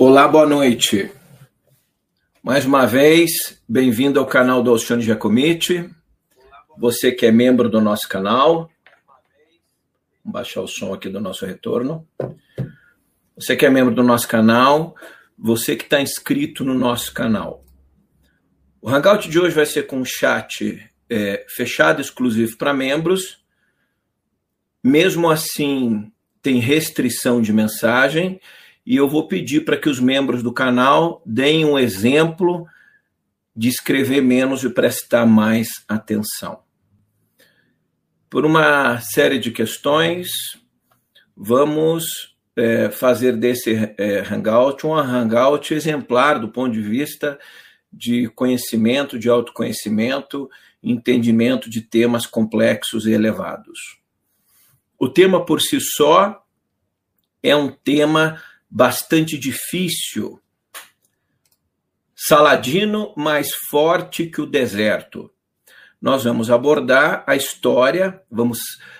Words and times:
Olá, 0.00 0.28
boa 0.28 0.46
noite. 0.46 1.10
Mais 2.40 2.64
uma 2.64 2.86
vez, 2.86 3.60
bem-vindo 3.68 4.20
ao 4.20 4.26
canal 4.26 4.62
do 4.62 4.70
Alcione 4.70 5.02
Giacometti. 5.02 5.90
Você 6.78 7.10
que 7.10 7.26
é 7.26 7.32
membro 7.32 7.68
do 7.68 7.80
nosso 7.80 8.08
canal. 8.08 8.70
Vou 10.24 10.32
baixar 10.32 10.60
o 10.60 10.68
som 10.68 10.94
aqui 10.94 11.08
do 11.08 11.20
nosso 11.20 11.44
retorno. 11.44 12.06
Você 13.34 13.56
que 13.56 13.66
é 13.66 13.70
membro 13.70 13.92
do 13.92 14.04
nosso 14.04 14.28
canal, 14.28 14.94
você 15.36 15.74
que 15.74 15.82
está 15.82 16.00
inscrito 16.00 16.64
no 16.64 16.74
nosso 16.74 17.12
canal. 17.12 17.64
O 18.80 18.88
Hangout 18.88 19.28
de 19.28 19.40
hoje 19.40 19.56
vai 19.56 19.66
ser 19.66 19.88
com 19.88 19.96
um 19.96 20.04
chat 20.04 20.80
é, 21.10 21.44
fechado, 21.48 22.00
exclusivo 22.00 22.56
para 22.56 22.72
membros. 22.72 23.44
Mesmo 24.80 25.28
assim, 25.28 26.12
tem 26.40 26.60
restrição 26.60 27.42
de 27.42 27.52
mensagem 27.52 28.40
e 28.88 28.96
eu 28.96 29.06
vou 29.06 29.28
pedir 29.28 29.66
para 29.66 29.76
que 29.76 29.86
os 29.86 30.00
membros 30.00 30.42
do 30.42 30.50
canal 30.50 31.20
deem 31.26 31.62
um 31.66 31.78
exemplo 31.78 32.66
de 33.54 33.68
escrever 33.68 34.22
menos 34.22 34.64
e 34.64 34.70
prestar 34.70 35.26
mais 35.26 35.68
atenção. 35.86 36.60
Por 38.30 38.46
uma 38.46 38.98
série 39.02 39.38
de 39.38 39.50
questões, 39.50 40.28
vamos 41.36 42.34
é, 42.56 42.88
fazer 42.88 43.36
desse 43.36 43.74
é, 43.98 44.20
Hangout 44.20 44.86
um 44.86 44.94
Hangout 44.94 45.74
exemplar 45.74 46.40
do 46.40 46.48
ponto 46.48 46.72
de 46.72 46.80
vista 46.80 47.38
de 47.92 48.26
conhecimento, 48.28 49.18
de 49.18 49.28
autoconhecimento, 49.28 50.48
entendimento 50.82 51.68
de 51.68 51.82
temas 51.82 52.24
complexos 52.24 53.06
e 53.06 53.12
elevados. 53.12 53.98
O 54.98 55.10
tema 55.10 55.44
por 55.44 55.60
si 55.60 55.78
só 55.78 56.42
é 57.42 57.54
um 57.54 57.70
tema 57.70 58.42
bastante 58.70 59.38
difícil. 59.38 60.40
Saladino 62.14 63.14
mais 63.16 63.48
forte 63.70 64.26
que 64.26 64.40
o 64.40 64.46
deserto. 64.46 65.30
Nós 66.00 66.24
vamos 66.24 66.50
abordar 66.50 67.24
a 67.26 67.34
história, 67.34 68.20
vamos 68.30 68.58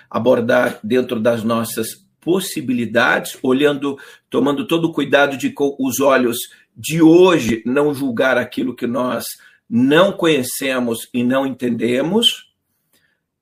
abordar 0.09 0.79
dentro 0.83 1.19
das 1.19 1.43
nossas 1.43 1.89
possibilidades, 2.19 3.37
olhando, 3.41 3.97
tomando 4.29 4.67
todo 4.67 4.85
o 4.85 4.93
cuidado 4.93 5.37
de 5.37 5.49
com 5.51 5.75
os 5.79 5.99
olhos 5.99 6.37
de 6.75 7.01
hoje 7.01 7.61
não 7.65 7.93
julgar 7.93 8.37
aquilo 8.37 8.75
que 8.75 8.87
nós 8.87 9.25
não 9.69 10.11
conhecemos 10.11 11.07
e 11.13 11.23
não 11.23 11.45
entendemos, 11.45 12.53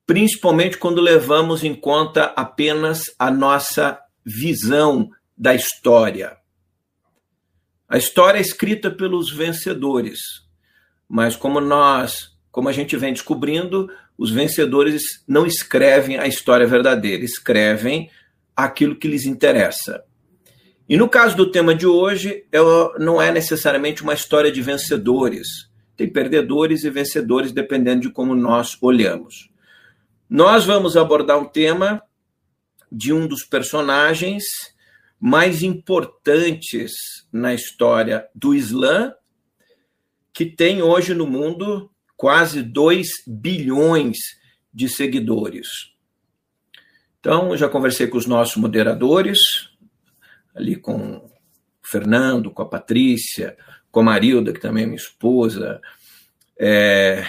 principalmente 0.06 0.78
quando 0.78 1.02
levamos 1.02 1.64
em 1.64 1.74
conta 1.74 2.26
apenas 2.36 3.04
a 3.18 3.32
nossa 3.32 4.00
visão 4.26 5.10
da 5.38 5.54
história. 5.54 6.38
A 7.88 7.98
história 7.98 8.40
é 8.40 8.42
escrita 8.42 8.90
pelos 8.90 9.32
vencedores, 9.32 10.20
mas 11.08 11.36
como 11.36 11.62
nós, 11.62 12.36
como 12.52 12.68
a 12.68 12.74
gente 12.74 12.98
vem 12.98 13.14
descobrindo, 13.14 13.90
os 14.18 14.32
vencedores 14.32 15.04
não 15.28 15.46
escrevem 15.46 16.18
a 16.18 16.28
história 16.28 16.66
verdadeira, 16.66 17.24
escrevem 17.24 18.10
aquilo 18.56 18.96
que 18.96 19.08
lhes 19.08 19.26
interessa. 19.26 20.04
E 20.90 20.98
no 20.98 21.08
caso 21.08 21.38
do 21.38 21.52
tema 21.52 21.76
de 21.76 21.86
hoje, 21.86 22.46
não 23.00 23.22
é 23.22 23.32
necessariamente 23.32 24.02
uma 24.02 24.14
história 24.14 24.52
de 24.52 24.62
vencedores. 24.62 25.48
Tem 25.96 26.10
perdedores 26.10 26.84
e 26.84 26.90
vencedores, 26.90 27.52
dependendo 27.52 28.02
de 28.02 28.10
como 28.10 28.34
nós 28.34 28.78
olhamos. 28.82 29.50
Nós 30.30 30.66
vamos 30.66 30.98
abordar 30.98 31.38
um 31.38 31.46
tema 31.46 32.02
de 32.92 33.14
um 33.14 33.28
dos 33.28 33.44
personagens 33.44 34.44
mais 35.20 35.64
importantes 35.64 36.94
na 37.32 37.54
história 37.54 38.28
do 38.36 38.54
Islã, 38.54 39.14
que 40.34 40.46
tem 40.46 40.82
hoje 40.82 41.14
no 41.14 41.26
mundo 41.26 41.90
quase 42.16 42.62
2 42.62 43.08
bilhões 43.28 44.18
de 44.72 44.88
seguidores. 44.88 45.68
Então, 47.20 47.50
eu 47.50 47.58
já 47.58 47.68
conversei 47.68 48.08
com 48.08 48.18
os 48.18 48.28
nossos 48.28 48.58
moderadores, 48.58 49.40
ali 50.56 50.76
com 50.76 51.18
o 51.18 51.32
Fernando, 51.82 52.52
com 52.52 52.62
a 52.62 52.70
Patrícia, 52.70 53.58
com 53.92 54.02
a 54.02 54.04
Marilda, 54.04 54.54
que 54.54 54.60
também 54.60 54.84
é 54.84 54.86
minha 54.86 54.98
esposa, 54.98 55.82
é, 56.60 57.26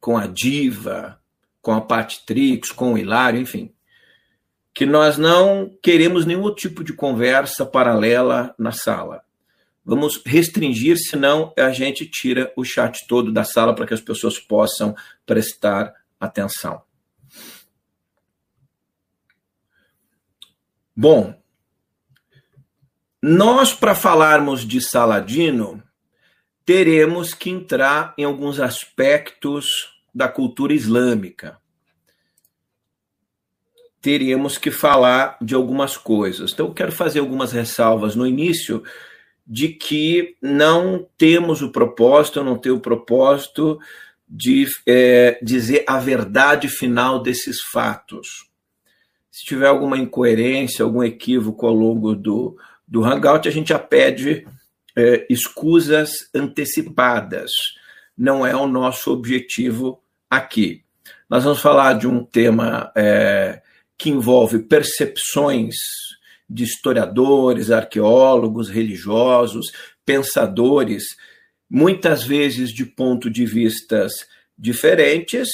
com 0.00 0.16
a 0.16 0.26
Diva, 0.26 1.20
com 1.60 1.72
a 1.72 1.80
Patrix, 1.80 2.70
com 2.70 2.94
o 2.94 2.98
Hilário, 2.98 3.40
enfim 3.40 3.74
que 4.78 4.86
nós 4.86 5.18
não 5.18 5.76
queremos 5.82 6.24
nenhum 6.24 6.54
tipo 6.54 6.84
de 6.84 6.92
conversa 6.92 7.66
paralela 7.66 8.54
na 8.56 8.70
sala. 8.70 9.24
Vamos 9.84 10.22
restringir, 10.24 10.96
senão 10.96 11.52
a 11.58 11.72
gente 11.72 12.06
tira 12.06 12.52
o 12.56 12.62
chat 12.62 13.04
todo 13.08 13.32
da 13.32 13.42
sala 13.42 13.74
para 13.74 13.84
que 13.84 13.94
as 13.94 14.00
pessoas 14.00 14.38
possam 14.38 14.94
prestar 15.26 15.92
atenção. 16.20 16.80
Bom, 20.94 21.34
nós, 23.20 23.72
para 23.72 23.96
falarmos 23.96 24.64
de 24.64 24.80
Saladino, 24.80 25.82
teremos 26.64 27.34
que 27.34 27.50
entrar 27.50 28.14
em 28.16 28.22
alguns 28.22 28.60
aspectos 28.60 29.66
da 30.14 30.28
cultura 30.28 30.72
islâmica 30.72 31.58
teríamos 34.08 34.56
que 34.56 34.70
falar 34.70 35.36
de 35.38 35.54
algumas 35.54 35.94
coisas. 35.94 36.50
Então, 36.50 36.68
eu 36.68 36.72
quero 36.72 36.90
fazer 36.90 37.18
algumas 37.18 37.52
ressalvas 37.52 38.16
no 38.16 38.26
início 38.26 38.82
de 39.46 39.68
que 39.68 40.34
não 40.40 41.06
temos 41.18 41.60
o 41.60 41.70
propósito, 41.70 42.42
não 42.42 42.56
tenho 42.56 42.76
o 42.76 42.80
propósito 42.80 43.78
de 44.26 44.66
é, 44.86 45.38
dizer 45.42 45.84
a 45.86 45.98
verdade 45.98 46.68
final 46.68 47.20
desses 47.20 47.60
fatos. 47.70 48.48
Se 49.30 49.44
tiver 49.44 49.66
alguma 49.66 49.98
incoerência, 49.98 50.82
algum 50.82 51.02
equívoco 51.02 51.66
ao 51.66 51.74
longo 51.74 52.14
do, 52.14 52.56
do 52.86 53.04
Hangout, 53.04 53.46
a 53.46 53.52
gente 53.52 53.68
já 53.68 53.78
pede 53.78 54.48
é, 54.96 55.26
escusas 55.28 56.30
antecipadas. 56.34 57.50
Não 58.16 58.46
é 58.46 58.56
o 58.56 58.66
nosso 58.66 59.12
objetivo 59.12 60.02
aqui. 60.30 60.82
Nós 61.28 61.44
vamos 61.44 61.60
falar 61.60 61.92
de 61.92 62.08
um 62.08 62.24
tema 62.24 62.90
é, 62.96 63.60
que 63.98 64.08
envolve 64.08 64.60
percepções 64.60 65.74
de 66.48 66.64
historiadores, 66.64 67.70
arqueólogos, 67.70 68.70
religiosos, 68.70 69.72
pensadores, 70.06 71.04
muitas 71.68 72.22
vezes 72.22 72.70
de 72.70 72.86
ponto 72.86 73.28
de 73.28 73.44
vistas 73.44 74.12
diferentes, 74.56 75.48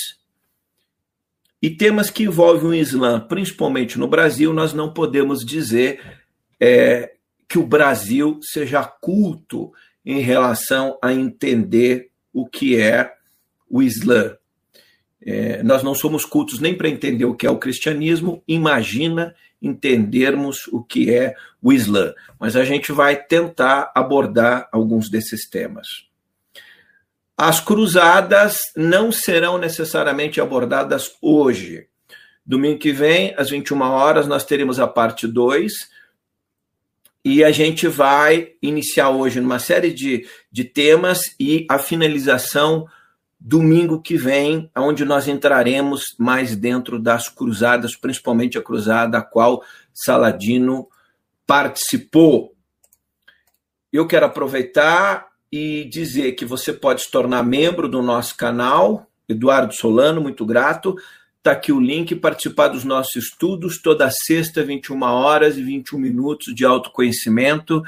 e 1.61 1.70
temas 1.70 2.11
que 2.11 2.25
envolvem 2.25 2.69
o 2.69 2.75
Islã, 2.75 3.19
principalmente 3.19 3.99
no 3.99 4.06
Brasil, 4.06 4.52
nós 4.52 4.75
não 4.75 4.93
podemos 4.93 5.44
dizer 5.44 5.99
é, 6.61 7.14
que 7.49 7.58
o 7.58 7.67
Brasil 7.67 8.38
seja 8.43 8.85
culto 8.85 9.73
em 10.05 10.20
relação 10.20 10.99
a 11.00 11.12
entender 11.12 12.11
o 12.35 12.46
que 12.46 12.79
é 12.79 13.14
o 13.69 13.82
Islã. 13.82 14.37
É, 15.25 15.62
nós 15.62 15.82
não 15.82 15.94
somos 15.94 16.25
cultos 16.25 16.61
nem 16.61 16.75
para 16.75 16.88
entender 16.88 17.25
o 17.25 17.35
que 17.35 17.47
é 17.47 17.50
o 17.50 17.59
cristianismo, 17.59 18.43
imagina 18.47 19.35
entendermos 19.61 20.67
o 20.69 20.82
que 20.82 21.12
é 21.12 21.35
o 21.62 21.73
Islã. 21.73 22.12
Mas 22.38 22.55
a 22.55 22.65
gente 22.65 22.93
vai 22.93 23.17
tentar 23.17 23.91
abordar 23.94 24.69
alguns 24.71 25.09
desses 25.09 25.49
temas. 25.49 25.87
As 27.37 27.61
cruzadas 27.61 28.59
não 28.76 29.11
serão 29.11 29.56
necessariamente 29.56 30.41
abordadas 30.41 31.17
hoje. 31.23 31.88
Domingo 32.44 32.79
que 32.79 32.93
vem, 32.93 33.35
às 33.38 33.49
21 33.49 33.81
horas, 33.81 34.27
nós 34.27 34.44
teremos 34.44 34.79
a 34.79 34.87
parte 34.87 35.27
2. 35.27 35.73
E 37.25 37.43
a 37.43 37.50
gente 37.50 37.88
vai 37.88 38.53
iniciar 38.61 39.09
hoje 39.09 39.41
numa 39.41 39.59
série 39.59 39.93
de, 39.93 40.29
de 40.53 40.62
temas 40.62 41.35
e 41.41 41.67
a 41.70 41.79
finalização 41.79 42.87
domingo 43.46 44.00
que 44.00 44.17
vem, 44.17 44.70
onde 44.75 45.05
nós 45.05 45.29
entraremos 45.29 46.14
mais 46.19 46.56
dentro 46.56 46.99
das 46.99 47.29
cruzadas, 47.29 47.94
principalmente 47.94 48.56
a 48.56 48.62
cruzada 48.62 49.19
a 49.19 49.23
qual 49.23 49.62
Saladino 49.93 50.88
participou. 51.46 52.55
Eu 53.93 54.06
quero 54.06 54.25
aproveitar 54.25 55.26
e 55.52 55.85
dizer 55.85 56.32
que 56.32 56.46
você 56.46 56.73
pode 56.73 57.02
se 57.02 57.11
tornar 57.11 57.43
membro 57.43 57.87
do 57.87 58.00
nosso 58.00 58.35
canal, 58.35 59.06
Eduardo 59.29 59.75
Solano, 59.75 60.23
muito 60.23 60.46
grato. 60.46 60.96
Está 61.37 61.52
aqui 61.52 61.70
o 61.70 61.79
link, 61.79 62.14
participar 62.17 62.69
dos 62.69 62.82
nossos 62.82 63.17
estudos, 63.17 63.76
toda 63.76 64.11
sexta, 64.11 64.64
21 64.64 65.02
horas 65.02 65.58
e 65.58 65.62
21 65.62 65.99
minutos 65.99 66.55
de 66.55 66.64
autoconhecimento, 66.64 67.82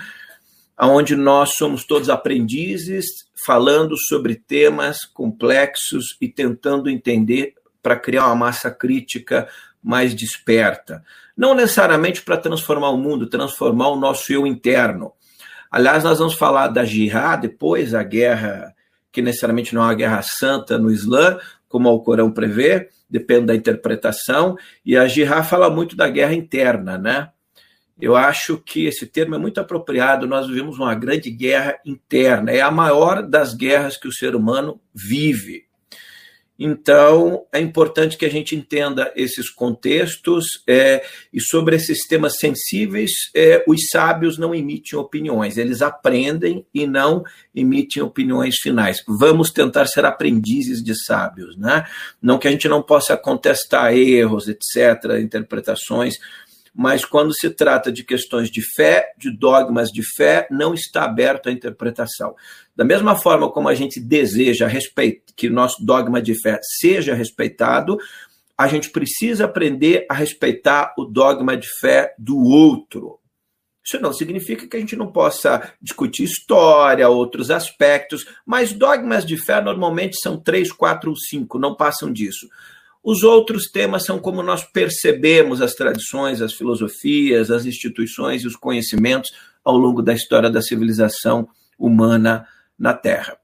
onde 0.79 1.17
nós 1.17 1.55
somos 1.55 1.83
todos 1.83 2.11
aprendizes, 2.11 3.26
falando 3.47 3.97
sobre 3.97 4.35
temas 4.35 5.05
complexos 5.05 6.17
e 6.21 6.27
tentando 6.29 6.91
entender 6.91 7.55
para 7.81 7.95
criar 7.95 8.27
uma 8.27 8.35
massa 8.35 8.73
crítica 8.73 9.47
mais 9.81 10.13
desperta. 10.13 11.05
Não 11.37 11.55
necessariamente 11.55 12.23
para 12.23 12.37
transformar 12.37 12.91
o 12.91 12.99
mundo, 12.99 13.29
transformar 13.29 13.91
o 13.91 13.97
nosso 13.97 14.33
eu 14.33 14.45
interno. 14.45 15.13
Aliás, 15.71 16.03
nós 16.03 16.19
vamos 16.19 16.35
falar 16.35 16.67
da 16.67 16.85
jihad 16.85 17.41
depois, 17.41 17.95
a 17.95 18.03
guerra 18.03 18.75
que 19.13 19.23
necessariamente 19.23 19.73
não 19.75 19.83
é 19.83 19.87
uma 19.87 19.95
guerra 19.95 20.23
santa 20.23 20.77
no 20.77 20.91
Islã, 20.91 21.39
como 21.69 21.89
o 21.89 22.03
Corão 22.03 22.33
prevê, 22.33 22.91
depende 23.09 23.47
da 23.47 23.55
interpretação, 23.55 24.57
e 24.85 24.97
a 24.97 25.07
jihad 25.07 25.47
fala 25.47 25.71
muito 25.71 25.95
da 25.97 26.09
guerra 26.09 26.35
interna, 26.35 26.99
né? 26.99 27.29
Eu 28.01 28.15
acho 28.15 28.59
que 28.59 28.85
esse 28.87 29.07
termo 29.07 29.35
é 29.35 29.39
muito 29.39 29.59
apropriado. 29.59 30.27
Nós 30.27 30.47
vivemos 30.47 30.79
uma 30.79 30.95
grande 30.95 31.31
guerra 31.31 31.79
interna, 31.85 32.51
é 32.51 32.61
a 32.61 32.71
maior 32.71 33.23
das 33.23 33.55
guerras 33.55 33.97
que 33.97 34.09
o 34.09 34.13
ser 34.13 34.37
humano 34.37 34.81
vive. 34.95 35.67
Então, 36.59 37.45
é 37.53 37.61
importante 37.61 38.17
que 38.17 38.25
a 38.25 38.31
gente 38.31 38.57
entenda 38.57 39.13
esses 39.15 39.51
contextos 39.51 40.47
é, 40.67 41.05
e 41.33 41.41
sobre 41.41 41.77
esses 41.77 42.07
temas 42.07 42.39
sensíveis, 42.39 43.11
é, 43.35 43.63
os 43.69 43.89
sábios 43.91 44.39
não 44.39 44.55
emitem 44.55 44.99
opiniões, 44.99 45.59
eles 45.59 45.83
aprendem 45.83 46.67
e 46.73 46.87
não 46.87 47.23
emitem 47.55 48.03
opiniões 48.03 48.57
finais. 48.57 49.03
Vamos 49.07 49.51
tentar 49.51 49.87
ser 49.87 50.07
aprendizes 50.07 50.83
de 50.83 50.95
sábios, 51.05 51.57
né? 51.59 51.85
Não 52.23 52.39
que 52.39 52.49
a 52.49 52.51
gente 52.51 52.69
não 52.69 52.83
possa 52.83 53.19
contestar 53.19 53.95
erros, 53.95 54.49
etc., 54.49 55.21
interpretações, 55.21 56.15
mas 56.77 57.07
quando 57.07 57.35
se 57.35 57.49
trata 57.49 57.91
de 57.91 58.05
questões 58.05 58.51
de 58.51 58.61
fé, 58.61 59.13
de 59.17 59.31
dogmas 59.31 59.89
de 59.89 60.03
fé, 60.15 60.47
não 60.51 60.75
está 60.75 61.05
aberto 61.05 61.49
à 61.49 61.53
interpretação. 61.53 62.35
Da 62.77 62.85
mesma 62.85 63.17
forma 63.17 63.51
como 63.51 63.69
a 63.69 63.75
gente 63.75 63.99
deseja 63.99 64.69
que 65.35 65.49
nosso 65.49 65.83
dogma 65.85 66.21
de 66.21 66.39
fé 66.39 66.61
seja 66.79 67.15
respeitado, 67.15 67.97
a 68.59 68.69
gente 68.69 68.91
precisa 68.91 69.47
aprender 69.47 70.05
a 70.11 70.15
respeitar 70.15 70.95
o 70.99 71.05
dogma 71.07 71.57
de 71.57 71.69
fé 71.81 72.15
do 72.19 72.39
outro. 72.39 73.19
Isso 73.83 73.99
não 74.01 74.13
significa 74.13 74.67
que 74.67 74.77
a 74.77 74.81
gente 74.81 74.97
não 74.97 75.11
possa 75.11 75.73
discutir 75.81 76.25
história, 76.25 77.09
outros 77.09 77.51
aspectos, 77.51 78.27
mas 78.45 78.73
dogmas 78.73 79.25
de 79.25 79.39
fé 79.39 79.63
normalmente 79.63 80.21
são 80.21 80.39
três, 80.39 80.71
quatro 80.71 81.11
ou 81.11 81.17
cinco, 81.17 81.59
não 81.59 81.75
passam 81.75 82.13
disso. 82.13 82.49
Os 83.09 83.23
outros 83.23 83.71
temas 83.71 84.05
são 84.05 84.19
como 84.19 84.43
nós 84.43 84.65
percebemos 84.65 85.63
as 85.63 85.75
tradições, 85.75 86.43
as 86.43 86.53
filosofias, 86.53 87.53
as 87.53 87.65
instituições 87.65 88.43
e 88.43 88.49
os 88.49 88.57
conhecimentos 88.57 89.31
ao 89.65 89.77
longo 89.77 90.03
da 90.03 90.13
história 90.13 90.51
da 90.51 90.61
civilização 90.61 91.49
humana 91.79 92.49
na 92.77 92.93
Terra. 92.93 93.39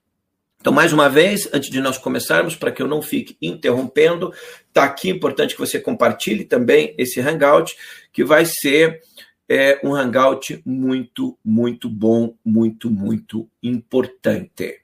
Então, 0.60 0.72
mais 0.72 0.92
uma 0.92 1.08
vez, 1.08 1.48
antes 1.52 1.70
de 1.70 1.80
nós 1.80 1.96
começarmos, 1.96 2.56
para 2.56 2.72
que 2.72 2.82
eu 2.82 2.88
não 2.88 3.00
fique 3.00 3.36
interrompendo, 3.40 4.34
está 4.66 4.82
aqui 4.82 5.08
importante 5.08 5.54
que 5.54 5.60
você 5.60 5.78
compartilhe 5.78 6.44
também 6.44 6.92
esse 6.98 7.20
Hangout, 7.20 7.72
que 8.12 8.24
vai 8.24 8.44
ser 8.44 9.00
é, 9.48 9.78
um 9.84 9.94
Hangout 9.94 10.60
muito, 10.66 11.38
muito 11.44 11.88
bom, 11.88 12.34
muito, 12.44 12.90
muito 12.90 13.48
importante. 13.62 14.81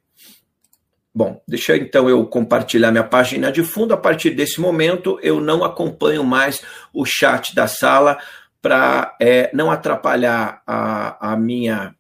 Bom, 1.18 1.42
deixa 1.48 1.76
então 1.76 2.08
eu 2.08 2.24
compartilhar 2.24 2.92
minha 2.92 3.02
página 3.02 3.50
de 3.50 3.64
fundo. 3.64 3.92
A 3.92 3.96
partir 3.96 4.30
desse 4.30 4.60
momento, 4.60 5.18
eu 5.20 5.40
não 5.40 5.64
acompanho 5.64 6.22
mais 6.22 6.62
o 6.94 7.04
chat 7.04 7.56
da 7.56 7.66
sala 7.66 8.18
para 8.62 9.16
é, 9.20 9.50
não 9.52 9.68
atrapalhar 9.68 10.62
a, 10.64 11.32
a 11.32 11.36
minha 11.36 11.92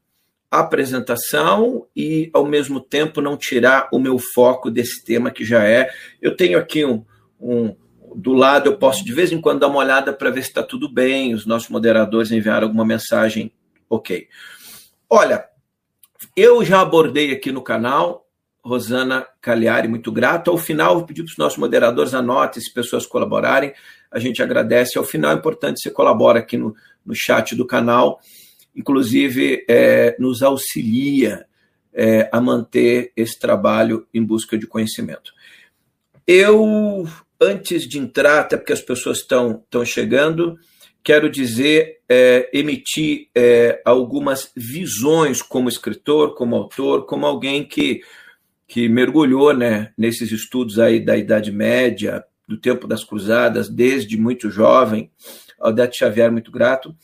apresentação 0.48 1.84
e, 1.96 2.30
ao 2.32 2.46
mesmo 2.46 2.78
tempo, 2.78 3.20
não 3.20 3.36
tirar 3.36 3.88
o 3.92 3.98
meu 3.98 4.20
foco 4.20 4.70
desse 4.70 5.04
tema 5.04 5.32
que 5.32 5.44
já 5.44 5.64
é. 5.64 5.90
Eu 6.22 6.36
tenho 6.36 6.56
aqui 6.56 6.84
um, 6.84 7.04
um 7.40 7.74
do 8.14 8.34
lado, 8.34 8.68
eu 8.68 8.78
posso 8.78 9.04
de 9.04 9.12
vez 9.12 9.32
em 9.32 9.40
quando 9.40 9.58
dar 9.58 9.66
uma 9.66 9.80
olhada 9.80 10.12
para 10.12 10.30
ver 10.30 10.42
se 10.42 10.50
está 10.50 10.62
tudo 10.62 10.88
bem. 10.88 11.34
Os 11.34 11.44
nossos 11.44 11.68
moderadores 11.70 12.30
enviaram 12.30 12.68
alguma 12.68 12.84
mensagem. 12.84 13.50
Ok. 13.90 14.28
Olha, 15.10 15.44
eu 16.36 16.64
já 16.64 16.80
abordei 16.80 17.32
aqui 17.32 17.50
no 17.50 17.62
canal 17.62 18.27
Rosana 18.64 19.26
Cagliari, 19.40 19.88
muito 19.88 20.12
grato. 20.12 20.50
Ao 20.50 20.58
final, 20.58 20.96
vou 20.96 21.06
pedir 21.06 21.22
para 21.22 21.30
os 21.30 21.38
nossos 21.38 21.58
moderadores 21.58 22.14
anotem 22.14 22.62
se 22.62 22.72
pessoas 22.72 23.06
colaborarem. 23.06 23.72
A 24.10 24.18
gente 24.18 24.42
agradece. 24.42 24.98
Ao 24.98 25.04
final, 25.04 25.32
é 25.32 25.34
importante 25.34 25.80
você 25.80 25.90
colabora 25.90 26.40
aqui 26.40 26.56
no, 26.56 26.74
no 27.04 27.14
chat 27.14 27.54
do 27.54 27.66
canal. 27.66 28.20
Inclusive, 28.74 29.64
é, 29.68 30.16
nos 30.18 30.42
auxilia 30.42 31.46
é, 31.92 32.28
a 32.30 32.40
manter 32.40 33.12
esse 33.16 33.38
trabalho 33.38 34.06
em 34.12 34.22
busca 34.22 34.56
de 34.56 34.66
conhecimento. 34.66 35.32
Eu, 36.26 37.08
antes 37.40 37.88
de 37.88 37.98
entrar, 37.98 38.40
até 38.40 38.56
porque 38.56 38.72
as 38.72 38.82
pessoas 38.82 39.18
estão, 39.18 39.64
chegando, 39.84 40.58
quero 41.02 41.30
dizer, 41.30 42.00
é, 42.08 42.50
emitir 42.52 43.28
é, 43.34 43.80
algumas 43.84 44.50
visões 44.54 45.40
como 45.40 45.68
escritor, 45.68 46.34
como 46.34 46.54
autor, 46.54 47.06
como 47.06 47.26
alguém 47.26 47.64
que 47.64 48.02
que 48.68 48.86
mergulhou 48.86 49.54
né, 49.54 49.92
nesses 49.96 50.30
estudos 50.30 50.78
aí 50.78 51.00
da 51.00 51.16
Idade 51.16 51.50
Média, 51.50 52.22
do 52.46 52.58
tempo 52.58 52.86
das 52.86 53.02
Cruzadas, 53.02 53.68
desde 53.68 54.18
muito 54.18 54.50
jovem. 54.50 55.10
Aldete 55.58 55.98
Xavier, 55.98 56.30
muito 56.30 56.52
grato. 56.52 56.94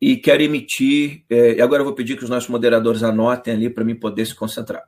E 0.00 0.16
quero 0.16 0.42
emitir, 0.42 1.24
é, 1.28 1.60
agora 1.60 1.82
eu 1.82 1.84
vou 1.84 1.94
pedir 1.94 2.16
que 2.16 2.24
os 2.24 2.30
nossos 2.30 2.48
moderadores 2.48 3.02
anotem 3.02 3.52
ali 3.52 3.68
para 3.68 3.84
mim 3.84 3.94
poder 3.94 4.24
se 4.24 4.34
concentrar. 4.34 4.84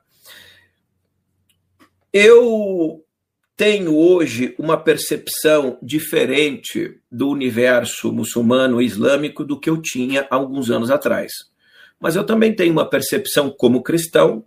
Eu 2.11 3.05
tenho 3.55 3.95
hoje 3.95 4.55
uma 4.57 4.77
percepção 4.77 5.77
diferente 5.81 6.99
do 7.11 7.29
universo 7.29 8.11
muçulmano 8.11 8.81
e 8.81 8.85
islâmico 8.85 9.45
do 9.45 9.59
que 9.59 9.69
eu 9.69 9.79
tinha 9.79 10.25
alguns 10.29 10.71
anos 10.71 10.89
atrás. 10.89 11.31
Mas 11.99 12.15
eu 12.15 12.25
também 12.25 12.55
tenho 12.55 12.71
uma 12.71 12.89
percepção 12.89 13.51
como 13.51 13.83
cristão 13.83 14.43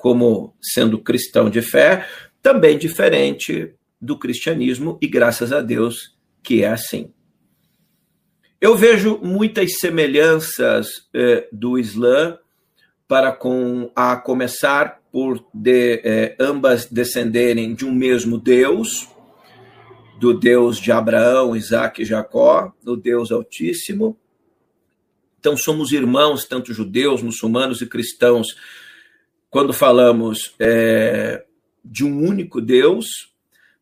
como 0.00 0.56
sendo 0.62 0.98
cristão 0.98 1.50
de 1.50 1.60
fé, 1.60 2.06
também 2.42 2.78
diferente 2.78 3.74
do 4.00 4.18
cristianismo, 4.18 4.98
e 5.00 5.06
graças 5.06 5.52
a 5.52 5.60
Deus 5.60 6.16
que 6.42 6.64
é 6.64 6.68
assim. 6.68 7.12
Eu 8.58 8.74
vejo 8.76 9.20
muitas 9.22 9.78
semelhanças 9.78 10.88
eh, 11.12 11.46
do 11.52 11.78
Islã 11.78 12.38
para 13.06 13.30
com 13.30 13.92
a 13.94 14.16
começar 14.16 15.02
por 15.12 15.44
de, 15.52 16.00
eh, 16.02 16.34
ambas 16.40 16.86
descenderem 16.86 17.74
de 17.74 17.84
um 17.84 17.92
mesmo 17.92 18.38
Deus, 18.38 19.06
do 20.18 20.32
Deus 20.32 20.78
de 20.78 20.90
Abraão, 20.90 21.54
Isaac 21.54 22.00
e 22.00 22.06
Jacó, 22.06 22.72
do 22.82 22.96
Deus 22.96 23.30
Altíssimo. 23.30 24.16
Então 25.38 25.58
somos 25.58 25.92
irmãos, 25.92 26.46
tanto 26.46 26.72
judeus, 26.72 27.22
muçulmanos 27.22 27.82
e 27.82 27.86
cristãos, 27.86 28.46
quando 29.50 29.72
falamos 29.72 30.54
é, 30.58 31.44
de 31.84 32.04
um 32.04 32.24
único 32.24 32.60
Deus, 32.60 33.30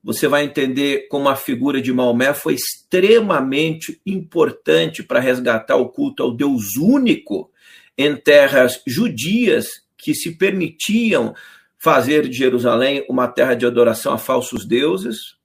você 0.03 0.27
vai 0.27 0.45
entender 0.45 1.07
como 1.09 1.29
a 1.29 1.37
figura 1.37 1.83
de 1.83 1.93
Maomé 1.93 2.33
foi 2.33 2.55
extremamente 2.55 4.01
importante 4.07 5.03
para 5.03 5.21
resgatar 5.21 5.77
o 5.77 5.91
culto 5.91 6.23
ao 6.23 6.35
Deus 6.35 6.77
único 6.77 7.51
em 7.97 8.17
terras 8.17 8.81
judias 8.87 9.67
que 9.97 10.15
se 10.15 10.37
permitiam 10.39 11.35
fazer 11.77 12.29
de 12.29 12.37
Jerusalém 12.37 13.05
uma 13.09 13.29
terra 13.29 13.55
de 13.55 13.67
adoração 13.67 14.13
a 14.13 14.19
falsos 14.19 14.65
deuses. 14.65 15.37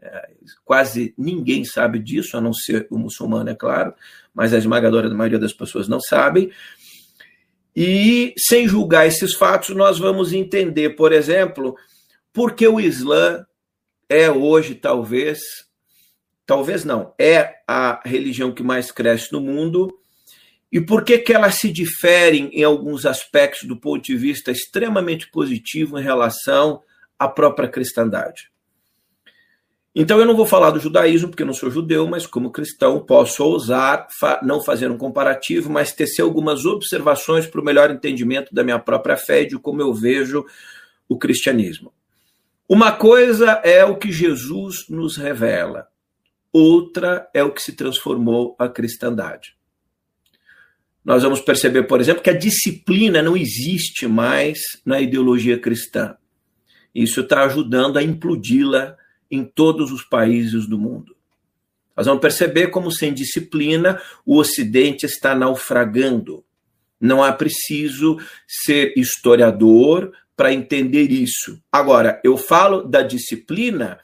É, 0.00 0.30
quase 0.64 1.12
ninguém 1.18 1.64
sabe 1.64 1.98
disso, 1.98 2.36
a 2.36 2.40
não 2.40 2.52
ser 2.52 2.86
o 2.90 2.98
muçulmano, 2.98 3.50
é 3.50 3.54
claro, 3.54 3.92
mas 4.32 4.54
a 4.54 4.58
esmagadora 4.58 5.12
maioria 5.12 5.38
das 5.38 5.52
pessoas 5.52 5.88
não 5.88 6.00
sabem. 6.00 6.50
E, 7.80 8.34
sem 8.36 8.66
julgar 8.66 9.06
esses 9.06 9.34
fatos, 9.34 9.68
nós 9.68 10.00
vamos 10.00 10.32
entender, 10.32 10.96
por 10.96 11.12
exemplo, 11.12 11.76
por 12.32 12.56
que 12.56 12.66
o 12.66 12.80
Islã 12.80 13.46
é 14.08 14.28
hoje, 14.28 14.74
talvez, 14.74 15.38
talvez 16.44 16.84
não, 16.84 17.14
é 17.16 17.54
a 17.68 18.02
religião 18.04 18.52
que 18.52 18.64
mais 18.64 18.90
cresce 18.90 19.32
no 19.32 19.40
mundo 19.40 19.96
e 20.72 20.80
por 20.80 21.04
que, 21.04 21.18
que 21.18 21.32
elas 21.32 21.54
se 21.54 21.70
diferem 21.70 22.50
em 22.52 22.64
alguns 22.64 23.06
aspectos 23.06 23.68
do 23.68 23.76
ponto 23.76 24.02
de 24.02 24.16
vista 24.16 24.50
extremamente 24.50 25.30
positivo 25.30 26.00
em 26.00 26.02
relação 26.02 26.82
à 27.16 27.28
própria 27.28 27.68
cristandade. 27.68 28.50
Então 29.94 30.20
eu 30.20 30.26
não 30.26 30.36
vou 30.36 30.46
falar 30.46 30.70
do 30.70 30.80
judaísmo, 30.80 31.28
porque 31.28 31.42
eu 31.42 31.46
não 31.46 31.54
sou 31.54 31.70
judeu, 31.70 32.06
mas 32.06 32.26
como 32.26 32.52
cristão 32.52 33.00
posso 33.00 33.42
ousar 33.42 34.06
fa 34.10 34.40
não 34.42 34.62
fazer 34.62 34.90
um 34.90 34.98
comparativo, 34.98 35.70
mas 35.70 35.92
tecer 35.92 36.22
algumas 36.22 36.64
observações 36.64 37.46
para 37.46 37.60
o 37.60 37.64
melhor 37.64 37.90
entendimento 37.90 38.54
da 38.54 38.62
minha 38.62 38.78
própria 38.78 39.16
fé 39.16 39.42
e 39.42 39.48
de 39.48 39.58
como 39.58 39.80
eu 39.80 39.92
vejo 39.92 40.44
o 41.08 41.18
cristianismo. 41.18 41.92
Uma 42.68 42.92
coisa 42.92 43.62
é 43.64 43.84
o 43.84 43.96
que 43.96 44.12
Jesus 44.12 44.86
nos 44.90 45.16
revela, 45.16 45.88
outra 46.52 47.28
é 47.32 47.42
o 47.42 47.50
que 47.50 47.62
se 47.62 47.72
transformou 47.72 48.54
a 48.58 48.68
cristandade. 48.68 49.56
Nós 51.02 51.22
vamos 51.22 51.40
perceber, 51.40 51.84
por 51.84 52.00
exemplo, 52.00 52.22
que 52.22 52.28
a 52.28 52.36
disciplina 52.36 53.22
não 53.22 53.34
existe 53.34 54.06
mais 54.06 54.58
na 54.84 55.00
ideologia 55.00 55.58
cristã. 55.58 56.14
Isso 56.94 57.22
está 57.22 57.44
ajudando 57.44 57.96
a 57.96 58.02
implodi-la 58.02 58.94
em 59.30 59.44
todos 59.44 59.92
os 59.92 60.02
países 60.02 60.66
do 60.66 60.78
mundo. 60.78 61.16
Nós 61.96 62.06
vamos 62.06 62.20
perceber 62.20 62.68
como, 62.68 62.92
sem 62.92 63.12
disciplina, 63.12 64.00
o 64.24 64.36
Ocidente 64.36 65.04
está 65.04 65.34
naufragando. 65.34 66.44
Não 67.00 67.24
é 67.24 67.32
preciso 67.32 68.18
ser 68.46 68.94
historiador 68.96 70.12
para 70.36 70.52
entender 70.52 71.10
isso. 71.10 71.60
Agora, 71.72 72.20
eu 72.22 72.36
falo 72.36 72.82
da 72.82 73.02
disciplina, 73.02 73.98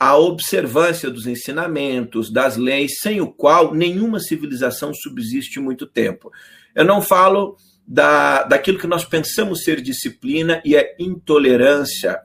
a 0.00 0.16
observância 0.16 1.10
dos 1.10 1.26
ensinamentos, 1.26 2.32
das 2.32 2.56
leis, 2.56 2.98
sem 3.00 3.20
o 3.20 3.30
qual 3.30 3.74
nenhuma 3.74 4.20
civilização 4.20 4.92
subsiste 4.94 5.60
muito 5.60 5.86
tempo. 5.86 6.32
Eu 6.74 6.84
não 6.84 7.02
falo 7.02 7.56
da, 7.86 8.44
daquilo 8.44 8.78
que 8.78 8.86
nós 8.86 9.04
pensamos 9.04 9.62
ser 9.62 9.82
disciplina 9.82 10.62
e 10.64 10.74
é 10.74 10.96
intolerância, 10.98 12.18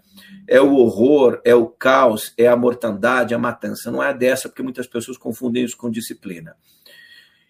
é 0.50 0.60
o 0.60 0.74
horror, 0.74 1.40
é 1.46 1.54
o 1.54 1.68
caos, 1.68 2.34
é 2.36 2.48
a 2.48 2.56
mortandade, 2.56 3.36
a 3.36 3.38
matança. 3.38 3.92
Não 3.92 4.02
é 4.02 4.12
dessa, 4.12 4.50
porque 4.50 4.64
muitas 4.64 4.88
pessoas 4.88 5.16
confundem 5.16 5.64
isso 5.64 5.78
com 5.78 5.92
disciplina. 5.92 6.56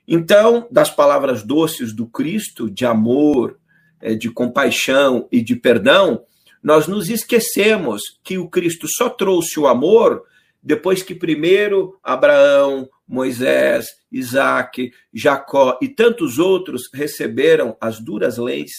Então, 0.06 0.68
das 0.70 0.92
palavras 0.92 1.42
doces 1.42 1.94
do 1.94 2.06
Cristo, 2.06 2.70
de 2.70 2.86
amor, 2.86 3.58
é, 4.02 4.16
de 4.16 4.30
compaixão 4.30 5.30
e 5.32 5.42
de 5.42 5.56
perdão, 5.56 6.26
nós 6.62 6.88
nos 6.88 7.10
esquecemos 7.10 8.02
que 8.22 8.38
o 8.38 8.50
Cristo 8.50 8.86
só 8.90 9.10
trouxe 9.10 9.58
o 9.58 9.68
amor 9.68 10.26
depois 10.62 11.02
que 11.02 11.16
primeiro 11.16 11.98
Abraão, 12.04 12.90
Moisés, 13.08 13.86
Isaac, 14.12 14.92
Jacó 15.14 15.80
e 15.82 15.88
tantos 15.88 16.38
outros 16.38 16.90
receberam 16.94 17.78
as 17.80 17.98
duras 18.02 18.38
leis 18.38 18.72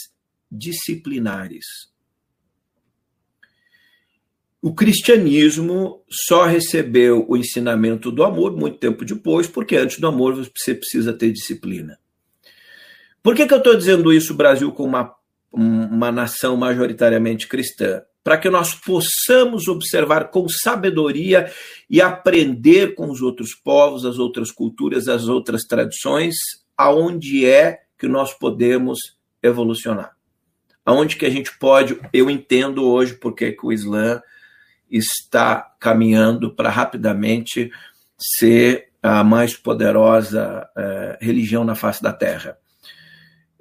disciplinares. 0.53 1.65
O 4.63 4.75
cristianismo 4.75 6.03
só 6.11 6.45
recebeu 6.45 7.25
o 7.27 7.35
ensinamento 7.35 8.13
do 8.13 8.23
amor 8.23 8.55
muito 8.55 8.77
tempo 8.77 9.07
depois, 9.07 9.47
porque 9.47 9.75
antes 9.75 9.99
do 9.99 10.07
amor 10.07 10.35
você 10.35 10.75
precisa 10.75 11.15
ter 11.15 11.33
disciplina. 11.33 11.99
Por 13.23 13.35
que, 13.35 13.47
que 13.47 13.55
eu 13.55 13.59
estou 13.59 13.75
dizendo 13.75 14.13
isso, 14.13 14.35
Brasil, 14.35 14.71
com 14.73 14.85
uma, 14.85 15.15
uma 15.51 16.13
nação 16.13 16.59
majoritariamente 16.59 17.49
cristã? 17.49 18.03
Para 18.23 18.37
que 18.37 18.51
nós 18.51 18.75
possamos 18.75 19.67
observar 19.67 20.31
com 20.31 20.47
sabedoria 20.47 21.51
e 21.89 22.03
aprender 22.03 22.95
com 22.95 23.11
os 23.11 23.23
outros 23.23 23.55
povos, 23.55 24.05
as 24.05 24.19
outras 24.19 24.51
culturas, 24.51 25.09
as 25.09 25.27
outras 25.27 25.63
tradições, 25.63 26.35
aonde 26.77 27.47
é 27.47 27.81
que 27.99 28.07
nós 28.07 28.35
podemos 28.35 28.99
evolucionar. 29.43 30.15
Aonde 30.85 31.17
que 31.17 31.25
a 31.25 31.31
gente 31.31 31.59
pode, 31.59 31.99
eu 32.13 32.29
entendo 32.29 32.87
hoje 32.87 33.15
porque 33.15 33.53
que 33.53 33.65
o 33.65 33.73
Islã 33.73 34.21
está 34.91 35.75
caminhando 35.79 36.55
para 36.55 36.69
rapidamente 36.69 37.71
ser 38.19 38.91
a 39.03 39.25
mais 39.25 39.57
poderosa 39.57 40.69
é, 40.77 41.19
religião 41.21 41.65
na 41.65 41.75
face 41.75 42.03
da 42.03 42.13
Terra. 42.13 42.57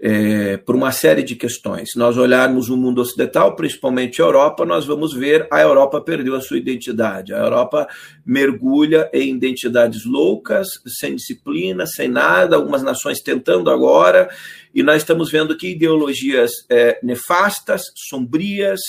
É, 0.02 0.56
por 0.56 0.78
uma 0.78 0.94
série 0.94 1.22
de 1.22 1.36
questões. 1.36 1.90
Se 1.92 2.00
nós 2.00 2.18
olharmos 2.18 2.70
o 2.70 2.78
mundo 2.78 3.02
ocidental, 3.02 3.54
principalmente 3.54 4.22
a 4.22 4.26
Europa, 4.26 4.66
nós 4.66 4.86
vamos 4.86 5.14
ver 5.14 5.46
a 5.52 5.60
Europa 5.60 6.00
perdeu 6.00 6.36
a 6.36 6.42
sua 6.42 6.58
identidade. 6.58 7.34
A 7.34 7.38
Europa 7.38 7.86
mergulha 8.26 9.10
em 9.14 9.36
identidades 9.36 10.06
loucas, 10.06 10.68
sem 11.00 11.18
disciplina, 11.18 11.86
sem 11.86 12.08
nada, 12.08 12.56
algumas 12.56 12.82
nações 12.82 13.20
tentando 13.20 13.70
agora, 13.70 14.30
e 14.74 14.82
nós 14.82 15.02
estamos 15.02 15.30
vendo 15.30 15.58
que 15.58 15.72
ideologias 15.72 16.52
é, 16.70 16.98
nefastas, 17.04 17.82
sombrias, 18.10 18.80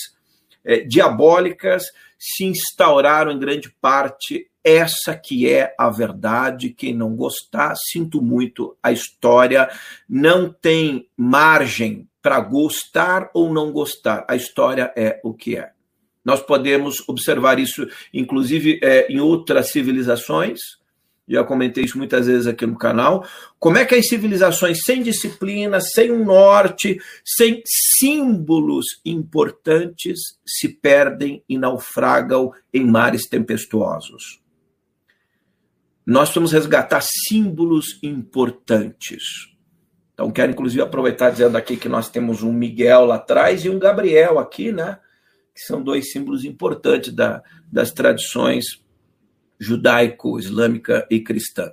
é, 0.65 0.79
diabólicas, 0.79 1.87
se 2.21 2.45
instauraram 2.45 3.33
em 3.33 3.39
grande 3.39 3.75
parte 3.81 4.47
essa 4.63 5.17
que 5.17 5.49
é 5.49 5.75
a 5.79 5.89
verdade. 5.89 6.69
Quem 6.69 6.95
não 6.95 7.17
gostar, 7.17 7.75
sinto 7.77 8.21
muito, 8.21 8.77
a 8.83 8.93
história 8.93 9.71
não 10.07 10.53
tem 10.53 11.09
margem 11.17 12.07
para 12.21 12.39
gostar 12.41 13.31
ou 13.33 13.53
não 13.53 13.73
gostar. 13.73 14.27
A 14.29 14.37
história 14.37 14.93
é 14.95 15.19
o 15.25 15.33
que 15.33 15.57
é. 15.57 15.71
Nós 16.23 16.43
podemos 16.43 16.97
observar 17.09 17.59
isso, 17.59 17.89
inclusive, 18.13 18.79
é, 18.83 19.11
em 19.11 19.19
outras 19.19 19.71
civilizações, 19.71 20.61
já 21.31 21.45
comentei 21.45 21.85
isso 21.85 21.97
muitas 21.97 22.27
vezes 22.27 22.49
aqui 22.49 22.67
no 22.67 22.77
canal. 22.77 23.25
Como 23.59 23.79
é 23.79 23.85
que 23.85 23.95
as 23.95 24.09
civilizações 24.09 24.79
sem 24.85 25.01
disciplina, 25.01 25.81
sem 25.81 26.11
um 26.11 26.25
norte, 26.25 27.01
sem 27.25 27.63
símbolos 27.65 28.87
importantes 29.05 30.19
se 30.45 30.69
perdem 30.69 31.45
e 31.49 31.57
naufragam 31.57 32.51
em 32.75 32.85
mares 32.85 33.29
tempestuosos? 33.29 34.41
Nós 36.05 36.35
vamos 36.35 36.51
resgatar 36.51 37.01
símbolos 37.01 38.01
importantes. 38.03 39.23
Então, 40.13 40.33
quero 40.33 40.51
inclusive 40.51 40.83
aproveitar 40.83 41.31
dizendo 41.31 41.57
aqui 41.57 41.77
que 41.77 41.89
nós 41.89 42.11
temos 42.11 42.43
um 42.43 42.53
Miguel 42.53 43.05
lá 43.05 43.15
atrás 43.15 43.65
e 43.65 43.71
um 43.71 43.79
Gabriel 43.79 44.41
aqui, 44.41 44.73
né? 44.73 44.99
Que 45.55 45.61
são 45.61 45.81
dois 45.81 46.11
símbolos 46.11 46.45
importantes 46.45 47.15
da, 47.15 47.43
das 47.71 47.93
tradições 47.93 48.81
judaico-islâmica 49.61 51.07
e 51.11 51.21
cristã. 51.21 51.73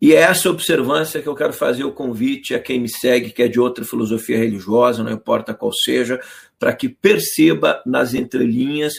E 0.00 0.12
é 0.12 0.20
essa 0.20 0.50
observância 0.50 1.22
que 1.22 1.28
eu 1.28 1.34
quero 1.34 1.52
fazer 1.52 1.84
o 1.84 1.92
convite 1.92 2.54
a 2.54 2.60
quem 2.60 2.80
me 2.80 2.88
segue, 2.88 3.30
que 3.30 3.42
é 3.42 3.48
de 3.48 3.58
outra 3.58 3.84
filosofia 3.84 4.36
religiosa, 4.36 5.02
não 5.02 5.12
importa 5.12 5.54
qual 5.54 5.72
seja, 5.72 6.20
para 6.58 6.74
que 6.74 6.88
perceba 6.88 7.82
nas 7.86 8.12
entrelinhas 8.12 8.94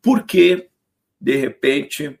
por 0.00 0.24
que, 0.24 0.68
de 1.20 1.36
repente, 1.36 2.18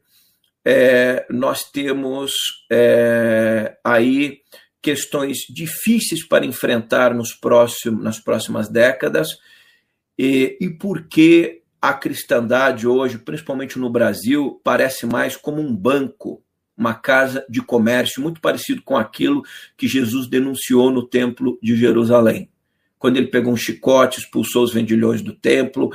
é, 0.64 1.26
nós 1.30 1.64
temos 1.70 2.32
é, 2.70 3.78
aí 3.82 4.42
questões 4.82 5.38
difíceis 5.48 6.26
para 6.26 6.44
enfrentar 6.44 7.14
nos 7.14 7.32
próximos, 7.32 8.02
nas 8.02 8.18
próximas 8.18 8.68
décadas 8.68 9.28
e, 10.18 10.58
e 10.60 10.68
por 10.70 11.08
que 11.08 11.62
a 11.80 11.94
cristandade 11.94 12.86
hoje, 12.86 13.18
principalmente 13.18 13.78
no 13.78 13.88
Brasil, 13.88 14.60
parece 14.62 15.06
mais 15.06 15.36
como 15.36 15.60
um 15.60 15.74
banco, 15.74 16.42
uma 16.76 16.94
casa 16.94 17.44
de 17.48 17.60
comércio, 17.60 18.22
muito 18.22 18.40
parecido 18.40 18.82
com 18.82 18.96
aquilo 18.96 19.42
que 19.76 19.88
Jesus 19.88 20.26
denunciou 20.26 20.90
no 20.90 21.06
templo 21.06 21.58
de 21.62 21.76
Jerusalém. 21.76 22.50
Quando 22.98 23.16
ele 23.16 23.28
pegou 23.28 23.52
um 23.52 23.56
chicote, 23.56 24.20
expulsou 24.20 24.62
os 24.62 24.74
vendilhões 24.74 25.22
do 25.22 25.34
templo, 25.34 25.90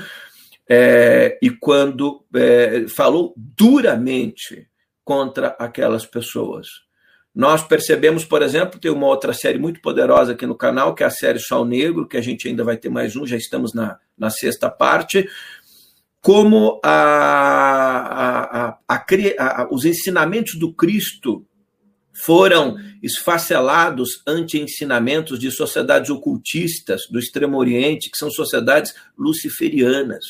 é, 0.67 1.37
e 1.41 1.51
quando 1.51 2.23
é, 2.33 2.85
falou 2.87 3.33
duramente 3.37 4.67
contra 5.03 5.49
aquelas 5.59 6.05
pessoas. 6.05 6.67
Nós 7.33 7.61
percebemos, 7.61 8.25
por 8.25 8.41
exemplo, 8.41 8.79
tem 8.79 8.89
uma 8.89 9.07
outra 9.07 9.33
série 9.33 9.59
muito 9.59 9.81
poderosa 9.81 10.31
aqui 10.31 10.45
no 10.45 10.55
canal, 10.55 10.95
que 10.95 11.03
é 11.03 11.05
a 11.05 11.11
série 11.11 11.37
Sol 11.37 11.65
Negro, 11.65 12.07
que 12.07 12.17
a 12.17 12.21
gente 12.21 12.47
ainda 12.47 12.63
vai 12.63 12.77
ter 12.77 12.89
mais 12.89 13.15
um, 13.15 13.27
já 13.27 13.35
estamos 13.35 13.73
na, 13.73 13.99
na 14.17 14.29
sexta 14.29 14.69
parte, 14.69 15.29
como 16.25 16.82
a, 16.84 18.79
a, 18.88 18.98
a, 18.98 19.67
os 19.70 19.86
ensinamentos 19.86 20.58
do 20.58 20.74
Cristo 20.74 21.46
foram 22.12 22.77
esfacelados 23.03 24.24
ante 24.25 24.60
ensinamentos 24.60 25.38
de 25.38 25.51
sociedades 25.51 26.10
ocultistas 26.10 27.03
do 27.12 27.20
Extremo 27.20 27.60
Oriente, 27.60 28.10
que 28.10 28.17
são 28.17 28.32
sociedades 28.32 28.96
luciferianas. 29.15 30.25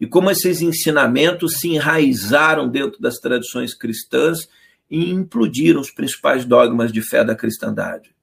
E 0.00 0.06
como 0.06 0.30
esses 0.30 0.60
ensinamentos 0.62 1.54
se 1.54 1.70
enraizaram 1.70 2.68
dentro 2.68 3.00
das 3.00 3.16
tradições 3.16 3.74
cristãs 3.74 4.46
e 4.88 5.10
implodiram 5.10 5.80
os 5.80 5.90
principais 5.90 6.44
dogmas 6.44 6.92
de 6.92 7.02
fé 7.02 7.24
da 7.24 7.34
cristandade. 7.34 8.14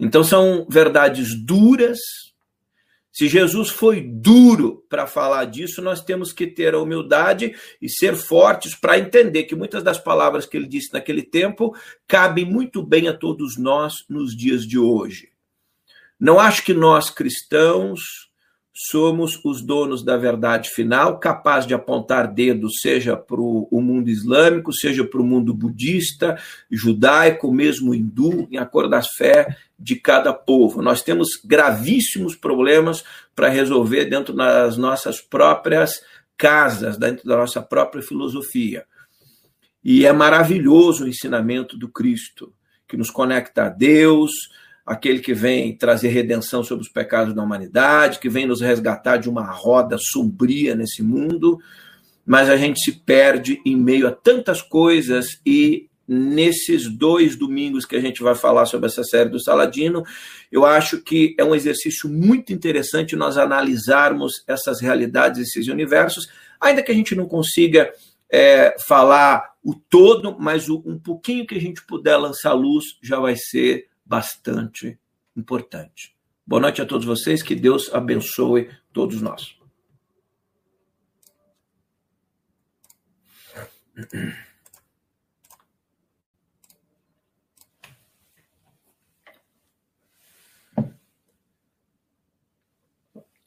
Então 0.00 0.24
são 0.24 0.66
verdades 0.68 1.28
duras, 1.46 2.00
se 3.14 3.28
Jesus 3.28 3.68
foi 3.68 4.00
duro 4.00 4.84
para 4.88 5.06
falar 5.06 5.44
disso, 5.44 5.80
nós 5.80 6.02
temos 6.02 6.32
que 6.32 6.48
ter 6.48 6.74
a 6.74 6.80
humildade 6.80 7.54
e 7.80 7.88
ser 7.88 8.16
fortes 8.16 8.74
para 8.74 8.98
entender 8.98 9.44
que 9.44 9.54
muitas 9.54 9.84
das 9.84 9.98
palavras 9.98 10.46
que 10.46 10.56
ele 10.56 10.66
disse 10.66 10.92
naquele 10.92 11.22
tempo 11.22 11.76
cabem 12.08 12.44
muito 12.44 12.82
bem 12.82 13.06
a 13.06 13.16
todos 13.16 13.56
nós 13.56 14.04
nos 14.08 14.36
dias 14.36 14.66
de 14.66 14.80
hoje. 14.80 15.30
Não 16.18 16.40
acho 16.40 16.64
que 16.64 16.74
nós 16.74 17.08
cristãos 17.08 18.32
somos 18.74 19.38
os 19.44 19.62
donos 19.62 20.02
da 20.02 20.16
verdade 20.16 20.68
final, 20.70 21.20
capaz 21.20 21.64
de 21.64 21.72
apontar 21.72 22.26
dedos, 22.26 22.80
seja 22.82 23.16
para 23.16 23.40
o 23.40 23.80
mundo 23.80 24.10
islâmico, 24.10 24.72
seja 24.72 25.04
para 25.04 25.20
o 25.20 25.24
mundo 25.24 25.54
budista, 25.54 26.36
judaico, 26.68 27.52
mesmo 27.52 27.94
hindu, 27.94 28.48
em 28.50 28.58
acordo 28.58 28.90
das 28.90 29.06
fé 29.16 29.56
de 29.78 29.94
cada 29.94 30.32
povo. 30.32 30.82
Nós 30.82 31.02
temos 31.02 31.40
gravíssimos 31.44 32.34
problemas 32.34 33.04
para 33.34 33.48
resolver 33.48 34.06
dentro 34.06 34.34
das 34.34 34.76
nossas 34.76 35.20
próprias 35.20 36.02
casas, 36.36 36.96
dentro 36.96 37.28
da 37.28 37.36
nossa 37.36 37.62
própria 37.62 38.02
filosofia. 38.02 38.84
E 39.84 40.04
é 40.04 40.12
maravilhoso 40.12 41.04
o 41.04 41.08
ensinamento 41.08 41.78
do 41.78 41.88
Cristo, 41.88 42.52
que 42.88 42.96
nos 42.96 43.10
conecta 43.10 43.66
a 43.66 43.68
Deus, 43.68 44.32
aquele 44.84 45.20
que 45.20 45.32
vem 45.32 45.76
trazer 45.76 46.08
redenção 46.08 46.62
sobre 46.62 46.84
os 46.84 46.90
pecados 46.90 47.34
da 47.34 47.42
humanidade, 47.42 48.18
que 48.18 48.28
vem 48.28 48.46
nos 48.46 48.60
resgatar 48.60 49.16
de 49.16 49.28
uma 49.28 49.50
roda 49.50 49.96
sombria 49.98 50.74
nesse 50.74 51.02
mundo, 51.02 51.58
mas 52.26 52.50
a 52.50 52.56
gente 52.56 52.80
se 52.80 52.92
perde 52.92 53.60
em 53.64 53.76
meio 53.76 54.06
a 54.06 54.12
tantas 54.12 54.60
coisas 54.60 55.40
e 55.44 55.88
nesses 56.06 56.86
dois 56.88 57.34
domingos 57.34 57.86
que 57.86 57.96
a 57.96 58.00
gente 58.00 58.22
vai 58.22 58.34
falar 58.34 58.66
sobre 58.66 58.86
essa 58.86 59.02
série 59.02 59.30
do 59.30 59.42
Saladino. 59.42 60.02
Eu 60.52 60.66
acho 60.66 61.00
que 61.00 61.34
é 61.38 61.44
um 61.44 61.54
exercício 61.54 62.10
muito 62.10 62.52
interessante 62.52 63.16
nós 63.16 63.38
analisarmos 63.38 64.44
essas 64.46 64.82
realidades, 64.82 65.40
esses 65.40 65.68
universos, 65.68 66.28
ainda 66.60 66.82
que 66.82 66.92
a 66.92 66.94
gente 66.94 67.14
não 67.14 67.26
consiga 67.26 67.90
é, 68.30 68.76
falar 68.86 69.54
o 69.62 69.74
todo, 69.74 70.36
mas 70.38 70.68
o, 70.68 70.82
um 70.84 70.98
pouquinho 70.98 71.46
que 71.46 71.54
a 71.54 71.60
gente 71.60 71.82
puder 71.86 72.16
lançar 72.18 72.52
luz 72.52 72.84
já 73.02 73.18
vai 73.18 73.34
ser 73.36 73.86
bastante 74.04 74.98
importante. 75.36 76.14
Boa 76.46 76.60
noite 76.60 76.82
a 76.82 76.86
todos 76.86 77.06
vocês, 77.06 77.42
que 77.42 77.54
Deus 77.54 77.92
abençoe 77.92 78.70
todos 78.92 79.22
nós. 79.22 79.56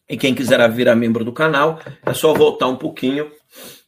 E 0.10 0.18
quem 0.18 0.34
quiser 0.34 0.72
virar 0.72 0.96
membro 0.96 1.26
do 1.26 1.34
canal, 1.34 1.80
é 2.02 2.14
só 2.14 2.34
voltar 2.34 2.68
um 2.68 2.78
pouquinho, 2.78 3.30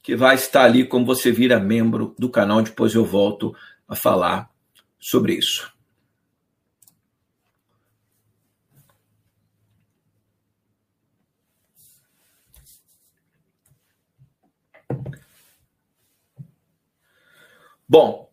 que 0.04 0.16
vai 0.16 0.36
estar 0.36 0.66
ali 0.66 0.86
como 0.86 1.06
você 1.06 1.32
vira 1.32 1.60
membro 1.60 2.14
do 2.20 2.30
canal. 2.30 2.62
Depois 2.62 2.94
eu 2.94 3.06
volto 3.06 3.56
a 3.88 3.96
falar 3.96 4.52
sobre 5.00 5.36
isso. 5.36 5.79
Bom, 17.90 18.30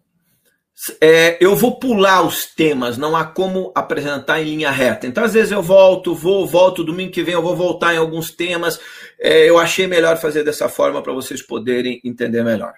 é, 1.00 1.42
eu 1.42 1.56
vou 1.56 1.78
pular 1.78 2.22
os 2.22 2.44
temas, 2.44 2.98
não 2.98 3.16
há 3.16 3.24
como 3.24 3.72
apresentar 3.74 4.42
em 4.42 4.44
linha 4.44 4.70
reta. 4.70 5.06
Então, 5.06 5.24
às 5.24 5.32
vezes 5.32 5.50
eu 5.50 5.62
volto, 5.62 6.14
vou, 6.14 6.46
volto, 6.46 6.84
domingo 6.84 7.10
que 7.10 7.22
vem 7.22 7.32
eu 7.32 7.40
vou 7.40 7.56
voltar 7.56 7.94
em 7.94 7.96
alguns 7.96 8.30
temas. 8.30 8.78
É, 9.18 9.48
eu 9.48 9.58
achei 9.58 9.86
melhor 9.86 10.18
fazer 10.18 10.44
dessa 10.44 10.68
forma 10.68 11.02
para 11.02 11.14
vocês 11.14 11.40
poderem 11.40 11.98
entender 12.04 12.44
melhor. 12.44 12.74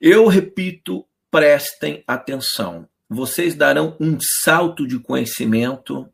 Eu 0.00 0.28
repito, 0.28 1.04
prestem 1.28 2.04
atenção. 2.06 2.88
Vocês 3.08 3.56
darão 3.56 3.96
um 3.98 4.16
salto 4.20 4.86
de 4.86 5.00
conhecimento 5.00 6.08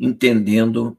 entendendo 0.00 0.96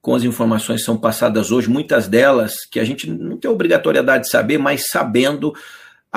com 0.00 0.14
as 0.14 0.24
informações 0.24 0.80
que 0.80 0.86
são 0.86 0.96
passadas 0.96 1.50
hoje, 1.50 1.68
muitas 1.68 2.06
delas 2.08 2.64
que 2.64 2.78
a 2.78 2.84
gente 2.84 3.10
não 3.10 3.36
tem 3.36 3.50
obrigatoriedade 3.50 4.24
de 4.24 4.30
saber, 4.30 4.56
mas 4.56 4.86
sabendo 4.88 5.52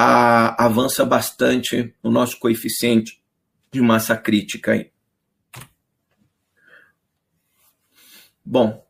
a, 0.01 0.63
avança 0.63 1.03
bastante 1.03 1.93
o 2.01 2.09
nosso 2.09 2.39
coeficiente 2.39 3.21
de 3.69 3.81
massa 3.81 4.15
crítica 4.15 4.71
aí. 4.71 4.89
Bom, 8.45 8.87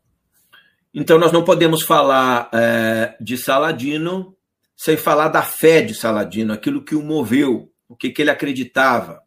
então 0.94 1.18
nós 1.18 1.32
não 1.32 1.44
podemos 1.44 1.82
falar 1.82 2.48
é, 2.54 3.16
de 3.20 3.36
Saladino 3.36 4.36
sem 4.76 4.96
falar 4.96 5.28
da 5.28 5.42
fé 5.42 5.82
de 5.82 5.94
Saladino, 5.94 6.52
aquilo 6.52 6.84
que 6.84 6.94
o 6.94 7.02
moveu, 7.02 7.72
o 7.88 7.96
que, 7.96 8.10
que 8.10 8.22
ele 8.22 8.30
acreditava 8.30 9.20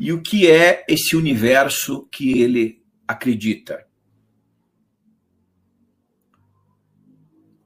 e 0.00 0.12
o 0.12 0.20
que 0.20 0.50
é 0.50 0.84
esse 0.88 1.14
universo 1.14 2.08
que 2.10 2.42
ele 2.42 2.82
acredita. 3.06 3.86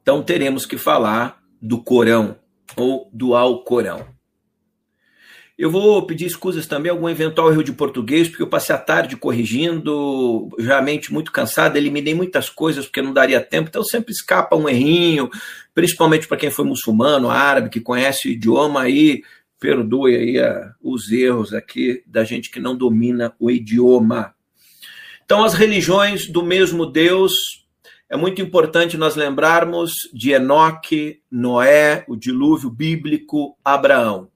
Então 0.03 0.23
teremos 0.23 0.67
que 0.67 0.77
falar 0.77 1.43
do 1.61 1.83
Corão, 1.83 2.40
ou 2.77 3.09
do 3.13 3.35
Alcorão. 3.35 4.07
Eu 5.61 5.71
vou 5.71 6.07
pedir 6.07 6.25
escusas 6.25 6.67
também 6.67 6.91
algum 6.91 7.07
eventual 7.07 7.53
erro 7.53 7.63
de 7.63 7.73
português, 7.73 8.29
porque 8.29 8.43
eu 8.43 8.49
passei 8.49 8.75
a 8.75 8.79
tarde 8.79 9.15
corrigindo, 9.15 10.49
já 10.59 10.81
mente 10.81 11.13
muito 11.13 11.31
cansado, 11.31 11.77
eliminei 11.77 12.15
muitas 12.15 12.49
coisas 12.49 12.87
porque 12.87 13.03
não 13.03 13.13
daria 13.13 13.43
tempo, 13.43 13.69
então 13.69 13.85
sempre 13.85 14.11
escapa 14.11 14.57
um 14.57 14.67
errinho, 14.67 15.29
principalmente 15.75 16.27
para 16.27 16.39
quem 16.39 16.51
foi 16.51 16.65
muçulmano, 16.65 17.29
árabe, 17.29 17.69
que 17.69 17.79
conhece 17.79 18.27
o 18.27 18.31
idioma 18.31 18.81
aí, 18.81 19.23
perdoe 19.59 20.17
aí 20.17 20.39
a, 20.39 20.73
os 20.83 21.13
erros 21.13 21.53
aqui 21.53 22.03
da 22.07 22.25
gente 22.25 22.51
que 22.51 22.59
não 22.59 22.75
domina 22.75 23.35
o 23.39 23.51
idioma. 23.51 24.35
Então, 25.27 25.45
as 25.45 25.53
religiões 25.53 26.27
do 26.27 26.43
mesmo 26.43 26.87
Deus 26.87 27.35
é 28.11 28.17
muito 28.17 28.43
importante 28.43 28.97
nós 28.97 29.15
lembrarmos 29.15 29.93
de 30.13 30.33
Enoque, 30.33 31.23
Noé, 31.31 32.05
o 32.09 32.17
dilúvio 32.17 32.69
bíblico, 32.69 33.57
Abraão. 33.65 34.29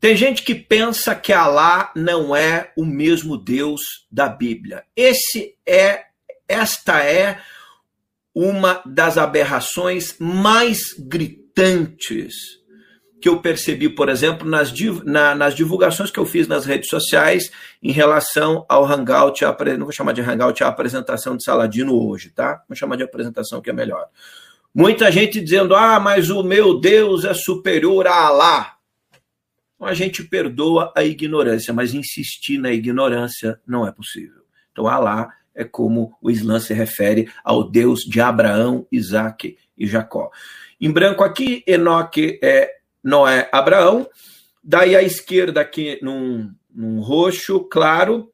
Tem 0.00 0.16
gente 0.16 0.42
que 0.42 0.54
pensa 0.54 1.14
que 1.14 1.30
Alá 1.32 1.92
não 1.94 2.34
é 2.34 2.72
o 2.74 2.86
mesmo 2.86 3.36
Deus 3.36 3.82
da 4.10 4.28
Bíblia. 4.30 4.84
Esse 4.96 5.54
é 5.66 6.06
esta 6.48 7.02
é 7.02 7.38
uma 8.34 8.82
das 8.86 9.18
aberrações 9.18 10.16
mais 10.18 10.94
gritantes 10.98 12.34
que 13.26 13.30
eu 13.30 13.40
percebi, 13.40 13.88
por 13.88 14.08
exemplo, 14.08 14.48
nas, 14.48 14.72
na, 15.04 15.34
nas 15.34 15.52
divulgações 15.52 16.12
que 16.12 16.18
eu 16.20 16.24
fiz 16.24 16.46
nas 16.46 16.64
redes 16.64 16.88
sociais 16.88 17.50
em 17.82 17.90
relação 17.90 18.64
ao 18.68 18.84
Hangout, 18.84 19.44
a, 19.44 19.56
não 19.76 19.86
vou 19.86 19.92
chamar 19.92 20.12
de 20.12 20.20
Hangout, 20.20 20.62
a 20.62 20.68
apresentação 20.68 21.36
de 21.36 21.42
Saladino 21.42 21.92
hoje, 21.92 22.30
tá? 22.30 22.62
Vou 22.68 22.76
chamar 22.76 22.94
de 22.94 23.02
apresentação 23.02 23.60
que 23.60 23.68
é 23.68 23.72
melhor. 23.72 24.06
Muita 24.72 25.10
gente 25.10 25.40
dizendo, 25.40 25.74
ah, 25.74 25.98
mas 25.98 26.30
o 26.30 26.44
meu 26.44 26.78
Deus 26.78 27.24
é 27.24 27.34
superior 27.34 28.06
a 28.06 28.14
Alá. 28.14 28.76
Então 29.74 29.88
a 29.88 29.92
gente 29.92 30.22
perdoa 30.22 30.92
a 30.96 31.02
ignorância, 31.02 31.74
mas 31.74 31.94
insistir 31.94 32.58
na 32.58 32.70
ignorância 32.70 33.60
não 33.66 33.84
é 33.84 33.90
possível. 33.90 34.42
Então 34.70 34.86
Alá 34.86 35.34
é 35.52 35.64
como 35.64 36.16
o 36.22 36.30
Islã 36.30 36.60
se 36.60 36.72
refere 36.72 37.28
ao 37.42 37.68
Deus 37.68 38.02
de 38.02 38.20
Abraão, 38.20 38.86
Isaac 38.92 39.58
e 39.76 39.84
Jacó. 39.84 40.30
Em 40.80 40.92
branco 40.92 41.24
aqui, 41.24 41.64
Enoque 41.66 42.38
é 42.40 42.75
Noé, 43.06 43.48
Abraão. 43.52 44.08
Daí 44.64 44.96
à 44.96 45.02
esquerda, 45.02 45.60
aqui 45.60 45.96
num, 46.02 46.52
num 46.74 47.00
roxo 47.00 47.60
claro, 47.60 48.32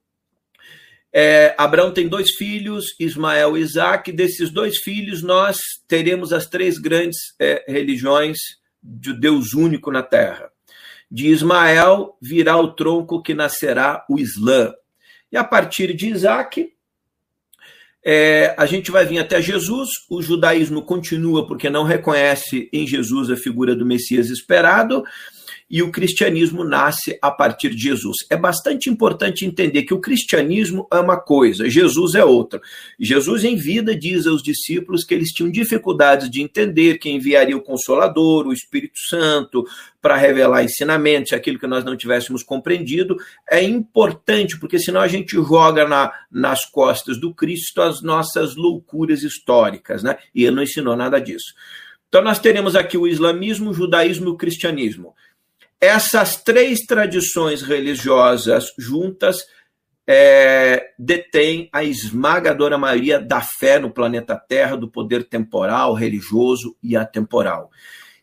é, 1.13 1.55
Abraão 1.59 1.93
tem 1.93 2.09
dois 2.09 2.31
filhos, 2.31 2.87
Ismael 2.99 3.59
e 3.59 3.61
Isaac. 3.61 4.11
Desses 4.11 4.51
dois 4.51 4.79
filhos, 4.79 5.23
nós 5.23 5.59
teremos 5.87 6.33
as 6.33 6.47
três 6.47 6.79
grandes 6.79 7.19
é, 7.39 7.63
religiões 7.69 8.39
de 8.83 9.13
Deus 9.13 9.53
único 9.53 9.93
na 9.93 10.03
terra. 10.03 10.51
De 11.11 11.27
Ismael 11.29 12.17
virá 12.21 12.57
o 12.57 12.73
tronco 12.73 13.23
que 13.23 13.35
nascerá 13.35 14.07
o 14.09 14.19
Islã. 14.19 14.73
E 15.31 15.37
a 15.37 15.45
partir 15.45 15.95
de 15.95 16.09
Isaac, 16.09 16.73
é, 18.05 18.55
a 18.59 18.67
gente 18.67 18.91
vai 18.91 19.07
vir 19.07 19.19
até 19.19 19.41
Jesus, 19.41 19.89
o 20.11 20.21
judaísmo 20.21 20.83
continua 20.83 21.47
porque 21.47 21.71
não 21.71 21.85
reconhece 21.85 22.69
em 22.73 22.87
Jesus 22.87 23.31
a 23.31 23.37
figura 23.37 23.77
do 23.77 23.87
Messias 23.87 24.29
esperado, 24.29 25.05
e 25.73 25.83
o 25.83 25.91
cristianismo 25.91 26.63
nasce 26.63 27.19
a 27.23 27.31
partir 27.31 27.71
de 27.71 27.83
Jesus. 27.83 28.19
É 28.29 28.37
bastante 28.37 28.91
importante 28.91 29.47
entender 29.47 29.85
que 29.85 29.95
o 29.95 30.01
cristianismo 30.01 30.87
é 30.93 30.99
uma 30.99 31.19
coisa, 31.19 31.71
Jesus 31.71 32.15
é 32.15 32.23
outra. 32.23 32.61
Jesus, 33.01 33.43
em 33.43 33.57
vida, 33.57 33.97
diz 33.97 34.27
aos 34.27 34.43
discípulos 34.43 35.03
que 35.03 35.15
eles 35.15 35.31
tinham 35.31 35.51
dificuldades 35.51 36.29
de 36.29 36.43
entender 36.43 36.99
que 36.99 37.09
enviaria 37.09 37.57
o 37.57 37.63
Consolador, 37.63 38.47
o 38.47 38.53
Espírito 38.53 38.99
Santo, 39.09 39.65
para 40.03 40.15
revelar 40.15 40.63
ensinamentos, 40.63 41.33
aquilo 41.33 41.59
que 41.59 41.67
nós 41.67 41.85
não 41.85 41.97
tivéssemos 41.97 42.43
compreendido. 42.43 43.17
É 43.51 43.63
importante, 43.63 44.61
porque 44.61 44.79
senão 44.79 45.01
a 45.01 45.09
gente 45.09 45.33
joga 45.37 45.89
na, 45.89 46.13
nas 46.31 46.67
costas 46.67 47.19
do 47.19 47.33
Cristo 47.33 47.81
as 47.81 48.03
nossas 48.03 48.57
loucuras 48.57 49.23
históricas, 49.23 50.03
né? 50.03 50.19
E 50.35 50.45
ele 50.45 50.57
não 50.57 50.63
ensinou 50.63 50.95
nada 50.95 51.19
disso. 51.19 51.55
Então, 52.09 52.21
nós 52.21 52.39
teremos 52.39 52.77
aqui 52.77 52.99
o 52.99 53.09
islamismo, 53.09 53.71
o 53.71 53.75
judaísmo 53.75 54.27
e 54.27 54.33
o 54.33 54.37
cristianismo. 54.37 55.15
Essas 55.83 56.37
três 56.37 56.83
tradições 56.87 57.61
religiosas 57.61 58.67
juntas 58.79 59.45
é, 60.07 60.93
detêm 60.97 61.69
a 61.73 61.83
esmagadora 61.83 62.79
maioria 62.79 63.19
da 63.19 63.41
fé 63.41 63.81
no 63.81 63.91
planeta 63.91 64.37
Terra, 64.37 64.77
do 64.77 64.89
poder 64.89 65.25
temporal, 65.25 65.93
religioso 65.93 66.77
e 66.81 66.97
atemporal. 66.97 67.69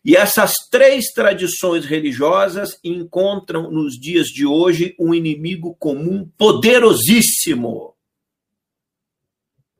E 0.02 0.16
essas 0.16 0.54
três 0.70 1.12
tradições 1.12 1.84
religiosas 1.84 2.80
encontram 2.82 3.70
nos 3.70 4.00
dias 4.00 4.28
de 4.28 4.46
hoje 4.46 4.96
um 4.98 5.12
inimigo 5.12 5.76
comum 5.78 6.26
poderosíssimo, 6.38 7.94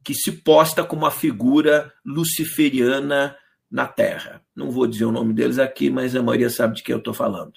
que 0.05 0.13
se 0.13 0.33
posta 0.33 0.85
como 0.85 1.07
a 1.07 1.11
figura 1.11 1.91
luciferiana 2.05 3.35
na 3.71 3.87
Terra. 3.87 4.43
Não 4.55 4.71
vou 4.71 4.87
dizer 4.87 5.07
o 5.07 5.13
nome 5.13 5.33
deles 5.33 5.59
aqui, 5.59 5.89
mas 5.89 6.15
a 6.15 6.23
maioria 6.23 6.51
sabe 6.51 6.77
de 6.77 6.83
quem 6.83 6.93
eu 6.93 6.99
estou 6.99 7.15
falando. 7.15 7.55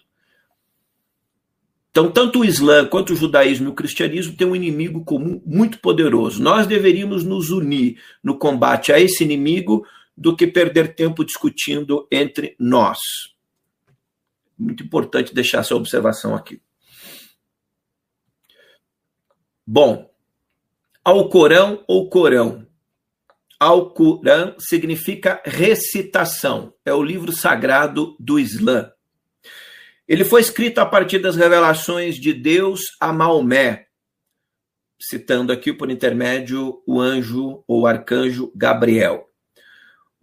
Então, 1.93 2.09
tanto 2.09 2.39
o 2.39 2.45
Islã 2.45 2.87
quanto 2.87 3.13
o 3.13 3.15
judaísmo 3.15 3.67
e 3.67 3.69
o 3.69 3.75
cristianismo 3.75 4.35
têm 4.35 4.47
um 4.47 4.55
inimigo 4.55 5.05
comum 5.05 5.39
muito 5.45 5.77
poderoso. 5.77 6.41
Nós 6.41 6.65
deveríamos 6.65 7.23
nos 7.23 7.51
unir 7.51 8.01
no 8.23 8.35
combate 8.35 8.91
a 8.91 8.99
esse 8.99 9.23
inimigo 9.23 9.85
do 10.17 10.35
que 10.35 10.47
perder 10.47 10.95
tempo 10.95 11.23
discutindo 11.23 12.07
entre 12.11 12.55
nós. 12.57 12.97
muito 14.57 14.83
importante 14.83 15.35
deixar 15.35 15.59
essa 15.59 15.75
observação 15.75 16.33
aqui. 16.33 16.59
Bom, 19.65 20.11
Alcorão 21.05 21.83
ou 21.87 22.09
Corão? 22.09 22.65
Alcorão 23.59 24.55
significa 24.57 25.43
recitação, 25.45 26.73
é 26.83 26.91
o 26.91 27.03
livro 27.03 27.31
sagrado 27.31 28.15
do 28.19 28.39
Islã. 28.39 28.91
Ele 30.07 30.25
foi 30.25 30.41
escrito 30.41 30.79
a 30.79 30.85
partir 30.85 31.19
das 31.19 31.35
revelações 31.35 32.15
de 32.15 32.33
Deus 32.33 32.81
a 32.99 33.13
Maomé, 33.13 33.87
citando 35.01 35.51
aqui 35.51 35.71
por 35.71 35.89
intermédio 35.89 36.81
o 36.85 36.99
anjo 36.99 37.63
ou 37.67 37.87
arcanjo 37.87 38.51
Gabriel. 38.55 39.29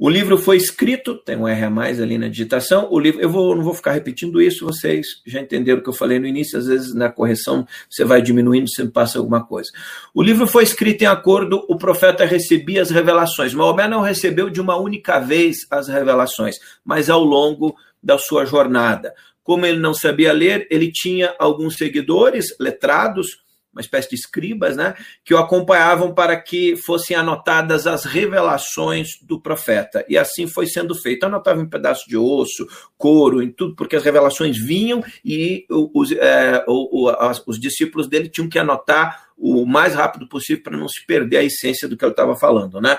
O 0.02 0.08
livro 0.08 0.38
foi 0.38 0.56
escrito, 0.56 1.14
tem 1.14 1.36
um 1.36 1.46
R 1.46 1.64
a 1.64 1.68
mais 1.68 2.00
ali 2.00 2.16
na 2.16 2.26
digitação. 2.26 2.88
O 2.90 2.98
livro, 2.98 3.20
eu 3.20 3.28
vou, 3.28 3.54
não 3.54 3.62
vou 3.62 3.74
ficar 3.74 3.92
repetindo 3.92 4.40
isso, 4.40 4.64
vocês 4.64 5.06
já 5.26 5.42
entenderam 5.42 5.80
o 5.80 5.82
que 5.82 5.90
eu 5.90 5.94
falei 5.94 6.18
no 6.18 6.26
início, 6.26 6.58
às 6.58 6.66
vezes 6.66 6.94
na 6.94 7.10
correção 7.10 7.66
você 7.88 8.02
vai 8.02 8.22
diminuindo, 8.22 8.66
você 8.66 8.86
passa 8.86 9.18
alguma 9.18 9.44
coisa. 9.44 9.70
O 10.14 10.22
livro 10.22 10.46
foi 10.46 10.64
escrito 10.64 11.02
em 11.02 11.06
acordo, 11.06 11.66
o 11.68 11.76
profeta 11.76 12.24
recebia 12.24 12.80
as 12.80 12.88
revelações. 12.88 13.52
Maomé 13.52 13.86
não 13.88 14.00
recebeu 14.00 14.48
de 14.48 14.58
uma 14.58 14.74
única 14.74 15.18
vez 15.18 15.58
as 15.70 15.86
revelações, 15.86 16.56
mas 16.82 17.10
ao 17.10 17.22
longo 17.22 17.76
da 18.02 18.16
sua 18.16 18.46
jornada. 18.46 19.14
Como 19.42 19.66
ele 19.66 19.78
não 19.78 19.94
sabia 19.94 20.32
ler, 20.32 20.66
ele 20.70 20.90
tinha 20.92 21.34
alguns 21.38 21.76
seguidores 21.76 22.46
letrados, 22.58 23.26
uma 23.72 23.80
espécie 23.80 24.10
de 24.10 24.16
escribas, 24.16 24.76
né, 24.76 24.94
que 25.24 25.32
o 25.32 25.38
acompanhavam 25.38 26.12
para 26.12 26.36
que 26.36 26.76
fossem 26.76 27.16
anotadas 27.16 27.86
as 27.86 28.04
revelações 28.04 29.08
do 29.22 29.40
profeta. 29.40 30.04
E 30.08 30.18
assim 30.18 30.46
foi 30.46 30.66
sendo 30.66 30.94
feito. 30.94 31.24
Anotava 31.24 31.60
em 31.60 31.68
pedaço 31.68 32.08
de 32.08 32.16
osso, 32.16 32.66
couro, 32.98 33.42
em 33.42 33.50
tudo, 33.50 33.76
porque 33.76 33.96
as 33.96 34.04
revelações 34.04 34.58
vinham 34.58 35.02
e 35.24 35.66
os, 35.70 36.10
é, 36.12 36.64
os, 36.66 37.42
os 37.46 37.60
discípulos 37.60 38.08
dele 38.08 38.28
tinham 38.28 38.48
que 38.48 38.58
anotar 38.58 39.30
o 39.38 39.64
mais 39.64 39.94
rápido 39.94 40.28
possível 40.28 40.62
para 40.62 40.76
não 40.76 40.88
se 40.88 41.06
perder 41.06 41.38
a 41.38 41.44
essência 41.44 41.88
do 41.88 41.96
que 41.96 42.04
ele 42.04 42.12
estava 42.12 42.36
falando, 42.36 42.80
né? 42.80 42.98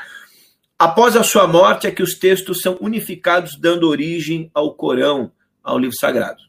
Após 0.79 1.15
a 1.15 1.21
sua 1.21 1.45
morte 1.45 1.85
é 1.85 1.91
que 1.91 2.01
os 2.01 2.15
textos 2.15 2.61
são 2.61 2.75
unificados, 2.81 3.55
dando 3.55 3.87
origem 3.87 4.49
ao 4.51 4.73
Corão, 4.73 5.31
ao 5.63 5.77
livro 5.77 5.95
sagrado. 5.99 6.41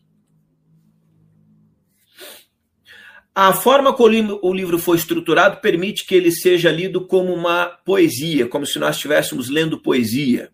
A 3.35 3.55
forma 3.55 3.95
como 3.95 4.39
o 4.43 4.53
livro 4.53 4.79
foi 4.79 4.99
estruturado 4.99 5.61
permite 5.61 6.05
que 6.07 6.15
ele 6.15 6.31
seja 6.31 6.71
lido 6.71 7.07
como 7.07 7.33
uma 7.33 7.65
poesia, 7.67 8.47
como 8.47 8.67
se 8.67 8.79
nós 8.79 8.97
estivéssemos 8.97 9.49
lendo 9.49 9.81
poesia. 9.81 10.51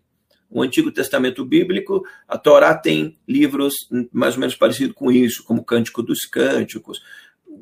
O 0.49 0.61
Antigo 0.61 0.89
Testamento 0.89 1.43
Bíblico, 1.43 2.03
a 2.27 2.37
Torá 2.37 2.73
tem 2.73 3.19
livros 3.27 3.73
mais 4.11 4.35
ou 4.35 4.39
menos 4.39 4.55
parecidos 4.55 4.95
com 4.95 5.11
isso, 5.11 5.43
como 5.43 5.63
Cântico 5.63 6.01
dos 6.01 6.21
Cânticos, 6.21 7.01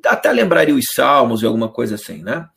até 0.06 0.32
lembraria 0.32 0.76
os 0.76 0.86
Salmos 0.94 1.42
e 1.42 1.46
alguma 1.46 1.70
coisa 1.70 1.96
assim, 1.96 2.22
né? 2.22 2.48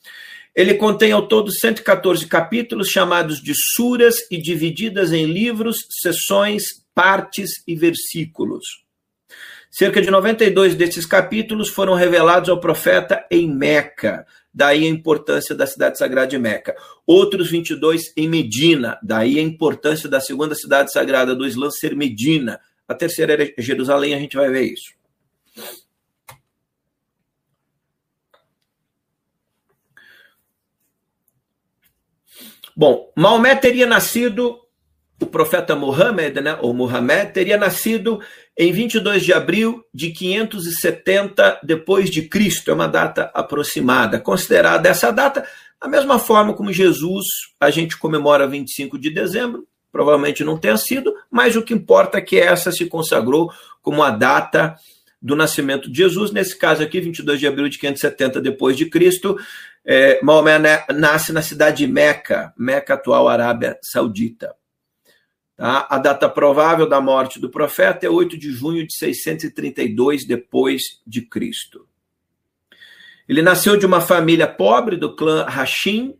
Ele 0.55 0.75
contém 0.75 1.13
ao 1.13 1.27
todo 1.27 1.51
114 1.53 2.27
capítulos, 2.27 2.89
chamados 2.89 3.41
de 3.41 3.53
suras 3.55 4.17
e 4.31 4.37
divididas 4.37 5.13
em 5.13 5.25
livros, 5.25 5.77
sessões, 6.03 6.80
partes 6.95 7.63
e 7.67 7.75
versículos. 7.75 8.85
Cerca 9.71 10.03
de 10.03 10.11
92 10.11 10.75
desses 10.75 11.07
capítulos 11.07 11.69
foram 11.69 11.95
revelados 11.95 12.49
ao 12.49 12.59
profeta 12.59 13.25
em 13.31 13.49
Meca, 13.49 14.27
daí 14.53 14.85
a 14.85 14.91
importância 14.91 15.55
da 15.55 15.67
cidade 15.67 15.97
sagrada 15.97 16.27
de 16.27 16.39
Meca. 16.39 16.75
Outros 17.07 17.51
22 17.51 18.13
em 18.17 18.29
Medina, 18.29 18.99
daí 19.01 19.39
a 19.39 19.43
importância 19.43 20.09
da 20.09 20.21
segunda 20.21 20.57
cidade 20.57 20.93
sagrada 20.93 21.37
do 21.37 21.47
Islã 21.47 21.71
ser 21.71 21.95
Medina. 21.95 22.61
A 22.89 22.95
terceira 22.95 23.33
era 23.35 23.53
Jerusalém, 23.57 24.13
a 24.13 24.19
gente 24.19 24.37
vai 24.37 24.51
ver 24.51 24.73
isso. 24.73 24.91
Bom, 32.77 33.13
Maomé 33.15 33.55
teria 33.55 33.87
nascido 33.87 34.60
o 35.21 35.27
profeta 35.27 35.77
Muhammad, 35.77 36.35
né, 36.37 36.59
ou 36.61 36.73
Muhammad, 36.73 37.33
teria 37.33 37.57
nascido 37.57 38.21
em 38.57 38.73
22 38.73 39.23
de 39.23 39.33
abril 39.33 39.85
de 39.93 40.11
570 40.11 41.61
depois 41.63 42.11
de 42.11 42.23
Cristo, 42.23 42.71
é 42.71 42.75
uma 42.75 42.89
data 42.89 43.31
aproximada. 43.35 44.19
Considerada 44.19 44.89
essa 44.89 45.11
data, 45.11 45.47
a 45.81 45.89
mesma 45.89 46.19
forma 46.19 46.55
como 46.55 46.73
Jesus, 46.73 47.27
a 47.61 47.71
gente 47.71 47.97
comemora 47.97 48.47
25 48.47 48.99
de 48.99 49.11
dezembro, 49.11 49.67
provavelmente 49.93 50.45
não 50.45 50.57
tenha 50.57 50.77
sido, 50.77 51.15
mas 51.31 51.57
o 51.57 51.63
que 51.63 51.75
importa 51.75 52.19
é 52.19 52.23
que 52.23 52.39
essa 52.39 52.73
se 52.73 52.87
consagrou 52.87 53.51
como 53.83 54.03
a 54.03 54.11
data 54.11 54.75
do 55.21 55.37
nascimento 55.37 55.91
de 55.91 55.99
Jesus, 55.99 56.31
nesse 56.31 56.57
caso 56.57 56.83
aqui, 56.83 57.01
22 57.01 57.39
de 57.39 57.47
abril 57.47 57.69
de 57.69 57.79
570 57.79 58.41
depois 58.41 58.77
de 58.77 58.87
Cristo, 58.87 59.39
é, 59.85 60.21
Maomé 60.23 60.59
nasce 60.95 61.33
na 61.33 61.43
cidade 61.43 61.79
de 61.79 61.93
Meca, 61.93 62.53
Meca, 62.57 62.95
atual 62.95 63.29
Arábia 63.29 63.79
Saudita. 63.83 64.55
Tá? 65.61 65.87
A 65.91 65.99
data 65.99 66.27
provável 66.27 66.89
da 66.89 67.03
morte 67.03 67.39
do 67.39 67.51
profeta 67.51 68.07
é 68.07 68.09
8 68.09 68.39
de 68.39 68.51
junho 68.51 68.87
de 68.87 68.97
632 68.97 70.27
depois 70.27 70.81
de 71.07 71.21
Cristo. 71.21 71.87
Ele 73.29 73.43
nasceu 73.43 73.77
de 73.77 73.85
uma 73.85 74.01
família 74.01 74.49
pobre 74.49 74.97
do 74.97 75.15
clã 75.15 75.45
Hashim, 75.45 76.17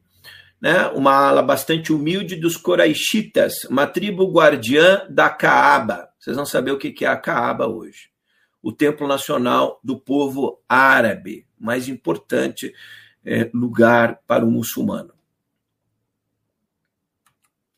né, 0.61 0.89
uma 0.89 1.15
ala 1.15 1.43
bastante 1.43 1.91
humilde 1.91 2.37
dos 2.37 2.59
Coraixitas, 2.59 3.65
uma 3.65 3.87
tribo 3.87 4.31
guardiã 4.31 5.07
da 5.09 5.31
Caaba. 5.31 6.11
Vocês 6.19 6.37
vão 6.37 6.45
saber 6.45 6.73
o 6.73 6.79
que 6.79 7.03
é 7.03 7.09
a 7.09 7.17
Caaba 7.17 7.67
hoje. 7.67 8.11
O 8.63 8.71
templo 8.71 9.09
nacional 9.09 9.81
do 9.83 9.99
povo 9.99 10.63
árabe, 10.69 11.47
mais 11.59 11.89
importante 11.89 12.75
é, 13.25 13.51
lugar 13.55 14.21
para 14.27 14.45
o 14.45 14.51
muçulmano. 14.51 15.15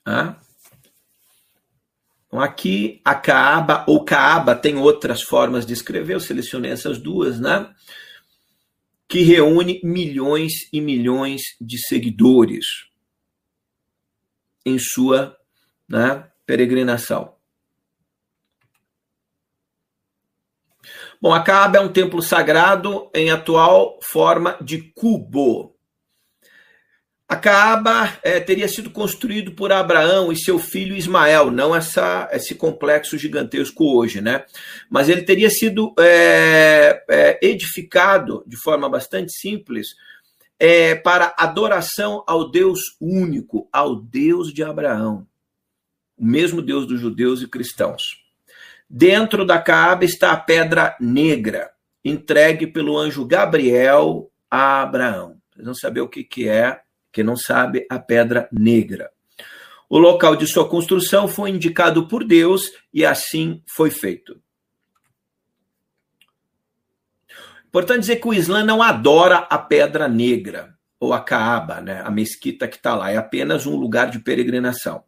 Ah? 0.04 0.34
Então, 2.32 2.42
aqui 2.42 3.02
a 3.04 3.14
Kaaba 3.14 3.84
ou 3.86 4.06
Kaaba 4.06 4.54
tem 4.54 4.78
outras 4.78 5.20
formas 5.20 5.66
de 5.66 5.74
escrever, 5.74 6.14
eu 6.14 6.20
selecionei 6.20 6.70
essas 6.70 6.98
duas, 6.98 7.38
né? 7.38 7.70
Que 9.06 9.22
reúne 9.22 9.82
milhões 9.84 10.52
e 10.72 10.80
milhões 10.80 11.42
de 11.60 11.76
seguidores 11.76 12.64
em 14.64 14.78
sua 14.78 15.36
né, 15.86 16.26
peregrinação. 16.46 17.34
Bom, 21.20 21.34
a 21.34 21.42
Kaaba 21.42 21.76
é 21.76 21.80
um 21.82 21.92
templo 21.92 22.22
sagrado 22.22 23.10
em 23.14 23.30
atual 23.30 23.98
forma 24.02 24.56
de 24.62 24.80
cubo. 24.94 25.71
A 27.32 28.18
é, 28.22 28.40
teria 28.40 28.68
sido 28.68 28.90
construído 28.90 29.52
por 29.52 29.72
Abraão 29.72 30.30
e 30.30 30.36
seu 30.36 30.58
filho 30.58 30.94
Ismael, 30.94 31.50
não 31.50 31.74
essa, 31.74 32.28
esse 32.30 32.54
complexo 32.54 33.16
gigantesco 33.16 33.96
hoje, 33.96 34.20
né? 34.20 34.44
Mas 34.90 35.08
ele 35.08 35.22
teria 35.22 35.48
sido 35.48 35.94
é, 35.98 37.02
é, 37.08 37.38
edificado 37.40 38.44
de 38.46 38.58
forma 38.58 38.86
bastante 38.86 39.32
simples 39.32 39.88
para 41.02 41.34
adoração 41.38 42.22
ao 42.24 42.48
Deus 42.48 42.78
único, 43.00 43.68
ao 43.72 43.96
Deus 43.96 44.52
de 44.52 44.62
Abraão, 44.62 45.26
o 46.16 46.24
mesmo 46.24 46.62
Deus 46.62 46.86
dos 46.86 47.00
judeus 47.00 47.42
e 47.42 47.48
cristãos. 47.48 48.22
Dentro 48.88 49.44
da 49.44 49.58
Caaba 49.58 50.04
está 50.04 50.30
a 50.30 50.36
pedra 50.36 50.96
negra, 51.00 51.72
entregue 52.04 52.66
pelo 52.66 52.96
anjo 52.96 53.24
Gabriel 53.24 54.30
a 54.48 54.82
Abraão. 54.82 55.38
Vocês 55.52 55.64
vão 55.64 55.74
saber 55.74 56.02
o 56.02 56.08
que, 56.08 56.22
que 56.22 56.48
é 56.48 56.80
que 57.12 57.22
não 57.22 57.36
sabe, 57.36 57.86
a 57.90 57.98
pedra 57.98 58.48
negra. 58.50 59.10
O 59.88 59.98
local 59.98 60.34
de 60.34 60.46
sua 60.46 60.66
construção 60.66 61.28
foi 61.28 61.50
indicado 61.50 62.08
por 62.08 62.24
Deus 62.24 62.62
e 62.92 63.04
assim 63.04 63.62
foi 63.76 63.90
feito. 63.90 64.40
Importante 67.66 68.00
dizer 68.00 68.16
que 68.16 68.28
o 68.28 68.34
Islã 68.34 68.64
não 68.64 68.82
adora 68.82 69.46
a 69.50 69.58
pedra 69.58 70.08
negra, 70.08 70.74
ou 70.98 71.12
a 71.12 71.20
Kaaba, 71.20 71.80
né, 71.80 72.02
a 72.04 72.10
mesquita 72.10 72.66
que 72.66 72.76
está 72.76 72.94
lá, 72.94 73.10
é 73.10 73.16
apenas 73.16 73.66
um 73.66 73.76
lugar 73.76 74.10
de 74.10 74.18
peregrinação. 74.18 75.04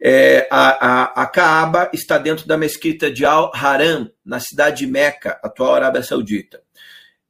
É, 0.00 0.48
a, 0.50 0.86
a, 0.86 1.22
a 1.22 1.26
Kaaba 1.26 1.90
está 1.92 2.18
dentro 2.18 2.46
da 2.46 2.56
mesquita 2.56 3.10
de 3.10 3.24
Al-Haram, 3.24 4.10
na 4.24 4.40
cidade 4.40 4.84
de 4.84 4.86
Meca, 4.86 5.38
atual 5.42 5.74
Arábia 5.74 6.02
Saudita 6.02 6.61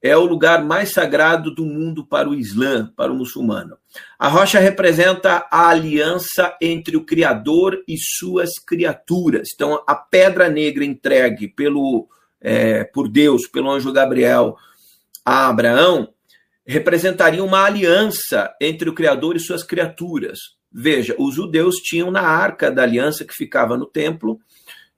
é 0.03 0.17
o 0.17 0.25
lugar 0.25 0.65
mais 0.65 0.93
sagrado 0.93 1.55
do 1.55 1.65
mundo 1.65 2.05
para 2.05 2.29
o 2.29 2.35
Islã, 2.35 2.93
para 2.97 3.13
o 3.13 3.15
muçulmano. 3.15 3.77
A 4.19 4.29
rocha 4.29 4.59
representa 4.59 5.47
a 5.49 5.69
aliança 5.69 6.57
entre 6.61 6.97
o 6.97 7.05
Criador 7.05 7.83
e 7.87 7.97
suas 7.97 8.51
criaturas. 8.67 9.51
Então, 9.55 9.81
a 9.87 9.95
pedra 9.95 10.49
negra 10.49 10.85
entregue 10.85 11.47
pelo, 11.47 12.09
é, 12.41 12.83
por 12.83 13.09
Deus, 13.09 13.47
pelo 13.47 13.71
anjo 13.71 13.93
Gabriel 13.93 14.57
a 15.25 15.49
Abraão, 15.49 16.09
representaria 16.67 17.45
uma 17.45 17.65
aliança 17.65 18.53
entre 18.61 18.89
o 18.89 18.95
Criador 18.95 19.37
e 19.37 19.41
suas 19.41 19.63
criaturas. 19.63 20.39
Veja, 20.71 21.15
os 21.17 21.35
judeus 21.35 21.77
tinham 21.77 22.11
na 22.11 22.23
arca 22.23 22.73
da 22.73 22.83
aliança 22.83 23.25
que 23.25 23.35
ficava 23.35 23.77
no 23.77 23.87
templo 23.87 24.41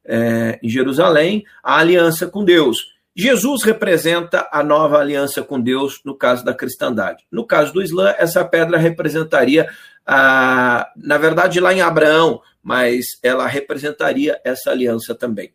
é, 0.05 0.59
em 0.63 0.69
Jerusalém, 0.69 1.45
a 1.63 1.79
aliança 1.79 2.27
com 2.27 2.45
Deus. 2.45 2.94
Jesus 3.17 3.63
representa 3.63 4.49
a 4.51 4.63
nova 4.63 4.99
aliança 4.99 5.43
com 5.43 5.61
Deus 5.61 6.01
no 6.05 6.17
caso 6.17 6.45
da 6.45 6.53
cristandade. 6.53 7.25
No 7.31 7.47
caso 7.47 7.73
do 7.73 7.83
Islã, 7.83 8.13
essa 8.19 8.45
pedra 8.45 8.77
representaria, 8.77 9.69
a, 10.05 10.91
na 10.97 11.17
verdade, 11.17 11.61
lá 11.61 11.73
em 11.73 11.81
Abraão, 11.81 12.41
mas 12.61 13.05
ela 13.23 13.47
representaria 13.47 14.41
essa 14.45 14.71
aliança 14.71 15.15
também. 15.15 15.55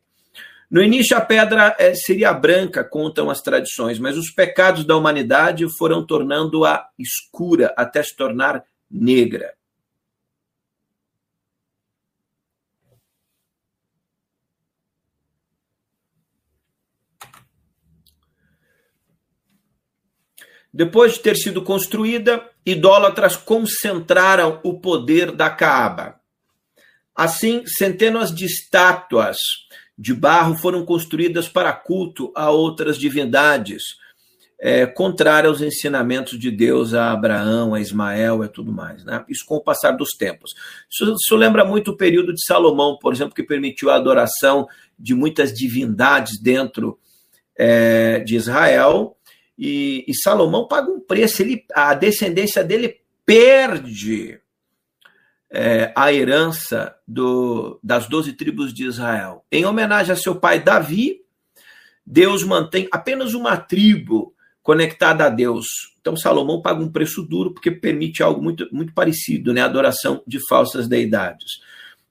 No 0.72 0.82
início, 0.82 1.17
a 1.17 1.22
pedra 1.22 1.76
é, 1.80 1.95
seria 1.95 2.32
branca, 2.32 2.84
contam 2.84 3.30
as 3.30 3.41
tradições, 3.41 4.00
mas 4.00 4.15
os 4.15 4.30
pecados 4.30 4.86
da 4.86 4.95
humanidade 4.95 5.65
foram 5.78 6.06
tornando-a 6.06 6.88
escura 6.98 7.74
até 7.76 8.04
se 8.04 8.15
tornar 8.15 8.63
negra. 8.89 9.54
Depois 20.73 21.13
de 21.13 21.19
ter 21.19 21.36
sido 21.36 21.63
construída, 21.63 22.47
idólatras 22.65 23.36
concentraram 23.36 24.60
o 24.63 24.79
poder 24.79 25.32
da 25.32 25.49
Caaba. 25.49 26.19
Assim, 27.15 27.63
centenas 27.65 28.34
de 28.34 28.45
estátuas 28.45 29.38
de 29.97 30.13
barro 30.13 30.55
foram 30.55 30.86
construídas 30.86 31.49
para 31.49 31.73
culto 31.73 32.32
a 32.34 32.49
outras 32.49 32.97
divindades, 32.97 33.84
é, 34.62 34.93
aos 35.45 35.62
ensinamentos 35.62 36.38
de 36.38 36.51
Deus 36.51 36.93
a 36.93 37.12
Abraão, 37.12 37.73
a 37.73 37.82
Ismael 37.82 38.43
e 38.43 38.47
tudo 38.47 38.71
mais. 38.71 39.03
Né? 39.03 39.23
Isso 39.27 39.45
com 39.45 39.55
o 39.55 39.63
passar 39.63 39.91
dos 39.91 40.12
tempos. 40.12 40.51
Isso, 40.89 41.13
isso 41.13 41.36
lembra 41.36 41.65
muito 41.65 41.91
o 41.91 41.97
período 41.97 42.34
de 42.34 42.45
Salomão, 42.45 42.97
por 42.97 43.13
exemplo, 43.13 43.34
que 43.34 43.43
permitiu 43.43 43.89
a 43.89 43.95
adoração 43.95 44.67
de 44.97 45.13
muitas 45.13 45.53
divindades 45.53 46.39
dentro 46.41 46.99
é, 47.58 48.19
de 48.19 48.36
Israel 48.36 49.17
e, 49.60 50.06
e 50.08 50.15
Salomão 50.15 50.69
paga 50.69 50.89
um 50.89 51.02
preço, 51.02 51.41
ele, 51.41 51.65
a 51.76 51.93
descendência 51.93 52.63
dele 52.63 53.02
perde 53.26 54.39
é, 55.52 55.91
a 55.93 56.13
herança 56.13 56.95
do, 57.06 57.78
das 57.84 58.08
doze 58.08 58.32
tribos 58.32 58.74
de 58.74 58.86
Israel. 58.86 59.43
Em 59.52 59.65
homenagem 59.65 60.13
a 60.13 60.15
seu 60.15 60.34
pai 60.34 60.62
Davi, 60.63 61.19
Deus 62.06 62.41
mantém 62.41 62.88
apenas 62.89 63.34
uma 63.34 63.58
tribo 63.58 64.34
conectada 64.63 65.26
a 65.26 65.30
Deus. 65.30 65.67
Então 66.00 66.15
Salomão 66.15 66.62
paga 66.62 66.82
um 66.82 66.91
preço 66.91 67.22
duro 67.22 67.54
porque 67.54 67.69
permite 67.69 68.24
algo 68.24 68.41
muito, 68.41 68.65
muito 68.72 68.93
parecido, 68.93 69.54
né? 69.54 69.62
Adoração 69.62 70.24
de 70.26 70.39
falsas 70.48 70.88
deidades. 70.88 71.60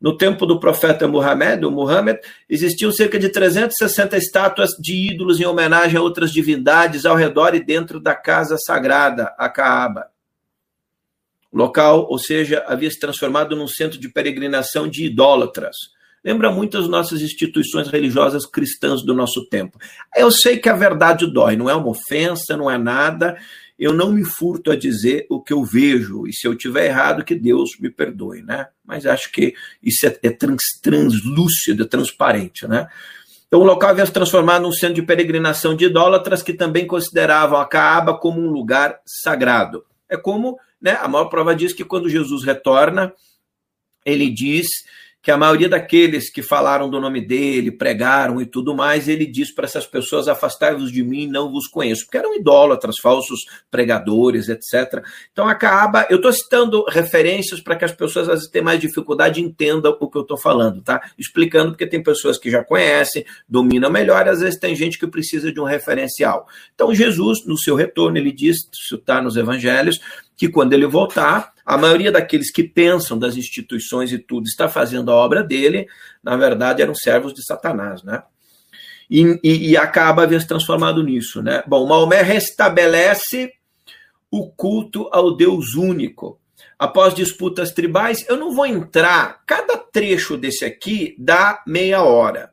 No 0.00 0.16
tempo 0.16 0.46
do 0.46 0.60
profeta 0.60 1.08
Muhammad, 1.08 1.64
o 1.64 1.70
Muhammad, 1.70 2.18
existiam 2.48 2.92
cerca 2.92 3.18
de 3.18 3.28
360 3.30 4.16
estátuas 4.16 4.70
de 4.78 4.94
ídolos 4.94 5.40
em 5.40 5.44
homenagem 5.44 5.98
a 5.98 6.02
outras 6.02 6.32
divindades 6.32 7.04
ao 7.04 7.16
redor 7.16 7.54
e 7.54 7.64
dentro 7.64 7.98
da 7.98 8.14
casa 8.14 8.56
sagrada, 8.58 9.34
a 9.36 9.48
Kaaba. 9.48 10.06
O 11.50 11.58
local, 11.58 12.06
ou 12.08 12.18
seja, 12.18 12.64
havia 12.68 12.90
se 12.90 13.00
transformado 13.00 13.56
num 13.56 13.66
centro 13.66 13.98
de 13.98 14.08
peregrinação 14.08 14.86
de 14.86 15.04
idólatras. 15.04 15.74
Lembra 16.24 16.50
muito 16.50 16.78
as 16.78 16.88
nossas 16.88 17.20
instituições 17.20 17.88
religiosas 17.88 18.44
cristãs 18.44 19.02
do 19.04 19.14
nosso 19.14 19.48
tempo. 19.48 19.78
Eu 20.16 20.30
sei 20.30 20.58
que 20.58 20.68
a 20.68 20.76
verdade 20.76 21.26
dói, 21.32 21.56
não 21.56 21.70
é 21.70 21.74
uma 21.74 21.88
ofensa, 21.88 22.56
não 22.56 22.70
é 22.70 22.76
nada, 22.76 23.36
eu 23.78 23.92
não 23.92 24.10
me 24.10 24.24
furto 24.24 24.72
a 24.72 24.76
dizer 24.76 25.26
o 25.30 25.40
que 25.40 25.52
eu 25.52 25.64
vejo, 25.64 26.26
e 26.26 26.32
se 26.32 26.48
eu 26.48 26.56
tiver 26.56 26.86
errado, 26.86 27.24
que 27.24 27.34
Deus 27.34 27.78
me 27.78 27.88
perdoe, 27.88 28.42
né? 28.42 28.66
Mas 28.84 29.06
acho 29.06 29.30
que 29.30 29.54
isso 29.82 30.06
é, 30.06 30.18
é 30.22 30.30
trans, 30.30 30.62
translúcido, 30.82 31.84
é 31.84 31.86
transparente, 31.86 32.66
né? 32.66 32.88
Então 33.46 33.60
o 33.60 33.64
local 33.64 33.90
havia 33.90 34.04
se 34.04 34.12
transformado 34.12 34.62
num 34.62 34.72
centro 34.72 34.96
de 34.96 35.02
peregrinação 35.02 35.74
de 35.74 35.86
idólatras 35.86 36.42
que 36.42 36.52
também 36.52 36.86
consideravam 36.86 37.58
a 37.58 37.66
Caaba 37.66 38.18
como 38.18 38.40
um 38.40 38.50
lugar 38.50 39.00
sagrado. 39.06 39.84
É 40.08 40.16
como, 40.16 40.58
né, 40.80 40.98
a 41.00 41.08
maior 41.08 41.26
prova 41.26 41.54
diz 41.54 41.72
que 41.72 41.84
quando 41.84 42.10
Jesus 42.10 42.44
retorna, 42.44 43.12
ele 44.04 44.28
diz 44.28 44.66
que 45.20 45.30
a 45.30 45.36
maioria 45.36 45.68
daqueles 45.68 46.30
que 46.30 46.42
falaram 46.42 46.88
do 46.88 47.00
nome 47.00 47.20
dele, 47.20 47.72
pregaram 47.72 48.40
e 48.40 48.46
tudo 48.46 48.74
mais, 48.74 49.08
ele 49.08 49.26
diz 49.26 49.52
para 49.52 49.64
essas 49.64 49.86
pessoas: 49.86 50.28
afastai-vos 50.28 50.92
de 50.92 51.02
mim, 51.02 51.26
não 51.26 51.50
vos 51.50 51.66
conheço, 51.66 52.04
porque 52.04 52.18
eram 52.18 52.34
idólatras, 52.34 52.96
falsos 53.02 53.40
pregadores, 53.70 54.48
etc. 54.48 55.04
Então, 55.32 55.48
acaba. 55.48 56.06
Eu 56.08 56.16
estou 56.16 56.32
citando 56.32 56.84
referências 56.88 57.60
para 57.60 57.76
que 57.76 57.84
as 57.84 57.92
pessoas 57.92 58.28
às 58.28 58.34
vezes 58.36 58.50
tenham 58.50 58.64
mais 58.64 58.80
dificuldade 58.80 59.42
entendam 59.42 59.96
o 59.98 60.08
que 60.08 60.16
eu 60.16 60.22
estou 60.22 60.38
falando, 60.38 60.82
tá? 60.82 61.00
Explicando, 61.18 61.72
porque 61.72 61.86
tem 61.86 62.02
pessoas 62.02 62.38
que 62.38 62.50
já 62.50 62.62
conhecem, 62.62 63.24
dominam 63.48 63.90
melhor, 63.90 64.26
e 64.26 64.30
às 64.30 64.40
vezes 64.40 64.58
tem 64.58 64.74
gente 64.74 64.98
que 64.98 65.06
precisa 65.06 65.52
de 65.52 65.60
um 65.60 65.64
referencial. 65.64 66.46
Então, 66.74 66.94
Jesus, 66.94 67.44
no 67.44 67.58
seu 67.58 67.74
retorno, 67.74 68.16
ele 68.18 68.32
diz, 68.32 68.56
isso 68.72 68.94
está 68.94 69.20
nos 69.20 69.36
evangelhos, 69.36 70.00
que 70.36 70.48
quando 70.48 70.72
ele 70.72 70.86
voltar, 70.86 71.52
a 71.68 71.76
maioria 71.76 72.10
daqueles 72.10 72.50
que 72.50 72.64
pensam 72.64 73.18
das 73.18 73.36
instituições 73.36 74.10
e 74.10 74.18
tudo 74.18 74.46
está 74.46 74.70
fazendo 74.70 75.10
a 75.10 75.14
obra 75.14 75.42
dele, 75.44 75.86
na 76.22 76.34
verdade 76.34 76.80
eram 76.80 76.94
servos 76.94 77.34
de 77.34 77.44
Satanás, 77.44 78.02
né? 78.02 78.22
E, 79.10 79.38
e, 79.44 79.70
e 79.70 79.76
acaba 79.76 80.22
havendo 80.22 80.40
se 80.40 80.48
transformado 80.48 81.02
nisso, 81.02 81.42
né? 81.42 81.62
Bom, 81.66 81.86
Maomé 81.86 82.22
restabelece 82.22 83.52
o 84.30 84.48
culto 84.50 85.10
ao 85.12 85.36
Deus 85.36 85.74
único. 85.74 86.40
Após 86.78 87.12
disputas 87.12 87.70
tribais, 87.70 88.24
eu 88.30 88.38
não 88.38 88.54
vou 88.54 88.64
entrar, 88.64 89.42
cada 89.44 89.76
trecho 89.76 90.38
desse 90.38 90.64
aqui 90.64 91.14
dá 91.18 91.62
meia 91.66 92.02
hora. 92.02 92.50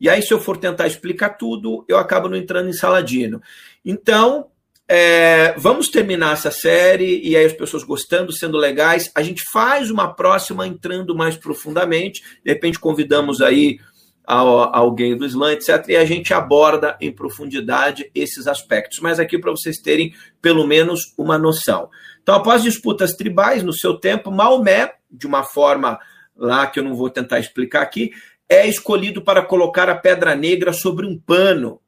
E 0.00 0.08
aí, 0.10 0.20
se 0.20 0.34
eu 0.34 0.40
for 0.40 0.56
tentar 0.56 0.88
explicar 0.88 1.30
tudo, 1.30 1.84
eu 1.86 1.98
acabo 1.98 2.28
não 2.28 2.36
entrando 2.36 2.68
em 2.68 2.72
saladino. 2.72 3.40
Então, 3.84 4.48
é, 4.88 5.52
vamos 5.58 5.88
terminar 5.88 6.34
essa 6.34 6.50
série 6.50 7.20
e 7.22 7.36
aí 7.36 7.44
as 7.44 7.52
pessoas 7.52 7.82
gostando, 7.82 8.32
sendo 8.32 8.56
legais. 8.56 9.10
A 9.14 9.22
gente 9.22 9.42
faz 9.52 9.90
uma 9.90 10.14
próxima 10.14 10.66
entrando 10.66 11.14
mais 11.14 11.36
profundamente. 11.36 12.22
De 12.44 12.52
repente 12.52 12.78
convidamos 12.78 13.40
aí 13.42 13.78
alguém 14.24 15.16
do 15.16 15.24
Islã, 15.24 15.52
etc. 15.52 15.88
E 15.88 15.96
a 15.96 16.04
gente 16.04 16.34
aborda 16.34 16.96
em 17.00 17.12
profundidade 17.12 18.10
esses 18.14 18.46
aspectos. 18.46 18.98
Mas 19.00 19.18
aqui 19.18 19.38
para 19.38 19.50
vocês 19.50 19.78
terem 19.78 20.14
pelo 20.40 20.66
menos 20.66 21.14
uma 21.18 21.38
noção. 21.38 21.88
Então, 22.22 22.34
após 22.34 22.62
disputas 22.62 23.14
tribais 23.14 23.62
no 23.62 23.72
seu 23.72 23.94
tempo, 23.94 24.30
Maomé, 24.30 24.94
de 25.10 25.26
uma 25.26 25.44
forma 25.44 25.98
lá 26.36 26.66
que 26.66 26.78
eu 26.78 26.84
não 26.84 26.94
vou 26.94 27.08
tentar 27.08 27.38
explicar 27.38 27.82
aqui, 27.82 28.10
é 28.48 28.66
escolhido 28.66 29.22
para 29.22 29.42
colocar 29.42 29.88
a 29.88 29.94
pedra 29.94 30.34
negra 30.34 30.72
sobre 30.72 31.06
um 31.06 31.18
pano 31.18 31.80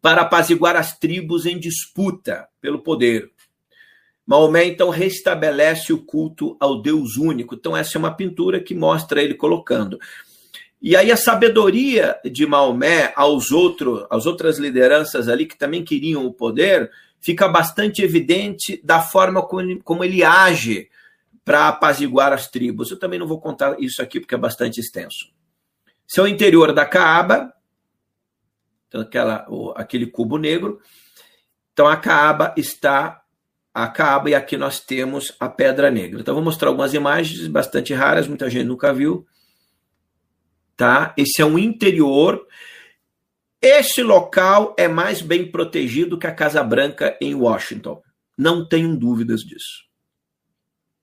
para 0.00 0.22
apaziguar 0.22 0.76
as 0.76 0.98
tribos 0.98 1.46
em 1.46 1.58
disputa 1.58 2.48
pelo 2.60 2.80
poder. 2.80 3.30
Maomé 4.26 4.66
então 4.66 4.90
restabelece 4.90 5.92
o 5.92 6.04
culto 6.04 6.56
ao 6.60 6.82
Deus 6.82 7.16
único. 7.16 7.54
Então, 7.54 7.76
essa 7.76 7.96
é 7.96 7.98
uma 7.98 8.14
pintura 8.14 8.60
que 8.60 8.74
mostra 8.74 9.22
ele 9.22 9.34
colocando. 9.34 9.98
E 10.80 10.94
aí 10.94 11.10
a 11.10 11.16
sabedoria 11.16 12.16
de 12.24 12.46
Maomé 12.46 13.12
aos 13.16 13.50
outros, 13.50 14.06
às 14.10 14.26
outras 14.26 14.58
lideranças 14.58 15.28
ali 15.28 15.46
que 15.46 15.58
também 15.58 15.82
queriam 15.82 16.24
o 16.24 16.32
poder, 16.32 16.90
fica 17.20 17.48
bastante 17.48 18.02
evidente 18.02 18.80
da 18.84 19.00
forma 19.00 19.42
como 19.82 20.04
ele, 20.04 20.22
age 20.22 20.88
para 21.44 21.68
apaziguar 21.68 22.32
as 22.32 22.48
tribos. 22.48 22.90
Eu 22.90 22.98
também 22.98 23.18
não 23.18 23.26
vou 23.26 23.40
contar 23.40 23.80
isso 23.80 24.00
aqui 24.00 24.20
porque 24.20 24.34
é 24.34 24.38
bastante 24.38 24.78
extenso. 24.78 25.30
Seu 26.06 26.28
interior 26.28 26.72
da 26.72 26.86
Caaba, 26.86 27.52
então, 28.88 29.02
aquela, 29.02 29.46
o, 29.48 29.72
aquele 29.76 30.06
cubo 30.06 30.38
negro. 30.38 30.80
Então, 31.72 31.86
a 31.86 31.96
Caaba 31.96 32.54
está 32.56 33.22
a 33.72 33.86
Caaba 33.86 34.30
e 34.30 34.34
aqui 34.34 34.56
nós 34.56 34.80
temos 34.80 35.36
a 35.38 35.48
Pedra 35.48 35.90
Negra. 35.90 36.20
Então, 36.20 36.34
vou 36.34 36.42
mostrar 36.42 36.68
algumas 36.68 36.94
imagens 36.94 37.46
bastante 37.46 37.94
raras, 37.94 38.26
muita 38.26 38.50
gente 38.50 38.66
nunca 38.66 38.92
viu. 38.92 39.26
Tá? 40.76 41.14
Esse 41.16 41.42
é 41.42 41.44
um 41.44 41.58
interior. 41.58 42.44
Este 43.60 44.02
local 44.02 44.74
é 44.78 44.88
mais 44.88 45.20
bem 45.20 45.50
protegido 45.50 46.18
que 46.18 46.26
a 46.26 46.34
Casa 46.34 46.62
Branca 46.62 47.16
em 47.20 47.34
Washington. 47.34 48.02
Não 48.36 48.66
tenho 48.66 48.96
dúvidas 48.96 49.40
disso. 49.40 49.86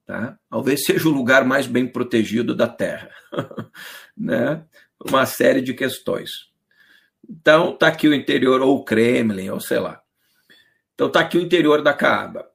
Tá? 0.05 0.37
Talvez 0.49 0.85
seja 0.85 1.07
o 1.07 1.11
lugar 1.11 1.45
mais 1.45 1.67
bem 1.67 1.87
protegido 1.87 2.55
da 2.55 2.67
Terra. 2.67 3.09
né? 4.15 4.63
Uma 5.05 5.25
série 5.25 5.61
de 5.61 5.73
questões. 5.73 6.54
Então, 7.29 7.73
está 7.73 7.87
aqui 7.87 8.07
o 8.07 8.13
interior, 8.13 8.61
ou 8.61 8.77
o 8.77 8.83
Kremlin, 8.83 9.49
ou 9.49 9.59
sei 9.59 9.79
lá. 9.79 10.01
Então, 10.93 11.07
está 11.07 11.21
aqui 11.21 11.37
o 11.37 11.41
interior 11.41 11.81
da 11.81 11.93
Caaba. 11.93 12.49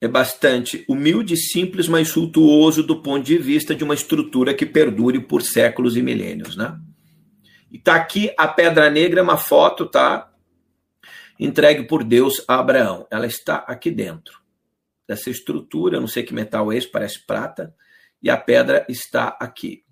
É 0.00 0.08
bastante 0.08 0.84
humilde, 0.88 1.36
simples, 1.36 1.86
mas 1.86 2.08
suntuoso 2.08 2.82
do 2.82 3.02
ponto 3.02 3.24
de 3.24 3.36
vista 3.36 3.74
de 3.74 3.84
uma 3.84 3.94
estrutura 3.94 4.54
que 4.54 4.64
perdure 4.64 5.20
por 5.20 5.42
séculos 5.42 5.96
e 5.96 6.02
milênios, 6.02 6.56
né? 6.56 6.80
E 7.70 7.76
está 7.76 7.94
aqui 7.96 8.32
a 8.36 8.48
Pedra 8.48 8.90
Negra, 8.90 9.22
uma 9.22 9.36
foto, 9.36 9.86
tá? 9.86 10.32
Entregue 11.38 11.84
por 11.84 12.02
Deus 12.02 12.42
a 12.48 12.58
Abraão. 12.58 13.06
Ela 13.10 13.26
está 13.26 13.56
aqui 13.56 13.90
dentro 13.90 14.40
dessa 15.10 15.28
estrutura, 15.28 15.98
não 15.98 16.06
sei 16.06 16.22
que 16.22 16.32
metal 16.32 16.72
é 16.72 16.76
esse, 16.76 16.86
parece 16.86 17.26
prata 17.26 17.74
e 18.22 18.30
a 18.30 18.36
pedra 18.36 18.86
está 18.88 19.36
aqui. 19.40 19.82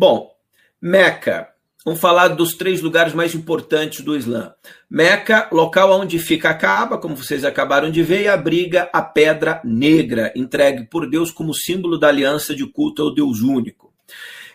Bom, 0.00 0.34
Meca. 0.80 1.50
Vamos 1.84 2.00
falar 2.00 2.28
dos 2.28 2.54
três 2.54 2.80
lugares 2.80 3.12
mais 3.12 3.34
importantes 3.34 4.00
do 4.00 4.16
Islã. 4.16 4.54
Meca, 4.88 5.46
local 5.52 5.92
onde 6.00 6.18
fica 6.18 6.48
a 6.48 6.54
Kaaba, 6.54 6.96
como 6.96 7.14
vocês 7.14 7.44
acabaram 7.44 7.90
de 7.90 8.02
ver, 8.02 8.22
e 8.22 8.28
abriga 8.28 8.88
a 8.94 9.02
pedra 9.02 9.60
negra, 9.62 10.32
entregue 10.34 10.84
por 10.84 11.06
Deus 11.06 11.30
como 11.30 11.52
símbolo 11.52 11.98
da 11.98 12.08
aliança 12.08 12.54
de 12.54 12.66
culto 12.66 13.02
ao 13.02 13.14
Deus 13.14 13.42
único. 13.42 13.92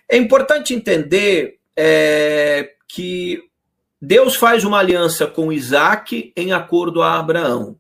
É 0.10 0.18
importante 0.18 0.74
entender 0.74 1.60
é, 1.78 2.72
que 2.88 3.44
Deus 4.02 4.36
faz 4.36 4.64
uma 4.64 4.80
aliança 4.80 5.28
com 5.28 5.54
Isaac 5.54 6.34
em 6.36 6.54
acordo 6.54 7.04
a 7.04 7.20
Abraão 7.20 7.78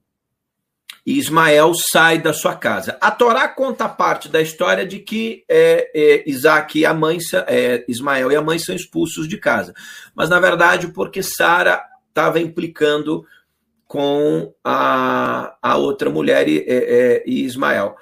e 1.05 1.19
Ismael 1.19 1.73
sai 1.75 2.19
da 2.19 2.33
sua 2.33 2.55
casa. 2.55 2.97
A 2.99 3.11
Torá 3.11 3.47
conta 3.47 3.87
parte 3.87 4.27
da 4.27 4.41
história 4.41 4.85
de 4.85 4.97
que 4.97 5.45
é, 5.47 5.91
é, 5.93 6.29
Isaac 6.29 6.79
e 6.79 6.85
a 6.85 6.93
mãe, 6.93 7.19
é, 7.47 7.85
Ismael 7.87 8.31
e 8.31 8.35
a 8.35 8.41
mãe 8.41 8.57
são 8.57 8.73
expulsos 8.73 9.27
de 9.27 9.37
casa. 9.37 9.73
Mas, 10.15 10.29
na 10.29 10.39
verdade, 10.39 10.87
porque 10.87 11.21
Sara 11.21 11.83
estava 12.09 12.39
implicando 12.39 13.23
com 13.87 14.51
a, 14.63 15.55
a 15.61 15.77
outra 15.77 16.09
mulher 16.09 16.49
e, 16.49 16.59
é, 16.59 16.63
é, 16.67 17.23
e 17.27 17.45
Ismael. 17.45 17.95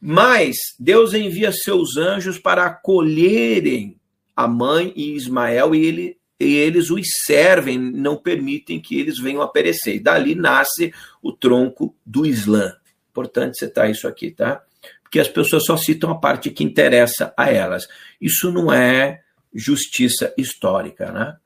Mas 0.00 0.56
Deus 0.80 1.14
envia 1.14 1.52
seus 1.52 1.96
anjos 1.96 2.38
para 2.38 2.64
acolherem 2.64 4.00
a 4.34 4.48
mãe 4.48 4.92
e 4.96 5.14
Ismael 5.14 5.74
e 5.74 5.86
ele 5.86 6.17
e 6.40 6.54
eles 6.54 6.90
os 6.90 7.06
servem, 7.26 7.78
não 7.78 8.16
permitem 8.16 8.80
que 8.80 8.98
eles 8.98 9.18
venham 9.18 9.42
a 9.42 9.48
perecer. 9.48 9.96
E 9.96 10.00
dali 10.00 10.34
nasce 10.34 10.92
o 11.20 11.32
tronco 11.32 11.96
do 12.06 12.24
Islã. 12.24 12.76
Importante 13.10 13.58
citar 13.58 13.90
isso 13.90 14.06
aqui, 14.06 14.30
tá? 14.30 14.62
Porque 15.02 15.18
as 15.18 15.28
pessoas 15.28 15.64
só 15.64 15.76
citam 15.76 16.10
a 16.10 16.18
parte 16.18 16.50
que 16.50 16.62
interessa 16.62 17.32
a 17.36 17.50
elas. 17.50 17.88
Isso 18.20 18.52
não 18.52 18.72
é 18.72 19.22
justiça 19.52 20.32
histórica, 20.36 21.10
né? 21.10 21.36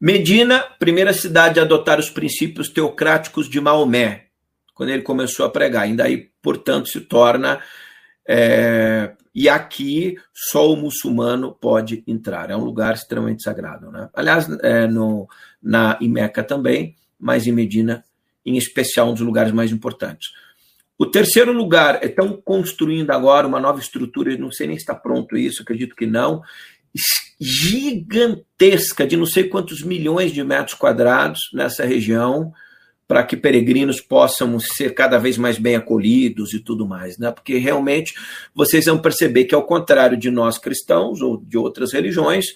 Medina, 0.00 0.60
primeira 0.78 1.12
cidade 1.12 1.60
a 1.60 1.62
adotar 1.62 2.00
os 2.00 2.08
princípios 2.08 2.70
teocráticos 2.70 3.50
de 3.50 3.60
Maomé, 3.60 4.28
quando 4.72 4.88
ele 4.88 5.02
começou 5.02 5.44
a 5.44 5.50
pregar. 5.50 5.82
Ainda 5.82 6.04
aí, 6.04 6.30
portanto, 6.40 6.88
se 6.88 7.02
torna 7.02 7.62
é, 8.26 9.12
e 9.34 9.48
aqui 9.48 10.16
só 10.34 10.72
o 10.72 10.76
muçulmano 10.76 11.52
pode 11.52 12.02
entrar. 12.06 12.50
É 12.50 12.56
um 12.56 12.64
lugar 12.64 12.94
extremamente 12.94 13.42
sagrado. 13.42 13.90
Né? 13.90 14.08
Aliás, 14.14 14.48
é, 14.62 14.86
no, 14.86 15.28
na, 15.62 15.96
em 16.00 16.08
Meca 16.08 16.42
também, 16.42 16.96
mas 17.18 17.46
em 17.46 17.52
Medina, 17.52 18.04
em 18.44 18.56
especial, 18.56 19.10
um 19.10 19.14
dos 19.14 19.22
lugares 19.22 19.52
mais 19.52 19.70
importantes. 19.70 20.30
O 20.98 21.06
terceiro 21.06 21.52
lugar, 21.52 22.04
estão 22.04 22.36
construindo 22.44 23.10
agora 23.10 23.46
uma 23.46 23.60
nova 23.60 23.80
estrutura, 23.80 24.36
não 24.36 24.50
sei 24.50 24.66
nem 24.66 24.76
se 24.76 24.82
está 24.82 24.94
pronto 24.94 25.36
isso, 25.36 25.62
acredito 25.62 25.96
que 25.96 26.06
não, 26.06 26.42
gigantesca, 27.40 29.06
de 29.06 29.16
não 29.16 29.24
sei 29.24 29.44
quantos 29.44 29.82
milhões 29.82 30.32
de 30.32 30.44
metros 30.44 30.74
quadrados 30.74 31.40
nessa 31.54 31.86
região, 31.86 32.52
para 33.10 33.24
que 33.24 33.36
peregrinos 33.36 34.00
possam 34.00 34.56
ser 34.60 34.94
cada 34.94 35.18
vez 35.18 35.36
mais 35.36 35.58
bem 35.58 35.74
acolhidos 35.74 36.54
e 36.54 36.60
tudo 36.60 36.86
mais, 36.86 37.18
né? 37.18 37.32
Porque 37.32 37.58
realmente 37.58 38.14
vocês 38.54 38.84
vão 38.84 39.02
perceber 39.02 39.46
que, 39.46 39.54
ao 39.54 39.66
contrário 39.66 40.16
de 40.16 40.30
nós 40.30 40.58
cristãos 40.58 41.20
ou 41.20 41.36
de 41.36 41.58
outras 41.58 41.92
religiões, 41.92 42.46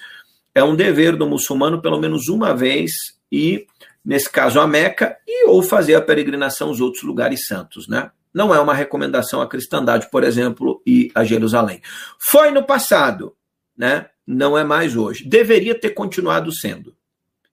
é 0.55 0.63
um 0.63 0.77
dever 0.77 1.17
do 1.17 1.27
muçulmano 1.27 1.83
pelo 1.83 1.99
menos 1.99 2.29
uma 2.29 2.55
vez 2.55 2.93
e 3.33 3.67
nesse 4.05 4.31
caso 4.31 4.61
a 4.61 4.67
Meca 4.69 5.17
e 5.27 5.49
ou 5.49 5.61
fazer 5.61 5.97
a 5.97 6.01
peregrinação 6.01 6.69
aos 6.69 6.81
outros 6.81 7.03
lugares 7.03 7.47
santos, 7.49 7.89
né? 7.89 8.13
Não 8.33 8.55
é 8.55 8.61
uma 8.61 8.75
recomendação 8.75 9.43
à 9.43 9.49
cristandade, 9.49 10.09
por 10.09 10.23
exemplo, 10.23 10.81
e 10.87 11.11
a 11.17 11.25
Jerusalém. 11.25 11.83
Foi 12.31 12.53
no 12.53 12.63
passado, 12.63 13.35
né? 13.77 14.07
Não 14.25 14.57
é 14.57 14.63
mais 14.63 14.95
hoje. 14.95 15.29
Deveria 15.29 15.75
ter 15.75 15.91
continuado 15.91 16.55
sendo. 16.55 16.95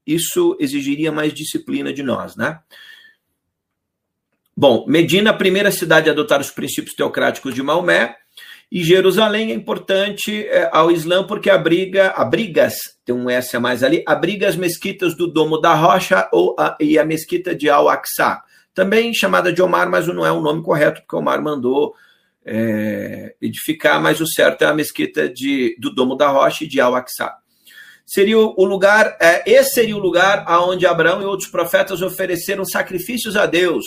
Isso 0.05 0.55
exigiria 0.59 1.11
mais 1.11 1.33
disciplina 1.33 1.91
de 1.91 2.03
nós, 2.03 2.35
né? 2.35 2.59
Bom, 4.61 4.85
Medina, 4.87 5.31
a 5.31 5.33
primeira 5.33 5.71
cidade 5.71 6.07
a 6.07 6.11
adotar 6.11 6.39
os 6.39 6.51
princípios 6.51 6.93
teocráticos 6.93 7.55
de 7.55 7.63
Maomé, 7.63 8.15
e 8.71 8.83
Jerusalém 8.83 9.49
é 9.49 9.55
importante 9.55 10.45
é, 10.45 10.69
ao 10.71 10.91
Islã 10.91 11.25
porque 11.25 11.49
abriga, 11.49 12.09
abrigas, 12.09 12.75
tem 13.03 13.15
um 13.15 13.27
S 13.27 13.57
a 13.57 13.59
mais 13.59 13.81
ali, 13.81 14.03
abriga 14.05 14.47
as 14.47 14.55
mesquitas 14.55 15.17
do 15.17 15.25
Domo 15.25 15.57
da 15.59 15.73
Rocha 15.73 16.29
ou 16.31 16.55
a, 16.59 16.77
e 16.79 16.99
a 16.99 17.03
mesquita 17.03 17.55
de 17.55 17.71
Al-Aqsa, 17.71 18.39
também 18.71 19.11
chamada 19.15 19.51
de 19.51 19.63
Omar, 19.63 19.89
mas 19.89 20.05
não 20.05 20.23
é 20.23 20.31
o 20.31 20.41
nome 20.41 20.61
correto, 20.61 21.01
porque 21.01 21.15
Omar 21.15 21.41
mandou 21.41 21.95
é, 22.45 23.33
edificar, 23.41 23.99
mas 23.99 24.21
o 24.21 24.27
certo 24.27 24.61
é 24.61 24.67
a 24.67 24.75
mesquita 24.75 25.27
de, 25.27 25.75
do 25.79 25.91
Domo 25.91 26.15
da 26.15 26.27
Rocha 26.27 26.65
e 26.65 26.67
de 26.67 26.79
Al-Aqsa. 26.79 27.33
Seria 28.05 28.37
o 28.37 28.63
lugar, 28.63 29.17
é, 29.19 29.41
esse 29.43 29.71
seria 29.71 29.97
o 29.97 29.99
lugar 29.99 30.43
aonde 30.45 30.85
Abraão 30.85 31.19
e 31.19 31.25
outros 31.25 31.49
profetas 31.49 32.03
ofereceram 32.03 32.63
sacrifícios 32.63 33.35
a 33.35 33.47
Deus, 33.47 33.85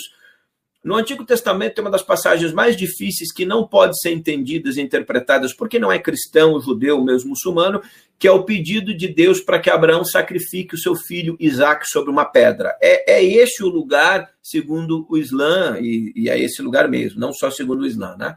no 0.85 0.95
Antigo 0.95 1.25
Testamento 1.25 1.73
tem 1.73 1.83
uma 1.83 1.89
das 1.89 2.03
passagens 2.03 2.53
mais 2.53 2.77
difíceis 2.77 3.33
que 3.33 3.43
não 3.43 3.67
pode 3.67 3.99
ser 3.99 4.11
entendidas 4.11 4.77
e 4.77 4.81
interpretadas 4.81 5.51
porque 5.51 5.79
não 5.79 5.91
é 5.91 5.97
cristão, 5.97 6.61
judeu, 6.61 7.03
mesmo 7.03 7.31
muçulmano, 7.31 7.81
que 8.19 8.27
é 8.27 8.31
o 8.31 8.43
pedido 8.43 8.95
de 8.95 9.07
Deus 9.07 9.41
para 9.41 9.59
que 9.59 9.67
Abraão 9.67 10.05
sacrifique 10.05 10.75
o 10.75 10.77
seu 10.77 10.95
filho 10.95 11.35
Isaac 11.39 11.89
sobre 11.89 12.11
uma 12.11 12.23
pedra. 12.23 12.77
É, 12.79 13.15
é 13.15 13.25
esse 13.25 13.63
o 13.63 13.67
lugar, 13.67 14.29
segundo 14.43 15.07
o 15.09 15.17
Islã, 15.17 15.79
e, 15.81 16.13
e 16.15 16.29
é 16.29 16.39
esse 16.39 16.61
lugar 16.61 16.87
mesmo, 16.87 17.19
não 17.19 17.33
só 17.33 17.49
segundo 17.49 17.81
o 17.81 17.87
Islã, 17.87 18.15
né? 18.15 18.35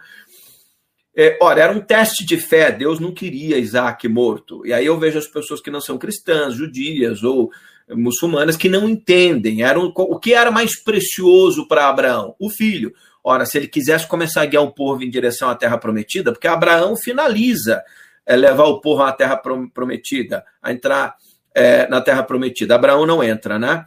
É, 1.14 1.36
ora, 1.42 1.60
era 1.60 1.72
um 1.72 1.80
teste 1.80 2.24
de 2.24 2.38
fé, 2.38 2.72
Deus 2.72 2.98
não 2.98 3.12
queria 3.12 3.58
Isaac 3.58 4.08
morto. 4.08 4.64
E 4.64 4.72
aí 4.72 4.86
eu 4.86 4.98
vejo 4.98 5.18
as 5.18 5.26
pessoas 5.26 5.60
que 5.60 5.70
não 5.70 5.82
são 5.82 5.98
cristãs, 5.98 6.54
judias 6.54 7.22
ou 7.22 7.50
muçulmanas 7.90 8.56
que 8.56 8.68
não 8.68 8.88
entendem. 8.88 9.62
Era 9.62 9.78
um, 9.78 9.92
o 9.94 10.18
que 10.18 10.34
era 10.34 10.50
mais 10.50 10.82
precioso 10.82 11.66
para 11.66 11.88
Abraão? 11.88 12.34
O 12.38 12.50
filho. 12.50 12.92
Ora, 13.22 13.44
se 13.44 13.58
ele 13.58 13.68
quisesse 13.68 14.06
começar 14.06 14.42
a 14.42 14.46
guiar 14.46 14.62
o 14.62 14.72
povo 14.72 15.02
em 15.02 15.10
direção 15.10 15.50
à 15.50 15.54
terra 15.54 15.76
prometida, 15.76 16.32
porque 16.32 16.48
Abraão 16.48 16.96
finaliza 16.96 17.82
é, 18.24 18.36
levar 18.36 18.64
o 18.64 18.80
povo 18.80 19.02
à 19.02 19.12
terra 19.12 19.36
prometida, 19.36 20.44
a 20.62 20.72
entrar 20.72 21.16
é, 21.54 21.88
na 21.88 22.00
terra 22.00 22.22
prometida. 22.22 22.74
Abraão 22.74 23.06
não 23.06 23.22
entra, 23.22 23.58
né? 23.58 23.84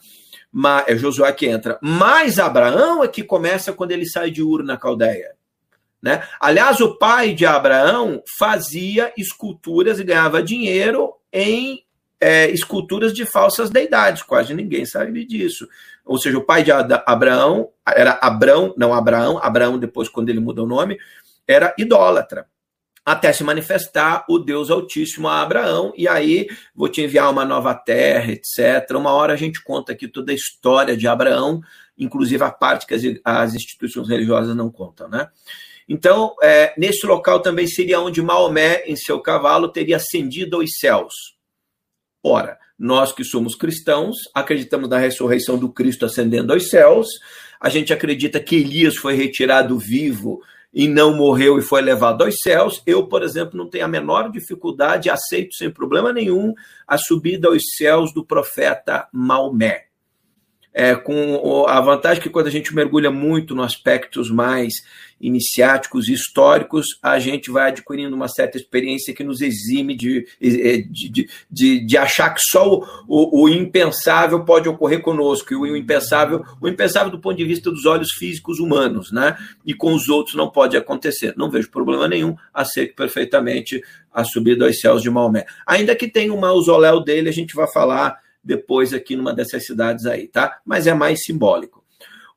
Mas, 0.51 0.85
é 0.87 0.97
Josué 0.97 1.31
que 1.31 1.47
entra. 1.47 1.79
Mas 1.81 2.37
Abraão 2.37 3.03
é 3.03 3.07
que 3.07 3.23
começa 3.23 3.71
quando 3.71 3.91
ele 3.91 4.05
sai 4.05 4.29
de 4.29 4.43
Ur 4.43 4.63
na 4.63 4.77
Caldeia. 4.77 5.31
Né? 6.01 6.23
Aliás, 6.39 6.81
o 6.81 6.97
pai 6.97 7.33
de 7.33 7.45
Abraão 7.45 8.21
fazia 8.37 9.13
esculturas 9.15 9.99
e 9.99 10.03
ganhava 10.03 10.41
dinheiro 10.41 11.13
em 11.31 11.83
é, 12.21 12.51
esculturas 12.51 13.13
de 13.13 13.25
falsas 13.25 13.71
deidades, 13.71 14.21
quase 14.21 14.53
ninguém 14.53 14.85
sabe 14.85 15.25
disso. 15.25 15.67
Ou 16.05 16.19
seja, 16.19 16.37
o 16.37 16.43
pai 16.43 16.63
de 16.63 16.71
Abraão 16.71 17.69
era 17.87 18.19
Abrão, 18.21 18.73
não 18.77 18.93
Abraão, 18.93 19.39
Abraão 19.39 19.79
depois, 19.79 20.07
quando 20.07 20.29
ele 20.29 20.39
muda 20.39 20.61
o 20.61 20.67
nome, 20.67 20.99
era 21.47 21.73
idólatra. 21.77 22.45
Até 23.03 23.33
se 23.33 23.43
manifestar 23.43 24.23
o 24.29 24.37
Deus 24.37 24.69
Altíssimo 24.69 25.27
a 25.27 25.41
Abraão, 25.41 25.91
e 25.97 26.07
aí 26.07 26.47
vou 26.75 26.87
te 26.87 27.01
enviar 27.01 27.31
uma 27.31 27.43
nova 27.43 27.73
terra, 27.73 28.31
etc. 28.31 28.91
Uma 28.91 29.11
hora 29.11 29.33
a 29.33 29.37
gente 29.37 29.63
conta 29.63 29.91
aqui 29.91 30.07
toda 30.07 30.31
a 30.31 30.35
história 30.35 30.95
de 30.95 31.07
Abraão, 31.07 31.61
inclusive 31.97 32.43
a 32.43 32.51
parte 32.51 32.85
que 32.85 32.93
as, 32.93 33.01
as 33.25 33.55
instituições 33.55 34.07
religiosas 34.07 34.55
não 34.55 34.69
contam, 34.69 35.09
né? 35.09 35.27
Então, 35.89 36.35
é, 36.41 36.73
nesse 36.77 37.05
local 37.07 37.41
também 37.41 37.65
seria 37.65 37.99
onde 37.99 38.21
Maomé, 38.21 38.83
em 38.85 38.95
seu 38.95 39.19
cavalo, 39.19 39.67
teria 39.67 39.97
ascendido 39.97 40.57
aos 40.57 40.77
céus. 40.79 41.40
Ora, 42.23 42.57
nós 42.77 43.11
que 43.11 43.23
somos 43.23 43.55
cristãos, 43.55 44.15
acreditamos 44.33 44.89
na 44.89 44.97
ressurreição 44.97 45.57
do 45.57 45.71
Cristo 45.71 46.05
ascendendo 46.05 46.53
aos 46.53 46.69
céus, 46.69 47.07
a 47.59 47.69
gente 47.69 47.93
acredita 47.93 48.39
que 48.39 48.55
Elias 48.55 48.95
foi 48.95 49.13
retirado 49.15 49.77
vivo 49.77 50.41
e 50.73 50.87
não 50.87 51.15
morreu 51.15 51.59
e 51.59 51.61
foi 51.61 51.81
levado 51.81 52.23
aos 52.23 52.35
céus. 52.41 52.81
Eu, 52.87 53.07
por 53.07 53.21
exemplo, 53.23 53.57
não 53.57 53.69
tenho 53.69 53.85
a 53.85 53.87
menor 53.87 54.31
dificuldade, 54.31 55.09
aceito 55.09 55.53
sem 55.55 55.69
problema 55.69 56.13
nenhum 56.13 56.53
a 56.87 56.97
subida 56.97 57.49
aos 57.49 57.61
céus 57.77 58.13
do 58.13 58.25
profeta 58.25 59.07
Maomé. 59.11 59.85
é, 60.73 60.95
com 60.95 61.65
a 61.67 61.81
vantagem 61.81 62.23
que 62.23 62.29
quando 62.29 62.47
a 62.47 62.51
gente 62.51 62.73
mergulha 62.73 63.11
muito 63.11 63.53
nos 63.53 63.65
aspectos 63.65 64.31
mais 64.31 64.73
iniciáticos 65.21 66.07
e 66.07 66.13
históricos, 66.13 66.87
a 67.01 67.19
gente 67.19 67.51
vai 67.51 67.69
adquirindo 67.69 68.15
uma 68.15 68.27
certa 68.27 68.57
experiência 68.57 69.13
que 69.13 69.23
nos 69.23 69.41
exime 69.41 69.95
de, 69.95 70.27
de, 70.39 71.27
de, 71.49 71.85
de 71.85 71.97
achar 71.97 72.33
que 72.33 72.41
só 72.41 72.67
o, 72.67 72.85
o, 73.07 73.43
o, 73.43 73.49
impensável 73.49 74.43
pode 74.43 74.67
ocorrer 74.67 75.01
conosco, 75.01 75.53
e 75.53 75.55
o 75.55 75.77
impensável, 75.77 76.43
o 76.59 76.67
impensável 76.67 77.11
do 77.11 77.19
ponto 77.19 77.37
de 77.37 77.45
vista 77.45 77.69
dos 77.69 77.85
olhos 77.85 78.11
físicos 78.13 78.59
humanos, 78.59 79.11
né? 79.11 79.37
E 79.65 79.73
com 79.73 79.93
os 79.93 80.09
outros 80.09 80.35
não 80.35 80.49
pode 80.49 80.75
acontecer. 80.75 81.33
Não 81.37 81.49
vejo 81.49 81.69
problema 81.69 82.07
nenhum 82.07 82.35
a 82.53 82.65
ser 82.65 82.95
perfeitamente 82.95 83.81
a 84.13 84.23
subida 84.23 84.65
aos 84.65 84.79
céus 84.79 85.01
de 85.01 85.09
Maomé. 85.09 85.45
Ainda 85.65 85.95
que 85.95 86.07
tenha 86.07 86.33
um 86.33 86.39
mausoléu 86.39 87.03
dele, 87.03 87.29
a 87.29 87.33
gente 87.33 87.55
vai 87.55 87.71
falar 87.71 88.17
depois 88.43 88.93
aqui 88.93 89.15
numa 89.15 89.33
dessas 89.33 89.65
cidades 89.65 90.05
aí, 90.05 90.27
tá? 90.27 90.59
Mas 90.65 90.87
é 90.87 90.93
mais 90.93 91.23
simbólico. 91.23 91.80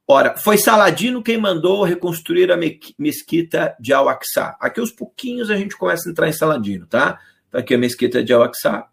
Ora, 0.06 0.36
foi 0.36 0.58
Saladino 0.58 1.22
quem 1.22 1.38
mandou 1.38 1.82
reconstruir 1.82 2.52
a 2.52 2.58
mesquita 2.98 3.74
de 3.80 3.92
Al-Aqsa. 3.92 4.54
Aqui 4.60 4.78
aos 4.78 4.90
pouquinhos 4.90 5.50
a 5.50 5.56
gente 5.56 5.76
começa 5.76 6.08
a 6.08 6.12
entrar 6.12 6.28
em 6.28 6.32
Saladino, 6.32 6.86
tá? 6.86 7.18
Tá 7.50 7.60
aqui 7.60 7.74
a 7.74 7.78
mesquita 7.78 8.22
de 8.22 8.32
Al-Aqsa, 8.32 8.84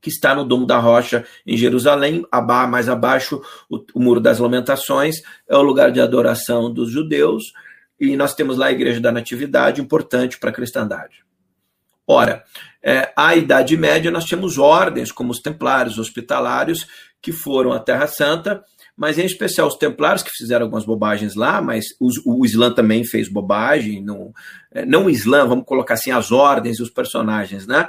que 0.00 0.10
está 0.10 0.34
no 0.34 0.44
Domo 0.44 0.66
da 0.66 0.78
Rocha, 0.78 1.24
em 1.46 1.56
Jerusalém, 1.56 2.26
mais 2.68 2.88
abaixo, 2.88 3.40
o, 3.68 3.82
o 3.94 4.00
Muro 4.00 4.20
das 4.20 4.38
Lamentações, 4.38 5.16
é 5.48 5.56
o 5.56 5.62
lugar 5.62 5.90
de 5.90 6.00
adoração 6.00 6.72
dos 6.72 6.90
judeus, 6.90 7.52
e 7.98 8.14
nós 8.16 8.34
temos 8.34 8.58
lá 8.58 8.66
a 8.66 8.72
Igreja 8.72 9.00
da 9.00 9.12
Natividade, 9.12 9.80
importante 9.80 10.38
para 10.38 10.50
a 10.50 10.52
cristandade. 10.52 11.24
Ora, 12.06 12.44
é, 12.82 13.12
a 13.16 13.36
Idade 13.36 13.76
Média 13.76 14.10
nós 14.10 14.24
tínhamos 14.24 14.58
ordens, 14.58 15.12
como 15.12 15.30
os 15.30 15.40
templários 15.40 15.98
hospitalários, 15.98 16.86
que 17.22 17.32
foram 17.32 17.72
à 17.72 17.78
Terra 17.78 18.06
Santa, 18.06 18.62
mas 19.00 19.16
em 19.16 19.24
especial 19.24 19.66
os 19.66 19.76
templários 19.76 20.22
que 20.22 20.28
fizeram 20.28 20.66
algumas 20.66 20.84
bobagens 20.84 21.34
lá, 21.34 21.62
mas 21.62 21.86
os, 21.98 22.20
o 22.22 22.44
Islã 22.44 22.70
também 22.70 23.02
fez 23.02 23.30
bobagem, 23.30 24.04
não, 24.04 24.30
é, 24.70 24.84
não 24.84 25.06
o 25.06 25.10
Islã, 25.10 25.48
vamos 25.48 25.64
colocar 25.64 25.94
assim, 25.94 26.10
as 26.10 26.30
ordens 26.30 26.78
e 26.78 26.82
os 26.82 26.90
personagens, 26.90 27.66
né? 27.66 27.88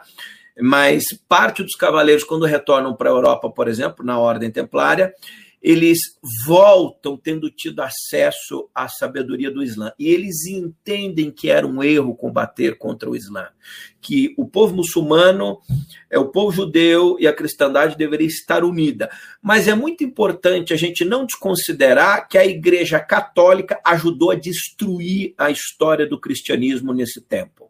Mas 0.58 1.04
parte 1.28 1.64
dos 1.64 1.76
cavaleiros, 1.76 2.24
quando 2.24 2.46
retornam 2.46 2.96
para 2.96 3.10
a 3.10 3.12
Europa, 3.12 3.50
por 3.50 3.68
exemplo, 3.68 4.06
na 4.06 4.18
Ordem 4.18 4.50
Templária, 4.50 5.14
eles 5.62 6.00
voltam 6.46 7.16
tendo 7.16 7.50
tido 7.52 7.82
acesso 7.82 8.68
à 8.74 8.88
sabedoria 8.88 9.52
do 9.52 9.62
Islã. 9.62 9.92
E 10.00 10.08
eles 10.08 10.46
entendem 10.48 11.30
que 11.30 11.52
era 11.52 11.68
um 11.68 11.84
erro 11.84 12.16
combater 12.16 12.78
contra 12.78 13.10
o 13.10 13.16
Islã. 13.16 13.48
Que 14.02 14.34
o 14.38 14.48
povo 14.48 14.76
muçulmano, 14.76 15.60
é 16.10 16.18
o 16.18 16.30
povo 16.30 16.52
judeu 16.52 17.16
e 17.20 17.28
a 17.28 17.34
cristandade 17.34 17.96
deveria 17.96 18.26
estar 18.26 18.64
unida. 18.64 19.12
Mas 19.40 19.68
é 19.68 19.76
muito 19.76 20.04
importante 20.04 20.74
a 20.74 20.78
gente 20.78 21.06
não 21.06 21.26
desconsiderar 21.26 22.28
que 22.28 22.40
a 22.40 22.46
Igreja 22.46 23.00
Católica 23.00 23.80
ajudou 23.86 24.32
a 24.32 24.36
destruir 24.36 25.36
a 25.38 25.52
história 25.52 26.08
do 26.08 26.20
cristianismo 26.20 26.92
nesse 26.92 27.22
tempo. 27.22 27.70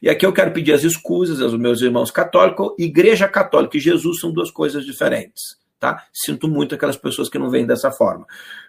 E 0.00 0.08
aqui 0.08 0.24
eu 0.24 0.32
quero 0.32 0.52
pedir 0.52 0.72
as 0.72 0.84
escusas 0.84 1.40
aos 1.40 1.58
meus 1.58 1.80
irmãos 1.80 2.10
católicos. 2.10 2.74
Igreja 2.78 3.26
Católica 3.28 3.76
e 3.76 3.80
Jesus 3.80 4.20
são 4.20 4.32
duas 4.32 4.50
coisas 4.50 4.84
diferentes 4.84 5.61
tá? 5.82 6.06
Sinto 6.12 6.46
muito 6.46 6.76
aquelas 6.76 6.96
pessoas 6.96 7.28
que 7.28 7.40
não 7.40 7.50
veem 7.50 7.66
dessa 7.66 7.90
forma. 7.90 8.24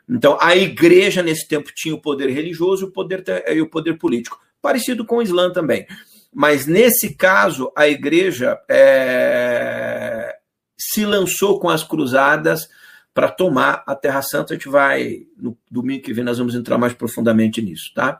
Então, 0.10 0.36
a 0.42 0.56
igreja 0.56 1.22
nesse 1.22 1.48
tempo 1.48 1.70
tinha 1.72 1.94
o 1.94 2.02
poder 2.02 2.28
religioso 2.32 2.86
e 2.86 2.88
o 2.88 2.92
poder, 2.92 3.24
e 3.54 3.62
o 3.62 3.70
poder 3.70 4.00
político, 4.00 4.40
parecido 4.60 5.06
com 5.06 5.18
o 5.18 5.22
Islã 5.22 5.52
também. 5.52 5.86
Mas 6.34 6.66
nesse 6.66 7.14
caso, 7.14 7.72
a 7.78 7.88
igreja 7.88 8.60
é, 8.68 10.36
se 10.76 11.06
lançou 11.06 11.60
com 11.60 11.70
as 11.70 11.84
cruzadas 11.84 12.68
para 13.14 13.30
tomar 13.30 13.84
a 13.86 13.94
Terra 13.94 14.24
Santa. 14.24 14.56
A 14.56 14.58
gente 14.58 14.68
vai, 14.68 15.28
no 15.38 15.56
domingo 15.70 16.02
que 16.02 16.14
vem, 16.14 16.24
nós 16.24 16.40
vamos 16.40 16.56
entrar 16.56 16.80
mais 16.80 16.96
profundamente 16.96 17.62
nisso, 17.62 17.92
tá? 17.94 18.20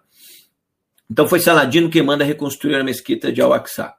Então 1.10 1.28
foi 1.28 1.40
Saladino 1.40 1.90
quem 1.90 2.04
manda 2.04 2.24
reconstruir 2.24 2.76
a 2.76 2.84
mesquita 2.84 3.32
de 3.32 3.42
Al-Aqsa. 3.42 3.96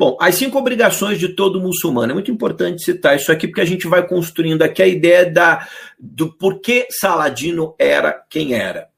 Bom, 0.00 0.16
as 0.18 0.36
cinco 0.36 0.58
obrigações 0.58 1.18
de 1.18 1.28
todo 1.28 1.60
muçulmano. 1.60 2.10
É 2.10 2.14
muito 2.14 2.30
importante 2.30 2.82
citar 2.82 3.16
isso 3.16 3.30
aqui, 3.30 3.46
porque 3.46 3.60
a 3.60 3.66
gente 3.66 3.86
vai 3.86 4.08
construindo 4.08 4.62
aqui 4.62 4.82
a 4.82 4.86
ideia 4.86 5.30
da, 5.30 5.68
do 5.98 6.32
porquê 6.32 6.88
Saladino 6.90 7.74
era 7.78 8.18
quem 8.30 8.54
era. 8.54 8.88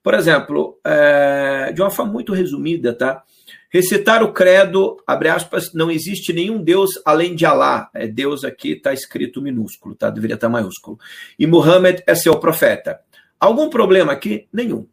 Por 0.00 0.14
exemplo, 0.14 0.78
é, 0.86 1.72
de 1.72 1.82
uma 1.82 1.90
forma 1.90 2.12
muito 2.12 2.32
resumida, 2.32 2.94
tá? 2.94 3.24
Recitar 3.68 4.22
o 4.22 4.32
credo, 4.32 4.96
abre 5.04 5.28
aspas, 5.28 5.74
não 5.74 5.90
existe 5.90 6.32
nenhum 6.32 6.62
Deus 6.62 6.90
além 7.04 7.34
de 7.34 7.44
Alá. 7.44 7.90
É 7.92 8.06
Deus 8.06 8.44
aqui 8.44 8.74
está 8.74 8.92
escrito 8.92 9.42
minúsculo, 9.42 9.96
tá? 9.96 10.08
Deveria 10.08 10.36
estar 10.36 10.46
tá 10.46 10.52
maiúsculo. 10.52 11.00
E 11.36 11.48
Muhammad 11.48 11.98
é 12.06 12.14
seu 12.14 12.38
profeta. 12.38 13.00
Algum 13.40 13.68
problema 13.68 14.12
aqui? 14.12 14.46
Nenhum. 14.52 14.86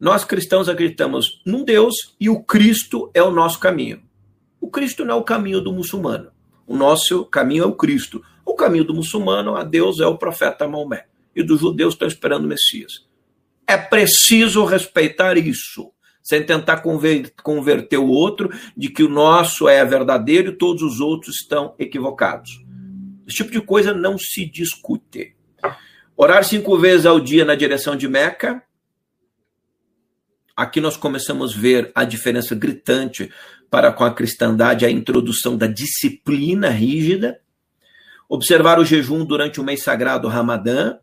Nós 0.00 0.24
cristãos 0.24 0.68
acreditamos 0.68 1.40
num 1.46 1.62
Deus 1.62 2.16
e 2.18 2.28
o 2.28 2.42
Cristo 2.42 3.12
é 3.14 3.22
o 3.22 3.30
nosso 3.30 3.60
caminho. 3.60 4.02
O 4.64 4.70
Cristo 4.70 5.04
não 5.04 5.16
é 5.16 5.18
o 5.18 5.22
caminho 5.22 5.60
do 5.60 5.74
muçulmano. 5.74 6.30
O 6.66 6.74
nosso 6.74 7.26
caminho 7.26 7.64
é 7.64 7.66
o 7.66 7.74
Cristo. 7.74 8.24
O 8.46 8.54
caminho 8.54 8.82
do 8.82 8.94
muçulmano, 8.94 9.56
a 9.56 9.62
Deus, 9.62 10.00
é 10.00 10.06
o 10.06 10.16
profeta 10.16 10.66
Maomé. 10.66 11.04
E 11.36 11.42
dos 11.42 11.60
judeus 11.60 11.92
estão 11.92 12.08
esperando 12.08 12.46
o 12.46 12.48
Messias. 12.48 13.06
É 13.66 13.76
preciso 13.76 14.64
respeitar 14.64 15.36
isso, 15.36 15.92
sem 16.22 16.42
tentar 16.42 16.82
converter 17.42 17.98
o 17.98 18.08
outro 18.08 18.48
de 18.74 18.88
que 18.88 19.02
o 19.02 19.08
nosso 19.08 19.68
é 19.68 19.84
verdadeiro 19.84 20.52
e 20.52 20.56
todos 20.56 20.82
os 20.82 20.98
outros 20.98 21.42
estão 21.42 21.74
equivocados. 21.78 22.64
Esse 23.28 23.36
tipo 23.36 23.50
de 23.50 23.60
coisa 23.60 23.92
não 23.92 24.16
se 24.16 24.46
discute. 24.46 25.36
Orar 26.16 26.42
cinco 26.42 26.78
vezes 26.78 27.04
ao 27.04 27.20
dia 27.20 27.44
na 27.44 27.54
direção 27.54 27.94
de 27.94 28.08
Meca. 28.08 28.62
Aqui 30.56 30.80
nós 30.80 30.96
começamos 30.96 31.54
a 31.54 31.60
ver 31.60 31.92
a 31.94 32.04
diferença 32.04 32.54
gritante 32.54 33.30
para 33.74 33.92
com 33.92 34.04
a 34.04 34.14
cristandade 34.14 34.86
a 34.86 34.90
introdução 34.90 35.56
da 35.56 35.66
disciplina 35.66 36.68
rígida, 36.68 37.40
observar 38.28 38.78
o 38.78 38.84
jejum 38.84 39.24
durante 39.24 39.60
o 39.60 39.64
mês 39.64 39.82
sagrado 39.82 40.28
Ramadã. 40.28 40.96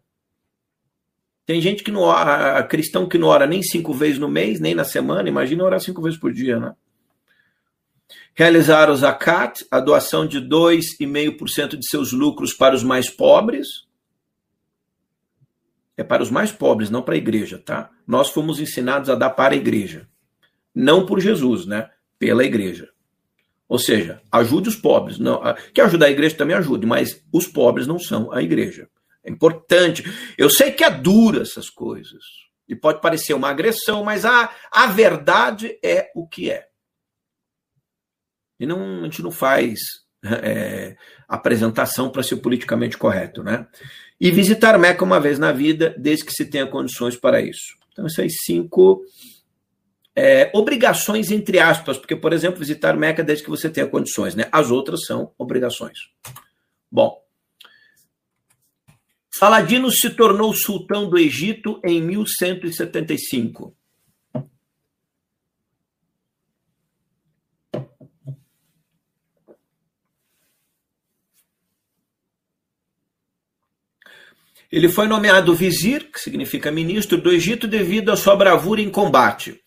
Tem 1.45 1.59
gente 1.59 1.84
que 1.84 1.91
não 1.91 1.99
ora, 1.99 2.63
cristão 2.63 3.09
que 3.09 3.17
não 3.17 3.28
ora 3.28 3.45
nem 3.45 3.61
cinco 3.61 3.93
vezes 3.93 4.17
no 4.17 4.30
mês, 4.30 4.61
nem 4.61 4.74
na 4.74 4.86
semana, 4.86 5.28
imagina 5.28 5.65
orar 5.65 5.82
cinco 5.82 6.01
vezes 6.01 6.17
por 6.17 6.32
dia, 6.32 6.61
né? 6.61 6.74
Realizar 8.34 8.89
o 8.89 8.95
zakat, 8.95 9.65
a 9.69 9.82
doação 9.82 10.26
de 10.26 10.39
2,5% 10.39 11.76
de 11.76 11.86
seus 11.86 12.13
lucros 12.13 12.53
para 12.53 12.74
os 12.74 12.86
mais 12.86 13.09
pobres. 13.09 13.67
É 15.97 16.05
para 16.05 16.24
os 16.24 16.32
mais 16.32 16.53
pobres, 16.53 16.89
não 16.89 17.01
para 17.01 17.15
a 17.15 17.17
igreja, 17.17 17.57
tá? 17.59 17.89
Nós 18.07 18.30
fomos 18.30 18.61
ensinados 18.61 19.09
a 19.09 19.15
dar 19.15 19.32
para 19.32 19.55
a 19.55 19.57
igreja. 19.57 20.07
Não 20.74 21.05
por 21.05 21.19
Jesus, 21.19 21.65
né? 21.65 21.89
Pela 22.22 22.43
igreja. 22.43 22.88
Ou 23.67 23.80
seja, 23.80 24.22
ajude 24.32 24.69
os 24.69 24.76
pobres. 24.76 25.17
Não, 25.17 25.41
que 25.74 25.82
ajudar 25.82 26.05
a 26.05 26.11
igreja 26.11 26.38
também 26.38 26.55
ajude, 26.55 26.86
mas 26.86 27.26
os 27.34 27.47
pobres 27.47 27.88
não 27.88 27.97
são 27.97 28.32
a 28.32 28.43
igreja. 28.43 28.88
É 29.24 29.32
importante. 29.32 30.03
Eu 30.38 30.47
sei 30.47 30.72
que 30.72 30.84
é 30.84 30.91
dura 30.91 31.41
essas 31.41 31.67
coisas. 31.67 32.22
E 32.69 32.76
pode 32.76 33.01
parecer 33.01 33.34
uma 33.34 33.49
agressão, 33.49 34.03
mas 34.03 34.24
a, 34.24 34.53
a 34.72 34.86
verdade 34.86 35.80
é 35.84 36.11
o 36.15 36.28
que 36.28 36.51
é. 36.51 36.67
E 38.59 38.67
não, 38.67 39.01
a 39.01 39.03
gente 39.05 39.24
não 39.24 39.32
faz 39.32 39.80
é, 40.24 40.95
apresentação 41.28 42.11
para 42.11 42.22
ser 42.22 42.36
politicamente 42.38 42.99
correto, 42.99 43.41
né? 43.41 43.65
E 44.19 44.30
visitar 44.30 44.78
Meca 44.78 45.03
uma 45.03 45.19
vez 45.19 45.39
na 45.39 45.51
vida, 45.51 45.95
desde 45.97 46.26
que 46.26 46.32
se 46.32 46.45
tenha 46.45 46.67
condições 46.67 47.17
para 47.17 47.41
isso. 47.41 47.76
Então, 47.91 48.05
essas 48.05 48.32
cinco 48.45 49.01
é, 50.16 50.51
obrigações 50.53 51.32
entre 51.32 51.59
aspas, 51.59 51.97
porque, 51.97 52.16
por 52.16 52.34
exemplo, 52.34 52.59
visitar 52.59 52.95
Meca 52.97 53.24
desde 53.24 53.43
que 53.43 53.49
você 53.49 53.70
tenha 53.70 53.88
condições, 53.88 54.36
né? 54.36 54.47
As 54.51 54.70
outras 54.70 55.05
são 55.05 55.32
obrigações. 55.38 55.97
Bom, 56.91 57.22
Saladino 59.34 59.89
se 59.89 60.09
tornou 60.09 60.53
sultão 60.53 61.09
do 61.09 61.18
Egito 61.18 61.80
em 61.86 62.01
1175. 62.01 63.76
Ele 74.72 74.88
foi 74.88 75.05
nomeado 75.07 75.53
vizir, 75.53 76.09
que 76.12 76.20
significa 76.20 76.72
ministro, 76.72 77.18
do 77.18 77.32
Egito 77.32 77.68
devido 77.68 78.09
à 78.09 78.16
sua 78.16 78.36
bravura 78.36 78.80
em 78.80 78.89
combate. 78.89 79.61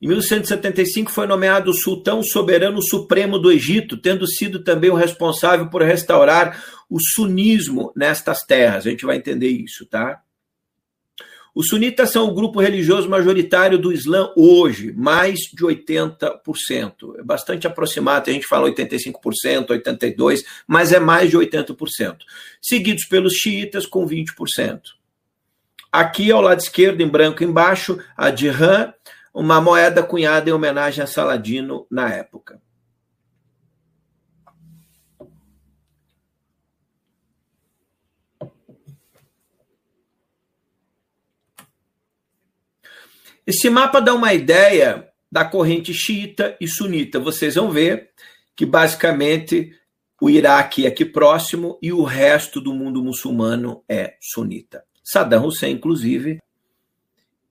Em 0.00 0.08
1175 0.08 1.10
foi 1.10 1.26
nomeado 1.26 1.74
sultão 1.74 2.22
soberano 2.22 2.82
supremo 2.82 3.38
do 3.38 3.52
Egito, 3.52 3.98
tendo 3.98 4.26
sido 4.26 4.64
também 4.64 4.90
o 4.90 4.94
responsável 4.94 5.68
por 5.68 5.82
restaurar 5.82 6.64
o 6.88 6.98
sunismo 6.98 7.92
nestas 7.94 8.40
terras. 8.40 8.86
A 8.86 8.90
gente 8.90 9.04
vai 9.04 9.16
entender 9.16 9.48
isso, 9.48 9.84
tá? 9.84 10.22
Os 11.54 11.68
sunitas 11.68 12.10
são 12.10 12.28
o 12.28 12.34
grupo 12.34 12.60
religioso 12.60 13.08
majoritário 13.08 13.76
do 13.76 13.92
Islã 13.92 14.32
hoje, 14.36 14.92
mais 14.92 15.40
de 15.40 15.64
80%. 15.64 17.18
É 17.18 17.22
bastante 17.22 17.66
aproximado, 17.66 18.30
a 18.30 18.32
gente 18.32 18.46
fala 18.46 18.70
85%, 18.70 19.66
82%, 19.66 20.44
mas 20.66 20.92
é 20.92 21.00
mais 21.00 21.30
de 21.30 21.36
80%. 21.36 22.18
Seguidos 22.62 23.04
pelos 23.04 23.34
xiitas, 23.34 23.84
com 23.84 24.06
20%. 24.06 24.80
Aqui 25.92 26.30
ao 26.30 26.40
lado 26.40 26.60
esquerdo, 26.60 27.00
em 27.00 27.08
branco 27.08 27.42
embaixo, 27.42 27.98
a 28.16 28.30
dirham, 28.30 28.94
uma 29.32 29.60
moeda 29.60 30.02
cunhada 30.02 30.50
em 30.50 30.52
homenagem 30.52 31.02
a 31.02 31.06
Saladino 31.06 31.86
na 31.90 32.12
época. 32.12 32.60
Esse 43.46 43.68
mapa 43.68 44.00
dá 44.00 44.14
uma 44.14 44.32
ideia 44.32 45.08
da 45.30 45.44
corrente 45.44 45.92
xiita 45.92 46.56
e 46.60 46.68
sunita. 46.68 47.18
Vocês 47.18 47.54
vão 47.54 47.70
ver 47.70 48.10
que 48.54 48.66
basicamente 48.66 49.72
o 50.20 50.28
Iraque 50.28 50.84
é 50.84 50.88
aqui 50.88 51.04
próximo 51.04 51.78
e 51.80 51.92
o 51.92 52.04
resto 52.04 52.60
do 52.60 52.74
mundo 52.74 53.02
muçulmano 53.02 53.82
é 53.88 54.16
sunita. 54.20 54.84
Saddam 55.02 55.46
Hussein, 55.46 55.72
inclusive, 55.72 56.38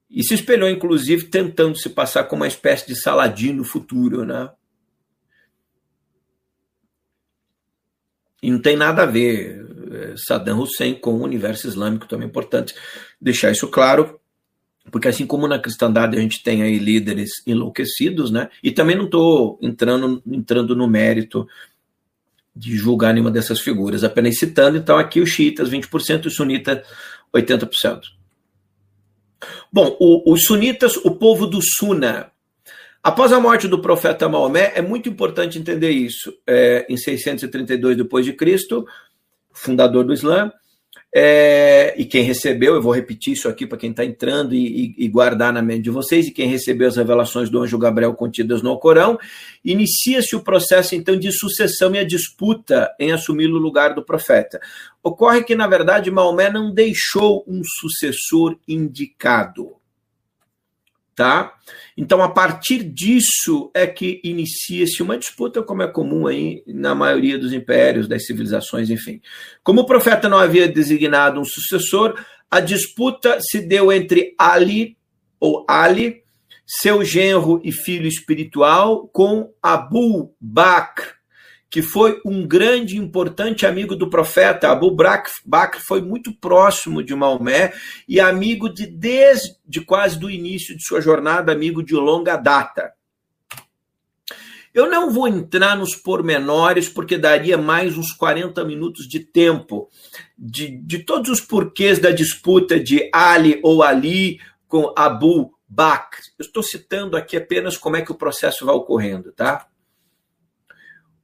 e 0.10 0.24
se 0.24 0.34
espelhou, 0.34 0.70
inclusive, 0.70 1.26
tentando 1.26 1.78
se 1.78 1.90
passar 1.90 2.24
como 2.24 2.42
uma 2.42 2.48
espécie 2.48 2.88
de 2.88 2.96
Saladino 2.96 3.64
futuro, 3.64 4.26
né? 4.26 4.50
E 8.42 8.50
não 8.50 8.60
tem 8.60 8.76
nada 8.76 9.04
a 9.04 9.06
ver 9.06 9.66
eh, 9.92 10.14
Saddam 10.18 10.60
Hussein 10.60 10.96
com 10.96 11.16
o 11.16 11.24
universo 11.24 11.68
islâmico, 11.68 12.08
também 12.08 12.26
é 12.26 12.30
importante 12.30 12.74
deixar 13.22 13.52
isso 13.52 13.68
claro 13.68 14.20
porque 14.90 15.08
assim 15.08 15.26
como 15.26 15.48
na 15.48 15.60
cristandade 15.60 16.18
a 16.18 16.22
gente 16.22 16.44
tem 16.44 16.62
aí 16.62 16.78
líderes 16.78 17.46
enlouquecidos, 17.46 18.32
né? 18.32 18.50
E 18.64 18.72
também 18.72 18.96
não 18.96 19.06
estou 19.06 19.60
entrando, 19.62 20.22
entrando 20.28 20.76
no 20.76 20.88
mérito 20.88 21.48
de 22.56 22.76
julgar 22.76 23.14
nenhuma 23.14 23.32
dessas 23.32 23.60
figuras, 23.60 24.04
apenas 24.04 24.38
citando, 24.38 24.78
então 24.78 24.98
aqui 24.98 25.22
os 25.22 25.30
xiitas 25.30 25.70
20% 25.70 26.26
e 26.26 26.28
os 26.28 26.36
sunitas 26.36 26.86
80%. 27.34 28.02
Bom, 29.72 29.96
o, 30.00 30.34
os 30.34 30.44
sunitas, 30.44 30.98
o 30.98 31.12
povo 31.12 31.46
do 31.46 31.62
Suna, 31.62 32.32
após 33.04 33.32
a 33.32 33.40
morte 33.40 33.68
do 33.68 33.82
profeta 33.82 34.28
Maomé, 34.28 34.74
é 34.76 34.82
muito 34.82 35.10
importante 35.10 35.58
entender 35.58 35.92
isso. 35.92 36.34
É, 36.46 36.86
em 36.90 36.98
632 36.98 37.98
depois 37.98 38.26
de 38.26 38.34
Cristo, 38.34 38.86
fundador 39.52 40.04
do 40.04 40.14
Islã, 40.14 40.52
é, 41.14 41.96
e 41.98 42.06
quem 42.06 42.24
recebeu, 42.24 42.76
eu 42.76 42.82
vou 42.82 42.94
repetir 42.94 43.34
isso 43.34 43.50
aqui 43.50 43.66
para 43.66 43.80
quem 43.80 43.90
está 43.90 44.06
entrando 44.06 44.54
e, 44.54 44.94
e, 44.98 45.06
e, 45.06 45.08
guardar 45.08 45.52
na 45.52 45.62
mente 45.62 45.84
de 45.84 45.90
vocês, 45.90 46.28
e 46.28 46.32
quem 46.32 46.48
recebeu 46.48 46.88
as 46.88 46.98
revelações 46.98 47.50
do 47.50 47.60
anjo 47.60 47.80
Gabriel 47.80 48.14
contidas 48.14 48.62
no 48.62 48.78
Corão, 48.78 49.18
inicia-se 49.66 50.36
o 50.36 50.44
processo 50.44 50.94
então 50.94 51.18
de 51.18 51.32
sucessão 51.32 51.96
e 51.96 52.00
a 52.00 52.04
disputa 52.04 52.94
em 53.00 53.12
assumir 53.12 53.48
o 53.48 53.58
lugar 53.58 53.96
do 53.96 54.06
profeta. 54.06 54.60
Ocorre 55.02 55.44
que, 55.44 55.56
na 55.56 55.66
verdade, 55.66 56.12
Maomé 56.12 56.52
não 56.52 56.72
deixou 56.72 57.44
um 57.48 57.62
sucessor 57.64 58.56
indicado 58.68 59.79
tá? 61.20 61.54
Então, 61.98 62.24
a 62.24 62.30
partir 62.30 62.82
disso 62.82 63.70
é 63.74 63.86
que 63.86 64.22
inicia-se 64.24 65.04
uma 65.04 65.18
disputa, 65.18 65.62
como 65.62 65.84
é 65.84 65.88
comum 65.88 66.28
aí 66.28 66.64
na 66.66 66.96
maioria 66.96 67.38
dos 67.38 67.52
impérios, 67.52 68.08
das 68.08 68.26
civilizações, 68.26 68.90
enfim. 68.90 69.20
Como 69.62 69.82
o 69.82 69.86
profeta 69.86 70.30
não 70.30 70.38
havia 70.38 70.66
designado 70.66 71.38
um 71.38 71.44
sucessor, 71.44 72.18
a 72.50 72.62
disputa 72.62 73.38
se 73.42 73.60
deu 73.60 73.92
entre 73.92 74.34
Ali, 74.40 74.96
ou 75.42 75.66
Ali, 75.68 76.24
seu 76.66 77.04
genro 77.04 77.60
e 77.66 77.72
filho 77.74 78.08
espiritual, 78.08 79.10
com 79.10 79.52
Abu 79.62 80.34
Bakr, 80.40 81.19
que 81.70 81.82
foi 81.82 82.20
um 82.26 82.48
grande 82.48 82.96
e 82.96 83.00
importante 83.00 83.66
amigo 83.66 83.96
do 83.96 84.10
profeta. 84.10 84.70
Abu 84.70 84.92
Bakr 84.92 85.80
foi 85.80 86.02
muito 86.02 86.34
próximo 86.34 87.04
de 87.04 87.14
Maomé 87.14 87.74
e 88.08 88.20
amigo 88.20 88.68
de 88.68 88.88
desde 88.88 89.82
quase 89.86 90.18
do 90.18 90.30
início 90.30 90.76
de 90.76 90.84
sua 90.84 91.00
jornada, 91.00 91.52
amigo 91.52 91.84
de 91.84 91.94
longa 91.94 92.36
data. 92.36 92.92
Eu 94.74 94.90
não 94.90 95.12
vou 95.12 95.28
entrar 95.28 95.76
nos 95.76 95.96
pormenores, 95.96 96.88
porque 96.88 97.18
daria 97.18 97.58
mais 97.58 97.98
uns 97.98 98.12
40 98.12 98.64
minutos 98.64 99.08
de 99.08 99.20
tempo, 99.20 99.90
de, 100.38 100.70
de 100.70 101.00
todos 101.00 101.30
os 101.30 101.42
porquês 101.42 102.00
da 102.00 102.12
disputa 102.12 102.80
de 102.80 103.10
Ali 103.12 103.60
ou 103.64 103.82
Ali 103.82 104.40
com 104.68 104.94
Abu 104.96 105.54
Bakr. 105.68 106.22
Eu 106.38 106.46
estou 106.46 106.62
citando 106.62 107.18
aqui 107.18 107.36
apenas 107.36 107.78
como 107.78 107.96
é 107.96 108.02
que 108.04 108.12
o 108.12 108.16
processo 108.16 108.66
vai 108.66 108.76
ocorrendo, 108.76 109.32
tá? 109.32 109.68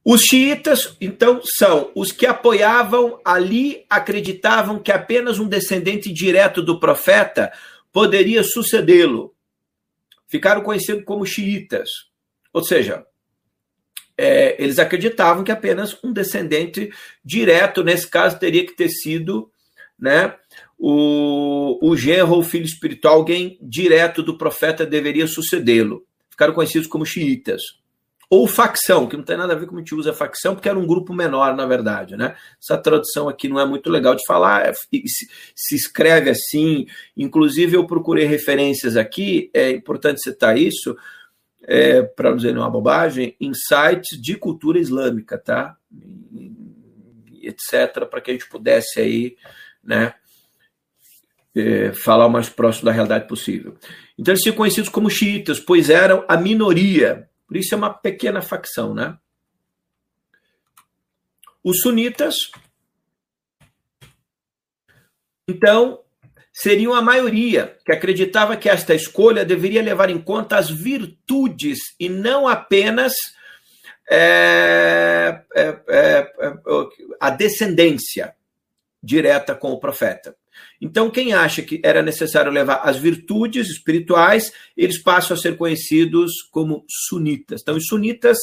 Os 0.08 0.20
xiitas, 0.20 0.96
então, 1.00 1.40
são 1.42 1.90
os 1.92 2.12
que 2.12 2.26
apoiavam 2.26 3.20
ali, 3.24 3.84
acreditavam 3.90 4.78
que 4.78 4.92
apenas 4.92 5.40
um 5.40 5.48
descendente 5.48 6.12
direto 6.12 6.62
do 6.62 6.78
profeta 6.78 7.52
poderia 7.92 8.44
sucedê-lo. 8.44 9.34
Ficaram 10.28 10.62
conhecidos 10.62 11.02
como 11.04 11.26
xiitas. 11.26 11.90
Ou 12.52 12.62
seja, 12.62 13.04
é, 14.16 14.62
eles 14.62 14.78
acreditavam 14.78 15.42
que 15.42 15.50
apenas 15.50 15.98
um 16.04 16.12
descendente 16.12 16.88
direto, 17.24 17.82
nesse 17.82 18.06
caso, 18.06 18.38
teria 18.38 18.64
que 18.64 18.76
ter 18.76 18.90
sido 18.90 19.50
né, 19.98 20.36
o, 20.78 21.80
o 21.82 21.96
genro 21.96 22.34
ou 22.34 22.44
filho 22.44 22.64
espiritual, 22.64 23.16
alguém 23.16 23.58
direto 23.60 24.22
do 24.22 24.38
profeta 24.38 24.86
deveria 24.86 25.26
sucedê-lo. 25.26 26.06
Ficaram 26.30 26.54
conhecidos 26.54 26.86
como 26.86 27.04
xiitas 27.04 27.60
ou 28.28 28.46
facção, 28.48 29.06
que 29.06 29.16
não 29.16 29.22
tem 29.22 29.36
nada 29.36 29.52
a 29.52 29.56
ver 29.56 29.66
com 29.66 29.76
a 29.76 29.78
gente 29.78 29.94
usa 29.94 30.12
facção, 30.12 30.54
porque 30.54 30.68
era 30.68 30.78
um 30.78 30.86
grupo 30.86 31.14
menor, 31.14 31.54
na 31.54 31.64
verdade. 31.64 32.16
Né? 32.16 32.34
Essa 32.60 32.76
tradução 32.76 33.28
aqui 33.28 33.48
não 33.48 33.60
é 33.60 33.64
muito 33.64 33.88
legal 33.88 34.16
de 34.16 34.22
falar, 34.26 34.66
é, 34.66 34.72
se, 34.72 35.28
se, 35.54 35.76
escreve 35.76 36.30
assim. 36.30 36.86
Inclusive, 37.16 37.76
eu 37.76 37.86
procurei 37.86 38.24
referências 38.24 38.96
aqui, 38.96 39.48
é 39.54 39.70
importante 39.70 40.22
citar 40.22 40.58
isso, 40.58 40.96
é, 41.62 42.02
para 42.02 42.30
não 42.30 42.36
dizer 42.36 42.52
nenhuma 42.52 42.70
bobagem, 42.70 43.36
em 43.40 43.52
sites 43.54 44.20
de 44.20 44.36
cultura 44.36 44.78
islâmica, 44.78 45.38
tá? 45.38 45.76
etc., 47.40 48.06
para 48.10 48.20
que 48.20 48.30
a 48.30 48.34
gente 48.34 48.48
pudesse 48.48 49.00
aí, 49.00 49.36
né? 49.82 50.14
É, 51.54 51.90
falar 51.92 52.26
o 52.26 52.30
mais 52.30 52.50
próximo 52.50 52.84
da 52.84 52.92
realidade 52.92 53.26
possível. 53.26 53.76
Então, 54.18 54.32
eles 54.32 54.42
são 54.42 54.52
conhecidos 54.52 54.90
como 54.90 55.08
xiitas, 55.08 55.58
pois 55.58 55.88
eram 55.88 56.22
a 56.28 56.36
minoria 56.36 57.30
por 57.46 57.56
isso 57.56 57.74
é 57.74 57.78
uma 57.78 57.92
pequena 57.92 58.42
facção, 58.42 58.94
né? 58.94 59.16
Os 61.62 61.80
sunitas, 61.80 62.50
então, 65.48 66.00
seriam 66.52 66.94
a 66.94 67.02
maioria 67.02 67.78
que 67.84 67.92
acreditava 67.92 68.56
que 68.56 68.68
esta 68.68 68.94
escolha 68.94 69.44
deveria 69.44 69.82
levar 69.82 70.10
em 70.10 70.20
conta 70.20 70.56
as 70.56 70.70
virtudes 70.70 71.78
e 72.00 72.08
não 72.08 72.48
apenas 72.48 73.12
é, 74.10 75.42
é, 75.54 75.62
é, 75.88 76.32
é 76.40 76.56
a 77.20 77.30
descendência 77.30 78.34
direta 79.02 79.54
com 79.54 79.70
o 79.70 79.78
profeta. 79.78 80.36
Então, 80.80 81.10
quem 81.10 81.32
acha 81.32 81.62
que 81.62 81.80
era 81.82 82.02
necessário 82.02 82.52
levar 82.52 82.76
as 82.76 82.96
virtudes 82.96 83.68
espirituais, 83.68 84.52
eles 84.76 84.98
passam 84.98 85.36
a 85.36 85.40
ser 85.40 85.56
conhecidos 85.56 86.42
como 86.50 86.84
sunitas. 87.08 87.62
Então, 87.62 87.76
os 87.76 87.86
sunitas, 87.86 88.38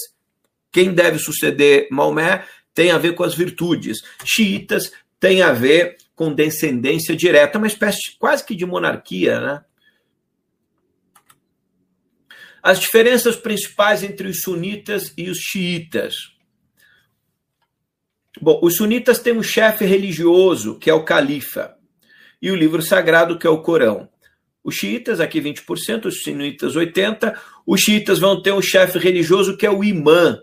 quem 0.72 0.93
deve 0.93 1.20
suceder 1.20 1.88
Maomé, 1.91 2.45
tem 2.74 2.91
a 2.91 2.97
ver 2.97 3.14
com 3.14 3.24
as 3.24 3.36
virtudes. 3.36 4.01
Xiitas 4.26 4.91
tem 5.20 5.41
a 5.41 5.53
ver 5.53 5.97
com 6.16 6.34
descendência 6.34 7.16
direta, 7.16 7.57
uma 7.57 7.68
espécie 7.68 8.18
quase 8.18 8.43
que 8.43 8.55
de 8.55 8.66
monarquia, 8.66 9.39
né? 9.39 9.66
As 12.61 12.80
diferenças 12.80 13.36
principais 13.36 14.03
entre 14.03 14.28
os 14.28 14.41
sunitas 14.41 15.14
e 15.18 15.30
os 15.30 15.38
xiitas. 15.38 16.16
Bom, 18.41 18.59
os 18.64 18.78
sunitas 18.78 19.20
têm 19.20 19.34
um 19.34 19.43
chefe 19.43 19.86
religioso, 19.86 20.80
que 20.80 20.89
é 20.89 20.93
o 20.93 21.03
califa 21.03 21.78
e 22.44 22.52
o 22.52 22.56
livro 22.58 22.82
sagrado, 22.82 23.39
que 23.39 23.48
é 23.48 23.50
o 23.50 23.62
Corão. 23.62 24.10
Os 24.62 24.76
xiitas, 24.76 25.22
aqui 25.22 25.39
20%, 25.39 26.08
os 26.08 26.24
sunitas 26.24 26.76
80%. 26.76 27.34
Os 27.66 27.80
xiitas 27.80 28.20
vão 28.20 28.41
ter 28.41 28.52
um 28.52 28.62
chefe 28.62 29.00
religioso 29.00 29.56
que 29.56 29.66
é 29.66 29.72
o 29.72 29.82
imã. 29.82 30.41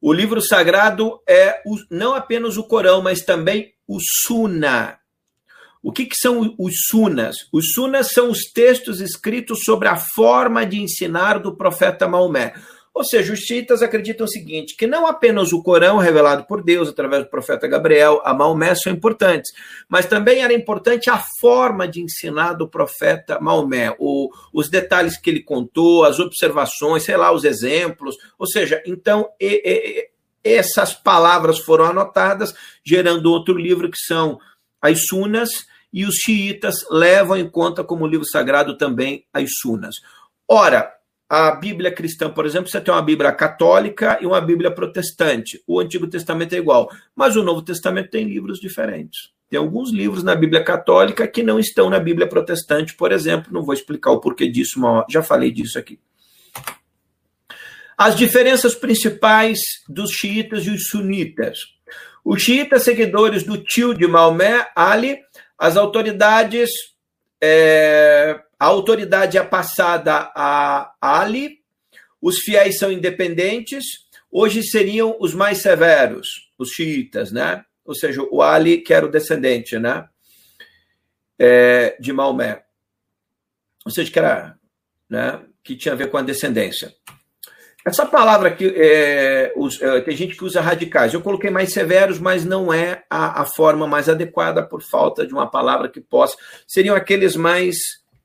O 0.00 0.14
livro 0.14 0.40
sagrado 0.40 1.20
é 1.28 1.60
o, 1.66 1.76
não 1.90 2.14
apenas 2.14 2.56
o 2.56 2.64
Corão, 2.64 3.02
mas 3.02 3.20
também 3.20 3.74
o 3.86 3.98
Sunna. 4.00 4.98
O 5.82 5.92
que, 5.92 6.06
que 6.06 6.16
são 6.16 6.54
os 6.58 6.72
sunas? 6.88 7.36
Os 7.52 7.72
sunas 7.74 8.08
são 8.08 8.30
os 8.30 8.50
textos 8.50 9.02
escritos 9.02 9.58
sobre 9.62 9.88
a 9.88 9.96
forma 9.96 10.64
de 10.64 10.80
ensinar 10.80 11.38
do 11.38 11.54
profeta 11.54 12.08
Maomé. 12.08 12.54
Ou 12.94 13.02
seja, 13.02 13.32
os 13.32 13.40
xiitas 13.40 13.82
acreditam 13.82 14.24
o 14.24 14.28
seguinte: 14.28 14.76
que 14.76 14.86
não 14.86 15.04
apenas 15.04 15.52
o 15.52 15.60
Corão 15.60 15.98
revelado 15.98 16.44
por 16.44 16.62
Deus 16.62 16.88
através 16.88 17.24
do 17.24 17.28
profeta 17.28 17.66
Gabriel, 17.66 18.22
a 18.24 18.32
Maomé 18.32 18.72
são 18.76 18.92
importantes, 18.92 19.52
mas 19.88 20.06
também 20.06 20.42
era 20.42 20.54
importante 20.54 21.10
a 21.10 21.20
forma 21.40 21.88
de 21.88 22.00
ensinar 22.00 22.52
do 22.52 22.68
profeta 22.68 23.40
Maomé, 23.40 23.94
o, 23.98 24.30
os 24.52 24.70
detalhes 24.70 25.18
que 25.18 25.28
ele 25.28 25.42
contou, 25.42 26.04
as 26.04 26.20
observações, 26.20 27.02
sei 27.02 27.16
lá, 27.16 27.32
os 27.32 27.42
exemplos. 27.42 28.16
Ou 28.38 28.46
seja, 28.46 28.80
então 28.86 29.28
e, 29.40 29.60
e, 29.64 30.08
essas 30.44 30.94
palavras 30.94 31.58
foram 31.58 31.86
anotadas, 31.86 32.54
gerando 32.84 33.32
outro 33.32 33.56
livro 33.56 33.90
que 33.90 33.98
são 33.98 34.38
as 34.80 35.06
Sunas, 35.06 35.50
e 35.92 36.04
os 36.04 36.16
xiitas 36.16 36.84
levam 36.90 37.36
em 37.36 37.48
conta 37.48 37.82
como 37.82 38.06
livro 38.06 38.26
sagrado 38.26 38.76
também 38.76 39.24
as 39.32 39.48
Sunas. 39.60 39.94
Ora, 40.46 40.92
a 41.28 41.52
Bíblia 41.52 41.90
cristã, 41.90 42.30
por 42.30 42.44
exemplo, 42.46 42.70
você 42.70 42.80
tem 42.80 42.92
uma 42.92 43.02
Bíblia 43.02 43.32
católica 43.32 44.18
e 44.20 44.26
uma 44.26 44.40
Bíblia 44.40 44.70
protestante. 44.70 45.62
O 45.66 45.80
Antigo 45.80 46.06
Testamento 46.06 46.54
é 46.54 46.58
igual, 46.58 46.88
mas 47.16 47.34
o 47.34 47.42
Novo 47.42 47.62
Testamento 47.62 48.10
tem 48.10 48.24
livros 48.24 48.60
diferentes. 48.60 49.32
Tem 49.48 49.58
alguns 49.58 49.92
livros 49.92 50.22
na 50.22 50.34
Bíblia 50.34 50.62
católica 50.62 51.26
que 51.26 51.42
não 51.42 51.58
estão 51.58 51.88
na 51.88 51.98
Bíblia 51.98 52.26
protestante, 52.26 52.94
por 52.94 53.12
exemplo. 53.12 53.52
Não 53.52 53.62
vou 53.62 53.74
explicar 53.74 54.10
o 54.10 54.20
porquê 54.20 54.48
disso, 54.48 54.80
já 55.08 55.22
falei 55.22 55.50
disso 55.50 55.78
aqui. 55.78 55.98
As 57.96 58.16
diferenças 58.16 58.74
principais 58.74 59.60
dos 59.88 60.10
xiitas 60.10 60.66
e 60.66 60.70
os 60.70 60.88
sunitas. 60.88 61.58
Os 62.24 62.42
xiitas, 62.42 62.82
seguidores 62.82 63.44
do 63.44 63.56
tio 63.58 63.94
de 63.94 64.06
Maomé, 64.06 64.66
Ali, 64.74 65.18
as 65.58 65.76
autoridades 65.76 66.70
é, 67.40 68.40
a 68.64 68.66
autoridade 68.66 69.36
é 69.36 69.44
passada 69.44 70.32
a 70.34 70.94
Ali, 71.02 71.58
os 72.20 72.38
fiéis 72.38 72.78
são 72.78 72.90
independentes, 72.90 73.84
hoje 74.32 74.62
seriam 74.62 75.18
os 75.20 75.34
mais 75.34 75.58
severos, 75.58 76.50
os 76.56 76.70
xiitas, 76.70 77.30
né? 77.30 77.62
Ou 77.84 77.94
seja, 77.94 78.22
o 78.22 78.40
Ali, 78.40 78.78
que 78.78 78.94
era 78.94 79.04
o 79.04 79.10
descendente, 79.10 79.78
né? 79.78 80.08
É, 81.38 81.94
de 82.00 82.10
Maomé. 82.10 82.64
Ou 83.84 83.92
seja, 83.92 84.10
que 84.10 84.18
era, 84.18 84.58
né? 85.10 85.42
Que 85.62 85.76
tinha 85.76 85.92
a 85.92 85.96
ver 85.96 86.10
com 86.10 86.16
a 86.16 86.22
descendência. 86.22 86.94
Essa 87.84 88.06
palavra 88.06 88.48
aqui, 88.48 88.66
é, 88.74 89.52
é, 89.82 90.00
tem 90.00 90.16
gente 90.16 90.36
que 90.36 90.44
usa 90.44 90.62
radicais. 90.62 91.12
Eu 91.12 91.20
coloquei 91.20 91.50
mais 91.50 91.70
severos, 91.70 92.18
mas 92.18 92.46
não 92.46 92.72
é 92.72 93.04
a, 93.10 93.42
a, 93.42 93.44
forma 93.44 93.86
mais 93.86 94.08
adequada 94.08 94.66
por 94.66 94.80
falta 94.80 95.26
de 95.26 95.34
uma 95.34 95.50
palavra 95.50 95.90
que 95.90 96.00
possa. 96.00 96.34
Seriam 96.66 96.96
aqueles 96.96 97.36
mais 97.36 97.76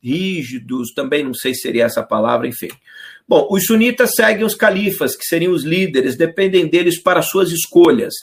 rígidos, 0.02 0.94
também 0.94 1.24
não 1.24 1.34
sei 1.34 1.54
se 1.54 1.62
seria 1.62 1.86
essa 1.86 2.04
palavra, 2.04 2.48
enfim. 2.48 2.70
Bom, 3.28 3.48
os 3.52 3.66
sunitas 3.66 4.12
seguem 4.16 4.44
os 4.44 4.56
califas, 4.56 5.16
que 5.16 5.24
seriam 5.24 5.54
os 5.54 5.64
líderes, 5.64 6.18
dependem 6.18 6.68
deles 6.68 7.02
para 7.02 7.22
suas 7.22 7.52
escolhas. 7.52 8.14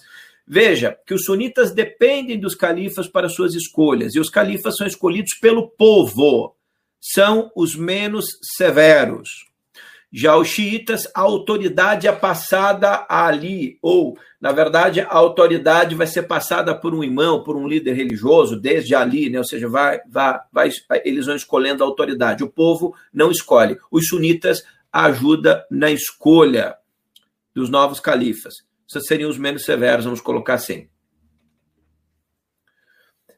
Veja 0.47 0.97
que 1.07 1.15
os 1.15 1.25
sunitas 1.25 1.73
dependem 1.73 2.39
dos 2.39 2.55
califas 2.55 3.09
para 3.09 3.29
suas 3.29 3.55
escolhas, 3.55 4.15
e 4.15 4.21
os 4.21 4.31
califas 4.31 4.77
são 4.77 4.87
escolhidos 4.87 5.35
pelo 5.41 5.69
povo, 5.71 6.55
são 7.01 7.51
os 7.57 7.75
menos 7.77 8.27
severos. 8.57 9.46
Já 10.19 10.35
os 10.35 10.49
xiitas, 10.49 11.07
a 11.15 11.21
autoridade 11.21 12.09
é 12.09 12.13
passada 12.13 13.05
ali, 13.07 13.79
ou, 13.83 14.19
na 14.41 14.51
verdade, 14.51 15.03
a 15.03 15.13
autoridade 15.13 15.95
vai 15.95 16.07
ser 16.07 16.23
passada 16.23 16.75
por 16.75 16.95
um 16.95 17.05
imã, 17.05 17.39
por 17.45 17.55
um 17.55 17.69
líder 17.69 17.93
religioso, 17.93 18.59
desde 18.59 18.95
ali, 18.95 19.29
né? 19.29 19.37
ou 19.37 19.45
seja, 19.45 19.69
vai, 19.69 20.01
vai, 20.09 20.41
vai, 20.51 20.71
eles 21.05 21.27
vão 21.27 21.37
escolhendo 21.37 21.85
a 21.85 21.87
autoridade. 21.87 22.43
O 22.43 22.49
povo 22.49 22.97
não 23.13 23.31
escolhe. 23.31 23.77
Os 23.91 24.09
sunitas 24.09 24.65
ajudam 24.91 25.63
na 25.71 25.91
escolha 25.91 26.75
dos 27.55 27.69
novos 27.69 28.01
califas. 28.01 28.55
Esses 28.89 29.07
seriam 29.07 29.29
os 29.29 29.37
menos 29.37 29.67
severos, 29.67 30.07
vamos 30.07 30.23
colocar 30.23 30.55
assim. 30.55 30.89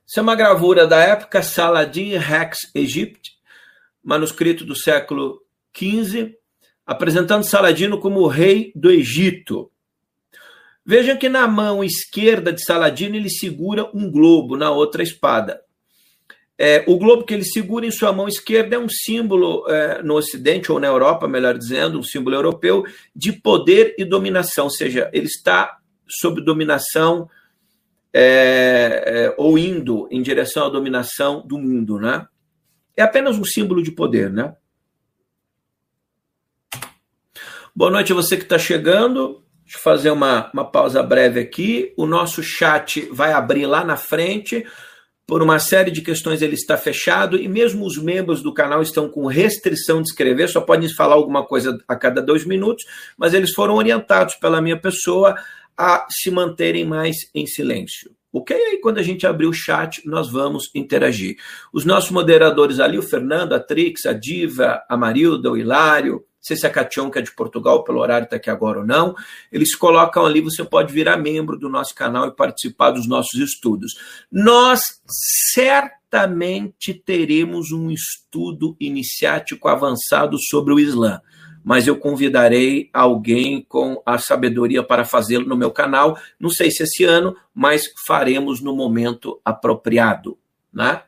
Isso 0.06 0.20
é 0.20 0.22
uma 0.22 0.36
gravura 0.36 0.86
da 0.86 1.00
época 1.00 1.42
Saladin 1.42 2.18
Rex 2.18 2.70
Egypt, 2.72 3.32
manuscrito 4.00 4.64
do 4.64 4.76
século 4.76 5.42
XV 5.76 6.38
apresentando 6.88 7.44
Saladino 7.44 8.00
como 8.00 8.26
rei 8.26 8.72
do 8.74 8.90
Egito. 8.90 9.70
Vejam 10.86 11.18
que 11.18 11.28
na 11.28 11.46
mão 11.46 11.84
esquerda 11.84 12.50
de 12.50 12.64
Saladino 12.64 13.14
ele 13.14 13.28
segura 13.28 13.90
um 13.92 14.10
globo, 14.10 14.56
na 14.56 14.70
outra 14.70 15.02
espada. 15.02 15.60
É, 16.56 16.82
o 16.88 16.96
globo 16.96 17.24
que 17.24 17.34
ele 17.34 17.44
segura 17.44 17.84
em 17.84 17.90
sua 17.90 18.10
mão 18.10 18.26
esquerda 18.26 18.76
é 18.76 18.78
um 18.78 18.88
símbolo 18.88 19.68
é, 19.68 20.02
no 20.02 20.14
Ocidente, 20.14 20.72
ou 20.72 20.80
na 20.80 20.86
Europa, 20.86 21.28
melhor 21.28 21.58
dizendo, 21.58 21.98
um 21.98 22.02
símbolo 22.02 22.34
europeu, 22.34 22.86
de 23.14 23.32
poder 23.32 23.94
e 23.98 24.04
dominação, 24.06 24.64
ou 24.64 24.70
seja, 24.70 25.10
ele 25.12 25.26
está 25.26 25.76
sob 26.08 26.40
dominação 26.40 27.28
é, 28.14 29.02
é 29.04 29.34
ou 29.36 29.58
indo 29.58 30.08
em 30.10 30.22
direção 30.22 30.64
à 30.64 30.70
dominação 30.70 31.46
do 31.46 31.58
mundo. 31.58 32.00
Né? 32.00 32.26
É 32.96 33.02
apenas 33.02 33.38
um 33.38 33.44
símbolo 33.44 33.82
de 33.82 33.92
poder. 33.92 34.32
Né? 34.32 34.56
Boa 37.78 37.92
noite 37.92 38.10
a 38.10 38.14
você 38.16 38.36
que 38.36 38.42
está 38.42 38.58
chegando. 38.58 39.40
Deixa 39.62 39.78
eu 39.78 39.82
fazer 39.82 40.10
uma, 40.10 40.50
uma 40.52 40.68
pausa 40.68 41.00
breve 41.00 41.38
aqui. 41.38 41.94
O 41.96 42.06
nosso 42.06 42.42
chat 42.42 43.08
vai 43.12 43.32
abrir 43.32 43.66
lá 43.66 43.84
na 43.84 43.96
frente. 43.96 44.66
Por 45.24 45.44
uma 45.44 45.60
série 45.60 45.92
de 45.92 46.02
questões 46.02 46.42
ele 46.42 46.54
está 46.54 46.76
fechado 46.76 47.36
e 47.36 47.46
mesmo 47.46 47.86
os 47.86 47.96
membros 47.96 48.42
do 48.42 48.52
canal 48.52 48.82
estão 48.82 49.08
com 49.08 49.26
restrição 49.26 50.02
de 50.02 50.08
escrever, 50.08 50.48
só 50.48 50.60
podem 50.60 50.92
falar 50.92 51.14
alguma 51.14 51.46
coisa 51.46 51.78
a 51.86 51.94
cada 51.94 52.20
dois 52.20 52.44
minutos, 52.44 52.84
mas 53.16 53.32
eles 53.32 53.52
foram 53.54 53.76
orientados 53.76 54.34
pela 54.34 54.60
minha 54.60 54.76
pessoa 54.76 55.36
a 55.76 56.04
se 56.10 56.32
manterem 56.32 56.84
mais 56.84 57.14
em 57.32 57.46
silêncio. 57.46 58.10
Ok? 58.32 58.56
Aí 58.56 58.80
quando 58.80 58.98
a 58.98 59.04
gente 59.04 59.24
abrir 59.24 59.46
o 59.46 59.52
chat, 59.52 60.02
nós 60.04 60.28
vamos 60.28 60.68
interagir. 60.74 61.36
Os 61.72 61.84
nossos 61.84 62.10
moderadores 62.10 62.80
ali, 62.80 62.98
o 62.98 63.02
Fernando, 63.02 63.52
a 63.52 63.60
Trix, 63.60 64.04
a 64.04 64.12
Diva, 64.12 64.82
a 64.88 64.96
Marilda, 64.96 65.52
o 65.52 65.56
Hilário, 65.56 66.24
sei 66.48 66.56
se 66.56 66.66
a 66.66 66.70
Cationca 66.70 67.18
é 67.18 67.22
de 67.22 67.34
Portugal, 67.34 67.84
pelo 67.84 68.00
horário 68.00 68.24
está 68.24 68.36
aqui 68.36 68.48
agora 68.48 68.80
ou 68.80 68.86
não, 68.86 69.14
eles 69.52 69.74
colocam 69.74 70.24
ali, 70.24 70.40
você 70.40 70.64
pode 70.64 70.92
virar 70.92 71.18
membro 71.18 71.58
do 71.58 71.68
nosso 71.68 71.94
canal 71.94 72.26
e 72.26 72.34
participar 72.34 72.90
dos 72.90 73.06
nossos 73.06 73.38
estudos. 73.38 73.98
Nós 74.32 74.80
certamente 75.52 76.94
teremos 76.94 77.70
um 77.70 77.90
estudo 77.90 78.76
iniciático 78.80 79.68
avançado 79.68 80.38
sobre 80.40 80.72
o 80.72 80.80
Islã, 80.80 81.20
mas 81.62 81.86
eu 81.86 81.96
convidarei 81.98 82.88
alguém 82.94 83.62
com 83.68 84.02
a 84.06 84.16
sabedoria 84.16 84.82
para 84.82 85.04
fazê-lo 85.04 85.46
no 85.46 85.56
meu 85.56 85.70
canal, 85.70 86.18
não 86.40 86.48
sei 86.48 86.70
se 86.70 86.82
esse 86.82 87.04
ano, 87.04 87.36
mas 87.54 87.84
faremos 88.06 88.62
no 88.62 88.74
momento 88.74 89.38
apropriado, 89.44 90.38
né? 90.72 91.02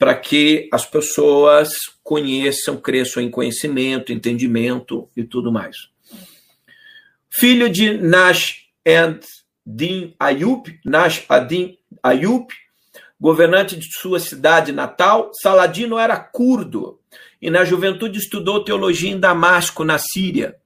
Para 0.00 0.14
que 0.14 0.66
as 0.72 0.86
pessoas 0.86 1.68
conheçam, 2.02 2.78
cresçam 2.78 3.22
em 3.22 3.30
conhecimento, 3.30 4.14
entendimento 4.14 5.06
e 5.14 5.22
tudo 5.22 5.52
mais. 5.52 5.76
Filho 7.28 7.68
de 7.68 7.98
Nash 7.98 8.64
and 8.88 9.20
Din 9.64 10.14
Ayub, 10.18 10.80
Nash 10.86 11.26
Adin 11.28 11.76
Ayub, 12.02 12.46
governante 13.20 13.76
de 13.76 13.88
sua 13.92 14.18
cidade 14.18 14.72
natal, 14.72 15.32
Saladino 15.34 15.98
era 15.98 16.18
curdo 16.18 16.98
e 17.40 17.50
na 17.50 17.62
juventude 17.62 18.18
estudou 18.18 18.64
teologia 18.64 19.10
em 19.10 19.20
Damasco, 19.20 19.84
na 19.84 19.98
Síria. 19.98 20.56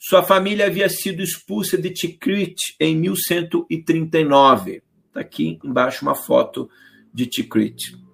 Sua 0.00 0.22
família 0.22 0.64
havia 0.64 0.88
sido 0.88 1.22
expulsa 1.22 1.76
de 1.76 1.90
Tikrit 1.90 2.56
em 2.80 2.96
1139. 2.96 4.82
Está 5.08 5.20
aqui 5.20 5.58
embaixo 5.62 6.06
uma 6.06 6.14
foto 6.14 6.70
de 7.12 7.26
Tikrit. 7.26 8.07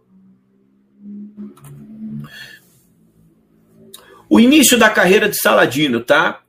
O 4.34 4.40
início 4.40 4.76
da 4.76 4.90
carreira 4.90 5.28
de 5.28 5.36
Saladino, 5.40 6.00
tá? 6.00 6.42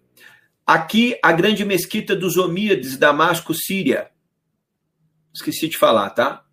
Aqui, 0.65 1.19
a 1.21 1.31
grande 1.31 1.63
mesquita 1.63 2.15
dos 2.15 2.35
Omíades, 2.35 2.97
Damasco, 2.97 3.53
Síria. 3.53 4.09
Esqueci 5.31 5.69
de 5.69 5.77
falar, 5.77 6.09
tá? 6.09 6.43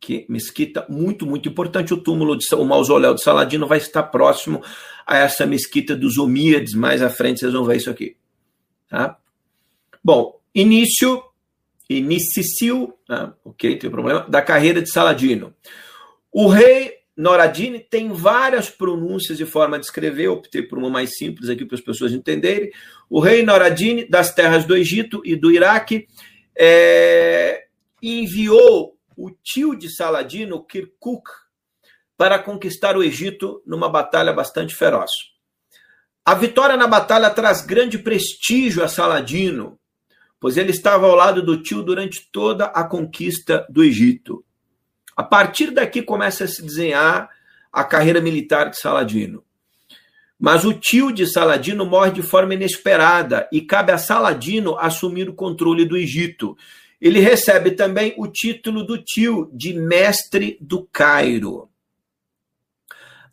Que 0.00 0.24
mesquita 0.30 0.86
muito, 0.88 1.26
muito 1.26 1.46
importante. 1.46 1.92
O 1.92 1.98
túmulo, 1.98 2.38
de, 2.38 2.54
o 2.54 2.64
mausoléu 2.64 3.12
de 3.12 3.22
Saladino 3.22 3.66
vai 3.66 3.76
estar 3.76 4.04
próximo 4.04 4.62
a 5.06 5.18
essa 5.18 5.44
mesquita 5.44 5.94
dos 5.94 6.16
Omíades. 6.16 6.72
Mais 6.72 7.02
à 7.02 7.10
frente 7.10 7.40
vocês 7.40 7.52
vão 7.52 7.66
ver 7.66 7.76
isso 7.76 7.90
aqui. 7.90 8.16
Tá? 8.88 9.18
Bom, 10.02 10.40
início, 10.54 11.22
início, 11.86 12.94
tá? 13.06 13.34
ok, 13.44 13.76
tem 13.76 13.90
problema, 13.90 14.20
da 14.26 14.40
carreira 14.40 14.80
de 14.80 14.90
Saladino. 14.90 15.54
O 16.32 16.48
rei 16.48 17.01
Noradini 17.16 17.78
tem 17.78 18.10
várias 18.10 18.70
pronúncias 18.70 19.38
e 19.38 19.44
forma 19.44 19.78
de 19.78 19.84
escrever, 19.84 20.24
eu 20.24 20.32
optei 20.32 20.62
por 20.62 20.78
uma 20.78 20.88
mais 20.88 21.16
simples 21.16 21.50
aqui 21.50 21.64
para 21.64 21.76
as 21.76 21.84
pessoas 21.84 22.12
entenderem. 22.12 22.70
O 23.08 23.20
rei 23.20 23.42
Noradini, 23.42 24.08
das 24.08 24.34
terras 24.34 24.64
do 24.64 24.76
Egito 24.76 25.20
e 25.24 25.36
do 25.36 25.50
Iraque, 25.50 26.06
é, 26.58 27.66
enviou 28.02 28.96
o 29.16 29.30
tio 29.30 29.76
de 29.76 29.94
Saladino, 29.94 30.64
Kirkuk, 30.64 31.30
para 32.16 32.38
conquistar 32.38 32.96
o 32.96 33.02
Egito 33.02 33.62
numa 33.66 33.88
batalha 33.88 34.32
bastante 34.32 34.74
feroz. 34.74 35.10
A 36.24 36.34
vitória 36.34 36.76
na 36.76 36.86
batalha 36.86 37.28
traz 37.30 37.62
grande 37.62 37.98
prestígio 37.98 38.82
a 38.82 38.88
Saladino, 38.88 39.78
pois 40.40 40.56
ele 40.56 40.70
estava 40.70 41.06
ao 41.06 41.14
lado 41.14 41.42
do 41.42 41.60
tio 41.62 41.82
durante 41.82 42.30
toda 42.30 42.66
a 42.66 42.84
conquista 42.84 43.66
do 43.68 43.82
Egito. 43.82 44.44
A 45.16 45.22
partir 45.22 45.70
daqui 45.70 46.02
começa 46.02 46.44
a 46.44 46.48
se 46.48 46.62
desenhar 46.62 47.28
a 47.72 47.84
carreira 47.84 48.20
militar 48.20 48.70
de 48.70 48.78
Saladino. 48.78 49.44
Mas 50.38 50.64
o 50.64 50.72
tio 50.72 51.12
de 51.12 51.26
Saladino 51.26 51.86
morre 51.86 52.10
de 52.10 52.22
forma 52.22 52.54
inesperada 52.54 53.48
e 53.52 53.60
cabe 53.60 53.92
a 53.92 53.98
Saladino 53.98 54.76
assumir 54.78 55.28
o 55.28 55.34
controle 55.34 55.84
do 55.84 55.96
Egito. 55.96 56.56
Ele 57.00 57.20
recebe 57.20 57.72
também 57.72 58.14
o 58.16 58.26
título 58.26 58.84
do 58.84 58.98
tio 58.98 59.50
de 59.52 59.72
mestre 59.72 60.58
do 60.60 60.88
Cairo. 60.92 61.68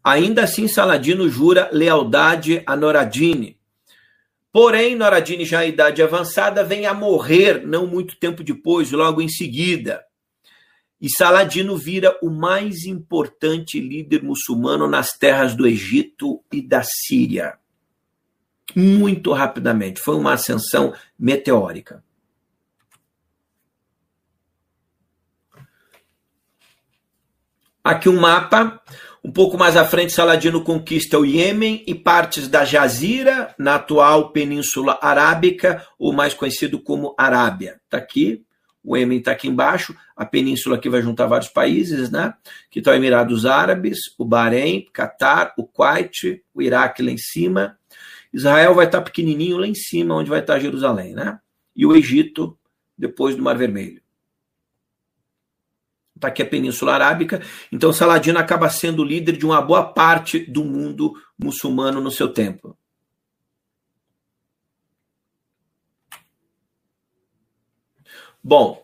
Ainda 0.03 0.43
assim, 0.43 0.67
Saladino 0.67 1.27
jura 1.29 1.69
lealdade 1.71 2.61
a 2.65 2.75
Noradine, 2.75 3.59
Porém, 4.51 4.95
Noradini, 4.95 5.45
já 5.45 5.63
em 5.63 5.69
idade 5.69 6.01
avançada, 6.01 6.63
vem 6.63 6.87
a 6.87 6.93
morrer 6.93 7.65
não 7.65 7.85
muito 7.85 8.15
tempo 8.15 8.43
depois, 8.43 8.91
logo 8.91 9.21
em 9.21 9.29
seguida. 9.29 10.03
E 11.01 11.09
Saladino 11.09 11.77
vira 11.77 12.17
o 12.21 12.29
mais 12.29 12.85
importante 12.85 13.79
líder 13.79 14.23
muçulmano 14.23 14.87
nas 14.87 15.11
terras 15.17 15.55
do 15.55 15.65
Egito 15.65 16.43
e 16.51 16.61
da 16.61 16.83
Síria. 16.83 17.57
Muito 18.75 19.31
rapidamente. 19.31 20.01
Foi 20.01 20.15
uma 20.15 20.33
ascensão 20.33 20.93
meteórica. 21.17 22.03
Aqui 27.83 28.09
um 28.09 28.19
mapa 28.19 28.81
um 29.23 29.31
pouco 29.31 29.57
mais 29.57 29.75
à 29.75 29.83
frente, 29.83 30.13
Saladino 30.13 30.63
conquista 30.63 31.19
o 31.19 31.25
Iêmen 31.25 31.83
e 31.85 31.93
partes 31.93 32.47
da 32.47 32.63
Jazira, 32.63 33.53
na 33.57 33.75
atual 33.75 34.31
Península 34.31 34.97
Arábica, 35.01 35.85
ou 35.97 36.13
mais 36.13 36.33
conhecido 36.33 36.79
como 36.79 37.13
Arábia. 37.17 37.81
Está 37.83 37.97
aqui, 37.97 38.45
o 38.89 38.97
Iêmen 38.97 39.19
está 39.19 39.33
aqui 39.33 39.47
embaixo, 39.47 39.95
a 40.15 40.25
península 40.25 40.75
aqui 40.75 40.89
vai 40.89 40.99
juntar 40.99 41.27
vários 41.27 41.51
países, 41.51 42.09
né? 42.09 42.33
Que 42.71 42.79
estão 42.79 42.91
Emirados 42.91 43.45
Árabes, 43.45 43.99
o 44.17 44.25
Bahrein, 44.25 44.89
Catar, 44.91 45.53
o 45.55 45.63
Kuwait, 45.63 46.43
o 46.51 46.59
Iraque 46.59 47.03
lá 47.03 47.11
em 47.11 47.17
cima. 47.17 47.77
Israel 48.33 48.73
vai 48.73 48.87
estar 48.87 48.97
tá 48.97 49.03
pequenininho 49.03 49.57
lá 49.57 49.67
em 49.67 49.75
cima, 49.75 50.15
onde 50.15 50.31
vai 50.31 50.39
estar 50.39 50.55
tá 50.55 50.59
Jerusalém, 50.59 51.13
né? 51.13 51.37
E 51.75 51.85
o 51.85 51.95
Egito, 51.95 52.57
depois 52.97 53.35
do 53.35 53.43
Mar 53.43 53.55
Vermelho 53.55 54.01
está 56.15 56.27
aqui 56.27 56.41
a 56.41 56.45
Península 56.45 56.95
Arábica. 56.95 57.41
Então, 57.71 57.93
Saladino 57.93 58.39
acaba 58.39 58.69
sendo 58.69 59.05
líder 59.05 59.37
de 59.37 59.45
uma 59.45 59.61
boa 59.61 59.83
parte 59.83 60.39
do 60.39 60.65
mundo 60.65 61.13
muçulmano 61.37 62.01
no 62.01 62.11
seu 62.11 62.27
tempo. 62.27 62.77
Bom, 68.49 68.83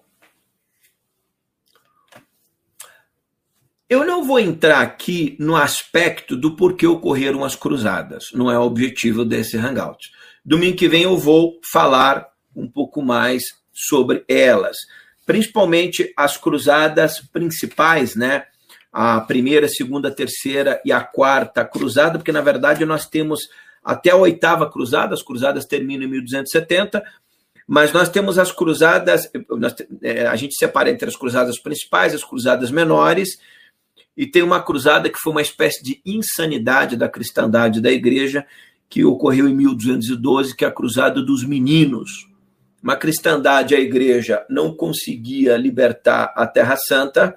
eu 3.89 4.05
não 4.05 4.23
vou 4.23 4.39
entrar 4.39 4.79
aqui 4.81 5.35
no 5.39 5.55
aspecto 5.55 6.35
do 6.35 6.55
porquê 6.55 6.85
ocorreram 6.85 7.43
as 7.43 7.55
cruzadas, 7.55 8.25
não 8.31 8.51
é 8.51 8.59
o 8.59 8.61
objetivo 8.61 9.25
desse 9.25 9.57
hangout. 9.57 10.11
Domingo 10.45 10.77
que 10.77 10.87
vem 10.87 11.01
eu 11.01 11.17
vou 11.17 11.59
falar 11.63 12.27
um 12.55 12.69
pouco 12.69 13.01
mais 13.01 13.41
sobre 13.73 14.23
elas 14.27 14.77
principalmente 15.25 16.13
as 16.15 16.37
cruzadas 16.37 17.19
principais, 17.19 18.15
né? 18.15 18.45
A 18.93 19.19
primeira, 19.19 19.67
segunda, 19.67 20.11
terceira 20.11 20.79
e 20.85 20.91
a 20.91 21.01
quarta 21.01 21.65
cruzada, 21.65 22.19
porque 22.19 22.31
na 22.31 22.41
verdade 22.41 22.85
nós 22.85 23.07
temos 23.07 23.39
até 23.83 24.11
a 24.11 24.15
oitava 24.15 24.69
cruzada, 24.69 25.15
as 25.15 25.23
cruzadas 25.23 25.65
terminam 25.65 26.03
em 26.03 26.11
1270, 26.11 27.03
mas 27.67 27.91
nós 27.91 28.09
temos 28.09 28.37
as 28.37 28.51
cruzadas, 28.51 29.29
nós, 29.49 29.75
é, 30.01 30.27
a 30.27 30.35
gente 30.35 30.55
separa 30.55 30.89
entre 30.89 31.09
as 31.09 31.15
cruzadas 31.15 31.59
principais, 31.59 32.13
as 32.13 32.23
cruzadas 32.23 32.71
menores, 32.71 33.37
e 34.15 34.25
tem 34.27 34.43
uma 34.43 34.61
cruzada 34.61 35.09
que 35.09 35.19
foi 35.19 35.31
uma 35.31 35.41
espécie 35.41 35.83
de 35.83 36.01
insanidade 36.05 36.95
da 36.95 37.09
cristandade 37.09 37.81
da 37.81 37.91
igreja, 37.91 38.45
que 38.87 39.03
ocorreu 39.03 39.47
em 39.49 39.55
1212, 39.55 40.55
que 40.55 40.63
é 40.63 40.67
a 40.67 40.71
cruzada 40.71 41.21
dos 41.21 41.43
meninos 41.43 42.27
uma 42.85 42.95
cristandade, 42.95 43.73
a 43.73 43.79
igreja 43.79 44.45
não 44.47 44.71
conseguia 44.71 45.57
libertar 45.57 46.31
a 46.35 46.45
Terra 46.45 46.75
Santa, 46.77 47.35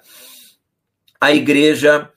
a 1.19 1.33
igreja 1.33 2.07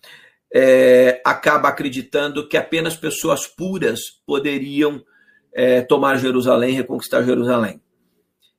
é, 0.52 1.18
acaba 1.24 1.70
acreditando 1.70 2.46
que 2.46 2.58
apenas 2.58 2.94
pessoas 2.94 3.46
puras 3.46 4.00
poderiam 4.26 5.02
é, 5.50 5.80
tomar 5.80 6.18
Jerusalém, 6.18 6.74
reconquistar 6.74 7.22
Jerusalém. 7.22 7.80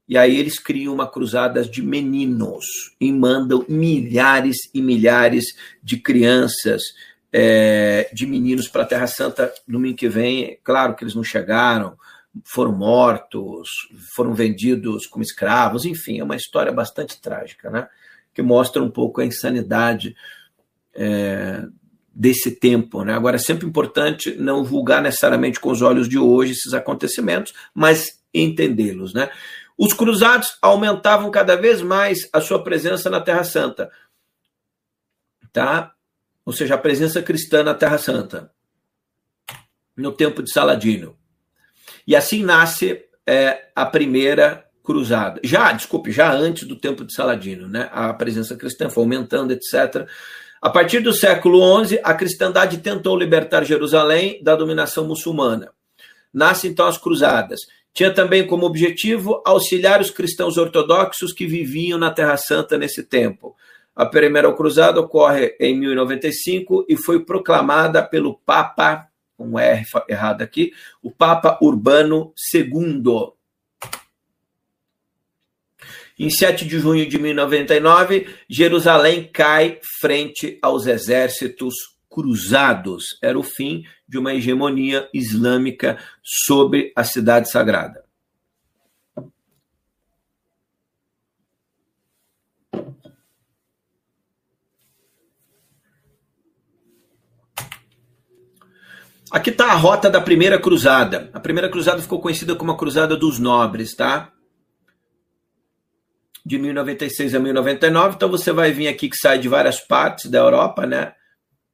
E 0.07 0.17
aí 0.17 0.37
eles 0.37 0.59
criam 0.59 0.93
uma 0.93 1.07
cruzada 1.07 1.63
de 1.63 1.81
meninos 1.81 2.65
e 2.99 3.11
mandam 3.11 3.65
milhares 3.69 4.57
e 4.73 4.81
milhares 4.81 5.45
de 5.81 5.97
crianças, 5.97 6.81
é, 7.31 8.09
de 8.13 8.27
meninos 8.27 8.67
para 8.67 8.83
a 8.83 8.85
Terra 8.85 9.07
Santa 9.07 9.53
no 9.67 9.73
domingo 9.73 9.97
que 9.97 10.09
vem. 10.09 10.59
Claro 10.63 10.95
que 10.95 11.03
eles 11.03 11.15
não 11.15 11.23
chegaram, 11.23 11.97
foram 12.43 12.73
mortos, 12.73 13.69
foram 14.15 14.33
vendidos 14.33 15.07
como 15.07 15.23
escravos, 15.23 15.85
enfim, 15.85 16.19
é 16.19 16.23
uma 16.23 16.35
história 16.35 16.71
bastante 16.71 17.21
trágica, 17.21 17.69
né? 17.69 17.87
que 18.33 18.41
mostra 18.41 18.81
um 18.81 18.89
pouco 18.89 19.21
a 19.21 19.25
insanidade 19.25 20.15
é, 20.95 21.63
desse 22.13 22.51
tempo. 22.51 23.03
Né? 23.03 23.13
Agora, 23.13 23.35
é 23.35 23.39
sempre 23.39 23.67
importante 23.67 24.35
não 24.35 24.65
julgar 24.65 25.01
necessariamente 25.01 25.59
com 25.59 25.71
os 25.71 25.81
olhos 25.81 26.09
de 26.09 26.17
hoje 26.17 26.53
esses 26.53 26.73
acontecimentos, 26.73 27.53
mas 27.73 28.19
entendê-los. 28.33 29.13
Né? 29.13 29.29
Os 29.77 29.93
cruzados 29.93 30.57
aumentavam 30.61 31.31
cada 31.31 31.55
vez 31.55 31.81
mais 31.81 32.29
a 32.31 32.39
sua 32.39 32.63
presença 32.63 33.09
na 33.09 33.19
Terra 33.19 33.43
Santa, 33.43 33.91
tá? 35.51 35.93
ou 36.45 36.51
seja, 36.51 36.75
a 36.75 36.77
presença 36.77 37.21
cristã 37.21 37.63
na 37.63 37.73
Terra 37.73 37.97
Santa, 37.97 38.51
no 39.95 40.11
tempo 40.11 40.43
de 40.43 40.51
Saladino. 40.51 41.15
E 42.05 42.15
assim 42.15 42.43
nasce 42.43 43.05
é, 43.25 43.69
a 43.75 43.85
primeira 43.85 44.65
cruzada. 44.83 45.39
Já, 45.43 45.71
desculpe, 45.71 46.11
já 46.11 46.31
antes 46.33 46.67
do 46.67 46.75
tempo 46.75 47.05
de 47.05 47.13
Saladino, 47.13 47.69
né? 47.69 47.89
A 47.93 48.13
presença 48.13 48.55
cristã 48.55 48.89
foi 48.89 49.03
aumentando, 49.03 49.53
etc. 49.53 50.07
A 50.61 50.69
partir 50.69 50.99
do 50.99 51.13
século 51.13 51.85
XI, 51.85 51.99
a 52.03 52.13
cristandade 52.13 52.79
tentou 52.79 53.17
libertar 53.17 53.63
Jerusalém 53.63 54.43
da 54.43 54.55
dominação 54.55 55.05
muçulmana. 55.05 55.71
Nascem 56.33 56.71
então 56.71 56.87
as 56.87 56.97
cruzadas. 56.97 57.61
Tinha 57.93 58.11
também 58.11 58.45
como 58.47 58.65
objetivo 58.65 59.41
auxiliar 59.45 60.01
os 60.01 60.09
cristãos 60.09 60.57
ortodoxos 60.57 61.31
que 61.31 61.45
viviam 61.45 61.99
na 61.99 62.11
Terra 62.11 62.37
Santa 62.37 62.77
nesse 62.77 63.03
tempo. 63.03 63.55
A 63.95 64.05
primeira 64.05 64.51
cruzada 64.53 64.99
ocorre 64.99 65.55
em 65.59 65.77
1095 65.77 66.85
e 66.89 66.97
foi 66.97 67.23
proclamada 67.23 68.01
pelo 68.01 68.39
Papa 68.39 69.07
um 69.37 69.59
R 69.59 69.85
errado 70.07 70.41
aqui, 70.41 70.73
o 71.01 71.11
Papa 71.11 71.57
Urbano 71.61 72.33
II. 72.53 73.33
Em 76.17 76.29
7 76.29 76.65
de 76.65 76.79
junho 76.79 77.07
de 77.07 77.17
1099, 77.17 78.27
Jerusalém 78.47 79.29
cai 79.31 79.79
frente 79.99 80.57
aos 80.61 80.85
exércitos 80.85 81.73
cruzados. 82.13 83.17
Era 83.21 83.39
o 83.39 83.43
fim 83.43 83.83
de 84.07 84.19
uma 84.19 84.35
hegemonia 84.35 85.09
islâmica 85.11 85.97
sobre 86.21 86.93
a 86.95 87.03
cidade 87.03 87.49
sagrada. 87.49 88.03
Aqui 99.31 99.49
está 99.49 99.71
a 99.71 99.75
rota 99.75 100.11
da 100.11 100.21
primeira 100.21 100.59
cruzada. 100.59 101.31
A 101.33 101.39
primeira 101.39 101.67
cruzada 101.67 101.99
ficou 101.99 102.21
conhecida 102.21 102.55
como 102.55 102.71
a 102.71 102.77
Cruzada 102.77 103.17
dos 103.17 103.39
Nobres, 103.39 103.95
tá? 103.95 104.31
De 106.45 106.59
1096 106.59 107.33
a 107.33 107.39
1099. 107.39 108.15
Então 108.15 108.29
você 108.29 108.51
vai 108.51 108.71
vir 108.71 108.87
aqui 108.87 109.09
que 109.09 109.17
sai 109.17 109.39
de 109.39 109.49
várias 109.49 109.79
partes 109.79 110.29
da 110.29 110.37
Europa, 110.37 110.85
né? 110.85 111.15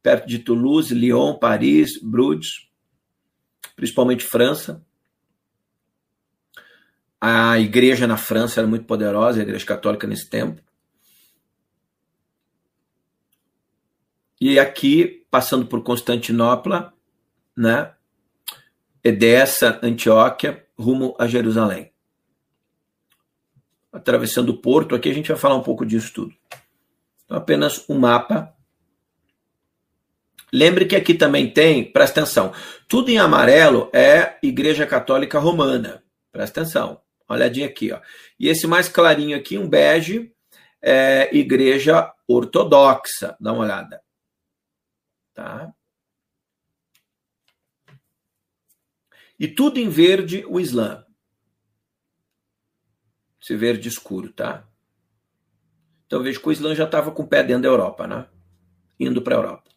Perto 0.01 0.27
de 0.27 0.39
Toulouse, 0.39 0.93
Lyon, 0.93 1.37
Paris, 1.37 1.99
Bruges, 2.01 2.69
principalmente 3.75 4.23
França. 4.23 4.85
A 7.19 7.59
igreja 7.59 8.07
na 8.07 8.15
França 8.15 8.61
era 8.61 8.67
muito 8.67 8.85
poderosa, 8.85 9.39
a 9.39 9.43
igreja 9.43 9.65
católica 9.65 10.07
nesse 10.07 10.29
tempo. 10.29 10.61
E 14.39 14.57
aqui, 14.57 15.25
passando 15.29 15.65
por 15.65 15.83
Constantinopla, 15.83 16.93
né, 17.55 17.93
dessa 19.03 19.79
Antioquia, 19.83 20.65
rumo 20.77 21.13
a 21.19 21.27
Jerusalém. 21.27 21.91
Atravessando 23.91 24.49
o 24.49 24.57
porto, 24.61 24.95
aqui 24.95 25.09
a 25.09 25.13
gente 25.13 25.27
vai 25.27 25.37
falar 25.37 25.55
um 25.55 25.63
pouco 25.63 25.85
disso 25.85 26.13
tudo. 26.13 26.33
Então, 27.25 27.37
apenas 27.37 27.83
um 27.89 27.99
mapa 27.99 28.55
Lembre 30.51 30.85
que 30.85 30.95
aqui 30.95 31.13
também 31.13 31.51
tem, 31.51 31.91
presta 31.91 32.21
atenção, 32.21 32.53
tudo 32.87 33.09
em 33.09 33.19
amarelo 33.19 33.89
é 33.93 34.37
Igreja 34.41 34.85
Católica 34.85 35.39
Romana. 35.39 36.03
Presta 36.31 36.61
atenção, 36.61 37.01
olhadinha 37.27 37.67
aqui, 37.67 37.91
ó. 37.91 38.01
E 38.39 38.47
esse 38.47 38.65
mais 38.65 38.89
clarinho 38.89 39.37
aqui, 39.37 39.57
um 39.57 39.69
bege, 39.69 40.33
é 40.81 41.29
Igreja 41.35 42.11
Ortodoxa. 42.27 43.35
Dá 43.39 43.53
uma 43.53 43.63
olhada. 43.63 44.01
Tá? 45.33 45.73
E 49.39 49.47
tudo 49.47 49.79
em 49.79 49.89
verde, 49.89 50.45
o 50.47 50.59
Islã. 50.59 51.05
Esse 53.41 53.55
verde 53.55 53.87
escuro, 53.87 54.33
tá? 54.33 54.67
Então 56.05 56.21
vejo 56.21 56.41
que 56.41 56.49
o 56.49 56.51
Islã 56.51 56.75
já 56.75 56.83
estava 56.83 57.11
com 57.11 57.23
o 57.23 57.27
pé 57.27 57.41
dentro 57.43 57.63
da 57.63 57.69
Europa, 57.69 58.05
né? 58.05 58.27
Indo 58.99 59.21
para 59.21 59.35
a 59.35 59.37
Europa. 59.37 59.68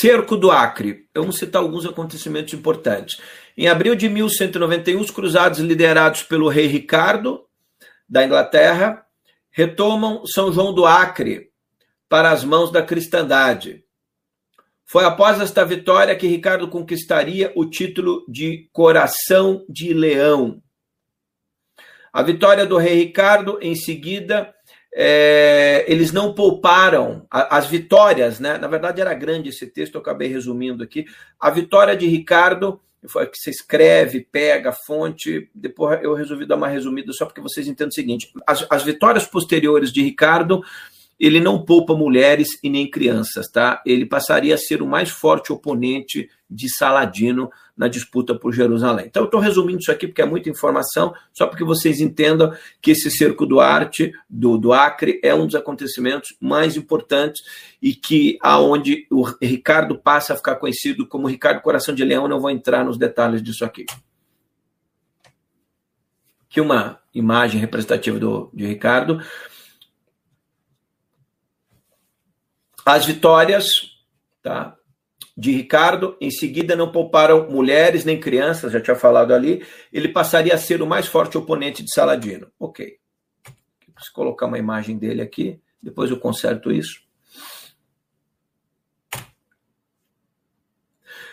Cerco 0.00 0.34
do 0.34 0.50
Acre. 0.50 1.06
Vamos 1.14 1.36
citar 1.36 1.60
alguns 1.60 1.84
acontecimentos 1.84 2.54
importantes. 2.54 3.20
Em 3.54 3.68
abril 3.68 3.94
de 3.94 4.08
1191, 4.08 4.98
os 4.98 5.10
cruzados 5.10 5.58
liderados 5.58 6.22
pelo 6.22 6.48
rei 6.48 6.66
Ricardo, 6.66 7.44
da 8.08 8.24
Inglaterra, 8.24 9.04
retomam 9.50 10.24
São 10.24 10.50
João 10.50 10.72
do 10.72 10.86
Acre 10.86 11.50
para 12.08 12.30
as 12.30 12.42
mãos 12.42 12.72
da 12.72 12.82
cristandade. 12.82 13.84
Foi 14.86 15.04
após 15.04 15.38
esta 15.38 15.66
vitória 15.66 16.16
que 16.16 16.26
Ricardo 16.26 16.66
conquistaria 16.68 17.52
o 17.54 17.68
título 17.68 18.24
de 18.26 18.70
Coração 18.72 19.66
de 19.68 19.92
Leão. 19.92 20.62
A 22.10 22.22
vitória 22.22 22.64
do 22.64 22.78
rei 22.78 22.94
Ricardo, 22.94 23.58
em 23.60 23.74
seguida, 23.74 24.54
é, 24.92 25.84
eles 25.86 26.12
não 26.12 26.34
pouparam 26.34 27.26
as 27.30 27.66
vitórias, 27.66 28.40
né? 28.40 28.58
Na 28.58 28.66
verdade, 28.66 29.00
era 29.00 29.14
grande 29.14 29.50
esse 29.50 29.66
texto, 29.66 29.94
eu 29.94 30.00
acabei 30.00 30.28
resumindo 30.28 30.82
aqui. 30.82 31.04
A 31.38 31.50
vitória 31.50 31.96
de 31.96 32.06
Ricardo, 32.06 32.80
que 33.00 33.38
você 33.38 33.50
escreve, 33.50 34.26
pega 34.30 34.70
a 34.70 34.76
fonte, 34.86 35.48
depois 35.54 36.02
eu 36.02 36.14
resolvi 36.14 36.44
dar 36.44 36.56
uma 36.56 36.68
resumida 36.68 37.12
só 37.12 37.24
porque 37.24 37.40
vocês 37.40 37.68
entendam 37.68 37.90
o 37.90 37.94
seguinte: 37.94 38.32
as, 38.46 38.66
as 38.68 38.82
vitórias 38.82 39.26
posteriores 39.26 39.92
de 39.92 40.02
Ricardo 40.02 40.60
ele 41.20 41.38
não 41.38 41.62
poupa 41.62 41.94
mulheres 41.94 42.48
e 42.62 42.70
nem 42.70 42.90
crianças, 42.90 43.46
tá? 43.50 43.82
Ele 43.84 44.06
passaria 44.06 44.54
a 44.54 44.58
ser 44.58 44.80
o 44.80 44.86
mais 44.86 45.10
forte 45.10 45.52
oponente 45.52 46.30
de 46.48 46.74
Saladino 46.74 47.50
na 47.76 47.88
disputa 47.88 48.34
por 48.34 48.54
Jerusalém. 48.54 49.04
Então, 49.06 49.22
eu 49.22 49.26
estou 49.26 49.38
resumindo 49.38 49.80
isso 49.80 49.92
aqui 49.92 50.06
porque 50.06 50.22
é 50.22 50.26
muita 50.26 50.48
informação, 50.48 51.12
só 51.32 51.46
para 51.46 51.58
que 51.58 51.64
vocês 51.64 52.00
entendam 52.00 52.52
que 52.80 52.92
esse 52.92 53.10
cerco 53.10 53.44
do 53.44 53.60
Arte, 53.60 54.12
do, 54.28 54.56
do 54.56 54.72
Acre, 54.72 55.20
é 55.22 55.34
um 55.34 55.44
dos 55.44 55.54
acontecimentos 55.54 56.30
mais 56.40 56.74
importantes 56.74 57.42
e 57.82 57.94
que 57.94 58.38
aonde 58.40 59.06
o 59.10 59.22
Ricardo 59.42 59.98
passa 59.98 60.32
a 60.32 60.36
ficar 60.36 60.56
conhecido 60.56 61.06
como 61.06 61.28
Ricardo 61.28 61.60
Coração 61.60 61.94
de 61.94 62.02
Leão, 62.02 62.26
não 62.26 62.40
vou 62.40 62.50
entrar 62.50 62.82
nos 62.82 62.96
detalhes 62.96 63.42
disso 63.42 63.64
aqui. 63.64 63.84
Aqui 66.50 66.60
uma 66.60 66.98
imagem 67.14 67.60
representativa 67.60 68.18
do, 68.18 68.50
de 68.52 68.66
Ricardo. 68.66 69.20
As 72.84 73.04
vitórias 73.06 73.66
tá, 74.42 74.76
de 75.36 75.52
Ricardo, 75.52 76.16
em 76.20 76.30
seguida, 76.30 76.76
não 76.76 76.92
pouparam 76.92 77.48
mulheres 77.50 78.04
nem 78.04 78.18
crianças, 78.18 78.72
já 78.72 78.80
tinha 78.80 78.96
falado 78.96 79.32
ali. 79.32 79.64
Ele 79.92 80.08
passaria 80.08 80.54
a 80.54 80.58
ser 80.58 80.82
o 80.82 80.86
mais 80.86 81.06
forte 81.06 81.38
oponente 81.38 81.82
de 81.82 81.92
Saladino. 81.92 82.48
Ok. 82.58 82.98
Vou 83.46 83.94
colocar 84.14 84.46
uma 84.46 84.58
imagem 84.58 84.98
dele 84.98 85.22
aqui, 85.22 85.60
depois 85.82 86.10
eu 86.10 86.18
conserto 86.18 86.72
isso. 86.72 87.00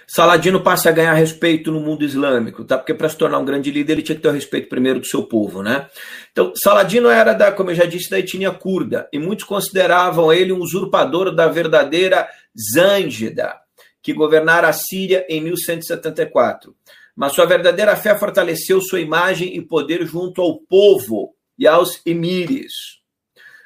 Saladino 0.10 0.62
passa 0.62 0.88
a 0.88 0.93
ganhar 0.93 1.14
respeito 1.14 1.70
no 1.70 1.82
mundo 1.82 2.05
islâmico, 2.05 2.64
tá? 2.64 2.78
Porque 2.78 2.93
para 2.93 3.10
se 3.10 3.18
tornar 3.18 3.39
um 3.39 3.45
grande 3.45 3.70
líder 3.70 3.93
ele 3.93 4.01
tinha 4.01 4.16
que 4.16 4.22
ter 4.22 4.30
o 4.30 4.32
respeito 4.32 4.70
primeiro 4.70 5.01
do 5.01 5.05
seu 5.05 5.24
povo, 5.24 5.62
né? 5.62 5.89
Então, 6.32 6.53
Saladino 6.55 7.10
era 7.10 7.34
da, 7.34 7.51
como 7.51 7.72
eu 7.72 7.76
já 7.76 7.86
disse, 7.86 8.10
da 8.10 8.18
etnia 8.18 8.51
curda, 8.51 9.10
e 9.12 9.20
muitos 9.20 9.43
consideravam 9.43 10.32
ele 10.32 10.53
um 10.53 10.60
usurpador 10.60 11.36
da 11.36 11.49
verdadeira 11.49 12.26
Zângida, 12.74 13.53
que 14.01 14.14
governara 14.14 14.70
a 14.70 14.74
Síria 14.74 15.26
em 15.28 15.41
1174. 15.41 16.74
Mas 17.14 17.34
sua 17.34 17.45
verdadeira 17.45 17.93
fé 17.97 18.18
fortaleceu 18.18 18.80
sua 18.80 19.01
imagem 19.01 19.58
e 19.58 19.62
poder 19.62 20.05
junto 20.05 20.41
ao 20.41 20.58
povo 20.58 21.36
e 21.60 21.68
aos 21.68 21.99
emires. 22.05 22.72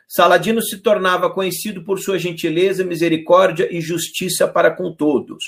Saladino 0.07 0.61
se 0.61 0.79
tornava 0.79 1.29
conhecido 1.29 1.83
por 1.83 1.99
sua 1.99 2.17
gentileza, 2.17 2.83
misericórdia 2.83 3.67
e 3.71 3.79
justiça 3.79 4.47
para 4.47 4.71
com 4.71 4.91
todos. 4.91 5.43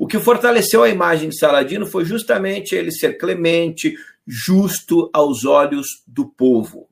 O 0.00 0.06
que 0.06 0.18
fortaleceu 0.18 0.82
a 0.82 0.88
imagem 0.88 1.28
de 1.28 1.38
Saladino 1.38 1.84
foi 1.84 2.06
justamente 2.06 2.74
ele 2.74 2.90
ser 2.90 3.18
clemente, 3.18 3.94
justo 4.26 5.10
aos 5.12 5.44
olhos 5.44 6.02
do 6.06 6.26
povo. 6.26 6.88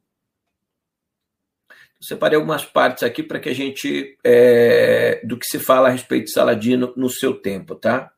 Separei 1.99 2.37
algumas 2.37 2.67
partes 2.67 3.03
aqui 3.03 3.23
para 3.23 3.41
que 3.41 3.49
a 3.49 3.55
gente. 3.55 4.19
É, 4.23 5.23
do 5.25 5.39
que 5.39 5.47
se 5.47 5.59
fala 5.59 5.89
a 5.89 5.91
respeito 5.91 6.27
de 6.27 6.33
Saladino 6.33 6.93
no 6.99 7.09
seu 7.09 7.33
tempo, 7.33 7.75
tá? 7.75 8.13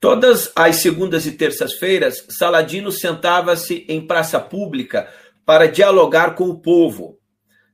Todas 0.00 0.50
as 0.56 0.82
segundas 0.82 1.24
e 1.24 1.36
terças-feiras, 1.36 2.26
Saladino 2.36 2.90
sentava-se 2.90 3.86
em 3.88 4.04
praça 4.04 4.40
pública 4.40 5.08
para 5.46 5.68
dialogar 5.68 6.34
com 6.34 6.48
o 6.48 6.58
povo, 6.58 7.16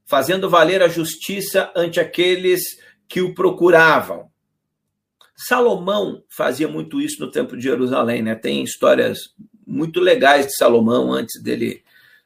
fazendo 0.05 0.51
valer 0.51 0.83
a 0.83 0.89
justiça 0.89 1.73
ante 1.75 1.99
aqueles 1.99 2.84
que 3.09 3.21
o 3.21 3.35
procuravam. 3.35 4.29
Salomão 5.37 6.23
fazia 6.29 6.69
muito 6.69 7.01
isso 7.01 7.21
no 7.21 7.31
Templo 7.31 7.57
de 7.57 7.65
Jerusalém, 7.65 8.23
né? 8.23 8.35
Tem 8.35 8.63
histórias 8.63 9.35
muito 9.67 10.01
legais 10.01 10.47
de 10.47 10.57
Salomão 10.57 11.13
antes 11.13 11.43
dele 11.43 11.83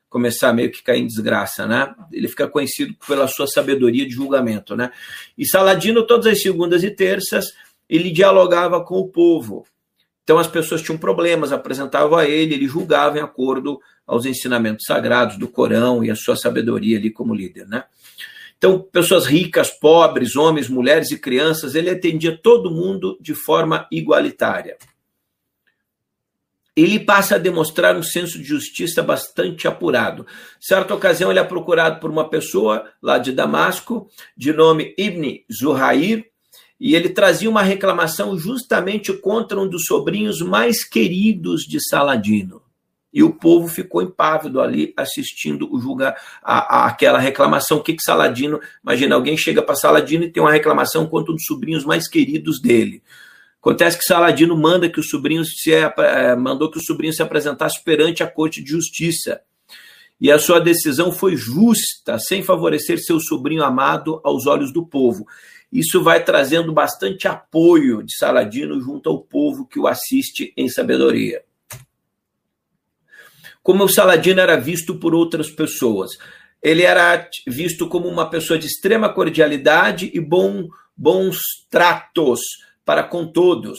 começar 0.08 0.52
meio 0.52 0.70
que 0.70 0.82
cair 0.82 1.02
em 1.02 1.06
desgraça, 1.06 1.66
né? 1.66 1.94
Ele 2.12 2.28
fica 2.28 2.48
conhecido 2.48 2.94
pela 3.06 3.26
sua 3.28 3.46
sabedoria 3.46 4.06
de 4.06 4.12
julgamento, 4.12 4.74
né? 4.74 4.90
E 5.36 5.46
Saladino, 5.46 6.06
todas 6.06 6.26
as 6.26 6.42
segundas 6.42 6.82
e 6.82 6.90
terças, 6.90 7.52
ele 7.88 8.10
dialogava 8.10 8.84
com 8.84 8.96
o 8.96 9.08
povo. 9.08 9.66
Então 10.24 10.38
as 10.38 10.46
pessoas 10.46 10.82
tinham 10.82 10.98
problemas, 10.98 11.52
apresentavam 11.52 12.18
a 12.18 12.26
ele, 12.26 12.54
ele 12.54 12.68
julgava 12.68 13.18
em 13.18 13.22
acordo 13.22 13.80
aos 14.06 14.26
ensinamentos 14.26 14.84
sagrados 14.86 15.38
do 15.38 15.48
Corão 15.48 16.04
e 16.04 16.10
a 16.10 16.16
sua 16.16 16.36
sabedoria 16.36 16.98
ali 16.98 17.10
como 17.10 17.34
líder, 17.34 17.66
né? 17.66 17.84
Então, 18.58 18.80
pessoas 18.80 19.24
ricas, 19.24 19.70
pobres, 19.70 20.34
homens, 20.34 20.68
mulheres 20.68 21.12
e 21.12 21.18
crianças, 21.18 21.76
ele 21.76 21.88
atendia 21.88 22.36
todo 22.36 22.72
mundo 22.72 23.16
de 23.20 23.32
forma 23.32 23.86
igualitária. 23.90 24.76
Ele 26.76 27.00
passa 27.00 27.36
a 27.36 27.38
demonstrar 27.38 27.96
um 27.96 28.02
senso 28.02 28.38
de 28.38 28.44
justiça 28.44 29.02
bastante 29.02 29.66
apurado. 29.66 30.26
Certa 30.60 30.94
ocasião, 30.94 31.30
ele 31.30 31.40
é 31.40 31.44
procurado 31.44 32.00
por 32.00 32.10
uma 32.10 32.28
pessoa 32.28 32.88
lá 33.00 33.18
de 33.18 33.32
Damasco, 33.32 34.08
de 34.36 34.52
nome 34.52 34.94
Ibn 34.98 35.44
Zuhair, 35.52 36.28
e 36.80 36.94
ele 36.94 37.08
trazia 37.08 37.50
uma 37.50 37.62
reclamação 37.62 38.36
justamente 38.38 39.12
contra 39.12 39.58
um 39.58 39.68
dos 39.68 39.86
sobrinhos 39.86 40.40
mais 40.40 40.84
queridos 40.84 41.62
de 41.62 41.78
Saladino. 41.88 42.62
E 43.12 43.22
o 43.22 43.32
povo 43.32 43.68
ficou 43.68 44.02
impávido 44.02 44.60
ali 44.60 44.92
assistindo 44.96 45.68
o 45.72 45.96
aquela 46.42 47.18
reclamação. 47.18 47.78
O 47.78 47.82
que, 47.82 47.94
que 47.94 48.02
Saladino. 48.02 48.60
Imagina, 48.82 49.14
alguém 49.14 49.36
chega 49.36 49.62
para 49.62 49.74
Saladino 49.74 50.24
e 50.24 50.30
tem 50.30 50.42
uma 50.42 50.52
reclamação 50.52 51.06
contra 51.06 51.32
um 51.32 51.34
dos 51.34 51.44
sobrinhos 51.44 51.84
mais 51.84 52.06
queridos 52.06 52.60
dele. 52.60 53.02
Acontece 53.60 53.98
que 53.98 54.04
Saladino 54.04 54.56
manda 54.56 54.88
que 54.88 55.00
o 55.00 55.02
sobrinho 55.02 55.44
se 55.44 55.72
é, 55.72 56.36
mandou 56.36 56.70
que 56.70 56.78
o 56.78 56.82
sobrinho 56.82 57.12
se 57.12 57.22
apresentasse 57.22 57.82
perante 57.82 58.22
a 58.22 58.26
corte 58.26 58.62
de 58.62 58.70
justiça. 58.70 59.40
E 60.20 60.30
a 60.30 60.38
sua 60.38 60.60
decisão 60.60 61.10
foi 61.10 61.36
justa, 61.36 62.18
sem 62.18 62.42
favorecer 62.42 62.98
seu 63.02 63.18
sobrinho 63.20 63.64
amado 63.64 64.20
aos 64.22 64.46
olhos 64.46 64.72
do 64.72 64.84
povo. 64.84 65.26
Isso 65.72 66.02
vai 66.02 66.22
trazendo 66.22 66.72
bastante 66.72 67.26
apoio 67.26 68.02
de 68.02 68.16
Saladino 68.16 68.80
junto 68.80 69.08
ao 69.08 69.20
povo 69.22 69.66
que 69.66 69.78
o 69.78 69.86
assiste 69.86 70.52
em 70.56 70.68
sabedoria 70.68 71.42
como 73.68 73.84
o 73.84 73.88
Saladino 73.88 74.40
era 74.40 74.56
visto 74.56 74.94
por 74.94 75.14
outras 75.14 75.50
pessoas. 75.50 76.12
Ele 76.62 76.84
era 76.84 77.28
visto 77.46 77.86
como 77.86 78.08
uma 78.08 78.30
pessoa 78.30 78.58
de 78.58 78.66
extrema 78.66 79.12
cordialidade 79.12 80.10
e 80.14 80.18
bom, 80.18 80.68
bons 80.96 81.36
tratos 81.68 82.40
para 82.82 83.02
com 83.02 83.30
todos. 83.30 83.78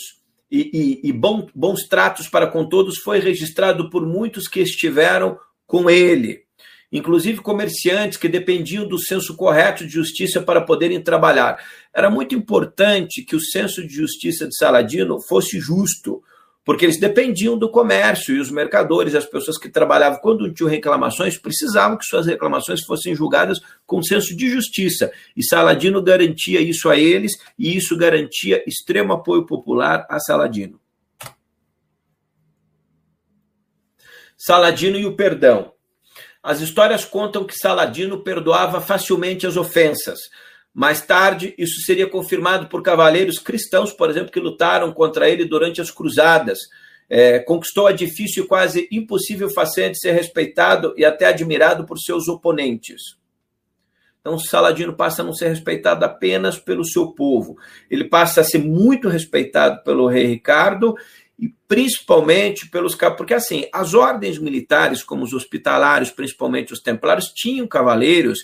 E, 0.51 0.99
e, 1.03 1.09
e 1.09 1.11
bom, 1.11 1.47
bons 1.55 1.87
tratos 1.87 2.29
para 2.29 2.45
com 2.45 2.69
todos 2.69 2.99
foi 2.99 3.17
registrado 3.17 3.89
por 3.89 4.05
muitos 4.05 4.47
que 4.47 4.59
estiveram 4.59 5.39
com 5.65 5.89
ele, 5.89 6.43
inclusive 6.91 7.41
comerciantes 7.41 8.19
que 8.19 8.29
dependiam 8.29 8.87
do 8.87 8.99
senso 8.99 9.35
correto 9.35 9.87
de 9.87 9.91
justiça 9.91 10.39
para 10.39 10.61
poderem 10.61 11.01
trabalhar. 11.01 11.57
Era 11.91 12.11
muito 12.11 12.35
importante 12.35 13.23
que 13.23 13.35
o 13.35 13.41
senso 13.41 13.81
de 13.81 13.95
justiça 13.95 14.47
de 14.47 14.55
Saladino 14.55 15.19
fosse 15.19 15.59
justo, 15.59 16.21
porque 16.63 16.85
eles 16.85 16.99
dependiam 16.99 17.57
do 17.57 17.69
comércio 17.69 18.35
e 18.35 18.39
os 18.39 18.51
mercadores, 18.51 19.15
as 19.15 19.25
pessoas 19.25 19.57
que 19.57 19.69
trabalhavam, 19.69 20.19
quando 20.21 20.53
tinham 20.53 20.69
reclamações, 20.69 21.37
precisavam 21.37 21.97
que 21.97 22.05
suas 22.05 22.27
reclamações 22.27 22.83
fossem 22.83 23.15
julgadas 23.15 23.59
com 23.85 24.03
senso 24.03 24.35
de 24.35 24.49
justiça. 24.49 25.11
E 25.35 25.43
Saladino 25.43 26.01
garantia 26.01 26.61
isso 26.61 26.89
a 26.89 26.97
eles, 26.97 27.33
e 27.57 27.75
isso 27.75 27.97
garantia 27.97 28.63
extremo 28.67 29.13
apoio 29.13 29.45
popular 29.45 30.05
a 30.09 30.19
Saladino. 30.19 30.79
Saladino 34.37 34.97
e 34.97 35.05
o 35.05 35.15
perdão. 35.15 35.73
As 36.41 36.61
histórias 36.61 37.03
contam 37.03 37.43
que 37.43 37.55
Saladino 37.55 38.23
perdoava 38.23 38.79
facilmente 38.79 39.45
as 39.45 39.57
ofensas. 39.57 40.19
Mais 40.73 41.01
tarde, 41.01 41.53
isso 41.57 41.81
seria 41.81 42.07
confirmado 42.07 42.67
por 42.67 42.81
cavaleiros 42.81 43.39
cristãos, 43.39 43.91
por 43.91 44.09
exemplo, 44.09 44.31
que 44.31 44.39
lutaram 44.39 44.93
contra 44.93 45.29
ele 45.29 45.45
durante 45.45 45.81
as 45.81 45.91
cruzadas. 45.91 46.59
É, 47.09 47.39
conquistou 47.39 47.87
a 47.87 47.91
difícil 47.91 48.43
e 48.43 48.47
quase 48.47 48.87
impossível 48.91 49.49
façanha 49.49 49.89
de 49.89 49.99
ser 49.99 50.11
respeitado 50.11 50.93
e 50.95 51.03
até 51.03 51.25
admirado 51.25 51.85
por 51.85 51.97
seus 51.97 52.27
oponentes. 52.27 53.17
Então, 54.21 54.37
Saladino 54.37 54.93
passa 54.93 55.21
a 55.21 55.25
não 55.25 55.33
ser 55.33 55.47
respeitado 55.47 56.05
apenas 56.05 56.59
pelo 56.59 56.85
seu 56.85 57.13
povo. 57.13 57.57
Ele 57.89 58.03
passa 58.03 58.41
a 58.41 58.43
ser 58.43 58.59
muito 58.59 59.09
respeitado 59.09 59.81
pelo 59.83 60.07
rei 60.07 60.27
Ricardo 60.27 60.95
e 61.39 61.53
principalmente 61.67 62.69
pelos 62.69 62.95
porque 63.17 63.33
assim 63.33 63.65
as 63.73 63.93
ordens 63.93 64.37
militares 64.37 65.01
como 65.01 65.23
os 65.23 65.31
hospitalários 65.31 66.11
principalmente 66.11 66.73
os 66.73 66.81
templários 66.81 67.31
tinham 67.33 67.65
cavaleiros 67.65 68.39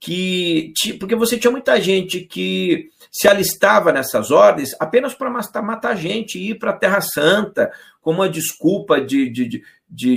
que 0.00 0.72
porque 0.98 1.14
você 1.14 1.38
tinha 1.38 1.50
muita 1.50 1.78
gente 1.78 2.20
que 2.20 2.88
se 3.12 3.28
alistava 3.28 3.92
nessas 3.92 4.30
ordens 4.30 4.70
apenas 4.80 5.12
para 5.12 5.28
matar, 5.62 5.94
gente 5.94 6.38
e 6.38 6.50
ir 6.50 6.58
para 6.58 6.70
a 6.70 6.76
Terra 6.76 7.02
Santa 7.02 7.70
como 8.00 8.20
uma 8.20 8.28
desculpa 8.28 8.98
de, 8.98 9.28
de, 9.28 9.46
de, 9.46 9.62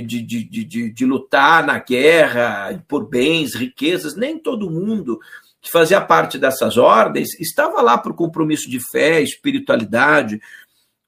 de, 0.22 0.44
de, 0.44 0.64
de, 0.64 0.90
de 0.90 1.04
lutar 1.04 1.66
na 1.66 1.78
guerra 1.78 2.82
por 2.88 3.06
bens, 3.06 3.54
riquezas. 3.54 4.16
Nem 4.16 4.38
todo 4.38 4.70
mundo 4.70 5.20
que 5.60 5.70
fazia 5.70 6.00
parte 6.00 6.38
dessas 6.38 6.78
ordens 6.78 7.38
estava 7.38 7.82
lá 7.82 7.98
por 7.98 8.14
compromisso 8.14 8.70
de 8.70 8.80
fé, 8.90 9.20
espiritualidade. 9.20 10.40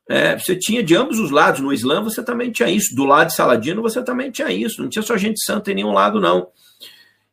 É, 0.07 0.39
você 0.39 0.55
tinha 0.55 0.83
de 0.83 0.95
ambos 0.95 1.19
os 1.19 1.31
lados. 1.31 1.63
No 1.63 1.73
Islã 1.73 2.03
você 2.03 2.23
também 2.23 2.53
tinha 2.53 2.69
isso. 2.69 2.95
Do 2.95 3.05
lado 3.05 3.29
de 3.29 3.35
Saladino 3.35 3.81
você 3.81 4.03
também 4.05 4.31
tinha 4.31 4.53
isso. 4.53 4.83
Não 4.83 4.89
tinha 4.91 5.03
só 5.03 5.17
gente 5.17 5.43
santa 5.43 5.73
em 5.73 5.77
nenhum 5.77 5.93
lado, 5.93 6.21
não. 6.21 6.49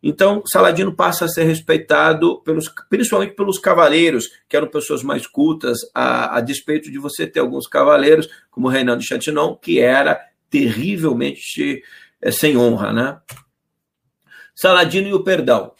Então, 0.06 0.43
Saladino 0.45 0.93
passa 0.93 1.24
a 1.24 1.30
ser 1.30 1.45
respeitado 1.45 2.41
pelos, 2.41 2.70
principalmente 2.89 3.36
pelos 3.36 3.58
cavaleiros, 3.58 4.30
que 4.49 4.58
eram 4.58 4.68
pessoas 4.68 5.01
mais 5.01 5.26
cultas, 5.26 5.80
a, 5.95 6.38
a 6.38 6.41
despeito 6.41 6.91
de 6.91 6.99
você 6.99 7.26
ter 7.26 7.39
alguns 7.39 7.68
cavaleiros, 7.68 8.28
como 8.51 8.68
Reinaldo 8.68 9.01
de 9.01 9.08
Chatillon, 9.08 9.56
que 9.56 9.80
era 9.80 10.20
terrivelmente 10.49 11.82
é, 12.22 12.32
sem 12.32 12.58
honra. 12.58 12.91
Né? 12.91 13.18
Saladino 14.54 15.08
e 15.08 15.14
o 15.14 15.24
perdão. 15.24 15.72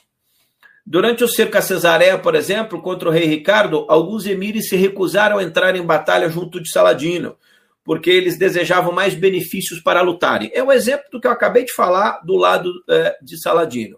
Durante 0.86 1.22
o 1.26 1.28
cerco 1.28 1.58
a 1.58 1.62
Cesareia, 1.62 2.18
por 2.18 2.34
exemplo, 2.34 2.82
contra 2.82 3.10
o 3.10 3.12
rei 3.12 3.26
Ricardo, 3.26 3.86
alguns 3.90 4.26
emires 4.26 4.70
se 4.70 4.78
recusaram 4.78 5.38
a 5.38 5.44
entrar 5.44 5.76
em 5.76 5.86
batalha 5.86 6.30
junto 6.30 6.62
de 6.62 6.70
Saladino, 6.70 7.36
porque 7.84 8.10
eles 8.10 8.38
desejavam 8.38 8.94
mais 8.94 9.16
benefícios 9.16 9.82
para 9.82 10.02
lutarem. 10.02 10.50
É 10.54 10.64
um 10.64 10.72
exemplo 10.72 11.06
do 11.12 11.20
que 11.20 11.28
eu 11.28 11.32
acabei 11.32 11.66
de 11.66 11.74
falar 11.74 12.22
do 12.24 12.38
lado 12.38 12.72
é, 12.90 13.18
de 13.22 13.38
Saladino. 13.42 13.98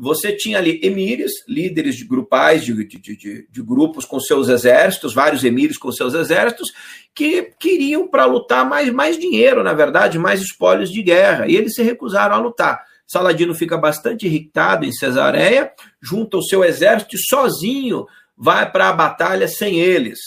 Você 0.00 0.32
tinha 0.32 0.58
ali 0.58 0.80
emires, 0.82 1.32
líderes 1.48 1.96
de 1.96 2.04
grupais, 2.04 2.64
de, 2.64 2.72
de, 2.72 2.98
de, 2.98 3.48
de 3.50 3.62
grupos 3.62 4.04
com 4.04 4.20
seus 4.20 4.48
exércitos, 4.48 5.12
vários 5.12 5.42
emires 5.42 5.76
com 5.76 5.90
seus 5.90 6.14
exércitos, 6.14 6.72
que 7.12 7.50
queriam 7.58 8.06
para 8.06 8.24
lutar 8.24 8.64
mais, 8.64 8.92
mais 8.92 9.18
dinheiro, 9.18 9.64
na 9.64 9.72
verdade, 9.72 10.18
mais 10.18 10.40
espólios 10.40 10.90
de 10.90 11.02
guerra, 11.02 11.48
e 11.48 11.56
eles 11.56 11.74
se 11.74 11.82
recusaram 11.82 12.36
a 12.36 12.38
lutar. 12.38 12.80
Saladino 13.08 13.54
fica 13.54 13.76
bastante 13.76 14.26
irritado 14.26 14.84
em 14.84 14.92
Cesareia, 14.92 15.72
junta 16.00 16.36
o 16.36 16.44
seu 16.44 16.62
exército 16.62 17.16
e 17.16 17.18
sozinho 17.18 18.06
vai 18.36 18.70
para 18.70 18.90
a 18.90 18.92
batalha 18.92 19.48
sem 19.48 19.80
eles. 19.80 20.18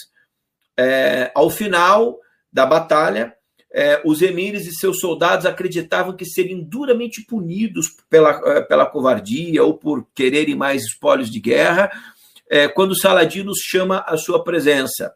É, 0.78 1.32
ao 1.34 1.50
final 1.50 2.18
da 2.52 2.66
batalha, 2.66 3.34
é, 3.74 4.02
os 4.04 4.22
emires 4.22 4.68
e 4.68 4.74
seus 4.74 5.00
soldados 5.00 5.46
acreditavam 5.46 6.16
que 6.16 6.26
seriam 6.26 6.60
duramente 6.62 7.24
punidos 7.26 7.88
pela, 8.10 8.42
é, 8.46 8.62
pela 8.62 8.86
covardia 8.86 9.64
ou 9.64 9.76
por 9.76 10.06
quererem 10.14 10.56
mais 10.56 10.84
espólios 10.84 11.32
de 11.32 11.40
guerra, 11.40 11.90
é, 12.50 12.68
quando 12.68 13.00
Saladino 13.00 13.54
chama 13.56 14.04
a 14.06 14.18
sua 14.18 14.44
presença. 14.44 15.14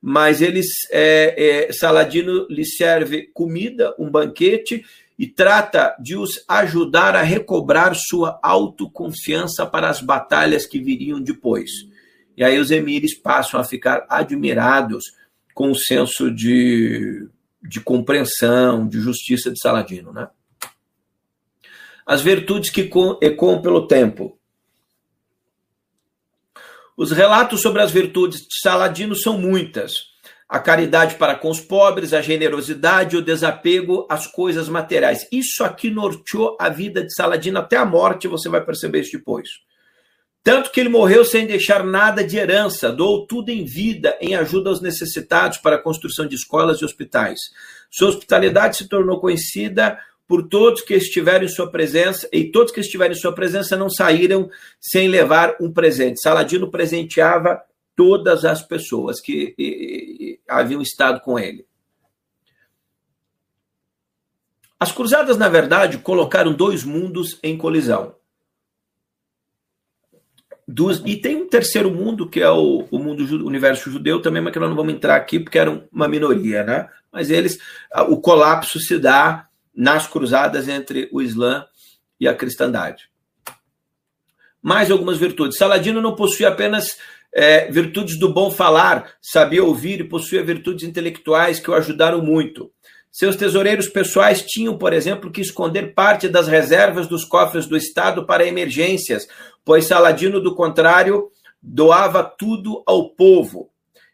Mas 0.00 0.42
eles, 0.42 0.66
é, 0.90 1.66
é, 1.68 1.72
Saladino 1.72 2.46
lhe 2.48 2.64
serve 2.64 3.30
comida, 3.32 3.94
um 3.98 4.10
banquete, 4.10 4.84
e 5.18 5.26
trata 5.26 5.96
de 5.98 6.16
os 6.16 6.44
ajudar 6.46 7.16
a 7.16 7.22
recobrar 7.22 7.96
sua 7.96 8.38
autoconfiança 8.40 9.66
para 9.66 9.88
as 9.88 10.00
batalhas 10.00 10.64
que 10.64 10.78
viriam 10.78 11.20
depois. 11.20 11.70
E 12.36 12.44
aí 12.44 12.56
os 12.58 12.70
emires 12.70 13.18
passam 13.18 13.58
a 13.58 13.64
ficar 13.64 14.06
admirados 14.08 15.06
com 15.52 15.72
o 15.72 15.74
senso 15.76 16.30
de, 16.30 17.28
de 17.62 17.80
compreensão, 17.80 18.86
de 18.86 19.00
justiça 19.00 19.50
de 19.50 19.58
Saladino. 19.60 20.12
Né? 20.12 20.28
As 22.06 22.20
virtudes 22.20 22.70
que 22.70 22.90
ecoam 23.20 23.62
pelo 23.62 23.86
tempo. 23.86 24.38
Os 26.96 27.12
relatos 27.12 27.60
sobre 27.60 27.82
as 27.82 27.90
virtudes 27.90 28.40
de 28.40 28.60
Saladino 28.60 29.14
são 29.14 29.38
muitas 29.38 30.08
a 30.48 30.58
caridade 30.58 31.16
para 31.16 31.34
com 31.34 31.50
os 31.50 31.60
pobres, 31.60 32.14
a 32.14 32.22
generosidade, 32.22 33.16
o 33.16 33.22
desapego 33.22 34.06
às 34.08 34.26
coisas 34.26 34.68
materiais. 34.68 35.28
Isso 35.30 35.62
aqui 35.62 35.90
norteou 35.90 36.56
a 36.58 36.70
vida 36.70 37.04
de 37.04 37.12
Saladino 37.12 37.58
até 37.58 37.76
a 37.76 37.84
morte, 37.84 38.26
você 38.26 38.48
vai 38.48 38.64
perceber 38.64 39.00
isso 39.00 39.12
depois. 39.12 39.48
Tanto 40.42 40.70
que 40.70 40.80
ele 40.80 40.88
morreu 40.88 41.24
sem 41.24 41.46
deixar 41.46 41.84
nada 41.84 42.24
de 42.24 42.36
herança, 42.36 42.90
doou 42.90 43.26
tudo 43.26 43.50
em 43.50 43.64
vida 43.64 44.16
em 44.20 44.34
ajuda 44.34 44.70
aos 44.70 44.80
necessitados 44.80 45.58
para 45.58 45.76
a 45.76 45.82
construção 45.82 46.26
de 46.26 46.34
escolas 46.34 46.80
e 46.80 46.84
hospitais. 46.84 47.38
Sua 47.90 48.08
hospitalidade 48.08 48.76
se 48.76 48.88
tornou 48.88 49.20
conhecida 49.20 49.98
por 50.26 50.46
todos 50.46 50.82
que 50.82 50.94
estiveram 50.94 51.46
em 51.46 51.48
sua 51.48 51.70
presença, 51.70 52.28
e 52.30 52.44
todos 52.44 52.70
que 52.70 52.80
estiveram 52.80 53.12
em 53.12 53.18
sua 53.18 53.34
presença 53.34 53.76
não 53.76 53.88
saíram 53.88 54.50
sem 54.78 55.08
levar 55.08 55.56
um 55.58 55.72
presente. 55.72 56.20
Saladino 56.20 56.70
presenteava 56.70 57.62
todas 57.96 58.44
as 58.44 58.62
pessoas 58.62 59.20
que 59.20 59.54
e, 59.58 59.64
e, 59.64 60.40
haviam 60.46 60.82
estado 60.82 61.20
com 61.20 61.38
ele. 61.38 61.66
As 64.78 64.92
cruzadas, 64.92 65.36
na 65.36 65.48
verdade, 65.48 65.98
colocaram 65.98 66.52
dois 66.52 66.84
mundos 66.84 67.40
em 67.42 67.56
colisão. 67.56 68.14
Dos, 70.70 71.02
e 71.06 71.16
tem 71.16 71.34
um 71.34 71.48
terceiro 71.48 71.90
mundo, 71.90 72.28
que 72.28 72.42
é 72.42 72.50
o, 72.50 72.86
o 72.90 72.98
mundo 72.98 73.24
o 73.24 73.46
universo 73.46 73.90
judeu 73.90 74.20
também, 74.20 74.42
mas 74.42 74.52
que 74.52 74.58
nós 74.58 74.68
não 74.68 74.76
vamos 74.76 74.92
entrar 74.92 75.16
aqui 75.16 75.40
porque 75.40 75.58
era 75.58 75.82
uma 75.90 76.06
minoria, 76.06 76.62
né? 76.62 76.90
Mas 77.10 77.30
eles, 77.30 77.58
o 78.10 78.20
colapso 78.20 78.78
se 78.78 78.98
dá 78.98 79.48
nas 79.74 80.06
cruzadas 80.06 80.68
entre 80.68 81.08
o 81.10 81.22
Islã 81.22 81.64
e 82.20 82.28
a 82.28 82.34
cristandade. 82.34 83.08
Mais 84.60 84.90
algumas 84.90 85.16
virtudes. 85.16 85.56
Saladino 85.56 86.02
não 86.02 86.14
possuía 86.14 86.48
apenas 86.48 86.98
é, 87.32 87.70
virtudes 87.70 88.18
do 88.18 88.30
bom 88.30 88.50
falar, 88.50 89.12
sabia 89.22 89.64
ouvir 89.64 90.00
e 90.00 90.04
possuía 90.04 90.44
virtudes 90.44 90.86
intelectuais 90.86 91.58
que 91.58 91.70
o 91.70 91.74
ajudaram 91.74 92.20
muito. 92.20 92.70
Seus 93.10 93.36
tesoureiros 93.36 93.88
pessoais 93.88 94.42
tinham, 94.42 94.76
por 94.76 94.92
exemplo, 94.92 95.30
que 95.30 95.40
esconder 95.40 95.94
parte 95.94 96.28
das 96.28 96.46
reservas 96.46 97.06
dos 97.06 97.24
cofres 97.24 97.66
do 97.66 97.76
Estado 97.76 98.26
para 98.26 98.46
emergências, 98.46 99.26
pois 99.64 99.86
Saladino, 99.86 100.40
do 100.40 100.54
contrário, 100.54 101.30
doava 101.62 102.22
tudo 102.22 102.82
ao 102.86 103.10
povo. 103.10 103.70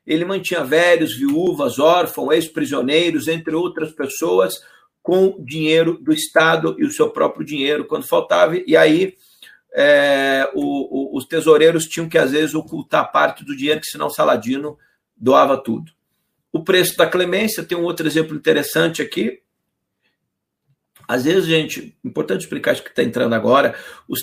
Ele 0.06 0.24
mantinha 0.24 0.64
velhos, 0.64 1.16
viúvas, 1.16 1.78
órfãos, 1.78 2.34
ex-prisioneiros, 2.34 3.28
entre 3.28 3.54
outras 3.54 3.92
pessoas, 3.92 4.60
com 5.02 5.36
dinheiro 5.44 5.98
do 6.00 6.12
Estado 6.12 6.76
e 6.78 6.84
o 6.84 6.90
seu 6.90 7.10
próprio 7.10 7.44
dinheiro 7.44 7.84
quando 7.84 8.08
faltava, 8.08 8.56
e 8.56 8.74
aí 8.74 9.14
é, 9.74 10.48
o, 10.54 10.62
o, 10.62 11.18
os 11.18 11.26
tesoureiros 11.26 11.84
tinham 11.86 12.08
que, 12.08 12.16
às 12.16 12.30
vezes, 12.30 12.54
ocultar 12.54 13.10
parte 13.10 13.44
do 13.44 13.56
dinheiro, 13.56 13.80
que 13.80 13.86
senão 13.86 14.08
Saladino 14.08 14.78
doava 15.16 15.56
tudo. 15.56 15.92
O 16.54 16.62
preço 16.62 16.96
da 16.96 17.04
clemência, 17.04 17.64
tem 17.64 17.76
um 17.76 17.82
outro 17.82 18.06
exemplo 18.06 18.36
interessante 18.36 19.02
aqui. 19.02 19.40
Às 21.08 21.24
vezes, 21.24 21.46
gente, 21.46 21.98
importante 22.04 22.42
explicar 22.42 22.72
isso 22.72 22.82
que 22.84 22.90
está 22.90 23.02
entrando 23.02 23.34
agora, 23.34 23.74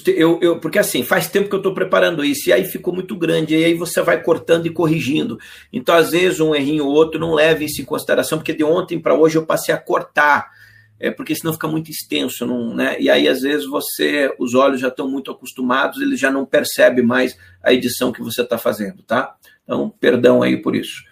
eu, 0.07 0.39
eu, 0.41 0.57
porque 0.57 0.79
assim, 0.79 1.03
faz 1.03 1.27
tempo 1.27 1.49
que 1.49 1.53
eu 1.53 1.59
estou 1.59 1.73
preparando 1.73 2.23
isso, 2.23 2.49
e 2.49 2.53
aí 2.53 2.63
ficou 2.63 2.93
muito 2.93 3.17
grande, 3.17 3.53
e 3.53 3.65
aí 3.65 3.73
você 3.73 4.01
vai 4.01 4.23
cortando 4.23 4.65
e 4.65 4.69
corrigindo. 4.69 5.37
Então, 5.73 5.93
às 5.93 6.11
vezes, 6.11 6.39
um 6.39 6.55
errinho 6.55 6.85
ou 6.85 6.93
outro 6.93 7.19
não 7.19 7.33
leve 7.33 7.65
isso 7.65 7.81
em 7.81 7.85
consideração, 7.85 8.37
porque 8.37 8.53
de 8.53 8.63
ontem 8.63 8.97
para 8.97 9.13
hoje 9.13 9.37
eu 9.37 9.45
passei 9.45 9.75
a 9.75 9.77
cortar 9.77 10.49
é 10.97 11.09
porque 11.09 11.35
senão 11.35 11.51
fica 11.51 11.67
muito 11.67 11.89
extenso, 11.89 12.45
não, 12.45 12.75
né? 12.75 12.95
E 12.99 13.09
aí 13.09 13.27
às 13.27 13.41
vezes 13.41 13.65
você, 13.65 14.31
os 14.37 14.53
olhos 14.53 14.79
já 14.79 14.87
estão 14.87 15.09
muito 15.09 15.31
acostumados, 15.31 15.99
ele 15.99 16.15
já 16.15 16.29
não 16.29 16.45
percebe 16.45 17.01
mais 17.01 17.35
a 17.63 17.73
edição 17.73 18.11
que 18.11 18.21
você 18.21 18.43
está 18.43 18.55
fazendo, 18.55 19.01
tá? 19.01 19.35
Então, 19.63 19.89
perdão 19.89 20.43
aí 20.43 20.61
por 20.61 20.75
isso. 20.75 21.03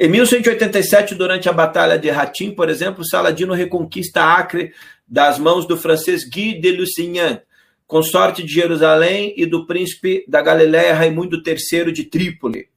Em 0.00 0.08
1187, 0.08 1.16
durante 1.16 1.48
a 1.48 1.52
Batalha 1.52 1.98
de 1.98 2.08
Ratim, 2.08 2.52
por 2.52 2.68
exemplo, 2.68 3.04
Saladino 3.04 3.52
reconquista 3.52 4.22
Acre 4.22 4.72
das 5.08 5.40
mãos 5.40 5.66
do 5.66 5.76
francês 5.76 6.22
Guy 6.22 6.60
de 6.60 6.70
Lusignan, 6.70 7.40
consorte 7.84 8.44
de 8.44 8.52
Jerusalém 8.52 9.34
e 9.36 9.44
do 9.44 9.66
príncipe 9.66 10.24
da 10.28 10.40
Galiléia 10.40 10.94
Raimundo 10.94 11.42
III 11.44 11.90
de 11.90 12.04
Trípoli. 12.04 12.68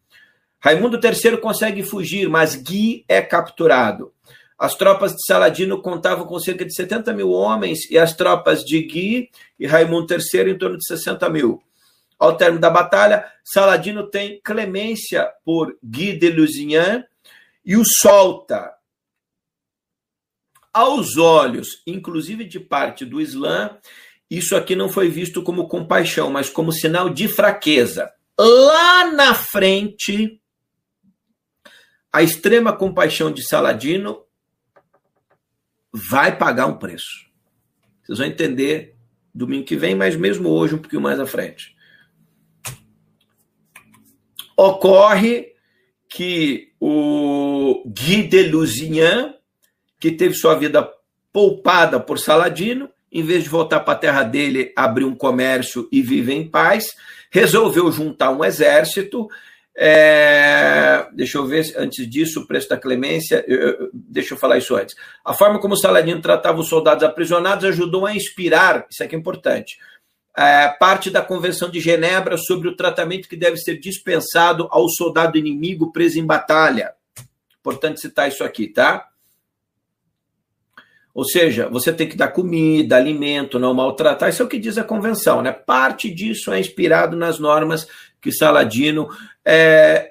Raimundo 0.59 0.99
III 0.99 1.37
consegue 1.37 1.83
fugir, 1.83 2.27
mas 2.27 2.55
Guy 2.55 3.05
é 3.07 3.21
capturado. 3.21 4.11
As 4.57 4.73
tropas 4.73 5.11
de 5.11 5.23
Saladino 5.23 5.79
contavam 5.79 6.25
com 6.25 6.39
cerca 6.39 6.65
de 6.65 6.73
70 6.73 7.13
mil 7.13 7.29
homens 7.29 7.87
e 7.91 7.99
as 7.99 8.15
tropas 8.15 8.63
de 8.63 8.81
Guy 8.81 9.29
e 9.59 9.67
Raimundo 9.67 10.11
III 10.11 10.53
em 10.53 10.57
torno 10.57 10.75
de 10.75 10.87
60 10.87 11.29
mil. 11.29 11.61
Ao 12.17 12.35
término 12.35 12.61
da 12.61 12.69
batalha, 12.71 13.25
Saladino 13.43 14.07
tem 14.07 14.41
clemência 14.43 15.27
por 15.45 15.77
Guy 15.83 16.17
de 16.17 16.31
Lusignan 16.31 17.03
e 17.63 17.75
o 17.75 17.83
solta. 17.85 18.73
Aos 20.73 21.17
olhos, 21.17 21.81
inclusive 21.85 22.45
de 22.45 22.59
parte 22.59 23.05
do 23.05 23.19
Islã, 23.19 23.77
isso 24.29 24.55
aqui 24.55 24.75
não 24.75 24.87
foi 24.87 25.09
visto 25.09 25.43
como 25.43 25.67
compaixão, 25.67 26.31
mas 26.31 26.49
como 26.49 26.71
sinal 26.71 27.09
de 27.09 27.27
fraqueza. 27.27 28.11
Lá 28.39 29.11
na 29.11 29.35
frente, 29.35 30.41
a 32.11 32.23
extrema 32.23 32.75
compaixão 32.75 33.31
de 33.31 33.45
Saladino 33.45 34.23
vai 35.91 36.37
pagar 36.37 36.67
um 36.67 36.77
preço. 36.77 37.29
Vocês 38.03 38.19
vão 38.19 38.27
entender 38.27 38.95
domingo 39.33 39.65
que 39.65 39.75
vem, 39.75 39.95
mas 39.95 40.15
mesmo 40.15 40.49
hoje, 40.49 40.75
um 40.75 40.79
pouquinho 40.79 41.01
mais 41.01 41.19
à 41.19 41.25
frente. 41.25 41.75
Ocorre 44.55 45.50
que 46.11 46.73
o 46.77 47.83
Guy 47.85 48.23
de 48.23 48.43
Lusignan, 48.43 49.33
que 49.97 50.11
teve 50.11 50.33
sua 50.33 50.55
vida 50.55 50.87
poupada 51.31 52.01
por 52.01 52.19
Saladino, 52.19 52.89
em 53.09 53.23
vez 53.23 53.43
de 53.43 53.49
voltar 53.49 53.79
para 53.79 53.93
a 53.93 53.97
terra 53.97 54.23
dele, 54.23 54.73
abrir 54.75 55.05
um 55.05 55.15
comércio 55.15 55.87
e 55.89 56.01
viver 56.01 56.33
em 56.33 56.47
paz, 56.47 56.89
resolveu 57.31 57.89
juntar 57.93 58.29
um 58.31 58.43
exército. 58.43 59.29
É, 59.73 61.07
deixa 61.13 61.37
eu 61.37 61.45
ver, 61.45 61.73
antes 61.77 62.09
disso, 62.09 62.41
o 62.41 62.47
preço 62.47 62.67
da 62.67 62.77
clemência. 62.77 63.45
Eu, 63.47 63.89
deixa 63.93 64.33
eu 64.33 64.37
falar 64.37 64.57
isso 64.57 64.75
antes. 64.75 64.95
A 65.23 65.33
forma 65.33 65.61
como 65.61 65.77
Saladino 65.77 66.21
tratava 66.21 66.59
os 66.59 66.67
soldados 66.67 67.05
aprisionados 67.05 67.63
ajudou 67.63 68.05
a 68.05 68.13
inspirar, 68.13 68.85
isso 68.89 69.01
aqui 69.01 69.15
é 69.15 69.19
importante, 69.19 69.77
é, 70.37 70.69
parte 70.69 71.09
da 71.09 71.21
Convenção 71.21 71.69
de 71.69 71.79
Genebra 71.79 72.37
sobre 72.37 72.67
o 72.67 72.75
tratamento 72.75 73.27
que 73.27 73.35
deve 73.35 73.57
ser 73.57 73.79
dispensado 73.79 74.67
ao 74.71 74.87
soldado 74.89 75.37
inimigo 75.37 75.91
preso 75.91 76.19
em 76.19 76.25
batalha. 76.25 76.93
Importante 77.59 77.99
citar 77.99 78.27
isso 78.27 78.43
aqui, 78.43 78.67
tá? 78.67 79.07
Ou 81.13 81.25
seja, 81.25 81.67
você 81.67 81.91
tem 81.91 82.07
que 82.07 82.15
dar 82.15 82.29
comida, 82.29 82.95
alimento, 82.95 83.59
não 83.59 83.73
maltratar. 83.73 84.29
Isso 84.29 84.41
é 84.41 84.45
o 84.45 84.47
que 84.47 84.57
diz 84.57 84.77
a 84.77 84.83
convenção, 84.83 85.41
né? 85.41 85.51
Parte 85.51 86.09
disso 86.09 86.51
é 86.53 86.59
inspirado 86.59 87.17
nas 87.17 87.37
normas 87.37 87.85
que 88.21 88.31
Saladino. 88.31 89.09
É, 89.43 90.09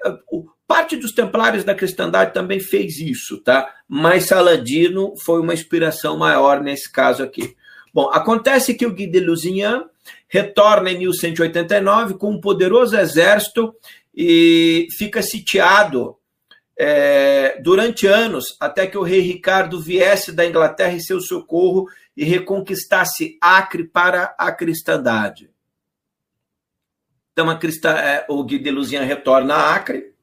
parte 0.67 0.95
dos 0.95 1.11
templários 1.11 1.63
da 1.63 1.73
cristandade 1.73 2.33
também 2.33 2.59
fez 2.59 2.99
isso, 2.99 3.39
tá? 3.39 3.73
Mas 3.87 4.25
Saladino 4.25 5.13
foi 5.25 5.41
uma 5.41 5.55
inspiração 5.55 6.17
maior 6.17 6.61
nesse 6.61 6.91
caso 6.91 7.23
aqui. 7.23 7.55
Bom, 7.91 8.09
acontece 8.11 8.75
que 8.75 8.85
o 8.85 8.93
Guy 8.93 9.07
de 9.07 9.19
Lusignan 9.19 9.89
retorna 10.31 10.89
em 10.89 10.99
1189 10.99 12.13
com 12.13 12.31
um 12.31 12.39
poderoso 12.39 12.97
exército 12.97 13.75
e 14.15 14.87
fica 14.97 15.21
sitiado 15.21 16.15
é, 16.79 17.59
durante 17.61 18.07
anos, 18.07 18.45
até 18.57 18.87
que 18.87 18.97
o 18.97 19.03
rei 19.03 19.19
Ricardo 19.19 19.79
viesse 19.81 20.31
da 20.31 20.45
Inglaterra 20.45 20.93
em 20.93 21.01
seu 21.01 21.19
socorro 21.19 21.85
e 22.15 22.23
reconquistasse 22.23 23.37
Acre 23.41 23.83
para 23.83 24.33
a 24.37 24.53
cristandade. 24.53 25.51
Então, 27.33 27.49
a 27.49 27.59
é, 27.89 28.25
o 28.29 28.41
Guy 28.43 28.59
de 28.59 28.71
Luzian 28.71 29.03
retorna 29.03 29.53
a 29.53 29.75
Acre 29.75 30.13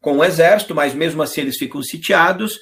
com 0.00 0.18
o 0.18 0.24
exército, 0.24 0.74
mas 0.74 0.92
mesmo 0.92 1.22
assim 1.22 1.42
eles 1.42 1.56
ficam 1.56 1.82
sitiados 1.82 2.58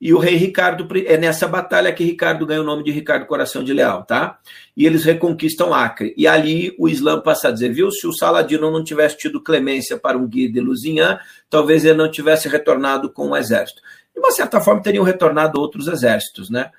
e 0.00 0.14
o 0.14 0.18
rei 0.18 0.36
Ricardo, 0.36 0.88
é 1.04 1.18
nessa 1.18 1.46
batalha 1.46 1.92
que 1.92 2.02
Ricardo 2.02 2.46
ganha 2.46 2.62
o 2.62 2.64
nome 2.64 2.82
de 2.82 2.90
Ricardo 2.90 3.26
Coração 3.26 3.62
de 3.62 3.74
Leal, 3.74 4.02
tá? 4.02 4.38
E 4.74 4.86
eles 4.86 5.04
reconquistam 5.04 5.74
Acre. 5.74 6.14
E 6.16 6.26
ali 6.26 6.74
o 6.78 6.88
Islã 6.88 7.20
passa 7.20 7.48
a 7.48 7.50
dizer, 7.50 7.74
viu, 7.74 7.90
se 7.90 8.06
o 8.06 8.12
Saladino 8.14 8.70
não 8.70 8.82
tivesse 8.82 9.18
tido 9.18 9.42
clemência 9.42 9.98
para 9.98 10.16
um 10.16 10.26
guia 10.26 10.50
de 10.50 10.58
Lusignan, 10.58 11.20
talvez 11.50 11.84
ele 11.84 11.98
não 11.98 12.10
tivesse 12.10 12.48
retornado 12.48 13.12
com 13.12 13.26
o 13.26 13.32
um 13.32 13.36
exército. 13.36 13.82
De 14.14 14.20
uma 14.20 14.30
certa 14.30 14.58
forma, 14.58 14.80
teriam 14.80 15.04
retornado 15.04 15.60
outros 15.60 15.86
exércitos, 15.86 16.48
né? 16.48 16.70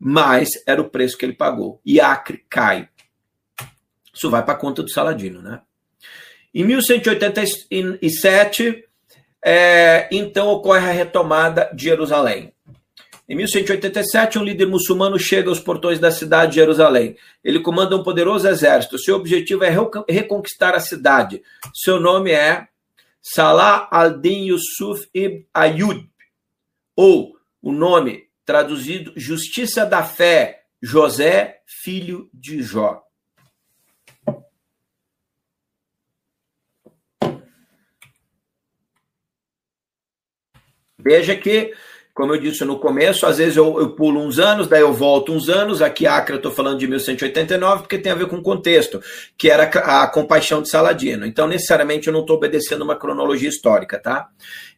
Mas 0.00 0.48
era 0.66 0.80
o 0.80 0.88
preço 0.88 1.18
que 1.18 1.26
ele 1.26 1.34
pagou. 1.34 1.82
E 1.84 2.00
Acre 2.00 2.46
cai. 2.48 2.88
Isso 4.14 4.30
vai 4.30 4.42
para 4.42 4.54
a 4.54 4.58
conta 4.58 4.82
do 4.82 4.90
Saladino, 4.90 5.42
né? 5.42 5.60
Em 6.54 6.64
1187, 6.64 8.87
é, 9.44 10.08
então 10.10 10.48
ocorre 10.48 10.88
a 10.88 10.92
retomada 10.92 11.70
de 11.74 11.84
Jerusalém. 11.84 12.52
Em 13.28 13.36
1187, 13.36 14.38
um 14.38 14.42
líder 14.42 14.66
muçulmano 14.66 15.18
chega 15.18 15.50
aos 15.50 15.60
portões 15.60 15.98
da 15.98 16.10
cidade 16.10 16.52
de 16.52 16.56
Jerusalém. 16.56 17.14
Ele 17.44 17.60
comanda 17.60 17.94
um 17.94 18.02
poderoso 18.02 18.48
exército. 18.48 18.98
Seu 18.98 19.16
objetivo 19.16 19.64
é 19.64 19.70
reconquistar 20.08 20.74
a 20.74 20.80
cidade. 20.80 21.42
Seu 21.74 22.00
nome 22.00 22.30
é 22.30 22.66
Salah 23.20 23.86
al-Din 23.90 24.46
Yusuf 24.46 25.06
ibn 25.12 25.44
Ayub, 25.52 26.08
ou 26.96 27.36
o 27.60 27.70
nome 27.70 28.28
traduzido 28.46 29.12
Justiça 29.14 29.84
da 29.84 30.02
Fé, 30.02 30.62
José, 30.80 31.60
filho 31.66 32.30
de 32.32 32.62
Jó. 32.62 33.02
Veja 41.08 41.34
que, 41.34 41.72
como 42.12 42.34
eu 42.34 42.38
disse 42.38 42.66
no 42.66 42.78
começo, 42.78 43.24
às 43.24 43.38
vezes 43.38 43.56
eu, 43.56 43.80
eu 43.80 43.94
pulo 43.94 44.20
uns 44.20 44.38
anos, 44.38 44.68
daí 44.68 44.82
eu 44.82 44.92
volto 44.92 45.32
uns 45.32 45.48
anos. 45.48 45.80
Aqui, 45.80 46.06
Acre, 46.06 46.34
eu 46.34 46.36
estou 46.36 46.52
falando 46.52 46.78
de 46.78 46.86
1189, 46.86 47.84
porque 47.84 47.96
tem 47.96 48.12
a 48.12 48.14
ver 48.14 48.26
com 48.26 48.36
o 48.36 48.42
contexto, 48.42 49.00
que 49.34 49.48
era 49.48 49.62
a, 49.62 50.06
compaixão 50.06 50.60
de 50.60 50.68
Saladino. 50.68 51.24
Então, 51.24 51.48
necessariamente, 51.48 52.08
eu 52.08 52.12
não 52.12 52.20
estou 52.20 52.36
obedecendo 52.36 52.82
uma 52.82 52.94
cronologia 52.94 53.48
histórica, 53.48 53.98
tá? 53.98 54.28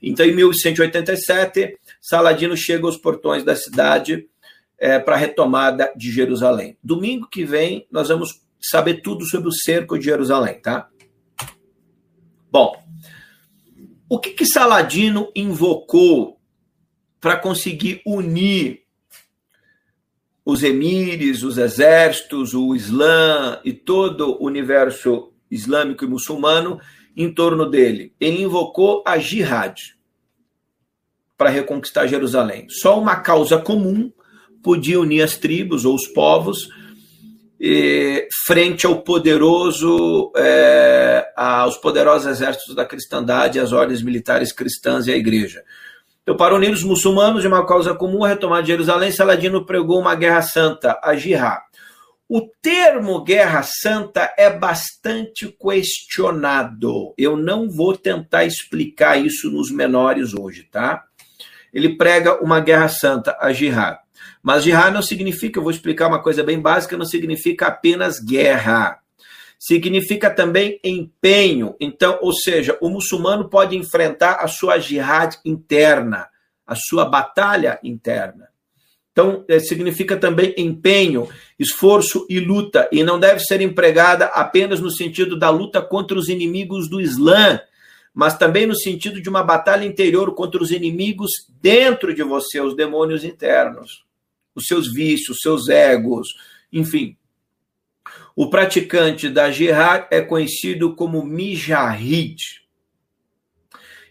Então, 0.01 0.25
em 0.25 0.33
1187, 0.33 1.77
Saladino 2.01 2.57
chega 2.57 2.87
aos 2.87 2.97
portões 2.97 3.43
da 3.43 3.57
cidade 3.57 4.29
é, 4.79 5.01
para 5.01 5.17
a 5.17 5.19
retomada 5.19 5.93
de 5.97 6.13
Jerusalém. 6.13 6.79
Domingo 6.81 7.27
que 7.29 7.45
vem, 7.45 7.89
nós 7.91 8.09
vamos 8.09 8.41
saber 8.61 9.03
tudo 9.03 9.25
sobre 9.25 9.49
o 9.49 9.53
cerco 9.53 9.99
de 9.99 10.05
Jerusalém, 10.05 10.61
tá? 10.61 10.87
Bom, 12.53 12.81
o 14.11 14.19
que, 14.19 14.31
que 14.31 14.45
Saladino 14.45 15.31
invocou 15.37 16.41
para 17.21 17.37
conseguir 17.37 18.03
unir 18.05 18.83
os 20.45 20.65
emires, 20.65 21.45
os 21.45 21.57
exércitos, 21.57 22.53
o 22.53 22.75
Islã 22.75 23.61
e 23.65 23.73
todo 23.73 24.33
o 24.33 24.47
universo 24.47 25.33
islâmico 25.49 26.05
e 26.05 26.09
muçulmano 26.09 26.81
em 27.17 27.33
torno 27.33 27.71
dele? 27.71 28.13
Ele 28.19 28.43
invocou 28.43 29.05
a 29.07 29.17
jihad 29.17 29.77
para 31.39 31.49
reconquistar 31.49 32.09
Jerusalém. 32.09 32.67
Só 32.69 32.99
uma 32.99 33.15
causa 33.15 33.59
comum 33.59 34.13
podia 34.61 34.99
unir 34.99 35.23
as 35.23 35.37
tribos 35.37 35.85
ou 35.85 35.95
os 35.95 36.09
povos 36.09 36.69
frente 38.47 38.87
ao 38.87 39.03
poderoso, 39.03 40.33
é, 40.37 41.27
aos 41.37 41.77
poderosos 41.77 42.27
exércitos 42.27 42.75
da 42.75 42.87
cristandade, 42.87 43.61
as 43.61 43.73
ordens 43.73 44.03
militares 44.03 44.53
cristãs 44.53 45.07
e 45.07 45.13
a 45.13 45.17
igreja. 45.17 45.63
Então, 46.23 46.37
para 46.37 46.55
unir 46.55 46.71
os 46.71 46.83
muçulmanos 46.83 47.43
de 47.43 47.49
uma 47.49 47.67
causa 47.67 47.95
comum, 47.95 48.25
a 48.25 48.29
retomada 48.29 48.63
de 48.63 48.69
Jerusalém, 48.69 49.13
Saladino 49.13 49.67
pregou 49.67 50.01
uma 50.01 50.15
guerra 50.15 50.43
santa, 50.43 50.99
a 51.03 51.15
jihad. 51.15 51.61
O 52.29 52.43
termo 52.63 53.25
guerra 53.25 53.63
santa 53.63 54.33
é 54.39 54.49
bastante 54.49 55.49
questionado. 55.61 57.13
Eu 57.19 57.37
não 57.37 57.69
vou 57.69 57.97
tentar 57.97 58.45
explicar 58.45 59.17
isso 59.17 59.51
nos 59.51 59.71
menores 59.71 60.33
hoje, 60.33 60.63
tá? 60.71 61.03
Ele 61.75 61.97
prega 61.97 62.41
uma 62.43 62.61
guerra 62.61 62.89
santa, 62.89 63.37
a 63.41 63.53
jihad. 63.53 63.99
Mas 64.43 64.65
jihad 64.65 64.93
não 64.93 65.03
significa, 65.03 65.59
eu 65.59 65.63
vou 65.63 65.71
explicar 65.71 66.09
uma 66.09 66.23
coisa 66.23 66.43
bem 66.43 66.61
básica, 66.61 66.97
não 66.97 67.05
significa 67.05 67.67
apenas 67.67 68.19
guerra. 68.19 68.99
Significa 69.59 70.31
também 70.31 70.81
empenho. 70.83 71.77
Então, 71.79 72.19
ou 72.23 72.33
seja, 72.33 72.79
o 72.81 72.89
muçulmano 72.89 73.49
pode 73.49 73.77
enfrentar 73.77 74.37
a 74.41 74.49
sua 74.49 74.79
jihad 74.79 75.37
interna, 75.45 76.29
a 76.67 76.75
sua 76.75 77.05
batalha 77.05 77.79
interna. 77.83 78.49
Então, 79.13 79.45
é, 79.49 79.59
significa 79.59 80.17
também 80.17 80.55
empenho, 80.57 81.29
esforço 81.59 82.27
e 82.31 82.39
luta, 82.39 82.89
e 82.93 83.03
não 83.03 83.19
deve 83.19 83.41
ser 83.41 83.61
empregada 83.61 84.27
apenas 84.27 84.81
no 84.81 84.91
sentido 84.91 85.39
da 85.39 85.51
luta 85.51 85.83
contra 85.83 86.17
os 86.17 86.29
inimigos 86.29 86.89
do 86.89 87.01
Islã, 87.01 87.61
mas 88.15 88.39
também 88.39 88.67
no 88.67 88.75
sentido 88.75 89.21
de 89.21 89.29
uma 89.29 89.43
batalha 89.43 89.85
interior 89.85 90.35
contra 90.35 90.63
os 90.63 90.71
inimigos 90.71 91.31
dentro 91.61 92.15
de 92.15 92.23
você, 92.23 92.61
os 92.61 92.75
demônios 92.75 93.25
internos, 93.25 94.05
os 94.55 94.67
seus 94.67 94.93
vícios, 94.93 95.37
os 95.37 95.43
seus 95.43 95.69
egos, 95.69 96.29
enfim. 96.73 97.17
O 98.35 98.49
praticante 98.49 99.29
da 99.29 99.51
jihad 99.51 100.07
é 100.11 100.21
conhecido 100.21 100.95
como 100.95 101.25
mijahid. 101.25 102.61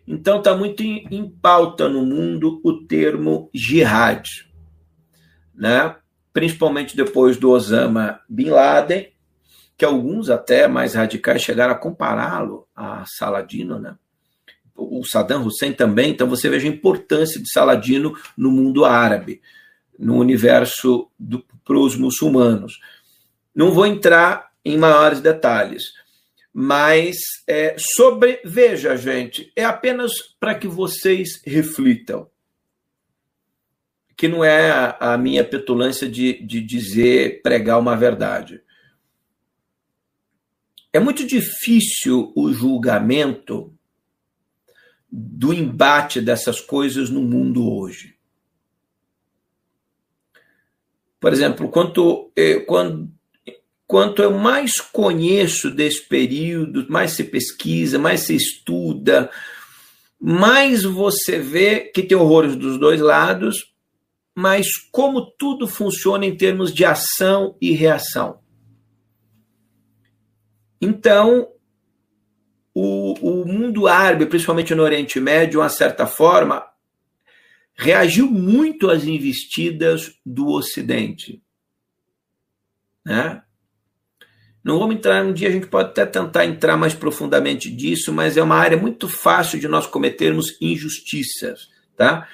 Então 0.07 0.39
está 0.39 0.55
muito 0.55 0.83
em, 0.83 1.07
em 1.11 1.29
pauta 1.29 1.87
no 1.87 2.05
mundo 2.05 2.59
o 2.63 2.85
termo 2.85 3.49
jihad, 3.53 4.27
né? 5.53 5.95
principalmente 6.33 6.95
depois 6.95 7.37
do 7.37 7.51
Osama 7.51 8.19
Bin 8.27 8.49
Laden, 8.49 9.11
que 9.77 9.85
alguns 9.85 10.29
até 10.29 10.67
mais 10.67 10.95
radicais 10.95 11.41
chegaram 11.41 11.73
a 11.73 11.77
compará-lo 11.77 12.67
a 12.75 13.03
Saladino, 13.05 13.79
né? 13.79 13.95
o 14.79 15.03
Saddam 15.03 15.45
Hussein 15.45 15.73
também, 15.73 16.11
então 16.11 16.27
você 16.27 16.49
veja 16.49 16.67
a 16.67 16.71
importância 16.71 17.41
de 17.41 17.51
Saladino 17.51 18.15
no 18.37 18.51
mundo 18.51 18.85
árabe, 18.85 19.41
no 19.99 20.17
universo 20.17 21.11
para 21.65 21.77
os 21.77 21.97
muçulmanos. 21.97 22.79
Não 23.53 23.71
vou 23.71 23.85
entrar 23.85 24.49
em 24.63 24.77
maiores 24.77 25.19
detalhes, 25.19 25.83
mas 26.53 27.17
é, 27.45 27.75
sobre. 27.77 28.41
Veja, 28.45 28.95
gente, 28.95 29.51
é 29.55 29.65
apenas 29.65 30.13
para 30.39 30.55
que 30.55 30.67
vocês 30.67 31.41
reflitam. 31.45 32.29
Que 34.15 34.27
não 34.27 34.43
é 34.43 34.71
a, 34.71 35.13
a 35.13 35.17
minha 35.17 35.43
petulância 35.43 36.07
de, 36.07 36.41
de 36.43 36.61
dizer, 36.61 37.41
pregar 37.41 37.79
uma 37.79 37.95
verdade. 37.95 38.61
É 40.91 40.99
muito 40.99 41.25
difícil 41.25 42.33
o 42.35 42.51
julgamento 42.51 43.73
do 45.11 45.53
embate 45.53 46.19
dessas 46.21 46.59
coisas 46.59 47.09
no 47.09 47.21
mundo 47.21 47.71
hoje. 47.71 48.18
Por 51.19 51.33
exemplo, 51.33 51.69
quanto, 51.69 52.31
eh, 52.35 52.59
quando, 52.61 53.09
quanto 53.85 54.21
eu 54.21 54.31
mais 54.31 54.79
conheço 54.79 55.69
desse 55.69 56.07
período, 56.07 56.85
mais 56.89 57.11
se 57.11 57.23
pesquisa, 57.25 57.99
mais 57.99 58.21
se 58.21 58.35
estuda, 58.35 59.29
mais 60.19 60.83
você 60.83 61.39
vê 61.39 61.81
que 61.81 62.03
tem 62.03 62.17
horrores 62.17 62.55
dos 62.55 62.79
dois 62.79 63.01
lados, 63.01 63.73
mas 64.33 64.67
como 64.91 65.31
tudo 65.37 65.67
funciona 65.67 66.25
em 66.25 66.35
termos 66.35 66.73
de 66.73 66.85
ação 66.85 67.57
e 67.61 67.71
reação. 67.71 68.39
Então, 70.81 71.49
o, 72.73 73.41
o 73.41 73.45
mundo 73.45 73.87
árabe, 73.87 74.25
principalmente 74.25 74.73
no 74.73 74.83
Oriente 74.83 75.19
Médio, 75.19 75.51
de 75.51 75.57
uma 75.57 75.67
certa 75.67 76.07
forma, 76.07 76.65
reagiu 77.79 78.29
muito 78.29 78.89
às 78.89 79.05
investidas 79.05 80.11
do 80.25 80.49
Ocidente. 80.49 81.41
Né? 83.05 83.41
Não 84.61 84.77
vamos 84.79 84.95
entrar 84.95 85.23
um 85.23 85.31
dia, 85.31 85.47
a 85.47 85.51
gente 85.51 85.67
pode 85.67 85.91
até 85.91 86.05
tentar 86.05 86.45
entrar 86.45 86.75
mais 86.75 86.93
profundamente 86.93 87.71
disso, 87.73 88.11
mas 88.11 88.35
é 88.35 88.43
uma 88.43 88.57
área 88.57 88.77
muito 88.77 89.07
fácil 89.07 89.57
de 89.57 89.69
nós 89.69 89.87
cometermos 89.87 90.57
injustiças. 90.59 91.69
Tá? 91.95 92.27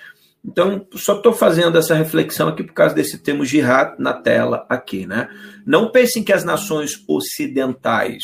Então, 0.44 0.88
só 0.96 1.18
estou 1.18 1.32
fazendo 1.32 1.78
essa 1.78 1.94
reflexão 1.94 2.48
aqui 2.48 2.64
por 2.64 2.74
causa 2.74 2.96
desse 2.96 3.20
termo 3.20 3.46
jihad 3.46 4.00
na 4.00 4.14
tela 4.14 4.66
aqui. 4.68 5.06
Né? 5.06 5.30
Não 5.64 5.92
pensem 5.92 6.24
que 6.24 6.34
as 6.34 6.44
nações 6.44 7.04
ocidentais 7.08 8.24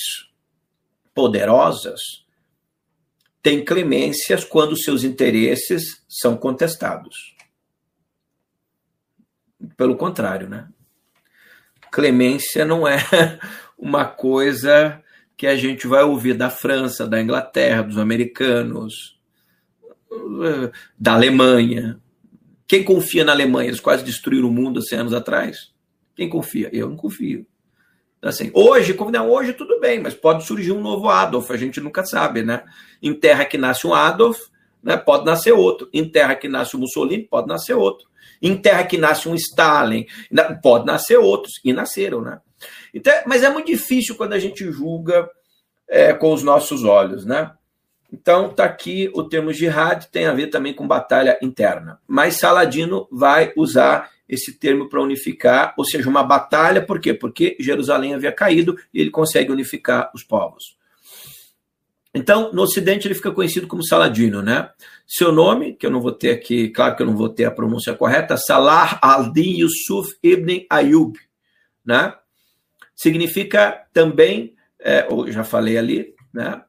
poderosas 1.13 2.25
têm 3.41 3.63
clemências 3.65 4.43
quando 4.43 4.77
seus 4.77 5.03
interesses 5.03 6.03
são 6.07 6.37
contestados. 6.37 7.35
Pelo 9.75 9.95
contrário, 9.95 10.49
né? 10.49 10.67
Clemência 11.91 12.63
não 12.65 12.87
é 12.87 12.97
uma 13.77 14.05
coisa 14.05 15.01
que 15.35 15.47
a 15.47 15.55
gente 15.55 15.87
vai 15.87 16.03
ouvir 16.03 16.35
da 16.35 16.49
França, 16.49 17.07
da 17.07 17.21
Inglaterra, 17.21 17.81
dos 17.81 17.97
americanos, 17.97 19.19
da 20.97 21.13
Alemanha. 21.13 21.99
Quem 22.67 22.83
confia 22.83 23.23
na 23.23 23.31
Alemanha? 23.31 23.69
Eles 23.69 23.79
quase 23.79 24.03
destruíram 24.03 24.47
o 24.47 24.53
mundo 24.53 24.79
há 24.79 24.83
100 24.83 24.99
anos 24.99 25.13
atrás. 25.13 25.71
Quem 26.15 26.29
confia? 26.29 26.69
Eu 26.71 26.89
não 26.89 26.95
confio. 26.95 27.45
Assim, 28.21 28.51
hoje, 28.53 28.93
como 28.93 29.09
não, 29.09 29.29
hoje 29.29 29.53
tudo 29.53 29.79
bem, 29.79 29.99
mas 29.99 30.13
pode 30.13 30.45
surgir 30.45 30.71
um 30.71 30.81
novo 30.81 31.09
Adolf, 31.09 31.49
a 31.49 31.57
gente 31.57 31.81
nunca 31.81 32.05
sabe, 32.05 32.43
né? 32.43 32.63
Em 33.01 33.13
terra 33.13 33.45
que 33.45 33.57
nasce 33.57 33.87
um 33.87 33.95
Adolf, 33.95 34.39
né, 34.83 34.95
pode 34.95 35.25
nascer 35.25 35.53
outro. 35.53 35.89
Em 35.91 36.07
terra 36.07 36.35
que 36.35 36.47
nasce 36.47 36.75
um 36.75 36.81
Mussolini, 36.81 37.23
pode 37.23 37.47
nascer 37.47 37.73
outro. 37.73 38.07
Em 38.41 38.55
terra 38.55 38.83
que 38.83 38.97
nasce 38.97 39.27
um 39.27 39.35
Stalin, 39.35 40.05
pode 40.61 40.85
nascer 40.85 41.17
outros, 41.17 41.59
e 41.63 41.73
nasceram, 41.73 42.21
né? 42.21 42.39
Então, 42.93 43.13
mas 43.25 43.43
é 43.43 43.49
muito 43.49 43.67
difícil 43.67 44.15
quando 44.15 44.33
a 44.33 44.39
gente 44.39 44.71
julga 44.71 45.29
é, 45.87 46.13
com 46.13 46.33
os 46.33 46.43
nossos 46.43 46.83
olhos, 46.83 47.25
né? 47.25 47.51
Então, 48.11 48.49
tá 48.49 48.65
aqui 48.65 49.09
o 49.13 49.23
termo 49.23 49.53
jihad, 49.53 50.05
tem 50.11 50.25
a 50.25 50.33
ver 50.33 50.47
também 50.47 50.73
com 50.73 50.87
batalha 50.87 51.39
interna. 51.41 51.99
Mas 52.05 52.35
Saladino 52.35 53.07
vai 53.11 53.53
usar 53.55 54.09
esse 54.31 54.53
termo 54.53 54.87
para 54.87 55.01
unificar, 55.01 55.73
ou 55.77 55.83
seja, 55.83 56.09
uma 56.09 56.23
batalha, 56.23 56.81
por 56.81 57.01
quê? 57.01 57.13
Porque 57.13 57.57
Jerusalém 57.59 58.13
havia 58.13 58.31
caído 58.31 58.77
e 58.93 59.01
ele 59.01 59.11
consegue 59.11 59.51
unificar 59.51 60.09
os 60.15 60.23
povos. 60.23 60.77
Então, 62.13 62.51
no 62.53 62.61
Ocidente, 62.61 63.07
ele 63.07 63.15
fica 63.15 63.31
conhecido 63.31 63.67
como 63.67 63.85
Saladino, 63.85 64.41
né? 64.41 64.69
Seu 65.05 65.31
nome, 65.33 65.73
que 65.73 65.85
eu 65.85 65.91
não 65.91 66.01
vou 66.01 66.13
ter 66.13 66.31
aqui, 66.31 66.69
claro 66.69 66.95
que 66.95 67.01
eu 67.01 67.05
não 67.05 67.15
vou 67.15 67.27
ter 67.27 67.43
a 67.43 67.51
pronúncia 67.51 67.93
correta, 67.93 68.37
Salah 68.37 68.97
al-Din 69.01 69.59
Yusuf 69.59 70.17
ibn 70.23 70.65
Ayub, 70.69 71.17
né? 71.85 72.13
Significa 72.95 73.85
também, 73.93 74.55
é, 74.79 75.07
eu 75.09 75.29
já 75.31 75.43
falei 75.43 75.77
ali, 75.77 76.13
né? 76.33 76.61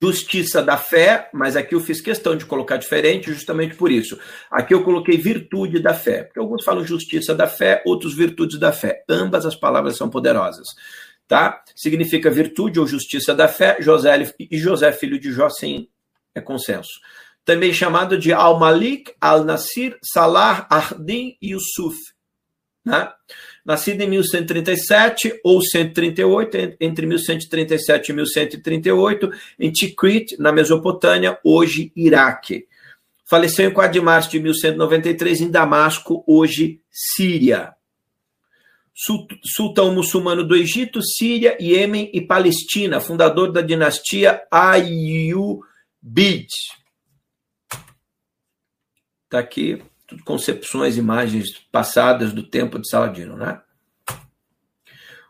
Justiça 0.00 0.62
da 0.62 0.76
fé, 0.76 1.28
mas 1.32 1.56
aqui 1.56 1.74
eu 1.74 1.80
fiz 1.80 2.00
questão 2.00 2.36
de 2.36 2.46
colocar 2.46 2.76
diferente 2.76 3.32
justamente 3.32 3.74
por 3.74 3.90
isso. 3.90 4.18
Aqui 4.50 4.72
eu 4.72 4.84
coloquei 4.84 5.16
virtude 5.16 5.80
da 5.80 5.92
fé, 5.92 6.22
porque 6.22 6.38
alguns 6.38 6.64
falam 6.64 6.84
justiça 6.84 7.34
da 7.34 7.48
fé, 7.48 7.82
outros 7.84 8.14
virtudes 8.14 8.58
da 8.58 8.72
fé. 8.72 9.04
Ambas 9.08 9.44
as 9.44 9.56
palavras 9.56 9.96
são 9.96 10.08
poderosas. 10.08 10.66
Tá? 11.26 11.62
Significa 11.74 12.30
virtude 12.30 12.80
ou 12.80 12.86
justiça 12.86 13.34
da 13.34 13.48
fé, 13.48 13.76
José 13.80 14.32
e 14.38 14.56
José, 14.56 14.92
filho 14.92 15.18
de 15.18 15.32
Jó, 15.32 15.50
sim, 15.50 15.88
é 16.34 16.40
consenso. 16.40 17.00
Também 17.44 17.72
chamado 17.72 18.16
de 18.16 18.32
Al-Malik, 18.32 19.12
Al-Nasir, 19.20 19.98
Salah, 20.02 20.66
Ardin 20.70 21.36
e 21.42 21.52
Yusuf. 21.52 21.96
Né? 22.84 23.10
Nascido 23.64 24.00
em 24.02 24.08
1137 24.08 25.40
ou 25.44 25.60
138, 25.62 26.76
entre 26.80 27.06
1137 27.06 28.08
e 28.08 28.12
1138, 28.14 29.30
em 29.58 29.70
Tikrit, 29.70 30.36
na 30.38 30.52
Mesopotâmia, 30.52 31.38
hoje 31.44 31.92
Iraque. 31.94 32.66
Faleceu 33.28 33.68
em 33.68 33.72
4 33.72 33.92
de 33.92 34.00
março 34.00 34.30
de 34.30 34.40
1193 34.40 35.42
em 35.42 35.50
Damasco, 35.50 36.24
hoje 36.26 36.80
Síria. 36.90 37.74
Sultão 39.44 39.94
muçulmano 39.94 40.42
do 40.42 40.56
Egito, 40.56 41.00
Síria, 41.02 41.56
Iêmen 41.60 42.10
e 42.12 42.20
Palestina, 42.20 43.00
fundador 43.00 43.52
da 43.52 43.60
dinastia 43.60 44.42
Ayyubid. 44.50 45.62
Está 49.24 49.38
aqui 49.38 49.80
tudo 50.08 50.24
concepções, 50.24 50.96
imagens 50.96 51.58
passadas 51.70 52.32
do 52.32 52.42
tempo 52.42 52.78
de 52.78 52.88
Saladino, 52.88 53.36
né? 53.36 53.62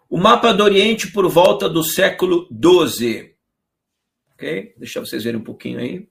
O 0.08 0.16
mapa 0.16 0.54
do 0.54 0.62
Oriente 0.62 1.10
por 1.10 1.28
volta 1.28 1.68
do 1.68 1.82
século 1.82 2.48
XII. 2.48 3.36
Ok? 4.32 4.74
Deixa 4.78 5.00
vocês 5.00 5.24
verem 5.24 5.40
um 5.40 5.44
pouquinho 5.44 5.80
aí. 5.80 6.08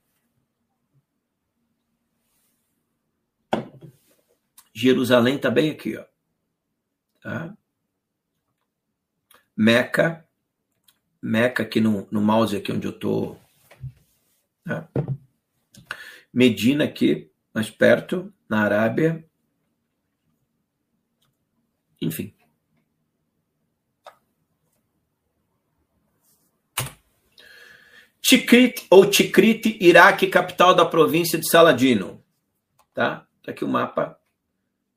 Jerusalém 4.73 5.37
está 5.37 5.49
bem 5.49 5.71
aqui, 5.71 5.97
ó. 5.97 6.05
Tá? 7.21 7.57
Meca. 9.55 10.27
Meca 11.21 11.63
aqui 11.63 11.79
no, 11.79 12.05
no 12.11 12.21
mouse 12.21 12.55
aqui 12.55 12.71
onde 12.71 12.85
eu 12.85 12.91
estou. 12.91 13.41
Tá? 14.65 14.89
Medina 16.31 16.83
aqui, 16.83 17.31
mais 17.53 17.71
perto 17.71 18.31
na 18.49 18.63
Arábia. 18.63 19.25
Enfim. 22.01 22.33
Tikrit 28.21 28.85
ou 28.89 29.05
Tikrit, 29.09 29.77
Iraque, 29.79 30.27
capital 30.27 30.75
da 30.75 30.85
província 30.85 31.39
de 31.39 31.49
Saladino. 31.49 32.21
Tá? 32.93 33.25
Tá 33.41 33.51
aqui 33.51 33.63
o 33.63 33.67
mapa. 33.67 34.19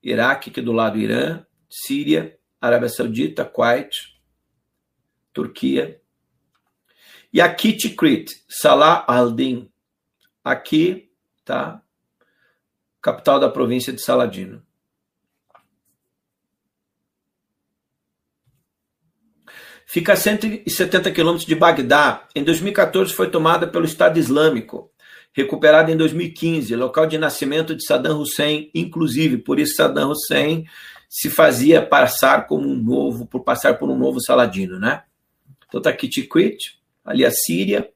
Iraque, 0.03 0.51
aqui 0.51 0.61
do 0.61 0.73
lado 0.73 0.99
Irã, 0.99 1.47
Síria, 1.69 2.37
Arábia 2.61 2.89
Saudita, 2.89 3.45
Kuwait, 3.45 3.91
Turquia. 5.33 6.01
E 7.33 7.41
a 7.41 7.55
Kittikrit, 7.55 8.29
Salah 8.49 9.05
al-Din. 9.07 9.71
Aqui, 10.43 11.13
tá? 11.45 11.83
Capital 13.01 13.41
da 13.41 13.49
província 13.49 13.93
de 13.93 14.03
Saladino. 14.03 14.63
Fica 19.87 20.13
a 20.13 20.17
170 20.17 21.11
quilômetros 21.11 21.47
de 21.47 21.55
Bagdá. 21.57 22.29
Em 22.35 22.45
2014 22.45 23.13
foi 23.13 23.29
tomada 23.29 23.67
pelo 23.67 23.85
Estado 23.85 24.19
Islâmico. 24.19 24.89
Recuperada 25.33 25.91
em 25.91 25.97
2015, 25.97 26.77
local 26.77 27.07
de 27.07 27.19
nascimento 27.19 27.75
de 27.75 27.85
Saddam 27.85 28.21
Hussein, 28.21 28.71
inclusive. 28.73 29.39
Por 29.39 29.59
isso 29.59 29.75
Saddam 29.75 30.11
Hussein 30.11 30.65
se 31.09 31.29
fazia 31.29 31.85
passar 31.85 32.47
como 32.47 32.69
um 32.69 32.77
novo, 32.77 33.27
por 33.27 33.43
passar 33.43 33.79
por 33.79 33.91
um 33.91 33.99
novo 33.99 34.21
Saladino, 34.21 34.79
né? 34.79 35.03
Então 35.67 35.83
tá 35.83 35.93
Tikrit, 35.93 36.79
ali 37.05 37.25
a 37.25 37.31
Síria, 37.33 37.91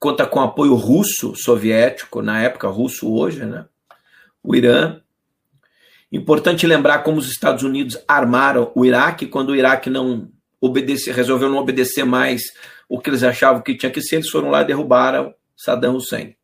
conta 0.00 0.26
com 0.26 0.40
apoio 0.40 0.74
russo, 0.74 1.34
soviético, 1.36 2.22
na 2.22 2.42
época 2.42 2.66
russo 2.68 3.12
hoje, 3.12 3.44
né? 3.44 3.66
O 4.42 4.56
Irã. 4.56 5.00
Importante 6.10 6.66
lembrar 6.66 7.00
como 7.04 7.18
os 7.18 7.30
Estados 7.30 7.62
Unidos 7.62 7.96
armaram 8.08 8.72
o 8.74 8.84
Iraque 8.84 9.26
quando 9.26 9.50
o 9.50 9.56
Iraque 9.56 9.88
não 9.88 10.28
obedece, 10.60 11.12
resolveu 11.12 11.48
não 11.48 11.58
obedecer 11.58 12.04
mais 12.04 12.42
o 12.88 12.98
que 12.98 13.10
eles 13.10 13.22
achavam 13.22 13.62
que 13.62 13.76
tinha 13.76 13.92
que 13.92 14.02
ser, 14.02 14.16
eles 14.16 14.28
foram 14.28 14.50
lá 14.50 14.62
e 14.62 14.66
derrubaram 14.66 15.32
Saddam 15.56 15.94
Hussein. 15.94 16.34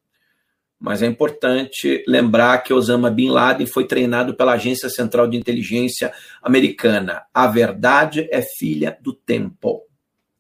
Mas 0.79 1.03
é 1.03 1.07
importante 1.07 2.05
lembrar 2.07 2.59
que 2.59 2.73
Osama 2.73 3.11
Bin 3.11 3.31
Laden 3.31 3.67
foi 3.67 3.87
treinado 3.87 4.35
pela 4.35 4.53
Agência 4.53 4.91
Central 4.91 5.27
de 5.27 5.37
Inteligência 5.37 6.13
Americana. 6.43 7.23
A 7.33 7.47
verdade 7.47 8.29
é 8.31 8.43
filha 8.43 8.97
do 9.01 9.15
tempo. 9.15 9.83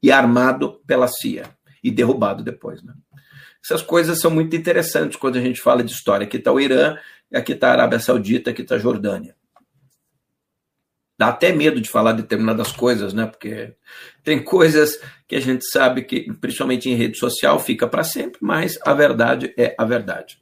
E 0.02 0.12
armado 0.12 0.80
pela 0.86 1.08
CIA. 1.08 1.48
E 1.82 1.90
derrubado 1.90 2.44
depois. 2.44 2.82
Né? 2.82 2.92
Essas 3.66 3.82
coisas 3.82 4.20
são 4.20 4.30
muito 4.30 4.54
interessantes 4.54 5.16
quando 5.16 5.38
a 5.38 5.40
gente 5.40 5.60
fala 5.60 5.82
de 5.82 5.90
história. 5.90 6.24
Aqui 6.24 6.36
está 6.36 6.52
o 6.52 6.60
Irã, 6.60 6.96
aqui 7.34 7.50
está 7.50 7.70
a 7.70 7.72
Arábia 7.72 7.98
Saudita, 7.98 8.50
aqui 8.50 8.62
está 8.62 8.76
a 8.76 8.78
Jordânia. 8.78 9.34
Dá 11.18 11.28
até 11.28 11.50
medo 11.50 11.80
de 11.80 11.88
falar 11.88 12.12
determinadas 12.12 12.70
coisas, 12.70 13.12
né? 13.12 13.26
Porque 13.26 13.74
tem 14.22 14.40
coisas 14.40 15.00
que 15.26 15.34
a 15.34 15.40
gente 15.40 15.64
sabe 15.68 16.02
que, 16.02 16.32
principalmente 16.34 16.88
em 16.88 16.94
rede 16.94 17.18
social, 17.18 17.58
fica 17.58 17.88
para 17.88 18.04
sempre, 18.04 18.38
mas 18.40 18.78
a 18.86 18.94
verdade 18.94 19.52
é 19.56 19.74
a 19.76 19.84
verdade. 19.84 20.38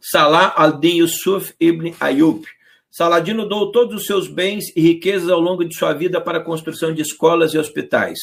Salah 0.00 0.54
al-Din 0.56 0.98
Yusuf 0.98 1.52
ibn 1.58 1.92
Ayub. 1.98 2.44
Saladino 2.88 3.48
doou 3.48 3.72
todos 3.72 4.00
os 4.00 4.06
seus 4.06 4.28
bens 4.28 4.66
e 4.76 4.80
riquezas 4.80 5.28
ao 5.28 5.40
longo 5.40 5.64
de 5.64 5.74
sua 5.76 5.92
vida 5.92 6.20
para 6.20 6.38
a 6.38 6.44
construção 6.44 6.94
de 6.94 7.02
escolas 7.02 7.52
e 7.52 7.58
hospitais. 7.58 8.18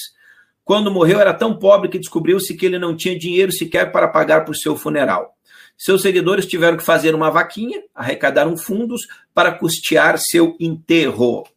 Quando 0.67 0.91
morreu, 0.91 1.21
era 1.21 1.33
tão 1.33 1.57
pobre 1.57 1.87
que 1.87 1.97
descobriu-se 1.97 2.53
que 2.53 2.65
ele 2.65 2.77
não 2.77 2.93
tinha 2.93 3.17
dinheiro 3.17 3.53
sequer 3.53 3.89
para 3.89 4.09
pagar 4.09 4.43
por 4.43 4.53
seu 4.53 4.75
funeral. 4.75 5.33
Seus 5.77 6.01
seguidores 6.01 6.45
tiveram 6.45 6.75
que 6.75 6.83
fazer 6.83 7.15
uma 7.15 7.31
vaquinha, 7.31 7.81
arrecadaram 7.95 8.57
fundos 8.57 9.07
para 9.33 9.53
custear 9.53 10.17
seu 10.19 10.57
enterro. 10.59 11.47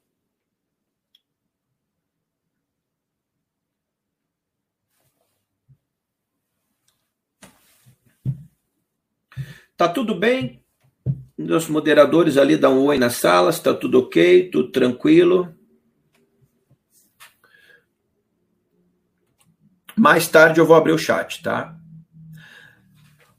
Tá 9.76 9.88
tudo 9.88 10.14
bem? 10.14 10.62
Meus 11.36 11.66
moderadores 11.66 12.36
ali 12.36 12.56
dão 12.56 12.78
um 12.78 12.84
oi 12.84 12.96
na 12.96 13.10
sala, 13.10 13.50
está 13.50 13.74
tudo 13.74 13.98
ok, 13.98 14.50
tudo 14.50 14.70
tranquilo. 14.70 15.52
Mais 19.96 20.26
tarde 20.28 20.60
eu 20.60 20.66
vou 20.66 20.76
abrir 20.76 20.92
o 20.92 20.98
chat, 20.98 21.42
tá? 21.42 21.74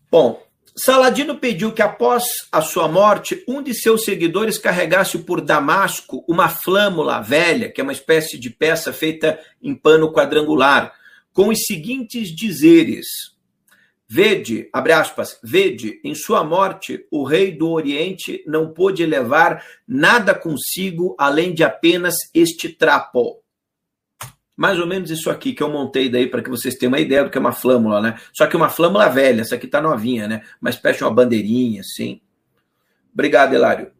Bom, 0.10 0.44
Saladino 0.76 1.38
pediu 1.38 1.72
que 1.72 1.82
após 1.82 2.23
a 2.52 2.61
sua 2.61 2.88
morte, 2.88 3.44
um 3.48 3.61
de 3.61 3.73
seus 3.73 4.03
seguidores 4.03 4.57
carregasse 4.57 5.18
por 5.19 5.41
Damasco 5.41 6.23
uma 6.28 6.49
flâmula 6.49 7.22
velha, 7.22 7.69
que 7.69 7.82
é 7.82 7.84
uma 7.84 7.94
espécie 7.94 8.38
de 8.38 8.49
peça 8.49 8.94
feita 8.94 9.40
em 9.61 9.76
pano 9.76 10.11
quadrangular, 10.11 10.94
com 11.34 11.49
os 11.49 11.65
seguintes 11.65 12.34
dizeres: 12.36 13.06
Vede, 14.14 14.69
abre 14.73 14.91
aspas, 14.91 15.40
vede, 15.44 16.02
em 16.03 16.14
sua 16.14 16.44
morte, 16.44 17.06
o 17.10 17.23
rei 17.23 17.52
do 17.52 17.69
Oriente 17.69 18.44
não 18.45 18.73
pôde 18.73 19.06
levar 19.06 19.64
nada 19.88 20.34
consigo 20.34 21.15
além 21.18 21.53
de 21.53 21.64
apenas 21.64 22.15
este 22.34 22.68
trapo. 22.68 23.41
Mais 24.56 24.80
ou 24.80 24.86
menos 24.86 25.10
isso 25.10 25.30
aqui 25.30 25.53
que 25.53 25.64
eu 25.64 25.69
montei 25.69 26.10
daí 26.10 26.28
para 26.28 26.41
que 26.41 26.49
vocês 26.49 26.76
tenham 26.76 26.91
uma 26.91 26.99
ideia 26.99 27.23
do 27.23 27.30
que 27.30 27.38
é 27.38 27.41
uma 27.41 27.52
flâmula, 27.52 28.02
né? 28.02 28.19
Só 28.34 28.45
que 28.45 28.56
uma 28.56 28.69
flâmula 28.69 29.10
velha, 29.10 29.41
essa 29.41 29.56
aqui 29.56 29.68
tá 29.68 29.82
novinha, 29.82 30.28
né? 30.28 30.44
Espécie 30.68 30.99
de 30.99 31.03
uma 31.03 31.14
bandeirinha, 31.14 31.82
assim. 31.82 32.22
Obrigado, 33.14 33.53
Hilário. 33.53 33.91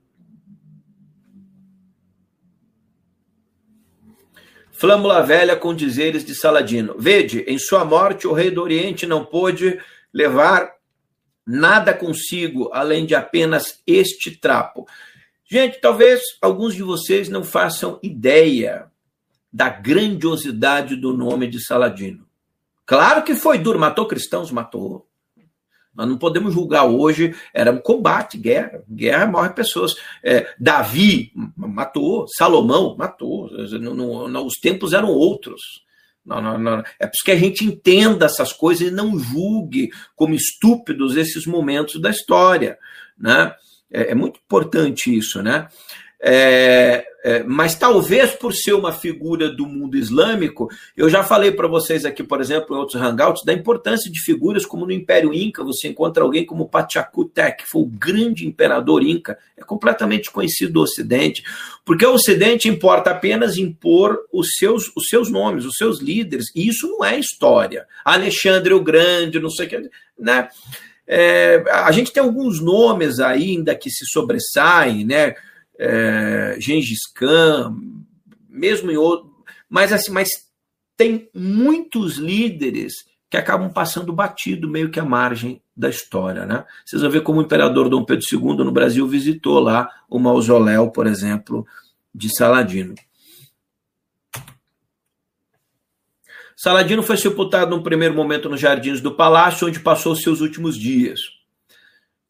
Flâmula 4.72 5.22
velha 5.22 5.56
com 5.56 5.76
dizeres 5.76 6.26
de 6.26 6.34
Saladino. 6.34 6.96
Vede, 6.98 7.46
em 7.48 7.60
sua 7.60 7.86
morte, 7.86 8.28
o 8.28 8.34
rei 8.34 8.50
do 8.50 8.64
Oriente 8.64 9.06
não 9.06 9.24
pôde 9.24 9.80
levar 10.12 10.72
nada 11.46 11.94
consigo 11.94 12.70
além 12.74 13.06
de 13.06 13.14
apenas 13.14 13.82
este 13.86 14.32
trapo. 14.32 14.88
Gente, 15.48 15.80
talvez 15.80 16.22
alguns 16.42 16.74
de 16.74 16.82
vocês 16.82 17.30
não 17.30 17.44
façam 17.44 18.00
ideia 18.02 18.91
da 19.52 19.70
grandiosidade 19.70 20.96
do 20.96 21.16
nome 21.16 21.48
de 21.48 21.64
Saladino. 21.64 22.26
Claro 22.86 23.24
que 23.24 23.36
foi 23.36 23.58
duro, 23.58 23.80
matou 23.80 24.08
cristãos, 24.08 24.52
matou. 24.52 25.08
Nós 25.94 26.08
não 26.08 26.18
podemos 26.18 26.54
julgar 26.54 26.86
hoje, 26.86 27.36
era 27.54 27.72
um 27.72 27.78
combate, 27.78 28.38
guerra. 28.38 28.82
Guerra 28.90 29.26
morre 29.28 29.50
pessoas. 29.50 29.96
É, 30.24 30.48
Davi 30.58 31.34
matou, 31.56 32.26
Salomão 32.30 32.96
matou. 32.98 33.50
os 33.54 34.54
tempos 34.62 34.94
eram 34.94 35.10
outros. 35.10 35.62
Não, 36.26 36.42
não, 36.42 36.58
não. 36.58 36.84
É 37.00 37.08
que 37.08 37.32
a 37.32 37.36
gente 37.36 37.66
entenda 37.66 38.26
essas 38.26 38.54
coisas 38.54 38.88
e 38.88 38.92
não 38.92 39.18
julgue 39.20 39.90
como 40.16 40.34
estúpidos 40.34 41.18
esses 41.18 41.46
momentos 41.46 42.00
da 42.00 42.10
história. 42.10 42.78
Né? 43.18 43.54
É, 43.92 44.12
é 44.12 44.16
muito 44.16 44.40
importante 44.40 45.16
isso. 45.16 45.42
Né? 45.42 45.68
É, 46.24 47.04
é, 47.24 47.44
mas 47.44 47.74
talvez 47.74 48.32
por 48.32 48.54
ser 48.54 48.74
uma 48.74 48.92
figura 48.92 49.50
do 49.50 49.66
mundo 49.66 49.98
islâmico, 49.98 50.70
eu 50.96 51.10
já 51.10 51.24
falei 51.24 51.52
para 51.52 51.68
vocês 51.68 52.06
aqui, 52.06 52.24
por 52.24 52.40
exemplo, 52.40 52.76
em 52.76 52.80
outros 52.80 53.02
hangouts, 53.02 53.44
da 53.44 53.52
importância 53.52 54.12
de 54.12 54.20
figuras 54.20 54.64
como 54.64 54.86
no 54.86 54.92
Império 54.92 55.34
Inca, 55.34 55.64
você 55.64 55.88
encontra 55.88 56.24
alguém 56.24 56.46
como 56.46 56.70
Pachacutec, 56.70 57.64
que 57.64 57.70
foi 57.70 57.82
o 57.82 57.88
grande 57.88 58.48
imperador 58.48 59.04
Inca, 59.04 59.38
é 59.58 59.64
completamente 59.64 60.30
conhecido 60.30 60.74
do 60.74 60.82
Ocidente, 60.82 61.44
porque 61.84 62.06
o 62.06 62.14
Ocidente 62.14 62.70
importa 62.70 63.10
apenas 63.10 63.58
impor 63.58 64.20
os 64.32 64.56
seus, 64.58 64.92
os 64.96 65.08
seus 65.08 65.30
nomes, 65.30 65.66
os 65.66 65.78
seus 65.78 66.00
líderes, 66.00 66.52
e 66.56 66.68
isso 66.68 66.88
não 66.88 67.04
é 67.04 67.20
história. 67.20 67.88
Alexandre 68.06 68.76
o 68.76 68.84
Grande, 68.84 69.40
não 69.40 69.50
sei 69.50 69.66
o 69.66 69.70
que, 69.70 69.90
né? 70.20 70.50
É, 71.08 71.64
a 71.72 71.92
gente 71.92 72.14
tem 72.14 72.24
alguns 72.24 72.62
nomes 72.62 73.20
ainda 73.20 73.76
que 73.76 73.90
se 73.90 74.06
sobressaem, 74.06 75.04
né? 75.04 75.36
É, 75.84 76.58
Gengis 76.60 77.12
Khan, 77.16 77.76
mesmo 78.48 78.92
em 78.92 78.98
outro, 78.98 79.32
mas 79.68 79.92
assim, 79.92 80.12
mas 80.12 80.30
tem 80.96 81.28
muitos 81.34 82.18
líderes 82.18 82.94
que 83.28 83.36
acabam 83.36 83.72
passando 83.74 84.14
batido 84.14 84.70
meio 84.70 84.92
que 84.92 85.00
à 85.00 85.06
margem 85.06 85.60
da 85.76 85.90
história, 85.90 86.46
né? 86.46 86.66
Vocês 86.86 87.02
vão 87.02 87.10
ver 87.10 87.24
como 87.24 87.40
o 87.40 87.44
imperador 87.44 87.90
Dom 87.90 88.06
Pedro 88.06 88.24
II 88.32 88.58
no 88.58 88.72
Brasil 88.72 89.08
visitou 89.08 89.60
lá 89.60 89.90
o 90.08 90.20
mausoléu, 90.20 90.92
por 90.92 91.08
exemplo, 91.08 91.66
de 92.14 92.30
Saladino. 92.36 92.94
Saladino 96.56 97.02
foi 97.02 97.18
sepultado 97.18 97.76
num 97.76 97.82
primeiro 97.82 98.14
momento 98.14 98.48
nos 98.48 98.60
jardins 98.60 99.02
do 99.02 99.16
palácio, 99.16 99.68
onde 99.68 99.80
passou 99.80 100.16
seus 100.16 100.42
últimos 100.42 100.78
dias. 100.78 101.41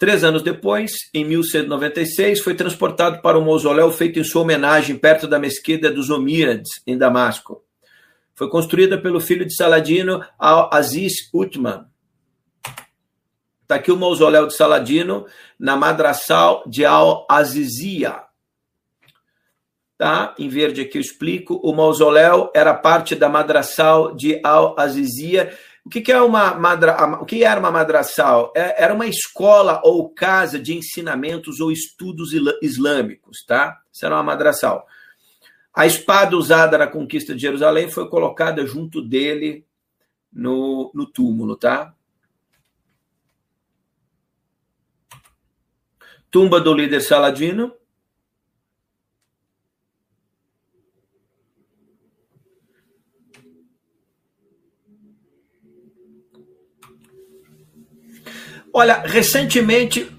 Três 0.02 0.24
anos 0.24 0.42
depois, 0.42 0.94
em 1.14 1.24
1196, 1.24 2.40
foi 2.40 2.56
transportado 2.56 3.22
para 3.22 3.38
um 3.38 3.46
mausoléu 3.46 3.92
feito 3.92 4.18
em 4.18 4.24
sua 4.24 4.42
homenagem 4.42 4.98
perto 4.98 5.28
da 5.28 5.38
mesquita 5.38 5.92
dos 5.92 6.10
Omíades, 6.10 6.82
em 6.88 6.98
Damasco. 6.98 7.64
Foi 8.34 8.50
construída 8.50 9.00
pelo 9.00 9.20
filho 9.20 9.46
de 9.46 9.56
Saladino, 9.56 10.26
Al-Aziz 10.40 11.30
Utman. 11.32 11.86
Está 13.62 13.76
aqui 13.76 13.92
o 13.92 13.96
mausoléu 13.96 14.48
de 14.48 14.56
Saladino, 14.56 15.28
na 15.60 15.76
madrasal 15.76 16.64
de 16.66 16.84
Al-Azizia. 16.84 18.24
Tá? 20.00 20.34
Em 20.40 20.50
verde 20.50 20.82
aqui 20.82 20.98
eu 20.98 21.02
explico. 21.02 21.62
O 21.64 21.76
mausoléu 21.76 22.50
era 22.56 22.74
parte 22.74 23.14
da 23.14 23.30
madrasal 23.30 24.16
de 24.16 24.42
Al-Azizia, 24.44 25.56
o 25.84 25.90
que, 25.90 26.02
que 26.02 26.12
é 26.12 26.22
uma 26.22 26.54
madra, 26.54 26.96
o 27.20 27.26
que 27.26 27.44
era 27.44 27.60
uma 27.60 27.72
madrasal? 27.72 28.54
É, 28.56 28.84
era 28.84 28.94
uma 28.94 29.08
escola 29.08 29.82
ou 29.84 30.10
casa 30.10 30.60
de 30.60 30.76
ensinamentos 30.76 31.60
ou 31.60 31.72
estudos 31.72 32.32
islâmicos, 32.62 33.44
tá? 33.46 33.82
Isso 33.92 34.06
era 34.06 34.16
uma 34.16 34.24
madrasal. 34.24 34.86
A 35.74 35.88
espada 35.88 36.36
usada 36.36 36.78
na 36.78 36.88
conquista 36.88 37.34
de 37.34 37.42
Jerusalém 37.42 37.90
foi 37.90 38.08
colocada 38.10 38.66
junto 38.66 39.02
dele 39.02 39.66
no, 40.32 40.92
no 40.94 41.06
túmulo, 41.06 41.56
tá? 41.56 41.94
Tumba 46.30 46.62
do 46.62 46.74
líder 46.74 47.02
Saladino. 47.02 47.74
Olha, 58.74 59.02
recentemente, 59.06 60.10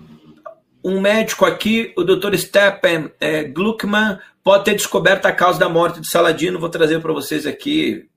um 0.84 1.00
médico 1.00 1.46
aqui, 1.46 1.92
o 1.96 2.04
Dr. 2.04 2.36
Stepan 2.36 3.10
é, 3.18 3.44
Gluckman, 3.44 4.18
pode 4.44 4.64
ter 4.64 4.74
descoberto 4.74 5.24
a 5.24 5.32
causa 5.32 5.58
da 5.58 5.70
morte 5.70 6.00
de 6.00 6.08
Saladino. 6.10 6.60
Vou 6.60 6.68
trazer 6.68 7.00
para 7.00 7.14
vocês 7.14 7.46
aqui. 7.46 8.08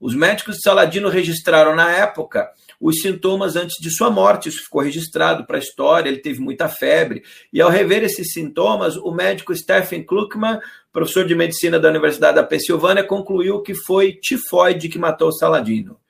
Os 0.00 0.14
médicos 0.14 0.56
de 0.56 0.62
Saladino 0.62 1.10
registraram 1.10 1.76
na 1.76 1.90
época 1.90 2.50
os 2.80 3.02
sintomas 3.02 3.54
antes 3.54 3.76
de 3.78 3.90
sua 3.90 4.10
morte. 4.10 4.48
Isso 4.48 4.62
ficou 4.62 4.80
registrado 4.80 5.44
para 5.46 5.56
a 5.56 5.60
história. 5.60 6.08
Ele 6.08 6.18
teve 6.18 6.40
muita 6.40 6.66
febre. 6.66 7.22
E 7.52 7.60
ao 7.60 7.68
rever 7.68 8.02
esses 8.02 8.32
sintomas, 8.32 8.96
o 8.96 9.12
médico 9.12 9.54
Stephen 9.54 10.02
Kluckman, 10.02 10.60
professor 10.90 11.26
de 11.26 11.34
medicina 11.34 11.78
da 11.78 11.90
Universidade 11.90 12.36
da 12.36 12.42
Pensilvânia, 12.42 13.04
concluiu 13.04 13.60
que 13.60 13.74
foi 13.74 14.12
tifoide 14.14 14.88
que 14.88 14.98
matou 14.98 15.30
Saladino. 15.30 16.00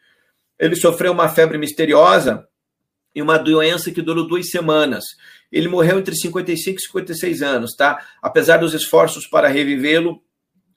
Ele 0.60 0.76
sofreu 0.76 1.10
uma 1.10 1.28
febre 1.28 1.58
misteriosa 1.58 2.46
e 3.14 3.20
uma 3.20 3.38
doença 3.38 3.90
que 3.90 4.02
durou 4.02 4.26
duas 4.26 4.48
semanas. 4.48 5.04
Ele 5.50 5.68
morreu 5.68 5.98
entre 5.98 6.14
55 6.14 6.78
e 6.78 6.82
56 6.82 7.42
anos, 7.42 7.74
tá? 7.76 8.04
Apesar 8.22 8.56
dos 8.56 8.72
esforços 8.72 9.26
para 9.26 9.48
revivê-lo, 9.48 10.22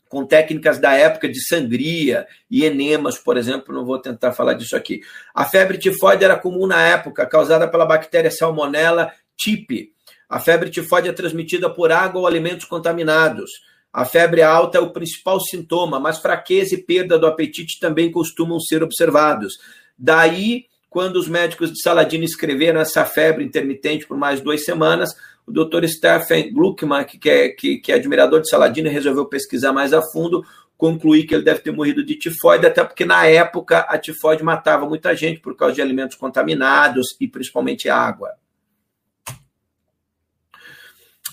com 0.09 0.25
técnicas 0.25 0.79
da 0.79 0.93
época 0.93 1.27
de 1.27 1.45
sangria 1.45 2.27
e 2.49 2.63
enemas, 2.63 3.17
por 3.17 3.37
exemplo, 3.37 3.73
não 3.73 3.85
vou 3.85 3.99
tentar 3.99 4.33
falar 4.33 4.53
disso 4.53 4.75
aqui. 4.75 5.01
A 5.33 5.45
febre 5.45 5.77
tifoide 5.77 6.23
era 6.23 6.37
comum 6.37 6.67
na 6.67 6.81
época, 6.81 7.25
causada 7.25 7.67
pela 7.67 7.85
bactéria 7.85 8.31
Salmonella 8.31 9.11
type. 9.37 9.91
A 10.29 10.39
febre 10.39 10.69
tifoide 10.69 11.09
é 11.09 11.13
transmitida 11.13 11.69
por 11.69 11.91
água 11.91 12.21
ou 12.21 12.27
alimentos 12.27 12.65
contaminados. 12.65 13.49
A 13.91 14.05
febre 14.05 14.41
alta 14.41 14.77
é 14.77 14.81
o 14.81 14.91
principal 14.91 15.39
sintoma, 15.39 15.99
mas 15.99 16.19
fraqueza 16.19 16.75
e 16.75 16.83
perda 16.83 17.17
do 17.17 17.27
apetite 17.27 17.79
também 17.79 18.11
costumam 18.11 18.59
ser 18.59 18.83
observados. 18.83 19.53
Daí 19.97 20.65
quando 20.95 21.17
os 21.17 21.27
médicos 21.27 21.73
de 21.73 21.81
Saladino 21.81 22.23
escreveram 22.23 22.79
essa 22.79 23.03
febre 23.03 23.43
intermitente 23.43 24.07
por 24.07 24.15
mais 24.15 24.39
duas 24.39 24.63
semanas, 24.63 25.13
o 25.45 25.51
Dr. 25.51 25.85
Stephen 25.89 26.53
Gluckman, 26.53 27.03
que 27.03 27.29
é, 27.29 27.49
que, 27.49 27.79
que 27.79 27.91
é 27.91 27.95
admirador 27.95 28.39
de 28.39 28.47
Saladino, 28.47 28.89
resolveu 28.89 29.25
pesquisar 29.25 29.73
mais 29.73 29.91
a 29.91 30.01
fundo, 30.01 30.45
concluir 30.77 31.25
que 31.25 31.35
ele 31.35 31.43
deve 31.43 31.59
ter 31.59 31.71
morrido 31.71 32.01
de 32.01 32.15
tifoide, 32.15 32.65
até 32.65 32.81
porque 32.81 33.03
na 33.03 33.27
época 33.27 33.79
a 33.79 33.97
tifoide 33.97 34.41
matava 34.41 34.87
muita 34.87 35.13
gente 35.13 35.41
por 35.41 35.53
causa 35.57 35.75
de 35.75 35.81
alimentos 35.81 36.15
contaminados 36.15 37.17
e 37.19 37.27
principalmente 37.27 37.89
água. 37.89 38.29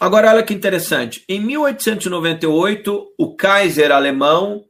Agora, 0.01 0.33
olha 0.33 0.43
que 0.43 0.53
interessante. 0.53 1.25
Em 1.29 1.39
1898, 1.39 3.15
o 3.17 3.37
Kaiser 3.37 3.93
alemão 3.93 4.65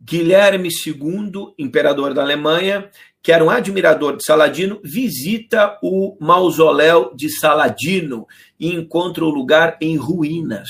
Guilherme 0.00 0.68
II, 0.68 1.54
imperador 1.58 2.14
da 2.14 2.22
Alemanha, 2.22 2.88
que 3.22 3.32
era 3.32 3.44
um 3.44 3.50
admirador 3.50 4.16
de 4.16 4.24
Saladino, 4.24 4.80
visita 4.82 5.78
o 5.82 6.16
mausoléu 6.20 7.14
de 7.14 7.28
Saladino 7.28 8.26
e 8.58 8.72
encontra 8.72 9.24
o 9.24 9.30
lugar 9.30 9.76
em 9.80 9.96
ruínas. 9.96 10.68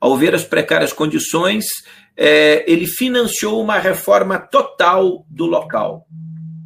Ao 0.00 0.16
ver 0.16 0.34
as 0.34 0.44
precárias 0.44 0.92
condições, 0.92 1.66
é, 2.16 2.70
ele 2.70 2.86
financiou 2.86 3.62
uma 3.62 3.78
reforma 3.78 4.38
total 4.38 5.26
do 5.28 5.46
local. 5.46 6.06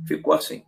Ficou 0.07 0.33
assim. 0.33 0.63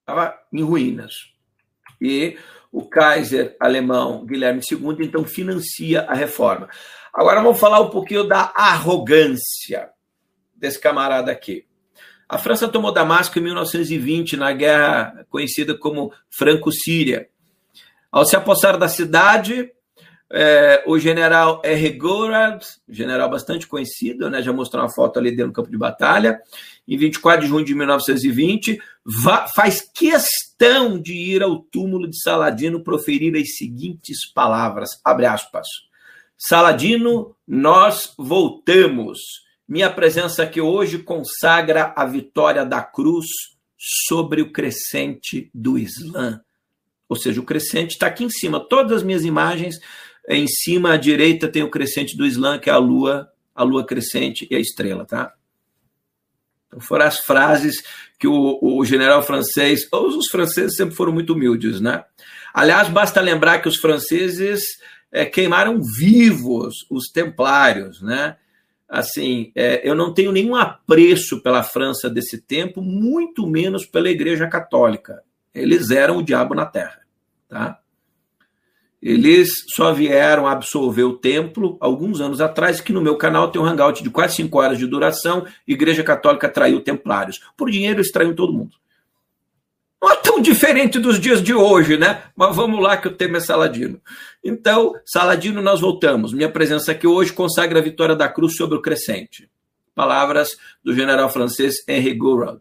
Estava 0.00 0.38
em 0.52 0.62
ruínas. 0.62 1.12
E 2.00 2.36
o 2.70 2.86
Kaiser 2.86 3.56
alemão 3.58 4.26
Guilherme 4.26 4.60
II 4.60 5.06
então 5.06 5.24
financia 5.24 6.02
a 6.02 6.14
reforma. 6.14 6.68
Agora 7.14 7.40
vamos 7.40 7.60
falar 7.60 7.80
um 7.80 7.90
pouquinho 7.90 8.24
da 8.24 8.52
arrogância 8.56 9.88
desse 10.52 10.80
camarada 10.80 11.30
aqui. 11.30 11.64
A 12.28 12.38
França 12.38 12.66
tomou 12.66 12.92
Damasco 12.92 13.38
em 13.38 13.42
1920, 13.42 14.36
na 14.36 14.52
guerra 14.52 15.24
conhecida 15.30 15.78
como 15.78 16.12
Franco-Síria. 16.28 17.28
Ao 18.10 18.24
se 18.24 18.34
apossar 18.34 18.76
da 18.76 18.88
cidade, 18.88 19.70
é, 20.32 20.82
o 20.88 20.98
general 20.98 21.62
R. 21.64 21.90
Gourad, 21.90 22.64
general 22.88 23.30
bastante 23.30 23.68
conhecido, 23.68 24.28
né, 24.28 24.42
já 24.42 24.52
mostrou 24.52 24.82
uma 24.82 24.92
foto 24.92 25.20
ali 25.20 25.30
dentro 25.30 25.52
do 25.52 25.54
campo 25.54 25.70
de 25.70 25.78
batalha, 25.78 26.40
em 26.88 26.96
24 26.96 27.42
de 27.42 27.46
junho 27.46 27.64
de 27.64 27.76
1920, 27.76 28.80
faz 29.54 29.88
questão 29.94 31.00
de 31.00 31.12
ir 31.12 31.44
ao 31.44 31.60
túmulo 31.60 32.10
de 32.10 32.20
Saladino 32.20 32.82
proferir 32.82 33.36
as 33.36 33.56
seguintes 33.56 34.28
palavras, 34.32 35.00
abre 35.04 35.26
aspas, 35.26 35.68
Saladino, 36.46 37.34
nós 37.48 38.12
voltamos. 38.18 39.18
Minha 39.66 39.88
presença 39.88 40.42
aqui 40.42 40.60
hoje 40.60 40.98
consagra 40.98 41.94
a 41.96 42.04
vitória 42.04 42.66
da 42.66 42.82
cruz 42.82 43.24
sobre 43.78 44.42
o 44.42 44.52
crescente 44.52 45.50
do 45.54 45.78
Islã. 45.78 46.42
Ou 47.08 47.16
seja, 47.16 47.40
o 47.40 47.46
crescente 47.46 47.92
está 47.92 48.08
aqui 48.08 48.24
em 48.24 48.28
cima. 48.28 48.60
Todas 48.60 48.98
as 48.98 49.02
minhas 49.02 49.24
imagens, 49.24 49.76
em 50.28 50.46
cima 50.46 50.92
à 50.92 50.96
direita 50.98 51.48
tem 51.48 51.62
o 51.62 51.70
crescente 51.70 52.14
do 52.14 52.26
Islã, 52.26 52.58
que 52.58 52.68
é 52.68 52.74
a 52.74 52.78
lua, 52.78 53.26
a 53.54 53.62
lua 53.62 53.86
crescente 53.86 54.46
e 54.50 54.54
a 54.54 54.60
estrela, 54.60 55.06
tá? 55.06 55.32
Então 56.66 56.78
foram 56.78 57.06
as 57.06 57.20
frases 57.20 57.82
que 58.18 58.28
o, 58.28 58.58
o 58.60 58.84
general 58.84 59.22
francês, 59.22 59.88
os 59.90 60.28
franceses 60.30 60.76
sempre 60.76 60.94
foram 60.94 61.12
muito 61.12 61.32
humildes, 61.32 61.80
né? 61.80 62.04
Aliás, 62.52 62.90
basta 62.90 63.18
lembrar 63.22 63.60
que 63.60 63.68
os 63.68 63.78
franceses 63.78 64.62
é, 65.14 65.24
queimaram 65.24 65.80
vivos 65.80 66.84
os 66.90 67.06
templários, 67.06 68.02
né? 68.02 68.36
Assim, 68.88 69.52
é, 69.54 69.88
eu 69.88 69.94
não 69.94 70.12
tenho 70.12 70.32
nenhum 70.32 70.56
apreço 70.56 71.40
pela 71.40 71.62
França 71.62 72.10
desse 72.10 72.38
tempo, 72.42 72.82
muito 72.82 73.46
menos 73.46 73.86
pela 73.86 74.10
Igreja 74.10 74.48
Católica. 74.48 75.22
Eles 75.54 75.92
eram 75.92 76.18
o 76.18 76.22
diabo 76.22 76.52
na 76.52 76.66
Terra, 76.66 76.98
tá? 77.48 77.78
Eles 79.00 79.50
só 79.76 79.92
vieram 79.92 80.48
absolver 80.48 81.04
o 81.04 81.16
templo 81.16 81.76
alguns 81.78 82.20
anos 82.20 82.40
atrás, 82.40 82.80
que 82.80 82.92
no 82.92 83.02
meu 83.02 83.16
canal 83.16 83.50
tem 83.52 83.62
um 83.62 83.66
hangout 83.66 84.02
de 84.02 84.10
quase 84.10 84.36
cinco 84.36 84.58
horas 84.58 84.78
de 84.78 84.86
duração. 84.86 85.46
Igreja 85.68 86.02
Católica 86.02 86.48
traiu 86.48 86.80
templários. 86.80 87.40
Por 87.56 87.70
dinheiro, 87.70 87.98
eles 87.98 88.10
traíam 88.10 88.34
todo 88.34 88.52
mundo. 88.52 88.76
Não 90.04 90.12
é 90.12 90.16
tão 90.16 90.38
diferente 90.38 90.98
dos 90.98 91.18
dias 91.18 91.42
de 91.42 91.54
hoje, 91.54 91.96
né? 91.96 92.24
Mas 92.36 92.54
vamos 92.54 92.78
lá 92.78 92.94
que 92.94 93.08
o 93.08 93.16
tema 93.16 93.38
é 93.38 93.40
Saladino. 93.40 93.98
Então, 94.44 94.92
Saladino, 95.06 95.62
nós 95.62 95.80
voltamos. 95.80 96.30
Minha 96.34 96.50
presença 96.50 96.92
aqui 96.92 97.06
hoje 97.06 97.32
consagra 97.32 97.78
a 97.78 97.82
vitória 97.82 98.14
da 98.14 98.28
cruz 98.28 98.54
sobre 98.54 98.76
o 98.76 98.82
crescente. 98.82 99.48
Palavras 99.94 100.58
do 100.84 100.94
general 100.94 101.30
francês 101.30 101.76
Henri 101.88 102.12
Gouraud. 102.12 102.60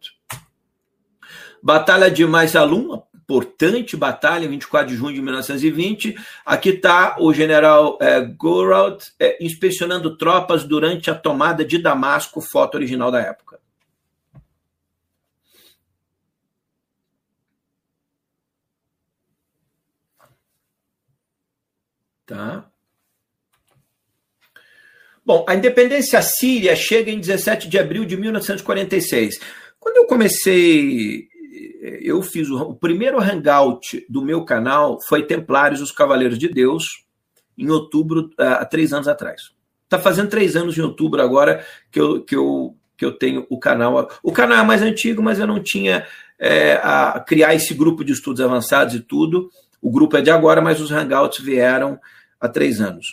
Batalha 1.61 2.09
de 2.09 2.25
Maisalum, 2.25 3.01
importante 3.13 3.97
batalha, 3.97 4.47
24 4.47 4.87
de 4.87 4.95
junho 4.95 5.13
de 5.13 5.21
1920. 5.21 6.15
Aqui 6.45 6.69
está 6.69 7.17
o 7.19 7.33
general 7.33 7.97
é, 7.99 8.21
Gouraud 8.21 9.03
é, 9.19 9.43
inspecionando 9.43 10.15
tropas 10.15 10.63
durante 10.63 11.11
a 11.11 11.15
tomada 11.15 11.65
de 11.65 11.77
Damasco, 11.77 12.39
foto 12.39 12.75
original 12.75 13.11
da 13.11 13.19
época. 13.19 13.59
Tá? 22.25 22.65
Bom, 25.25 25.45
a 25.47 25.55
independência 25.55 26.21
síria 26.21 26.75
chega 26.75 27.09
em 27.09 27.19
17 27.19 27.69
de 27.69 27.79
abril 27.79 28.03
de 28.03 28.17
1946. 28.17 29.39
Quando 29.79 29.97
eu 29.97 30.05
comecei, 30.05 31.27
eu 32.01 32.21
fiz 32.21 32.49
o, 32.49 32.61
o 32.61 32.75
primeiro 32.75 33.19
hangout 33.21 34.05
do 34.09 34.21
meu 34.21 34.43
canal 34.43 34.97
foi 35.07 35.23
Templários, 35.25 35.81
os 35.81 35.91
Cavaleiros 35.91 36.37
de 36.37 36.49
Deus, 36.49 37.05
em 37.57 37.69
outubro, 37.69 38.29
há 38.37 38.65
três 38.65 38.91
anos 38.91 39.07
atrás. 39.07 39.51
Está 39.83 39.97
fazendo 39.99 40.29
três 40.29 40.55
anos 40.55 40.77
em 40.77 40.81
outubro 40.81 41.21
agora 41.21 41.65
que 41.91 42.01
eu, 42.01 42.21
que 42.21 42.35
eu, 42.35 42.75
que 42.97 43.05
eu 43.05 43.11
tenho 43.11 43.45
o 43.49 43.59
canal. 43.59 44.09
O 44.21 44.31
canal 44.31 44.57
é 44.57 44.63
mais 44.63 44.81
antigo, 44.81 45.21
mas 45.21 45.39
eu 45.39 45.47
não 45.47 45.61
tinha 45.61 46.05
é, 46.37 46.79
a 46.83 47.23
criar 47.25 47.53
esse 47.53 47.73
grupo 47.73 48.03
de 48.03 48.11
estudos 48.11 48.41
avançados 48.41 48.95
e 48.95 48.99
tudo. 48.99 49.49
O 49.81 49.91
grupo 49.91 50.17
é 50.17 50.21
de 50.21 50.31
agora, 50.31 50.61
mas 50.61 50.81
os 50.81 50.91
hangouts 50.91 51.43
vieram 51.43 51.99
há 52.43 52.49
três 52.49 52.81
anos. 52.81 53.07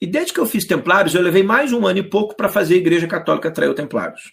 E 0.00 0.06
desde 0.06 0.32
que 0.32 0.40
eu 0.40 0.46
fiz 0.46 0.66
Templários, 0.66 1.14
eu 1.14 1.22
levei 1.22 1.42
mais 1.42 1.72
um 1.72 1.86
ano 1.86 1.98
e 1.98 2.02
pouco 2.02 2.34
para 2.34 2.48
fazer 2.48 2.74
a 2.74 2.78
Igreja 2.78 3.06
Católica 3.06 3.48
atrair 3.48 3.74
Templários. 3.74 4.32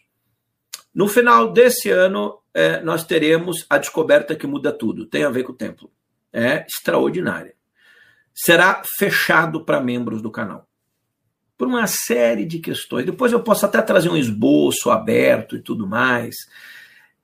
No 0.96 1.08
final 1.08 1.52
desse 1.52 1.90
ano, 1.92 2.40
é, 2.54 2.82
nós 2.82 3.04
teremos 3.04 3.66
a 3.70 3.78
descoberta 3.78 4.36
que 4.36 4.48
muda 4.48 4.72
tudo. 4.72 5.06
Tem 5.06 5.24
a 5.24 5.30
ver 5.30 5.44
com 5.44 5.52
o 5.52 5.56
templo. 5.56 5.92
É 6.34 6.66
extraordinária. 6.66 7.54
Será 8.34 8.82
fechado 8.98 9.64
para 9.64 9.82
membros 9.82 10.22
do 10.22 10.32
canal. 10.32 10.68
por 11.58 11.68
uma 11.68 11.86
série 11.88 12.46
de 12.46 12.60
questões. 12.60 13.06
Depois 13.06 13.34
eu 13.34 13.44
posso 13.44 13.66
até 13.66 13.82
trazer 13.82 14.08
um 14.08 14.16
esboço 14.16 14.90
aberto 14.90 15.58
e 15.58 15.62
tudo 15.62 15.86
mais. 15.86 16.36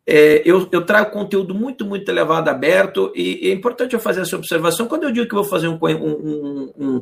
É, 0.08 0.44
eu, 0.46 0.68
eu, 0.72 0.86
trago 0.86 1.10
conteúdo 1.10 1.56
muito, 1.56 1.84
muito 1.84 2.08
elevado, 2.08 2.48
aberto, 2.48 3.12
e, 3.16 3.50
é 3.50 3.54
importante 3.54 3.94
eu 3.94 4.00
fazer 4.00 4.22
essa 4.22 4.36
observação. 4.36 4.88
Quando 4.88 5.04
eu 5.04 5.12
digo 5.12 5.28
que 5.28 5.34
vou 5.34 5.44
fazer 5.44 5.68
um, 5.68 5.80
um, 5.82 7.02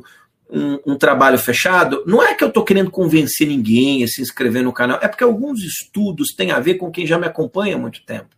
um, 0.50 0.78
um, 0.86 0.96
trabalho 0.96 1.38
fechado, 1.38 2.02
não 2.06 2.22
é 2.22 2.34
que 2.34 2.42
eu 2.42 2.48
estou 2.48 2.64
querendo 2.64 2.90
convencer 2.90 3.46
ninguém 3.46 4.02
a 4.02 4.06
se 4.06 4.22
inscrever 4.22 4.62
no 4.62 4.72
canal, 4.72 4.98
é 5.02 5.08
porque 5.08 5.24
alguns 5.24 5.62
estudos 5.62 6.34
têm 6.34 6.50
a 6.50 6.60
ver 6.60 6.74
com 6.74 6.90
quem 6.90 7.06
já 7.06 7.18
me 7.18 7.26
acompanha 7.26 7.76
há 7.76 7.78
muito 7.78 8.02
tempo. 8.06 8.28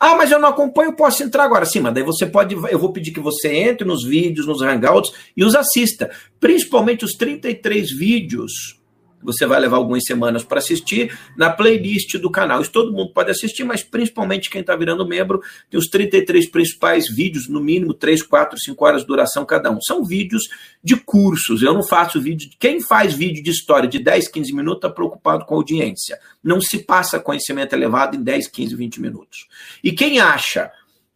Ah, 0.00 0.16
mas 0.16 0.30
eu 0.30 0.40
não 0.40 0.48
acompanho, 0.48 0.96
posso 0.96 1.22
entrar 1.22 1.44
agora. 1.44 1.66
Sim, 1.66 1.80
mas 1.80 1.92
daí 1.92 2.02
você 2.02 2.24
pode. 2.24 2.54
Eu 2.54 2.78
vou 2.78 2.90
pedir 2.90 3.10
que 3.10 3.20
você 3.20 3.48
entre 3.54 3.86
nos 3.86 4.02
vídeos, 4.02 4.46
nos 4.46 4.62
hangouts 4.62 5.12
e 5.36 5.44
os 5.44 5.54
assista. 5.54 6.10
Principalmente 6.40 7.04
os 7.04 7.12
33 7.12 7.92
vídeos 7.92 8.79
você 9.22 9.46
vai 9.46 9.60
levar 9.60 9.76
algumas 9.76 10.04
semanas 10.04 10.42
para 10.42 10.58
assistir 10.58 11.16
na 11.36 11.50
playlist 11.50 12.18
do 12.18 12.30
canal. 12.30 12.60
Isso 12.60 12.72
todo 12.72 12.92
mundo 12.92 13.12
pode 13.12 13.30
assistir, 13.30 13.64
mas 13.64 13.82
principalmente 13.82 14.50
quem 14.50 14.60
está 14.60 14.74
virando 14.74 15.06
membro, 15.06 15.40
tem 15.68 15.78
os 15.78 15.88
33 15.88 16.50
principais 16.50 17.08
vídeos, 17.08 17.48
no 17.48 17.60
mínimo 17.60 17.94
3, 17.94 18.22
4, 18.22 18.58
5 18.58 18.84
horas 18.84 19.00
de 19.02 19.06
duração 19.06 19.44
cada 19.44 19.70
um. 19.70 19.80
São 19.80 20.04
vídeos 20.04 20.48
de 20.82 20.96
cursos. 20.96 21.62
Eu 21.62 21.74
não 21.74 21.82
faço 21.82 22.20
vídeo. 22.20 22.50
Quem 22.58 22.80
faz 22.80 23.14
vídeo 23.14 23.42
de 23.42 23.50
história 23.50 23.88
de 23.88 23.98
10, 23.98 24.28
15 24.28 24.52
minutos 24.54 24.78
está 24.78 24.90
preocupado 24.90 25.44
com 25.44 25.54
audiência. 25.54 26.18
Não 26.42 26.60
se 26.60 26.78
passa 26.78 27.20
conhecimento 27.20 27.72
elevado 27.72 28.16
em 28.16 28.22
10, 28.22 28.48
15, 28.48 28.74
20 28.76 29.00
minutos. 29.00 29.46
E 29.82 29.92
quem 29.92 30.20
acha 30.20 30.70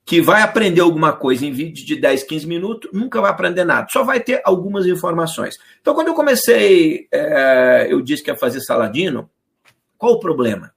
que 0.04 0.20
vai 0.20 0.42
aprender 0.42 0.82
alguma 0.82 1.12
coisa 1.12 1.46
em 1.46 1.52
vídeo 1.52 1.84
de 1.84 1.96
10, 1.96 2.24
15 2.24 2.46
minutos, 2.46 2.90
nunca 2.92 3.20
vai 3.20 3.30
aprender 3.30 3.64
nada, 3.64 3.86
só 3.90 4.04
vai 4.04 4.20
ter 4.20 4.42
algumas 4.44 4.86
informações. 4.86 5.56
Então, 5.80 5.94
quando 5.94 6.08
eu 6.08 6.14
comecei, 6.14 7.08
é, 7.10 7.86
eu 7.88 8.02
disse 8.02 8.22
que 8.22 8.30
ia 8.30 8.36
fazer 8.36 8.60
Saladino, 8.60 9.30
qual 9.96 10.12
o 10.12 10.20
problema? 10.20 10.72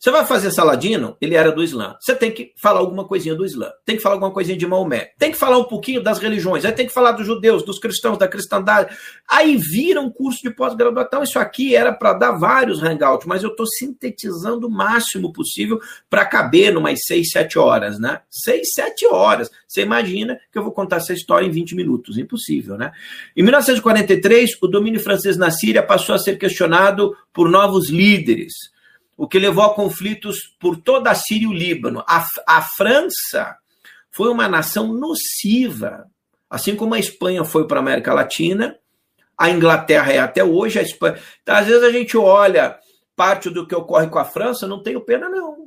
Você 0.00 0.10
vai 0.10 0.24
fazer 0.24 0.50
Saladino, 0.50 1.14
ele 1.20 1.34
era 1.34 1.52
do 1.52 1.62
Islã. 1.62 1.94
Você 2.00 2.14
tem 2.14 2.32
que 2.32 2.54
falar 2.56 2.80
alguma 2.80 3.06
coisinha 3.06 3.34
do 3.34 3.44
Islã. 3.44 3.70
Tem 3.84 3.96
que 3.96 4.02
falar 4.02 4.14
alguma 4.14 4.30
coisinha 4.30 4.56
de 4.56 4.66
Maomé. 4.66 5.12
Tem 5.18 5.30
que 5.30 5.36
falar 5.36 5.58
um 5.58 5.64
pouquinho 5.64 6.02
das 6.02 6.18
religiões. 6.18 6.64
Aí 6.64 6.72
tem 6.72 6.86
que 6.86 6.92
falar 6.92 7.12
dos 7.12 7.26
judeus, 7.26 7.62
dos 7.62 7.78
cristãos, 7.78 8.16
da 8.16 8.26
cristandade. 8.26 8.96
Aí 9.28 9.58
vira 9.58 10.00
um 10.00 10.08
curso 10.08 10.40
de 10.42 10.48
pós-graduação. 10.48 11.22
Isso 11.22 11.38
aqui 11.38 11.76
era 11.76 11.92
para 11.92 12.14
dar 12.14 12.32
vários 12.32 12.82
hangouts, 12.82 13.26
mas 13.26 13.42
eu 13.42 13.50
estou 13.50 13.66
sintetizando 13.66 14.68
o 14.68 14.70
máximo 14.70 15.34
possível 15.34 15.78
para 16.08 16.24
caber 16.24 16.72
numas 16.72 17.00
6, 17.04 17.30
7 17.30 17.58
horas, 17.58 17.98
né? 17.98 18.22
6, 18.30 18.72
7 18.72 19.06
horas. 19.06 19.50
Você 19.68 19.82
imagina 19.82 20.40
que 20.50 20.58
eu 20.58 20.62
vou 20.62 20.72
contar 20.72 20.96
essa 20.96 21.12
história 21.12 21.46
em 21.46 21.50
20 21.50 21.74
minutos. 21.76 22.16
Impossível, 22.16 22.78
né? 22.78 22.90
Em 23.36 23.42
1943, 23.42 24.56
o 24.62 24.66
domínio 24.66 24.98
francês 24.98 25.36
na 25.36 25.50
Síria 25.50 25.82
passou 25.82 26.14
a 26.14 26.18
ser 26.18 26.38
questionado 26.38 27.14
por 27.34 27.50
novos 27.50 27.90
líderes 27.90 28.54
o 29.20 29.28
que 29.28 29.38
levou 29.38 29.62
a 29.62 29.74
conflitos 29.74 30.38
por 30.58 30.78
toda 30.78 31.10
a 31.10 31.14
Síria 31.14 31.44
e 31.44 31.46
o 31.46 31.52
Líbano. 31.52 32.02
A, 32.08 32.24
a 32.46 32.62
França 32.62 33.54
foi 34.10 34.30
uma 34.30 34.48
nação 34.48 34.94
nociva, 34.94 36.06
assim 36.48 36.74
como 36.74 36.94
a 36.94 36.98
Espanha 36.98 37.44
foi 37.44 37.66
para 37.66 37.80
a 37.80 37.82
América 37.82 38.14
Latina, 38.14 38.78
a 39.36 39.50
Inglaterra 39.50 40.10
é 40.10 40.18
até 40.18 40.42
hoje, 40.42 40.78
a 40.78 40.82
Espanha. 40.82 41.20
Então, 41.42 41.54
às 41.54 41.66
vezes 41.66 41.82
a 41.82 41.92
gente 41.92 42.16
olha 42.16 42.78
parte 43.14 43.50
do 43.50 43.66
que 43.66 43.74
ocorre 43.74 44.08
com 44.08 44.18
a 44.18 44.24
França, 44.24 44.66
não 44.66 44.82
tenho 44.82 45.02
pena, 45.02 45.28
não. 45.28 45.66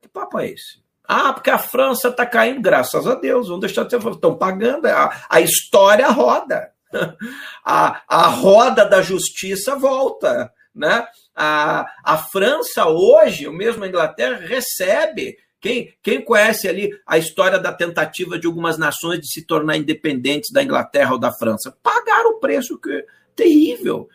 Que 0.00 0.06
papo 0.06 0.38
é 0.38 0.50
esse? 0.50 0.80
Ah, 1.02 1.32
porque 1.32 1.50
a 1.50 1.58
França 1.58 2.10
está 2.10 2.24
caindo, 2.24 2.62
graças 2.62 3.08
a 3.08 3.16
Deus. 3.16 3.48
Vamos 3.48 3.62
deixar 3.62 3.82
de 3.82 3.90
ser. 3.90 4.08
Estão 4.08 4.38
pagando. 4.38 4.86
A, 4.86 5.26
a 5.28 5.40
história 5.40 6.08
roda. 6.10 6.70
A, 7.66 8.02
a 8.06 8.28
roda 8.28 8.84
da 8.84 9.02
justiça 9.02 9.74
volta. 9.74 10.52
Né? 10.72 11.04
A, 11.34 11.86
a 12.04 12.18
França 12.18 12.86
hoje, 12.86 13.48
o 13.48 13.52
mesmo 13.52 13.84
a 13.84 13.88
Inglaterra, 13.88 14.36
recebe. 14.36 15.36
Quem, 15.60 15.94
quem 16.02 16.22
conhece 16.22 16.68
ali 16.68 16.90
a 17.06 17.16
história 17.16 17.58
da 17.58 17.72
tentativa 17.72 18.38
de 18.38 18.46
algumas 18.46 18.76
nações 18.76 19.20
de 19.20 19.32
se 19.32 19.46
tornar 19.46 19.76
independentes 19.76 20.52
da 20.52 20.62
Inglaterra 20.62 21.12
ou 21.12 21.18
da 21.18 21.32
França? 21.32 21.74
Pagaram 21.82 22.32
o 22.32 22.40
preço 22.40 22.78
que 22.78 23.04
terrível. 23.34 24.08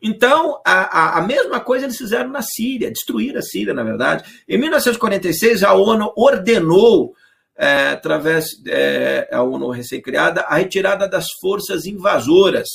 Então, 0.00 0.60
a, 0.66 1.16
a, 1.16 1.18
a, 1.18 1.22
mesma 1.22 1.60
coisa 1.60 1.86
eles 1.86 1.96
fizeram 1.96 2.28
na 2.28 2.42
Síria, 2.42 2.90
destruir 2.90 3.36
a 3.36 3.42
Síria, 3.42 3.72
na 3.72 3.82
verdade. 3.82 4.42
Em 4.46 4.58
1946, 4.58 5.62
a 5.62 5.72
ONU 5.72 6.12
ordenou, 6.14 7.14
é, 7.56 7.88
através 7.88 8.44
é, 8.66 9.28
a 9.32 9.42
ONU 9.42 9.70
recém-criada, 9.70 10.42
a 10.42 10.56
retirada 10.56 11.08
das 11.08 11.28
forças 11.40 11.86
invasoras, 11.86 12.68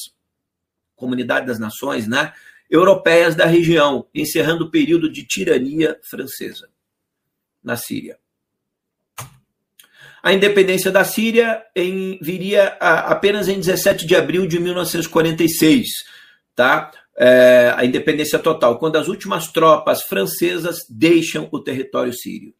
Comunidade 0.95 1.45
das 1.45 1.60
Nações, 1.60 2.07
né? 2.07 2.34
Europeias 2.69 3.35
da 3.35 3.45
região, 3.45 4.05
encerrando 4.13 4.65
o 4.65 4.71
período 4.71 5.11
de 5.11 5.25
tirania 5.25 5.97
francesa 6.09 6.69
na 7.63 7.75
Síria. 7.75 8.17
A 10.21 10.33
independência 10.33 10.91
da 10.91 11.03
Síria 11.03 11.63
em, 11.75 12.19
viria 12.21 12.77
a, 12.79 13.11
apenas 13.11 13.47
em 13.47 13.55
17 13.55 14.05
de 14.05 14.15
abril 14.15 14.45
de 14.45 14.59
1946, 14.59 15.87
tá? 16.55 16.91
É, 17.17 17.73
a 17.75 17.83
independência 17.83 18.39
total, 18.39 18.77
quando 18.77 18.97
as 18.97 19.07
últimas 19.07 19.47
tropas 19.47 20.03
francesas 20.03 20.79
deixam 20.89 21.49
o 21.51 21.59
território 21.59 22.13
sírio. 22.13 22.53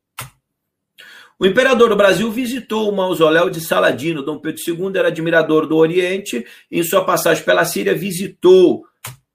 O 1.40 1.46
imperador 1.46 1.88
do 1.88 1.96
Brasil 1.96 2.30
visitou 2.30 2.90
o 2.90 2.96
mausoléu 2.96 3.50
de 3.50 3.62
Saladino. 3.62 4.22
Dom 4.22 4.40
Pedro 4.40 4.62
II 4.68 4.92
era 4.98 5.08
admirador 5.08 5.66
do 5.66 5.78
Oriente. 5.78 6.46
Em 6.70 6.84
sua 6.84 7.06
passagem 7.06 7.46
pela 7.46 7.64
Síria, 7.64 7.96
visitou 7.96 8.84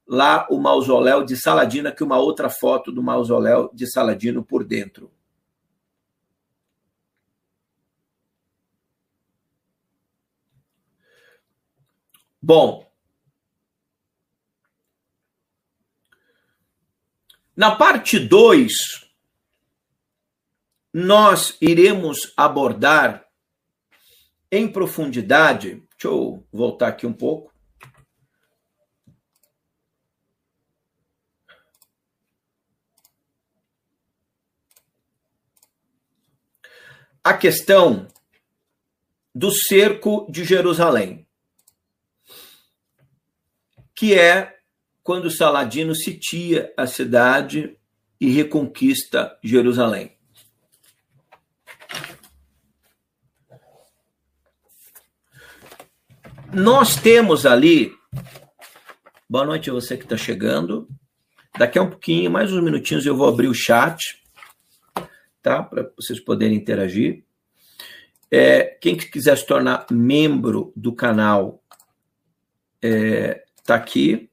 lá 0.06 0.46
o 0.50 0.58
mausoléu 0.58 1.24
de 1.24 1.36
Saladino, 1.36 1.88
aqui 1.88 2.02
uma 2.02 2.18
outra 2.18 2.50
foto 2.50 2.92
do 2.92 3.02
mausoléu 3.02 3.70
de 3.72 3.90
Saladino 3.90 4.44
por 4.44 4.64
dentro. 4.64 5.10
Bom, 12.42 12.86
na 17.56 17.74
parte 17.74 18.18
2, 18.18 18.72
nós 20.92 21.56
iremos 21.58 22.34
abordar 22.36 23.26
em 24.52 24.70
profundidade. 24.70 25.82
Deixa 25.92 26.08
eu 26.08 26.46
voltar 26.52 26.88
aqui 26.88 27.06
um 27.06 27.14
pouco. 27.14 27.53
A 37.24 37.32
questão 37.32 38.06
do 39.34 39.50
cerco 39.50 40.30
de 40.30 40.44
Jerusalém, 40.44 41.26
que 43.94 44.12
é 44.12 44.58
quando 45.02 45.30
Saladino 45.30 45.94
sitia 45.94 46.70
a 46.76 46.86
cidade 46.86 47.78
e 48.20 48.30
reconquista 48.30 49.38
Jerusalém. 49.42 50.14
Nós 56.52 56.94
temos 56.94 57.46
ali. 57.46 57.92
Boa 59.28 59.46
noite 59.46 59.70
a 59.70 59.72
você 59.72 59.96
que 59.96 60.04
está 60.04 60.16
chegando. 60.16 60.86
Daqui 61.58 61.78
a 61.78 61.82
um 61.82 61.90
pouquinho, 61.90 62.30
mais 62.30 62.52
uns 62.52 62.62
minutinhos, 62.62 63.06
eu 63.06 63.16
vou 63.16 63.28
abrir 63.28 63.48
o 63.48 63.54
chat 63.54 64.23
tá? 65.44 65.62
Para 65.62 65.90
vocês 65.94 66.18
poderem 66.18 66.56
interagir. 66.56 67.22
É, 68.30 68.64
quem 68.80 68.96
quiser 68.96 69.36
se 69.36 69.46
tornar 69.46 69.86
membro 69.90 70.72
do 70.74 70.92
canal, 70.92 71.62
é, 72.82 73.44
tá 73.64 73.74
aqui. 73.74 74.28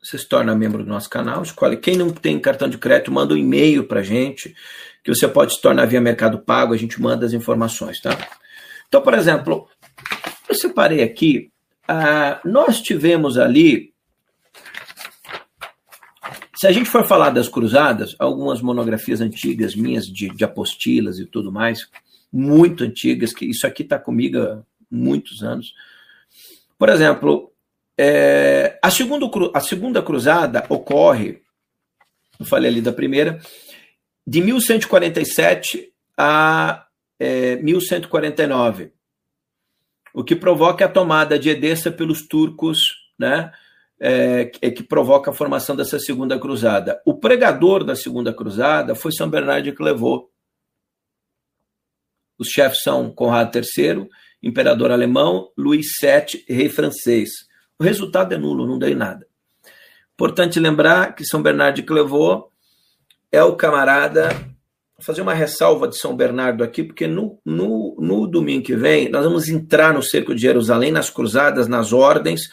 Você 0.00 0.16
se 0.16 0.28
torna 0.28 0.54
membro 0.54 0.84
do 0.84 0.88
nosso 0.88 1.10
canal, 1.10 1.42
escolhe. 1.42 1.76
Quem 1.76 1.96
não 1.96 2.10
tem 2.10 2.38
cartão 2.38 2.68
de 2.68 2.78
crédito, 2.78 3.12
manda 3.12 3.34
um 3.34 3.36
e-mail 3.36 3.84
para 3.84 4.00
gente, 4.00 4.54
que 5.02 5.12
você 5.12 5.26
pode 5.26 5.54
se 5.54 5.60
tornar 5.60 5.86
via 5.86 6.00
Mercado 6.00 6.38
Pago, 6.38 6.72
a 6.72 6.76
gente 6.76 7.02
manda 7.02 7.26
as 7.26 7.32
informações, 7.32 8.00
tá? 8.00 8.16
Então, 8.86 9.02
por 9.02 9.12
exemplo, 9.14 9.68
eu 10.48 10.54
separei 10.54 11.02
aqui, 11.02 11.50
ah, 11.86 12.40
nós 12.44 12.80
tivemos 12.80 13.36
ali 13.36 13.92
se 16.58 16.66
a 16.66 16.72
gente 16.72 16.90
for 16.90 17.06
falar 17.06 17.30
das 17.30 17.48
cruzadas, 17.48 18.16
algumas 18.18 18.60
monografias 18.60 19.20
antigas 19.20 19.76
minhas 19.76 20.08
de, 20.08 20.28
de 20.28 20.42
apostilas 20.42 21.20
e 21.20 21.24
tudo 21.24 21.52
mais, 21.52 21.88
muito 22.32 22.82
antigas, 22.82 23.32
que 23.32 23.44
isso 23.44 23.64
aqui 23.64 23.84
está 23.84 23.96
comigo 23.96 24.38
há 24.38 24.60
muitos 24.90 25.44
anos. 25.44 25.72
Por 26.76 26.88
exemplo, 26.88 27.52
é, 27.96 28.76
a, 28.82 28.90
segunda, 28.90 29.30
a 29.54 29.60
segunda 29.60 30.02
cruzada 30.02 30.66
ocorre, 30.68 31.42
eu 32.40 32.44
falei 32.44 32.72
ali 32.72 32.80
da 32.80 32.92
primeira, 32.92 33.38
de 34.26 34.40
1147 34.40 35.92
a 36.16 36.88
é, 37.20 37.54
1149, 37.54 38.90
o 40.12 40.24
que 40.24 40.34
provoca 40.34 40.86
a 40.86 40.88
tomada 40.88 41.38
de 41.38 41.50
Edessa 41.50 41.92
pelos 41.92 42.26
turcos, 42.26 42.80
né? 43.16 43.52
É, 44.00 44.50
é, 44.62 44.70
que 44.70 44.82
provoca 44.82 45.30
a 45.30 45.34
formação 45.34 45.74
dessa 45.74 45.98
segunda 45.98 46.38
cruzada. 46.38 47.00
O 47.04 47.14
pregador 47.14 47.84
da 47.84 47.96
segunda 47.96 48.32
cruzada 48.32 48.94
foi 48.94 49.12
São 49.12 49.28
Bernardo 49.28 49.74
que 49.74 49.82
levou. 49.82 50.30
Os 52.38 52.48
chefes 52.48 52.82
são 52.82 53.10
Conrado 53.10 53.58
III, 53.58 54.08
imperador 54.42 54.92
alemão, 54.92 55.50
Luís 55.56 55.88
VII, 56.00 56.44
rei 56.48 56.68
francês. 56.68 57.30
O 57.78 57.82
resultado 57.82 58.32
é 58.32 58.38
nulo, 58.38 58.66
não 58.66 58.78
deu 58.78 58.94
nada. 58.96 59.26
Importante 60.14 60.60
lembrar 60.60 61.14
que 61.14 61.24
São 61.24 61.42
Bernardo 61.42 61.82
que 61.82 61.92
levou 61.92 62.50
é 63.32 63.42
o 63.42 63.56
camarada. 63.56 64.28
Vou 64.28 65.04
fazer 65.04 65.22
uma 65.22 65.34
ressalva 65.34 65.88
de 65.88 65.96
São 65.96 66.16
Bernardo 66.16 66.62
aqui, 66.62 66.84
porque 66.84 67.08
no, 67.08 67.40
no, 67.44 67.96
no 67.98 68.26
domingo 68.26 68.64
que 68.64 68.76
vem 68.76 69.08
nós 69.08 69.24
vamos 69.24 69.48
entrar 69.48 69.92
no 69.92 70.02
cerco 70.02 70.34
de 70.34 70.42
Jerusalém, 70.42 70.92
nas 70.92 71.10
cruzadas, 71.10 71.66
nas 71.66 71.92
ordens 71.92 72.48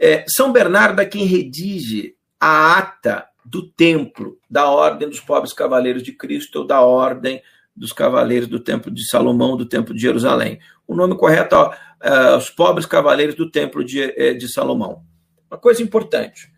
é, 0.00 0.24
São 0.26 0.50
Bernardo 0.50 1.00
é 1.02 1.04
quem 1.04 1.26
redige 1.26 2.16
a 2.40 2.78
ata 2.78 3.28
do 3.44 3.70
templo 3.70 4.38
da 4.48 4.68
Ordem 4.70 5.08
dos 5.08 5.20
Pobres 5.20 5.52
Cavaleiros 5.52 6.02
de 6.02 6.12
Cristo 6.12 6.60
ou 6.60 6.66
da 6.66 6.80
Ordem 6.80 7.42
dos 7.76 7.92
Cavaleiros 7.92 8.48
do 8.48 8.58
Templo 8.58 8.90
de 8.90 9.06
Salomão, 9.06 9.56
do 9.56 9.66
Templo 9.66 9.94
de 9.94 10.00
Jerusalém. 10.00 10.58
O 10.86 10.94
nome 10.94 11.16
correto 11.16 11.54
é 12.00 12.34
os 12.34 12.48
Pobres 12.48 12.86
Cavaleiros 12.86 13.34
do 13.34 13.50
Templo 13.50 13.84
de, 13.84 14.02
é, 14.02 14.32
de 14.32 14.50
Salomão. 14.50 15.04
Uma 15.50 15.58
coisa 15.58 15.82
importante. 15.82 16.50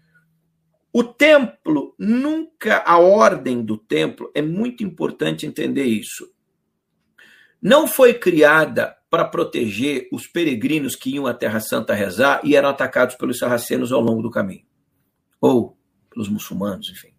O 0.92 1.02
templo 1.02 1.94
nunca, 1.98 2.82
a 2.86 2.98
ordem 2.98 3.62
do 3.62 3.78
templo, 3.78 4.30
é 4.34 4.42
muito 4.42 4.84
importante 4.84 5.46
entender 5.46 5.84
isso. 5.84 6.30
Não 7.60 7.86
foi 7.86 8.14
criada 8.14 8.94
para 9.12 9.26
proteger 9.26 10.08
os 10.10 10.26
peregrinos 10.26 10.96
que 10.96 11.10
iam 11.10 11.26
à 11.26 11.34
Terra 11.34 11.60
Santa 11.60 11.92
rezar 11.92 12.40
e 12.42 12.56
eram 12.56 12.70
atacados 12.70 13.14
pelos 13.14 13.38
sarracenos 13.38 13.92
ao 13.92 14.00
longo 14.00 14.22
do 14.22 14.30
caminho. 14.30 14.64
Ou 15.38 15.76
pelos 16.08 16.30
muçulmanos, 16.30 16.88
enfim. 16.88 17.12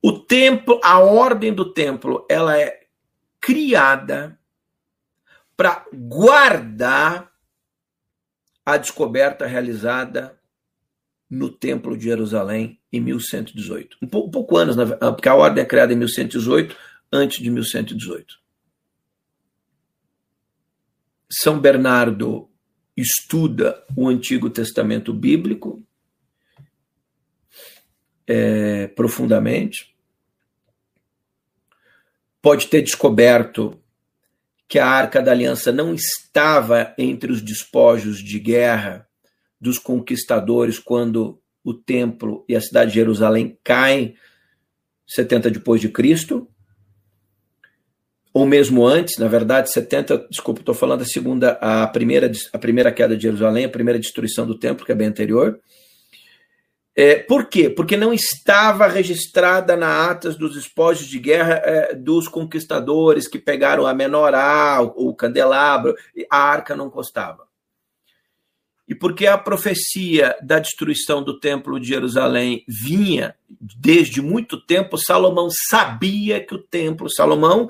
O 0.00 0.18
templo, 0.18 0.80
a 0.82 0.98
ordem 0.98 1.52
do 1.52 1.74
templo, 1.74 2.26
ela 2.30 2.58
é 2.58 2.86
criada 3.38 4.40
para 5.54 5.84
guardar 5.92 7.30
a 8.64 8.78
descoberta 8.78 9.46
realizada 9.46 10.40
no 11.28 11.50
Templo 11.50 11.98
de 11.98 12.04
Jerusalém 12.04 12.80
em 12.90 12.98
1118. 12.98 13.98
Um 14.00 14.08
pouco, 14.08 14.28
um 14.28 14.30
pouco 14.30 14.56
anos, 14.56 14.76
porque 14.98 15.28
a 15.28 15.34
ordem 15.34 15.62
é 15.62 15.66
criada 15.66 15.92
em 15.92 15.96
1118, 15.96 16.74
antes 17.12 17.42
de 17.42 17.50
1118. 17.50 18.40
São 21.32 21.60
Bernardo 21.60 22.50
estuda 22.96 23.84
o 23.96 24.08
Antigo 24.08 24.50
Testamento 24.50 25.14
bíblico 25.14 25.82
é, 28.26 28.88
profundamente. 28.88 29.94
Pode 32.42 32.66
ter 32.66 32.82
descoberto 32.82 33.80
que 34.68 34.78
a 34.78 34.86
Arca 34.86 35.22
da 35.22 35.30
Aliança 35.30 35.70
não 35.70 35.94
estava 35.94 36.94
entre 36.96 37.30
os 37.30 37.42
despojos 37.42 38.18
de 38.18 38.38
guerra 38.38 39.08
dos 39.60 39.78
conquistadores 39.78 40.78
quando 40.78 41.40
o 41.62 41.74
templo 41.74 42.44
e 42.48 42.56
a 42.56 42.60
cidade 42.60 42.90
de 42.90 42.96
Jerusalém 42.96 43.58
caem 43.62 44.16
70 45.06 45.50
depois 45.50 45.80
de 45.80 45.88
Cristo 45.88 46.48
ou 48.32 48.46
mesmo 48.46 48.86
antes, 48.86 49.18
na 49.18 49.26
verdade, 49.26 49.72
70, 49.72 50.28
desculpa, 50.30 50.60
estou 50.60 50.74
falando 50.74 51.00
da 51.00 51.04
segunda, 51.04 51.52
a 51.60 51.86
primeira, 51.88 52.30
a 52.52 52.58
primeira 52.58 52.92
queda 52.92 53.16
de 53.16 53.24
Jerusalém, 53.24 53.64
a 53.64 53.70
primeira 53.70 53.98
destruição 53.98 54.46
do 54.46 54.58
templo, 54.58 54.86
que 54.86 54.92
é 54.92 54.94
bem 54.94 55.08
anterior. 55.08 55.58
É, 56.94 57.16
por 57.16 57.46
quê? 57.48 57.68
Porque 57.70 57.96
não 57.96 58.12
estava 58.12 58.86
registrada 58.86 59.76
na 59.76 60.10
atas 60.10 60.36
dos 60.36 60.56
espólios 60.56 61.06
de 61.06 61.18
guerra 61.18 61.60
é, 61.64 61.94
dos 61.94 62.28
conquistadores 62.28 63.26
que 63.26 63.38
pegaram 63.38 63.86
a 63.86 63.94
menorá, 63.94 64.80
o, 64.82 65.08
o 65.08 65.14
candelabro, 65.14 65.94
a 66.30 66.38
arca 66.38 66.76
não 66.76 66.90
constava. 66.90 67.48
E 68.86 68.94
porque 68.94 69.26
a 69.26 69.38
profecia 69.38 70.36
da 70.42 70.58
destruição 70.58 71.22
do 71.22 71.38
templo 71.38 71.78
de 71.78 71.86
Jerusalém 71.86 72.64
vinha 72.66 73.36
desde 73.48 74.20
muito 74.20 74.60
tempo, 74.60 74.98
Salomão 74.98 75.48
sabia 75.70 76.44
que 76.44 76.54
o 76.54 76.58
templo, 76.58 77.08
Salomão 77.08 77.68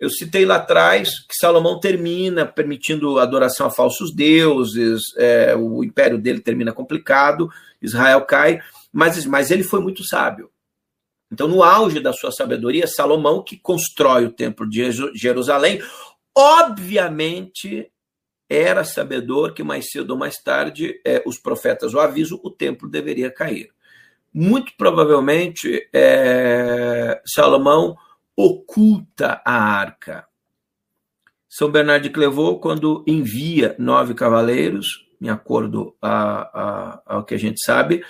eu 0.00 0.08
citei 0.08 0.46
lá 0.46 0.56
atrás 0.56 1.10
que 1.28 1.36
Salomão 1.36 1.78
termina 1.78 2.46
permitindo 2.46 3.18
adoração 3.18 3.66
a 3.66 3.70
falsos 3.70 4.14
deuses, 4.14 5.02
é, 5.18 5.54
o 5.54 5.84
império 5.84 6.16
dele 6.16 6.40
termina 6.40 6.72
complicado, 6.72 7.50
Israel 7.82 8.22
cai, 8.22 8.60
mas, 8.90 9.24
mas 9.26 9.50
ele 9.50 9.62
foi 9.62 9.80
muito 9.80 10.02
sábio. 10.02 10.50
Então, 11.30 11.46
no 11.46 11.62
auge 11.62 12.00
da 12.00 12.12
sua 12.12 12.32
sabedoria, 12.32 12.86
Salomão, 12.86 13.44
que 13.44 13.58
constrói 13.58 14.24
o 14.24 14.32
templo 14.32 14.68
de 14.68 14.90
Jerusalém, 15.14 15.80
obviamente 16.36 17.92
era 18.48 18.82
sabedor 18.82 19.54
que 19.54 19.62
mais 19.62 19.90
cedo 19.90 20.10
ou 20.10 20.16
mais 20.16 20.36
tarde 20.42 21.00
é, 21.06 21.22
os 21.24 21.38
profetas 21.38 21.94
o 21.94 22.00
aviso, 22.00 22.40
o 22.42 22.50
templo 22.50 22.88
deveria 22.88 23.30
cair. 23.30 23.70
Muito 24.32 24.72
provavelmente, 24.76 25.88
é, 25.92 27.20
Salomão 27.24 27.96
oculta 28.40 29.42
a 29.44 29.52
arca. 29.52 30.26
São 31.46 31.70
Bernardo 31.70 32.04
de 32.04 32.10
Clairvaux, 32.10 32.58
quando 32.62 33.04
envia 33.06 33.76
nove 33.78 34.14
cavaleiros, 34.14 35.06
em 35.20 35.28
acordo 35.28 35.94
a, 36.00 36.60
a, 36.60 37.02
ao 37.04 37.24
que 37.24 37.34
a 37.34 37.38
gente 37.38 37.60
sabe, 37.62 38.02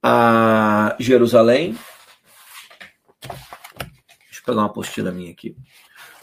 a 0.00 0.94
Jerusalém. 1.00 1.76
Deixa 3.22 4.40
eu 4.40 4.44
pegar 4.44 4.60
uma 4.60 4.66
apostila 4.66 5.10
minha 5.10 5.32
aqui. 5.32 5.56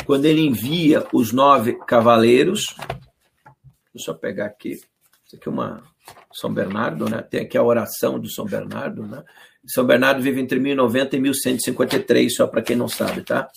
Quando 0.06 0.26
ele 0.26 0.42
envia 0.42 1.06
os 1.12 1.34
nove 1.34 1.74
cavaleiros, 1.86 2.76
deixa 2.78 3.96
eu 3.96 4.00
só 4.00 4.14
pegar 4.14 4.46
aqui. 4.46 4.80
Isso 5.26 5.36
aqui 5.36 5.48
é 5.48 5.52
uma 5.52 5.84
São 6.32 6.54
Bernardo, 6.54 7.10
né? 7.10 7.22
Tem 7.22 7.42
aqui 7.42 7.58
a 7.58 7.64
oração 7.64 8.18
de 8.18 8.34
São 8.34 8.46
Bernardo, 8.46 9.06
né? 9.06 9.24
São 9.68 9.86
Bernardo 9.86 10.22
vive 10.22 10.42
entre 10.42 10.60
1090 10.60 11.16
e 11.16 11.20
1153, 11.20 12.36
só 12.36 12.48
para 12.48 12.62
quem 12.62 12.76
não 12.76 12.88
sabe, 12.88 13.22
tá? 13.22 13.50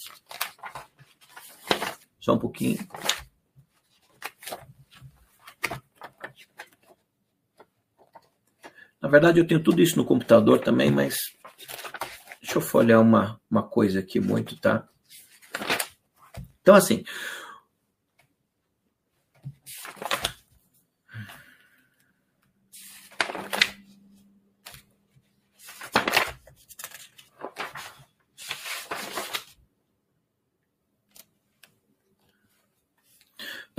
Só 2.20 2.34
um 2.34 2.38
pouquinho. 2.38 2.78
Na 9.00 9.08
verdade, 9.08 9.40
eu 9.40 9.46
tenho 9.46 9.62
tudo 9.62 9.82
isso 9.82 9.96
no 9.96 10.04
computador 10.04 10.60
também, 10.60 10.90
mas 10.90 11.16
deixa 12.40 12.58
eu 12.58 12.60
folhear 12.62 13.00
uma, 13.00 13.40
uma 13.50 13.62
coisa 13.62 13.98
aqui 13.98 14.20
muito, 14.20 14.56
tá? 14.60 14.86
Então, 16.60 16.74
assim, 16.76 17.02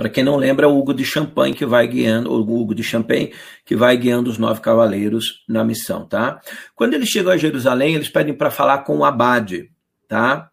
Para 0.04 0.10
quem 0.10 0.22
não 0.22 0.36
lembra, 0.36 0.66
é 0.66 0.68
o 0.68 0.76
Hugo 0.76 0.92
de 0.92 1.02
Champagne 1.02 1.54
que 1.54 1.64
vai 1.64 1.88
guiando, 1.88 2.30
o 2.30 2.40
Hugo 2.40 2.74
de 2.74 2.82
Champagne 2.82 3.32
que 3.64 3.74
vai 3.74 3.96
guiando 3.96 4.28
os 4.28 4.36
nove 4.36 4.60
cavaleiros 4.60 5.42
na 5.48 5.64
missão, 5.64 6.06
tá? 6.06 6.42
Quando 6.74 6.92
eles 6.92 7.08
chegam 7.08 7.32
a 7.32 7.38
Jerusalém, 7.38 7.94
eles 7.94 8.10
pedem 8.10 8.34
para 8.34 8.50
falar 8.50 8.80
com 8.80 8.98
o 8.98 9.04
abade, 9.06 9.72
tá? 10.06 10.50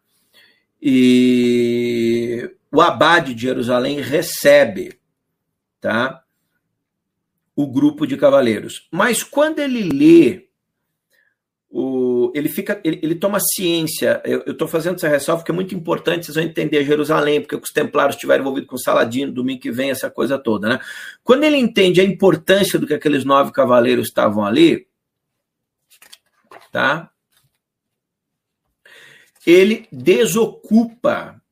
E 0.80 2.50
o 2.72 2.80
abade 2.80 3.34
de 3.34 3.42
Jerusalém 3.42 4.00
recebe, 4.00 4.98
tá? 5.82 6.22
O 7.54 7.66
grupo 7.66 8.06
de 8.06 8.16
cavaleiros. 8.16 8.88
Mas 8.90 9.22
quando 9.22 9.58
ele 9.58 9.82
lê 9.82 10.48
o, 11.68 11.82
ele 12.34 12.48
fica, 12.48 12.80
ele, 12.84 12.98
ele, 13.02 13.14
toma 13.14 13.38
ciência. 13.40 14.22
Eu 14.24 14.52
estou 14.52 14.68
fazendo 14.68 14.96
essa 14.96 15.08
ressalva 15.08 15.42
porque 15.42 15.52
é 15.52 15.54
muito 15.54 15.74
importante 15.74 16.26
vocês 16.26 16.36
vão 16.36 16.44
entender 16.44 16.84
Jerusalém, 16.84 17.40
porque 17.40 17.56
os 17.56 17.70
templários 17.70 18.16
estiveram 18.16 18.42
envolvidos 18.42 18.68
com 18.68 18.78
Saladino, 18.78 19.32
domingo 19.32 19.60
que 19.60 19.70
vem, 19.70 19.90
essa 19.90 20.10
coisa 20.10 20.38
toda, 20.38 20.68
né? 20.68 20.80
Quando 21.22 21.44
ele 21.44 21.56
entende 21.56 22.00
a 22.00 22.04
importância 22.04 22.78
do 22.78 22.86
que 22.86 22.94
aqueles 22.94 23.24
nove 23.24 23.52
cavaleiros 23.52 24.08
estavam 24.08 24.44
ali, 24.44 24.86
tá? 26.70 27.10
Ele 29.46 29.86
desocupa 29.90 31.42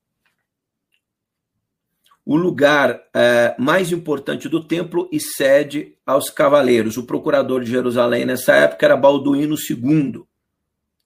o 2.25 2.37
lugar 2.37 3.03
é, 3.13 3.57
mais 3.59 3.91
importante 3.91 4.49
do 4.49 4.63
templo 4.63 5.09
e 5.11 5.19
cede 5.19 5.97
aos 6.07 6.31
cavaleiros. 6.31 6.97
O 6.97 7.05
procurador 7.05 7.65
de 7.65 7.71
Jerusalém 7.71 8.25
nessa 8.25 8.55
época 8.55 8.87
era 8.87 8.97
Balduíno 8.97 9.57
II, 9.69 10.23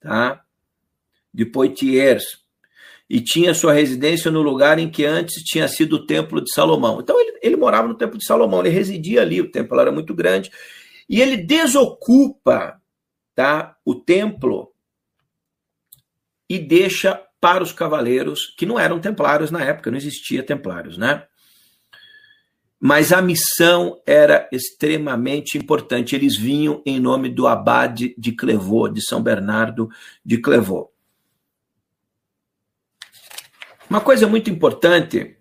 tá? 0.04 0.42
de 1.32 1.44
Poitiers. 1.44 2.44
e 3.10 3.20
tinha 3.20 3.52
sua 3.52 3.72
residência 3.72 4.30
no 4.30 4.40
lugar 4.40 4.78
em 4.78 4.88
que 4.88 5.04
antes 5.04 5.42
tinha 5.42 5.68
sido 5.68 5.96
o 5.96 6.06
Templo 6.06 6.40
de 6.42 6.50
Salomão. 6.52 7.00
Então 7.00 7.20
ele, 7.20 7.38
ele 7.42 7.56
morava 7.56 7.88
no 7.88 7.96
Templo 7.96 8.16
de 8.16 8.24
Salomão, 8.24 8.60
ele 8.60 8.70
residia 8.70 9.20
ali, 9.20 9.40
o 9.40 9.50
templo 9.50 9.78
era 9.78 9.92
muito 9.92 10.14
grande, 10.14 10.50
e 11.08 11.20
ele 11.20 11.36
desocupa 11.36 12.80
tá, 13.34 13.76
o 13.84 13.94
templo 13.94 14.72
e 16.48 16.58
deixa 16.58 17.20
para 17.40 17.62
os 17.62 17.72
cavaleiros, 17.72 18.54
que 18.56 18.64
não 18.64 18.78
eram 18.78 19.00
templários 19.00 19.50
na 19.50 19.62
época, 19.62 19.90
não 19.90 19.98
existia 19.98 20.42
templários, 20.42 20.96
né? 20.96 21.26
Mas 22.86 23.14
a 23.14 23.22
missão 23.22 23.98
era 24.04 24.46
extremamente 24.52 25.56
importante. 25.56 26.14
Eles 26.14 26.36
vinham 26.36 26.82
em 26.84 27.00
nome 27.00 27.30
do 27.30 27.46
abade 27.46 28.14
de 28.18 28.32
Clevaux, 28.32 28.92
de 28.92 29.00
São 29.00 29.22
Bernardo 29.22 29.88
de 30.22 30.36
Clevaux. 30.36 30.90
Uma 33.88 34.02
coisa 34.02 34.26
muito 34.26 34.50
importante, 34.50 35.34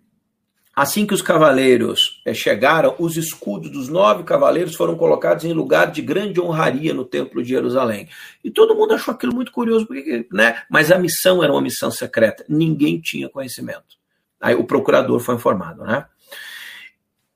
assim 0.74 1.04
que 1.04 1.12
os 1.12 1.20
cavaleiros 1.20 2.22
eh, 2.24 2.32
chegaram, 2.32 2.96
os 2.98 3.18
escudos 3.18 3.70
dos 3.70 3.90
nove 3.90 4.24
cavaleiros 4.24 4.74
foram 4.74 4.96
colocados 4.96 5.44
em 5.44 5.52
lugar 5.52 5.90
de 5.90 6.00
grande 6.00 6.40
honraria 6.40 6.94
no 6.94 7.04
Templo 7.04 7.42
de 7.42 7.50
Jerusalém. 7.50 8.08
E 8.42 8.50
todo 8.50 8.74
mundo 8.74 8.94
achou 8.94 9.12
aquilo 9.12 9.34
muito 9.34 9.52
curioso, 9.52 9.86
porque, 9.86 10.26
né? 10.32 10.62
mas 10.70 10.90
a 10.90 10.98
missão 10.98 11.44
era 11.44 11.52
uma 11.52 11.60
missão 11.60 11.90
secreta, 11.90 12.42
ninguém 12.48 12.98
tinha 13.02 13.28
conhecimento. 13.28 13.98
Aí 14.40 14.54
o 14.54 14.64
procurador 14.64 15.20
foi 15.20 15.34
informado. 15.34 15.84
Né? 15.84 16.06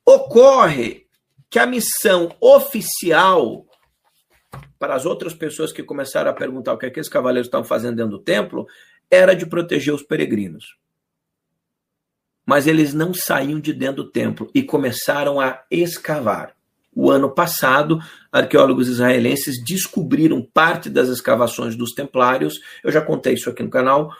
Ocorre 0.08 1.06
que 1.50 1.58
a 1.58 1.66
missão 1.66 2.34
oficial 2.40 3.66
para 4.78 4.94
as 4.94 5.04
outras 5.04 5.34
pessoas 5.34 5.70
que 5.70 5.82
começaram 5.82 6.30
a 6.30 6.34
perguntar 6.34 6.72
o 6.72 6.78
que 6.78 6.86
aqueles 6.86 7.10
cavaleiros 7.10 7.46
estavam 7.46 7.66
fazendo 7.66 7.96
dentro 7.96 8.12
do 8.12 8.24
templo 8.24 8.66
era 9.10 9.34
de 9.34 9.44
proteger 9.44 9.92
os 9.92 10.02
peregrinos. 10.02 10.78
Mas 12.46 12.66
eles 12.66 12.94
não 12.94 13.12
saíam 13.12 13.60
de 13.60 13.74
dentro 13.74 14.04
do 14.04 14.10
templo 14.10 14.50
e 14.54 14.62
começaram 14.62 15.38
a 15.38 15.62
escavar. 15.70 16.56
O 16.96 17.10
ano 17.10 17.30
passado, 17.30 17.98
arqueólogos 18.32 18.88
israelenses 18.88 19.62
descobriram 19.62 20.42
parte 20.42 20.88
das 20.88 21.10
escavações 21.10 21.76
dos 21.76 21.92
templários, 21.92 22.58
eu 22.82 22.90
já 22.90 23.02
contei 23.02 23.34
isso 23.34 23.50
aqui 23.50 23.62
no 23.62 23.68
canal, 23.68 24.10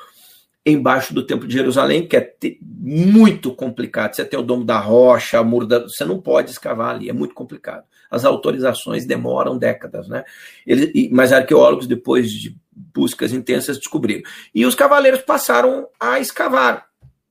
embaixo 0.73 1.15
do 1.15 1.27
Templo 1.27 1.47
de 1.47 1.55
Jerusalém, 1.55 2.07
que 2.07 2.17
é 2.17 2.35
muito 2.61 3.55
complicado. 3.55 4.15
Você 4.15 4.25
tem 4.25 4.39
o 4.39 4.43
Domo 4.43 4.65
da 4.65 4.79
Rocha, 4.79 5.41
o 5.41 5.45
Muro. 5.45 5.67
Você 5.67 6.05
não 6.05 6.21
pode 6.21 6.51
escavar 6.51 6.95
ali, 6.95 7.09
é 7.09 7.13
muito 7.13 7.35
complicado. 7.35 7.85
As 8.11 8.25
autorizações 8.25 9.05
demoram 9.05 9.59
décadas, 9.59 10.09
né? 10.09 10.25
Eles, 10.67 11.11
mas 11.11 11.33
arqueólogos, 11.33 11.87
depois 11.87 12.31
de 12.31 12.57
buscas 12.73 13.33
intensas, 13.33 13.79
descobriram. 13.79 14.23
E 14.55 14.65
os 14.65 14.75
cavaleiros 14.75 15.23
passaram 15.23 15.89
a 16.01 16.19
escavar 16.19 16.89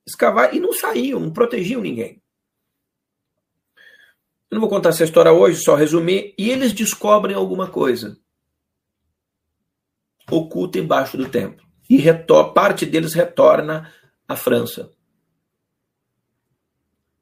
escavar 0.07 0.55
e 0.55 0.59
não 0.59 0.71
saíam, 0.71 1.19
não 1.19 1.31
protegiam 1.31 1.81
ninguém. 1.81 2.21
Eu 4.49 4.55
não 4.55 4.61
vou 4.61 4.69
contar 4.69 4.89
essa 4.89 5.03
história 5.03 5.33
hoje, 5.33 5.61
só 5.61 5.75
resumir. 5.75 6.33
E 6.37 6.49
eles 6.49 6.71
descobrem 6.71 7.35
alguma 7.35 7.67
coisa 7.67 8.17
oculta 10.31 10.79
embaixo 10.79 11.17
do 11.17 11.27
templo. 11.27 11.66
E 11.89 12.03
parte 12.53 12.85
deles 12.85 13.13
retorna 13.13 13.91
à 14.27 14.35
França. 14.35 14.91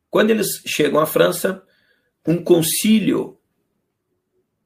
Quando 0.09 0.31
eles 0.31 0.61
chegam 0.65 0.99
à 0.99 1.05
França, 1.05 1.61
um 2.25 2.41
concílio 2.41 3.37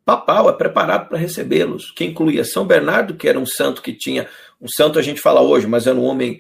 papal 0.05 0.49
é 0.49 0.53
preparado 0.53 1.09
para 1.09 1.17
recebê-los, 1.17 1.91
que 1.91 2.05
incluía 2.05 2.43
São 2.43 2.65
Bernardo, 2.65 3.15
que 3.15 3.27
era 3.27 3.39
um 3.39 3.45
santo 3.45 3.81
que 3.81 3.93
tinha. 3.93 4.27
Um 4.59 4.67
santo 4.67 4.97
a 4.97 5.01
gente 5.01 5.21
fala 5.21 5.41
hoje, 5.41 5.67
mas 5.67 5.85
era 5.85 5.97
um 5.97 6.03
homem 6.03 6.39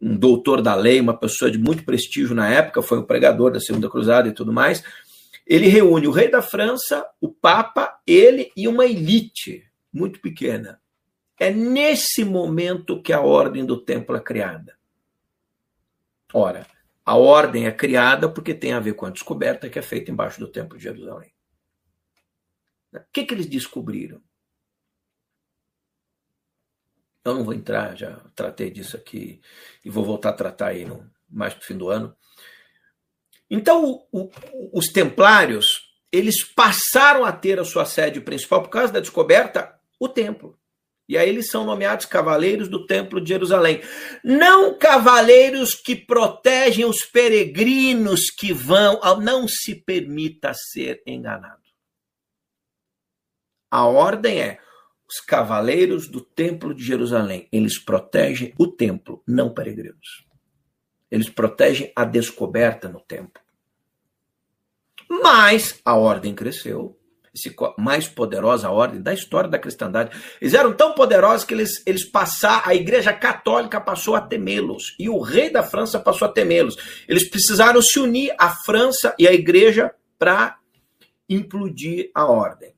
um 0.00 0.16
doutor 0.16 0.60
da 0.60 0.74
lei, 0.74 1.00
uma 1.00 1.16
pessoa 1.16 1.50
de 1.50 1.58
muito 1.58 1.84
prestígio 1.84 2.34
na 2.34 2.48
época, 2.48 2.82
foi 2.82 2.98
um 2.98 3.04
pregador 3.04 3.50
da 3.50 3.60
Segunda 3.60 3.88
Cruzada 3.88 4.28
e 4.28 4.32
tudo 4.32 4.52
mais. 4.52 4.82
Ele 5.46 5.68
reúne 5.68 6.06
o 6.06 6.10
rei 6.10 6.30
da 6.30 6.42
França, 6.42 7.06
o 7.20 7.28
Papa, 7.28 7.98
ele 8.06 8.50
e 8.56 8.66
uma 8.68 8.84
elite 8.84 9.64
muito 9.92 10.20
pequena. 10.20 10.80
É 11.38 11.50
nesse 11.50 12.24
momento 12.24 13.02
que 13.02 13.12
a 13.12 13.20
ordem 13.20 13.64
do 13.64 13.78
templo 13.78 14.16
é 14.16 14.20
criada. 14.20 14.76
Ora, 16.32 16.66
a 17.04 17.16
ordem 17.16 17.66
é 17.66 17.72
criada 17.72 18.28
porque 18.28 18.54
tem 18.54 18.72
a 18.72 18.80
ver 18.80 18.94
com 18.94 19.06
a 19.06 19.10
descoberta 19.10 19.68
que 19.68 19.78
é 19.78 19.82
feita 19.82 20.10
embaixo 20.10 20.40
do 20.40 20.48
templo 20.48 20.76
de 20.76 20.84
Jerusalém. 20.84 21.32
O 22.92 23.00
que, 23.12 23.24
que 23.24 23.34
eles 23.34 23.46
descobriram? 23.46 24.22
Eu 27.24 27.34
não 27.34 27.44
vou 27.44 27.54
entrar, 27.54 27.96
já 27.96 28.20
tratei 28.34 28.70
disso 28.70 28.96
aqui 28.96 29.40
e 29.84 29.90
vou 29.90 30.04
voltar 30.04 30.30
a 30.30 30.34
tratar 30.34 30.68
aí 30.68 30.84
no, 30.84 31.10
mais 31.28 31.52
para 31.52 31.62
o 31.62 31.66
fim 31.66 31.76
do 31.76 31.88
ano. 31.88 32.16
Então, 33.50 34.06
o, 34.10 34.22
o, 34.22 34.30
os 34.72 34.88
templários, 34.88 35.92
eles 36.10 36.44
passaram 36.44 37.24
a 37.24 37.32
ter 37.32 37.58
a 37.58 37.64
sua 37.64 37.84
sede 37.84 38.20
principal 38.20 38.62
por 38.62 38.70
causa 38.70 38.92
da 38.92 39.00
descoberta, 39.00 39.78
o 39.98 40.08
templo. 40.08 40.58
E 41.08 41.16
aí 41.16 41.28
eles 41.28 41.50
são 41.50 41.64
nomeados 41.64 42.04
cavaleiros 42.04 42.68
do 42.68 42.84
Templo 42.84 43.20
de 43.20 43.28
Jerusalém. 43.28 43.80
Não 44.24 44.76
cavaleiros 44.76 45.74
que 45.74 45.94
protegem 45.94 46.84
os 46.84 47.04
peregrinos 47.04 48.30
que 48.30 48.52
vão. 48.52 49.00
Não 49.22 49.46
se 49.46 49.74
permita 49.74 50.52
ser 50.52 51.02
enganado. 51.06 51.62
A 53.70 53.86
ordem 53.86 54.42
é: 54.42 54.58
os 55.08 55.20
cavaleiros 55.20 56.08
do 56.08 56.20
Templo 56.20 56.74
de 56.74 56.82
Jerusalém, 56.84 57.48
eles 57.52 57.78
protegem 57.78 58.52
o 58.58 58.66
templo, 58.66 59.22
não 59.26 59.54
peregrinos. 59.54 60.26
Eles 61.08 61.30
protegem 61.30 61.92
a 61.94 62.04
descoberta 62.04 62.88
no 62.88 63.00
templo. 63.00 63.40
Mas 65.08 65.80
a 65.84 65.94
ordem 65.94 66.34
cresceu, 66.34 66.98
mais 67.78 68.08
poderosa 68.08 68.70
ordem 68.70 69.00
da 69.00 69.12
história 69.12 69.48
da 69.48 69.58
cristandade. 69.58 70.16
Eles 70.40 70.54
eram 70.54 70.72
tão 70.72 70.92
poderosos 70.92 71.44
que 71.44 71.54
eles, 71.54 71.82
eles 71.86 72.04
passaram, 72.04 72.62
a 72.64 72.74
igreja 72.74 73.12
católica 73.12 73.80
passou 73.80 74.14
a 74.14 74.20
temê-los 74.20 74.94
e 74.98 75.08
o 75.08 75.20
rei 75.20 75.50
da 75.50 75.62
França 75.62 75.98
passou 75.98 76.26
a 76.26 76.32
temê-los. 76.32 76.76
Eles 77.08 77.28
precisaram 77.28 77.80
se 77.82 77.98
unir 77.98 78.34
a 78.38 78.50
França 78.50 79.14
e 79.18 79.26
a 79.26 79.32
igreja 79.32 79.92
para 80.18 80.56
implodir 81.28 82.10
a 82.14 82.24
ordem. 82.26 82.74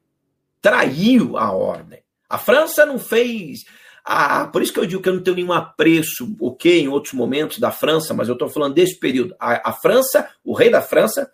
Traiu 0.60 1.36
a 1.36 1.52
ordem. 1.52 2.02
A 2.28 2.39
França 2.39 2.85
não 2.85 2.98
fez. 2.98 3.64
Ah, 4.05 4.47
por 4.47 4.62
isso 4.62 4.72
que 4.72 4.80
eu 4.80 4.86
digo 4.86 5.02
que 5.02 5.09
eu 5.09 5.14
não 5.14 5.22
tenho 5.22 5.36
nenhum 5.36 5.52
apreço, 5.52 6.35
ok, 6.40 6.80
em 6.80 6.89
outros 6.89 7.12
momentos 7.12 7.59
da 7.59 7.70
França, 7.70 8.14
mas 8.14 8.28
eu 8.28 8.32
estou 8.32 8.48
falando 8.48 8.74
desse 8.74 8.98
período. 8.98 9.35
A, 9.39 9.68
a, 9.68 9.72
França, 9.72 10.28
o 10.43 10.55
rei 10.55 10.70
da 10.70 10.80
França, 10.80 11.30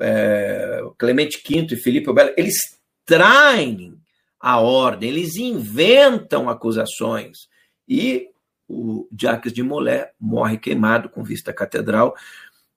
é, 0.00 0.80
Clemente 0.98 1.42
V 1.46 1.66
e 1.70 1.76
Felipe 1.76 2.10
o 2.10 2.14
Belo, 2.14 2.32
eles 2.36 2.56
traem 3.04 3.94
a 4.40 4.60
ordem, 4.60 5.10
eles 5.10 5.36
inventam 5.36 6.48
acusações. 6.48 7.48
E 7.88 8.28
o 8.68 9.08
Jacques 9.18 9.52
de 9.52 9.62
Molay 9.62 10.06
morre 10.18 10.58
queimado 10.58 11.08
com 11.08 11.22
vista 11.22 11.50
à 11.50 11.54
catedral 11.54 12.14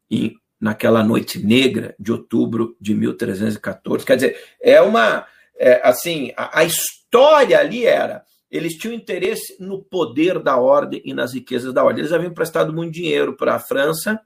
e 0.10 0.36
naquela 0.60 1.04
noite 1.04 1.44
negra 1.46 1.96
de 2.00 2.12
outubro 2.12 2.76
de 2.80 2.94
1314. 2.94 4.06
Quer 4.06 4.16
dizer, 4.16 4.38
é 4.62 4.82
uma. 4.82 5.26
É, 5.60 5.82
assim, 5.88 6.32
a, 6.38 6.60
a 6.60 6.64
história 6.64 7.60
ali 7.60 7.86
era 7.86 8.24
eles 8.50 8.76
tinham 8.76 8.94
interesse 8.94 9.58
no 9.60 9.84
poder 9.84 10.40
da 10.40 10.58
ordem 10.58 11.02
e 11.04 11.14
nas 11.14 11.34
riquezas 11.34 11.74
da 11.74 11.84
ordem. 11.84 12.02
Eles 12.02 12.14
haviam 12.14 12.34
prestado 12.34 12.74
muito 12.74 12.94
dinheiro 12.94 13.36
para 13.36 13.56
a 13.56 13.60
França 13.60 14.20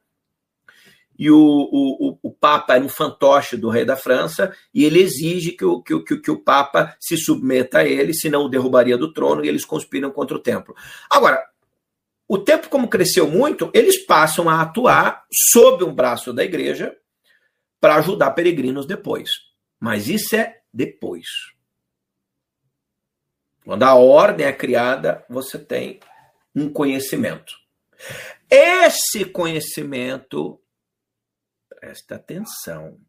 e 1.22 1.30
o, 1.30 1.38
o, 1.38 2.18
o, 2.24 2.32
Papa 2.32 2.74
era 2.74 2.84
um 2.84 2.90
fantoche 2.90 3.56
do 3.56 3.70
rei 3.70 3.86
da 3.86 3.96
França 3.96 4.58
e 4.74 4.84
ele 4.84 5.00
exige 5.00 5.52
que 5.52 5.64
o, 5.64 5.80
que, 5.80 6.00
que, 6.00 6.18
que 6.18 6.32
o 6.32 6.40
Papa 6.40 6.98
se 7.00 7.16
submeta 7.16 7.78
a 7.78 7.86
ele, 7.86 8.12
senão 8.12 8.46
o 8.46 8.50
derrubaria 8.50 8.98
do 8.98 9.14
trono 9.14 9.46
e 9.46 9.48
eles 9.48 9.64
conspiram 9.64 10.10
contra 10.10 10.36
o 10.36 10.40
templo. 10.40 10.76
Agora, 11.08 11.46
o 12.28 12.40
templo, 12.40 12.72
como 12.72 12.88
cresceu 12.88 13.28
muito, 13.28 13.70
eles 13.72 14.04
passam 14.04 14.50
a 14.50 14.62
atuar 14.62 15.24
sob 15.32 15.84
um 15.84 15.94
braço 15.94 16.34
da 16.34 16.44
igreja 16.44 16.98
para 17.80 17.98
ajudar 17.98 18.32
peregrinos 18.32 18.88
depois. 18.88 19.30
Mas 19.80 20.10
isso 20.10 20.36
é 20.36 20.58
depois. 20.74 21.28
Quando 23.64 23.84
a 23.84 23.94
ordem 23.94 24.48
é 24.48 24.52
criada, 24.52 25.24
você 25.30 25.60
tem 25.60 26.00
um 26.56 26.68
conhecimento. 26.68 27.54
Esse 28.50 29.24
conhecimento, 29.24 30.60
preste 31.82 32.14
atenção, 32.14 33.00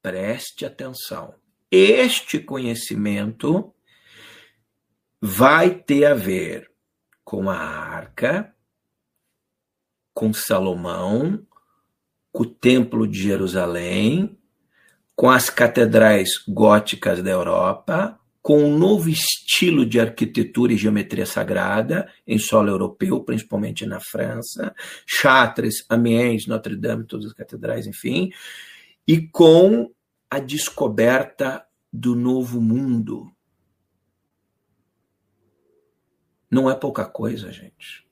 preste 0.00 0.64
atenção. 0.64 1.34
Este 1.70 2.40
conhecimento 2.40 3.74
vai 5.20 5.74
ter 5.74 6.06
a 6.06 6.14
ver 6.14 6.72
com 7.22 7.50
a 7.50 7.58
arca, 7.58 8.56
com 10.14 10.32
Salomão, 10.32 11.46
com 12.32 12.44
o 12.44 12.46
Templo 12.46 13.06
de 13.06 13.22
Jerusalém, 13.22 14.38
com 15.14 15.28
as 15.28 15.50
catedrais 15.50 16.38
góticas 16.48 17.22
da 17.22 17.30
Europa, 17.30 18.18
com 18.44 18.62
um 18.62 18.76
novo 18.76 19.08
estilo 19.08 19.86
de 19.86 19.98
arquitetura 19.98 20.74
e 20.74 20.76
geometria 20.76 21.24
sagrada 21.24 22.12
em 22.26 22.38
solo 22.38 22.68
europeu, 22.68 23.24
principalmente 23.24 23.86
na 23.86 23.98
França, 24.00 24.74
Chartres, 25.06 25.86
Amiens, 25.88 26.46
Notre 26.46 26.76
Dame, 26.76 27.06
todas 27.06 27.24
as 27.24 27.32
catedrais, 27.32 27.86
enfim, 27.86 28.30
e 29.08 29.26
com 29.28 29.90
a 30.28 30.38
descoberta 30.38 31.64
do 31.90 32.14
novo 32.14 32.60
mundo. 32.60 33.32
Não 36.50 36.70
é 36.70 36.74
pouca 36.74 37.06
coisa, 37.06 37.50
gente. 37.50 38.06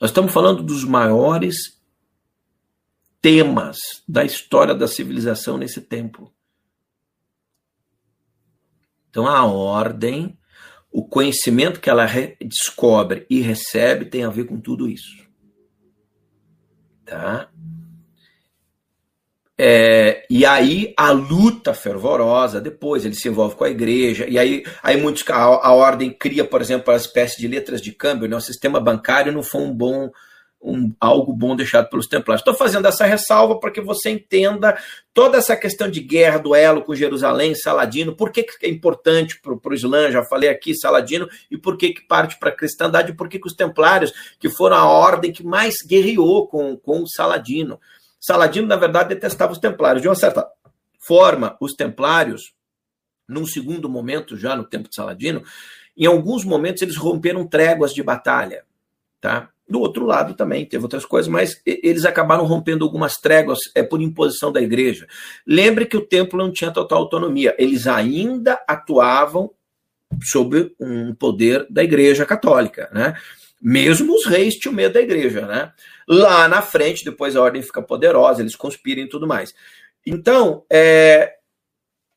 Nós 0.00 0.08
estamos 0.08 0.32
falando 0.32 0.62
dos 0.62 0.84
maiores 0.84 1.78
temas 3.20 3.76
da 4.08 4.24
história 4.24 4.74
da 4.74 4.88
civilização 4.88 5.58
nesse 5.58 5.82
tempo. 5.82 6.32
Então, 9.12 9.26
a 9.26 9.44
ordem, 9.44 10.38
o 10.90 11.06
conhecimento 11.06 11.80
que 11.80 11.90
ela 11.90 12.08
descobre 12.40 13.26
e 13.28 13.42
recebe 13.42 14.06
tem 14.06 14.24
a 14.24 14.30
ver 14.30 14.46
com 14.46 14.58
tudo 14.58 14.88
isso. 14.88 15.28
Tá? 17.04 17.50
É, 19.58 20.24
e 20.30 20.46
aí 20.46 20.94
a 20.96 21.10
luta 21.10 21.74
fervorosa, 21.74 22.58
depois 22.58 23.04
ele 23.04 23.14
se 23.14 23.28
envolve 23.28 23.54
com 23.54 23.64
a 23.64 23.70
igreja, 23.70 24.26
e 24.26 24.38
aí, 24.38 24.64
aí 24.82 24.96
muitos, 24.96 25.28
a, 25.28 25.42
a 25.42 25.74
ordem 25.74 26.10
cria, 26.10 26.42
por 26.42 26.62
exemplo, 26.62 26.90
a 26.90 26.96
espécie 26.96 27.38
de 27.38 27.46
letras 27.46 27.82
de 27.82 27.92
câmbio, 27.92 28.26
né? 28.26 28.34
o 28.34 28.40
sistema 28.40 28.80
bancário 28.80 29.30
não 29.30 29.42
foi 29.42 29.60
um 29.60 29.74
bom 29.74 30.10
um, 30.62 30.94
algo 31.00 31.32
bom 31.32 31.56
deixado 31.56 31.88
pelos 31.90 32.06
templários. 32.06 32.40
Estou 32.40 32.54
fazendo 32.54 32.86
essa 32.86 33.04
ressalva 33.04 33.58
para 33.58 33.70
que 33.70 33.80
você 33.80 34.10
entenda 34.10 34.78
toda 35.12 35.38
essa 35.38 35.56
questão 35.56 35.90
de 35.90 36.00
guerra, 36.00 36.38
duelo 36.38 36.82
com 36.82 36.94
Jerusalém, 36.94 37.54
Saladino, 37.54 38.14
por 38.14 38.30
que, 38.30 38.44
que 38.44 38.64
é 38.64 38.68
importante 38.68 39.40
para 39.40 39.52
o 39.52 39.74
Islã, 39.74 40.10
já 40.10 40.22
falei 40.24 40.48
aqui, 40.48 40.74
Saladino, 40.74 41.28
e 41.50 41.58
por 41.58 41.76
que, 41.76 41.92
que 41.92 42.02
parte 42.02 42.38
para 42.38 42.50
a 42.50 42.56
cristandade, 42.56 43.12
por 43.12 43.28
que, 43.28 43.38
que 43.38 43.46
os 43.46 43.54
templários, 43.54 44.12
que 44.38 44.48
foram 44.48 44.76
a 44.76 44.86
ordem 44.86 45.32
que 45.32 45.44
mais 45.44 45.74
guerreou 45.86 46.46
com, 46.46 46.76
com 46.76 47.04
Saladino. 47.06 47.80
Saladino, 48.20 48.68
na 48.68 48.76
verdade, 48.76 49.08
detestava 49.08 49.52
os 49.52 49.58
templários. 49.58 50.00
De 50.00 50.08
uma 50.08 50.14
certa 50.14 50.48
forma, 50.98 51.56
os 51.60 51.74
templários, 51.74 52.54
num 53.28 53.44
segundo 53.44 53.88
momento, 53.88 54.36
já 54.36 54.54
no 54.54 54.64
tempo 54.64 54.88
de 54.88 54.94
Saladino, 54.94 55.42
em 55.96 56.06
alguns 56.06 56.44
momentos 56.44 56.82
eles 56.82 56.96
romperam 56.96 57.46
tréguas 57.46 57.92
de 57.92 58.02
batalha, 58.02 58.64
tá? 59.20 59.51
Do 59.68 59.80
outro 59.80 60.04
lado 60.04 60.34
também 60.34 60.66
teve 60.66 60.82
outras 60.82 61.04
coisas, 61.04 61.30
mas 61.30 61.60
eles 61.64 62.04
acabaram 62.04 62.44
rompendo 62.44 62.84
algumas 62.84 63.16
tréguas 63.16 63.58
é, 63.74 63.82
por 63.82 64.02
imposição 64.02 64.52
da 64.52 64.60
igreja. 64.60 65.06
Lembre 65.46 65.86
que 65.86 65.96
o 65.96 66.06
templo 66.06 66.38
não 66.38 66.52
tinha 66.52 66.70
total 66.70 66.98
autonomia, 66.98 67.54
eles 67.58 67.86
ainda 67.86 68.62
atuavam 68.68 69.50
sob 70.22 70.74
um 70.78 71.14
poder 71.14 71.66
da 71.70 71.82
igreja 71.82 72.26
católica, 72.26 72.90
né? 72.92 73.16
Mesmo 73.60 74.14
os 74.14 74.26
reis 74.26 74.56
tinham 74.56 74.74
medo 74.74 74.94
da 74.94 75.00
igreja, 75.00 75.46
né? 75.46 75.72
Lá 76.08 76.48
na 76.48 76.60
frente, 76.60 77.04
depois 77.04 77.36
a 77.36 77.40
ordem 77.40 77.62
fica 77.62 77.80
poderosa, 77.80 78.42
eles 78.42 78.56
conspiram 78.56 79.02
e 79.02 79.08
tudo 79.08 79.26
mais. 79.26 79.54
Então, 80.04 80.64
é, 80.70 81.34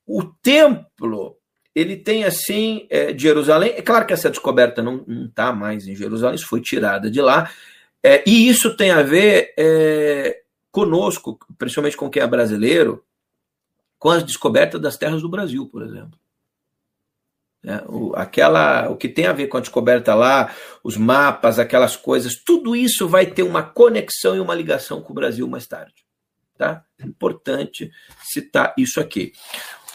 o 0.05 0.23
templo 0.23 1.34
ele 1.75 1.97
tem 1.97 2.23
assim 2.23 2.87
é, 2.89 3.15
Jerusalém. 3.17 3.73
É 3.75 3.81
claro 3.81 4.05
que 4.05 4.13
essa 4.13 4.29
descoberta 4.29 4.81
não 4.81 5.05
está 5.25 5.51
mais 5.51 5.85
em 5.85 5.95
Jerusalém, 5.95 6.35
isso 6.35 6.47
foi 6.47 6.61
tirada 6.61 7.11
de 7.11 7.21
lá. 7.21 7.51
É, 8.01 8.23
e 8.25 8.47
isso 8.47 8.77
tem 8.77 8.91
a 8.91 9.01
ver 9.01 9.53
é, 9.57 10.41
conosco, 10.71 11.37
principalmente 11.57 11.97
com 11.97 12.09
quem 12.09 12.23
é 12.23 12.27
brasileiro, 12.27 13.03
com 13.99 14.09
as 14.09 14.23
descobertas 14.23 14.79
das 14.79 14.95
terras 14.95 15.21
do 15.21 15.29
Brasil, 15.29 15.67
por 15.67 15.83
exemplo. 15.83 16.17
É, 17.65 17.83
o, 17.87 18.15
aquela, 18.15 18.89
o 18.89 18.95
que 18.95 19.09
tem 19.09 19.25
a 19.25 19.33
ver 19.33 19.47
com 19.47 19.57
a 19.57 19.61
descoberta 19.61 20.13
lá, 20.13 20.55
os 20.83 20.95
mapas, 20.95 21.57
aquelas 21.57 21.97
coisas, 21.97 22.35
tudo 22.35 22.75
isso 22.75 23.07
vai 23.07 23.25
ter 23.25 23.43
uma 23.43 23.63
conexão 23.63 24.35
e 24.35 24.39
uma 24.39 24.53
ligação 24.53 25.01
com 25.01 25.11
o 25.11 25.15
Brasil 25.15 25.47
mais 25.47 25.67
tarde. 25.67 26.05
Tá? 26.55 26.85
Importante 27.03 27.91
citar 28.23 28.73
isso 28.77 29.01
aqui 29.01 29.33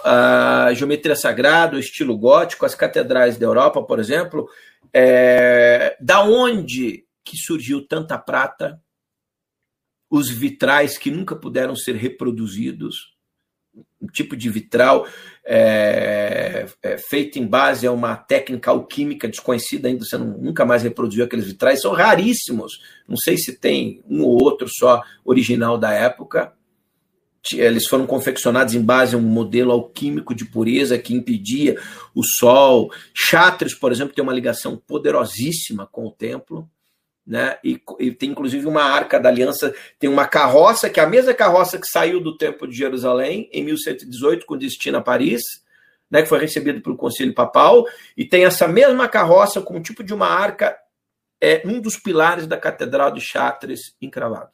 a 0.04 0.72
geometria 0.74 1.16
sagrada, 1.16 1.76
o 1.76 1.80
estilo 1.80 2.16
gótico, 2.16 2.66
as 2.66 2.74
catedrais 2.74 3.36
da 3.36 3.46
Europa, 3.46 3.82
por 3.82 3.98
exemplo, 3.98 4.48
é, 4.92 5.96
da 6.00 6.22
onde 6.22 7.04
que 7.24 7.36
surgiu 7.36 7.86
tanta 7.86 8.18
prata, 8.18 8.80
os 10.10 10.28
vitrais 10.28 10.98
que 10.98 11.10
nunca 11.10 11.36
puderam 11.36 11.76
ser 11.76 11.94
reproduzidos, 11.94 13.14
um 14.02 14.06
tipo 14.08 14.36
de 14.36 14.50
vitral 14.50 15.06
é, 15.44 16.66
é, 16.82 16.98
feito 16.98 17.38
em 17.38 17.46
base 17.46 17.86
a 17.86 17.92
uma 17.92 18.16
técnica 18.16 18.70
alquímica 18.70 19.28
desconhecida 19.28 19.86
ainda, 19.86 20.04
você 20.04 20.18
não, 20.18 20.38
nunca 20.38 20.64
mais 20.64 20.82
reproduziu 20.82 21.24
aqueles 21.24 21.46
vitrais, 21.46 21.80
são 21.80 21.92
raríssimos, 21.92 22.80
não 23.06 23.16
sei 23.16 23.36
se 23.36 23.56
tem 23.58 24.02
um 24.08 24.22
ou 24.22 24.42
outro 24.42 24.66
só 24.68 25.02
original 25.24 25.78
da 25.78 25.92
época, 25.92 26.52
eles 27.52 27.86
foram 27.86 28.06
confeccionados 28.06 28.74
em 28.74 28.82
base 28.82 29.14
a 29.14 29.18
um 29.18 29.22
modelo 29.22 29.72
alquímico 29.72 30.34
de 30.34 30.44
pureza 30.44 30.98
que 30.98 31.14
impedia 31.14 31.80
o 32.14 32.22
sol. 32.22 32.92
Chartres, 33.14 33.74
por 33.74 33.90
exemplo, 33.90 34.14
tem 34.14 34.22
uma 34.22 34.32
ligação 34.32 34.76
poderosíssima 34.76 35.86
com 35.86 36.06
o 36.06 36.10
templo. 36.10 36.68
Né? 37.26 37.58
E, 37.62 37.80
e, 37.98 38.12
tem 38.12 38.30
inclusive 38.30 38.66
uma 38.66 38.82
arca 38.82 39.18
da 39.18 39.28
aliança, 39.28 39.74
tem 39.98 40.10
uma 40.10 40.26
carroça, 40.26 40.90
que 40.90 40.98
é 40.98 41.02
a 41.02 41.08
mesma 41.08 41.32
carroça 41.32 41.78
que 41.78 41.86
saiu 41.86 42.20
do 42.20 42.36
Templo 42.36 42.66
de 42.66 42.76
Jerusalém 42.76 43.48
em 43.52 43.64
1118, 43.64 44.44
com 44.44 44.56
destino 44.56 44.98
a 44.98 45.02
Paris, 45.02 45.42
né, 46.10 46.22
que 46.22 46.28
foi 46.28 46.40
recebido 46.40 46.80
pelo 46.80 46.96
Conselho 46.96 47.32
Papal, 47.32 47.86
e 48.16 48.24
tem 48.24 48.44
essa 48.44 48.66
mesma 48.66 49.06
carroça 49.06 49.62
com 49.62 49.76
um 49.76 49.82
tipo 49.82 50.02
de 50.02 50.12
uma 50.12 50.26
arca, 50.26 50.76
é 51.40 51.62
um 51.64 51.80
dos 51.80 51.96
pilares 51.96 52.48
da 52.48 52.56
Catedral 52.56 53.12
de 53.12 53.20
Chartres 53.20 53.94
encravado. 54.02 54.50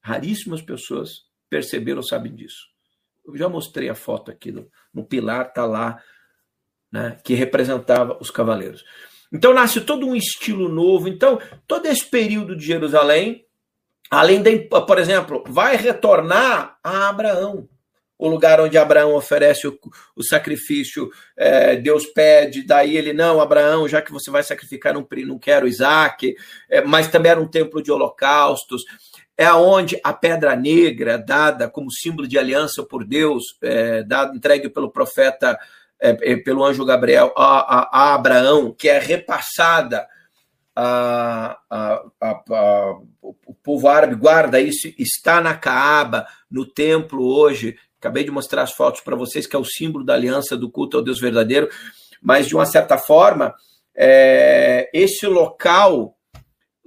Raríssimas 0.00 0.62
pessoas 0.62 1.27
perceberam 1.48 2.02
sabem 2.02 2.34
disso. 2.34 2.66
Eu 3.26 3.36
já 3.36 3.48
mostrei 3.48 3.88
a 3.88 3.94
foto 3.94 4.30
aqui 4.30 4.50
no, 4.50 4.70
no 4.92 5.04
pilar, 5.04 5.52
tá 5.52 5.64
lá, 5.66 6.02
né, 6.90 7.18
que 7.22 7.34
representava 7.34 8.16
os 8.20 8.30
cavaleiros. 8.30 8.84
Então 9.32 9.52
nasce 9.52 9.80
todo 9.80 10.06
um 10.06 10.16
estilo 10.16 10.68
novo. 10.68 11.08
Então, 11.08 11.38
todo 11.66 11.86
esse 11.86 12.04
período 12.04 12.56
de 12.56 12.64
Jerusalém, 12.64 13.44
além 14.10 14.42
de, 14.42 14.58
por 14.58 14.98
exemplo, 14.98 15.44
vai 15.46 15.76
retornar 15.76 16.78
a 16.82 17.08
Abraão. 17.08 17.68
O 18.18 18.28
lugar 18.28 18.60
onde 18.60 18.76
Abraão 18.76 19.14
oferece 19.14 19.68
o, 19.68 19.78
o 20.16 20.24
sacrifício, 20.24 21.08
é, 21.36 21.76
Deus 21.76 22.04
pede, 22.06 22.66
daí 22.66 22.96
ele, 22.96 23.12
não, 23.12 23.40
Abraão, 23.40 23.86
já 23.86 24.02
que 24.02 24.10
você 24.10 24.28
vai 24.28 24.42
sacrificar, 24.42 24.92
não, 24.92 25.06
não 25.24 25.38
quero 25.38 25.68
Isaac, 25.68 26.34
é, 26.68 26.82
mas 26.82 27.06
também 27.06 27.30
era 27.30 27.40
um 27.40 27.46
templo 27.46 27.80
de 27.80 27.92
holocaustos 27.92 28.82
é 29.38 29.52
onde 29.52 30.00
a 30.02 30.12
pedra 30.12 30.56
negra, 30.56 31.16
dada 31.16 31.70
como 31.70 31.92
símbolo 31.92 32.26
de 32.26 32.36
aliança 32.36 32.82
por 32.82 33.04
Deus, 33.04 33.44
é, 33.62 34.02
dado, 34.02 34.36
entregue 34.36 34.68
pelo 34.68 34.90
profeta, 34.90 35.56
é, 36.02 36.32
é 36.32 36.36
pelo 36.36 36.64
anjo 36.64 36.84
Gabriel 36.84 37.32
a, 37.36 37.78
a, 37.78 37.88
a, 37.92 38.14
Abraão, 38.14 38.74
que 38.76 38.88
é 38.88 38.98
repassada 38.98 40.08
a, 40.74 41.56
a, 41.70 42.02
o 43.22 43.54
povo 43.62 43.88
árabe 43.88 44.16
guarda 44.16 44.60
isso, 44.60 44.92
está 44.98 45.40
na 45.40 45.54
Caaba, 45.54 46.26
no 46.50 46.66
templo 46.66 47.24
hoje. 47.24 47.76
Acabei 48.00 48.24
de 48.24 48.30
mostrar 48.30 48.62
as 48.62 48.72
fotos 48.72 49.00
para 49.00 49.16
vocês, 49.16 49.46
que 49.46 49.54
é 49.54 49.58
o 49.58 49.64
símbolo 49.64 50.04
da 50.04 50.14
aliança 50.14 50.56
do 50.56 50.70
culto 50.70 50.96
ao 50.96 51.02
Deus 51.02 51.20
verdadeiro. 51.20 51.68
Mas, 52.20 52.46
de 52.46 52.54
uma 52.54 52.66
certa 52.66 52.96
forma, 52.96 53.54
é, 53.96 54.88
esse 54.92 55.26
local 55.26 56.17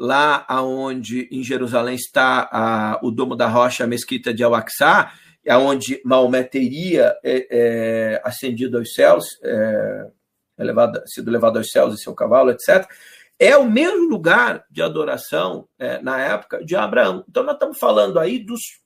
lá 0.02 0.44
aonde 0.48 1.28
em 1.32 1.44
Jerusalém 1.44 1.94
está 1.94 2.50
a, 2.52 3.00
o 3.04 3.12
Domo 3.12 3.36
da 3.36 3.48
Rocha, 3.48 3.84
a 3.84 3.88
mesquita 3.88 4.34
de 4.34 4.44
Al-Aqsa, 4.44 5.12
aonde 5.48 6.02
Maomé 6.04 6.42
teria 6.42 7.16
é, 7.24 7.48
é, 7.52 8.22
ascendido 8.24 8.80
aos 8.80 8.94
céus, 8.94 9.26
é, 9.44 10.08
elevado, 10.58 11.04
sido 11.06 11.30
levado 11.30 11.58
aos 11.58 11.70
céus 11.70 11.94
e 11.94 12.02
seu 12.02 12.16
cavalo, 12.16 12.50
etc. 12.50 12.90
É 13.38 13.56
o 13.56 13.70
mesmo 13.70 14.10
lugar 14.10 14.66
de 14.72 14.82
adoração 14.82 15.68
é, 15.78 16.02
na 16.02 16.20
época 16.20 16.66
de 16.66 16.76
Abraão. 16.76 17.24
Então 17.30 17.44
nós 17.44 17.54
estamos 17.54 17.78
falando 17.78 18.18
aí 18.18 18.40
dos 18.40 18.82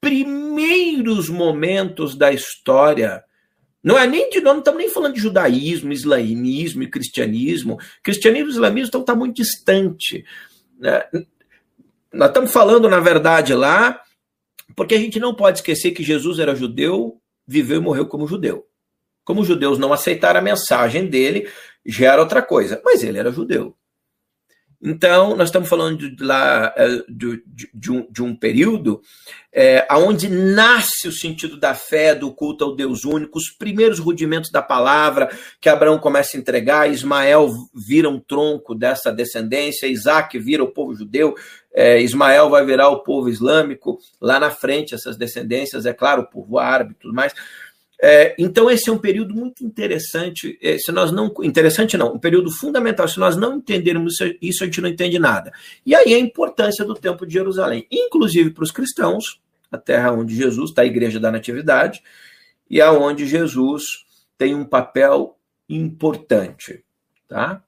primeiros 0.00 1.28
momentos 1.28 2.16
da 2.16 2.32
história 2.32 3.22
não 3.84 3.98
é 3.98 4.06
nem 4.06 4.30
de 4.30 4.40
não 4.40 4.58
estamos 4.58 4.78
nem 4.78 4.88
falando 4.88 5.14
de 5.14 5.20
judaísmo, 5.20 5.92
islamismo 5.92 6.82
e 6.82 6.90
cristianismo. 6.90 7.78
Cristianismo 8.02 8.48
e 8.48 8.52
islamismo 8.52 8.86
estão 8.86 9.02
tá 9.02 9.14
muito 9.14 9.36
distante. 9.36 10.24
Né? 10.78 11.04
Nós 12.10 12.28
estamos 12.28 12.50
falando, 12.50 12.88
na 12.88 12.98
verdade, 12.98 13.52
lá, 13.52 14.00
porque 14.74 14.94
a 14.94 14.98
gente 14.98 15.20
não 15.20 15.34
pode 15.34 15.58
esquecer 15.58 15.90
que 15.90 16.02
Jesus 16.02 16.38
era 16.38 16.56
judeu, 16.56 17.20
viveu 17.46 17.76
e 17.76 17.82
morreu 17.82 18.06
como 18.06 18.26
judeu. 18.26 18.66
Como 19.22 19.42
os 19.42 19.46
judeus 19.46 19.78
não 19.78 19.92
aceitaram 19.92 20.40
a 20.40 20.42
mensagem 20.42 21.06
dele, 21.06 21.46
já 21.84 22.12
era 22.12 22.22
outra 22.22 22.40
coisa, 22.40 22.80
mas 22.82 23.02
ele 23.02 23.18
era 23.18 23.30
judeu. 23.30 23.76
Então, 24.82 25.34
nós 25.36 25.48
estamos 25.48 25.68
falando 25.68 26.10
de, 26.10 26.22
lá, 26.22 26.72
é, 26.76 27.02
de, 27.08 27.42
de, 27.72 27.90
um, 27.90 28.06
de 28.10 28.22
um 28.22 28.36
período 28.36 29.00
é, 29.52 29.86
onde 29.92 30.28
nasce 30.28 31.06
o 31.06 31.12
sentido 31.12 31.56
da 31.56 31.74
fé, 31.74 32.14
do 32.14 32.34
culto 32.34 32.64
ao 32.64 32.74
Deus 32.74 33.04
único, 33.04 33.38
os 33.38 33.50
primeiros 33.50 33.98
rudimentos 33.98 34.50
da 34.50 34.60
palavra 34.60 35.30
que 35.60 35.68
Abraão 35.68 35.98
começa 35.98 36.36
a 36.36 36.40
entregar, 36.40 36.90
Ismael 36.90 37.50
vira 37.74 38.10
um 38.10 38.18
tronco 38.18 38.74
dessa 38.74 39.12
descendência, 39.12 39.86
Isaac 39.86 40.38
vira 40.38 40.64
o 40.64 40.72
povo 40.72 40.94
judeu, 40.94 41.34
é, 41.72 42.00
Ismael 42.00 42.50
vai 42.50 42.64
virar 42.64 42.88
o 42.88 43.02
povo 43.02 43.28
islâmico, 43.28 43.98
lá 44.20 44.40
na 44.40 44.50
frente, 44.50 44.94
essas 44.94 45.16
descendências, 45.16 45.86
é 45.86 45.92
claro, 45.92 46.22
o 46.22 46.30
povo 46.30 46.58
árabe 46.58 46.92
e 46.92 47.02
tudo 47.02 47.14
mais. 47.14 47.32
É, 48.02 48.34
então, 48.38 48.70
esse 48.70 48.90
é 48.90 48.92
um 48.92 48.98
período 48.98 49.34
muito 49.34 49.64
interessante. 49.64 50.58
É, 50.60 50.76
se 50.78 50.90
nós 50.92 51.12
não. 51.12 51.32
Interessante 51.42 51.96
não, 51.96 52.14
um 52.14 52.18
período 52.18 52.50
fundamental. 52.50 53.08
Se 53.08 53.18
nós 53.18 53.36
não 53.36 53.56
entendermos 53.56 54.16
isso, 54.40 54.62
a 54.62 54.66
gente 54.66 54.80
não 54.80 54.88
entende 54.88 55.18
nada. 55.18 55.52
E 55.86 55.94
aí 55.94 56.14
a 56.14 56.18
importância 56.18 56.84
do 56.84 56.94
Templo 56.94 57.26
de 57.26 57.32
Jerusalém, 57.32 57.86
inclusive 57.90 58.50
para 58.50 58.64
os 58.64 58.70
cristãos, 58.70 59.40
a 59.70 59.78
terra 59.78 60.12
onde 60.12 60.34
Jesus 60.34 60.70
está, 60.70 60.82
a 60.82 60.86
Igreja 60.86 61.18
da 61.18 61.30
Natividade, 61.30 62.02
e 62.68 62.80
aonde 62.80 63.26
Jesus 63.26 64.04
tem 64.36 64.54
um 64.54 64.64
papel 64.64 65.38
importante. 65.68 66.84
Tá? 67.28 67.62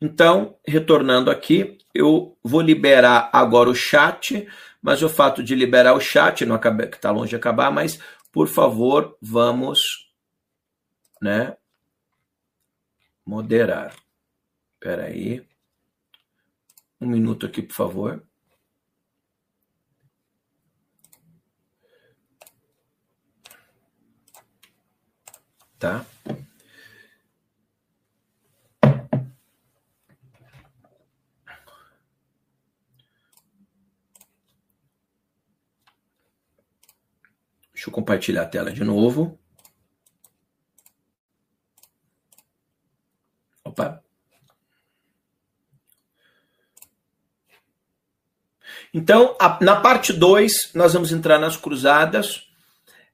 Então, 0.00 0.56
retornando 0.66 1.30
aqui, 1.30 1.76
eu 1.94 2.36
vou 2.42 2.60
liberar 2.60 3.30
agora 3.32 3.68
o 3.68 3.74
chat, 3.74 4.48
mas 4.80 5.02
o 5.02 5.08
fato 5.08 5.42
de 5.42 5.54
liberar 5.54 5.94
o 5.94 6.00
chat, 6.00 6.44
não 6.46 6.54
acaba, 6.54 6.86
que 6.86 6.96
está 6.96 7.10
longe 7.10 7.30
de 7.30 7.36
acabar, 7.36 7.70
mas 7.70 7.98
por 8.32 8.48
favor, 8.48 9.16
vamos 9.20 10.08
né, 11.20 11.56
moderar. 13.26 13.94
Espera 14.74 15.06
aí. 15.06 15.46
Um 17.00 17.08
minuto 17.08 17.46
aqui, 17.46 17.62
por 17.62 17.74
favor. 17.74 18.22
Tá? 25.78 26.04
Deixa 37.80 37.88
eu 37.88 37.94
compartilhar 37.94 38.42
a 38.42 38.46
tela 38.46 38.70
de 38.70 38.84
novo. 38.84 39.38
Opa. 43.64 44.02
Então, 48.92 49.34
a, 49.40 49.58
na 49.64 49.80
parte 49.80 50.12
2, 50.12 50.72
nós 50.74 50.92
vamos 50.92 51.10
entrar 51.10 51.38
nas 51.38 51.56
cruzadas. 51.56 52.50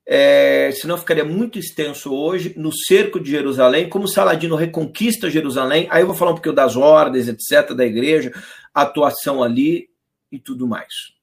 É, 0.04 0.72
senão 0.72 0.98
ficaria 0.98 1.24
muito 1.24 1.60
extenso 1.60 2.12
hoje, 2.12 2.52
no 2.56 2.72
cerco 2.72 3.20
de 3.20 3.30
Jerusalém, 3.30 3.88
como 3.88 4.08
Saladino 4.08 4.56
reconquista 4.56 5.30
Jerusalém. 5.30 5.86
Aí 5.92 6.02
eu 6.02 6.08
vou 6.08 6.16
falar 6.16 6.32
um 6.32 6.34
pouquinho 6.34 6.56
das 6.56 6.74
ordens, 6.74 7.28
etc., 7.28 7.72
da 7.72 7.86
igreja, 7.86 8.32
atuação 8.74 9.44
ali 9.44 9.88
e 10.32 10.40
tudo 10.40 10.66
mais. 10.66 11.15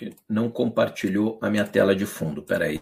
Que 0.00 0.16
não 0.26 0.50
compartilhou 0.50 1.38
a 1.42 1.50
minha 1.50 1.66
tela 1.66 1.94
de 1.94 2.06
fundo. 2.06 2.42
Peraí. 2.42 2.80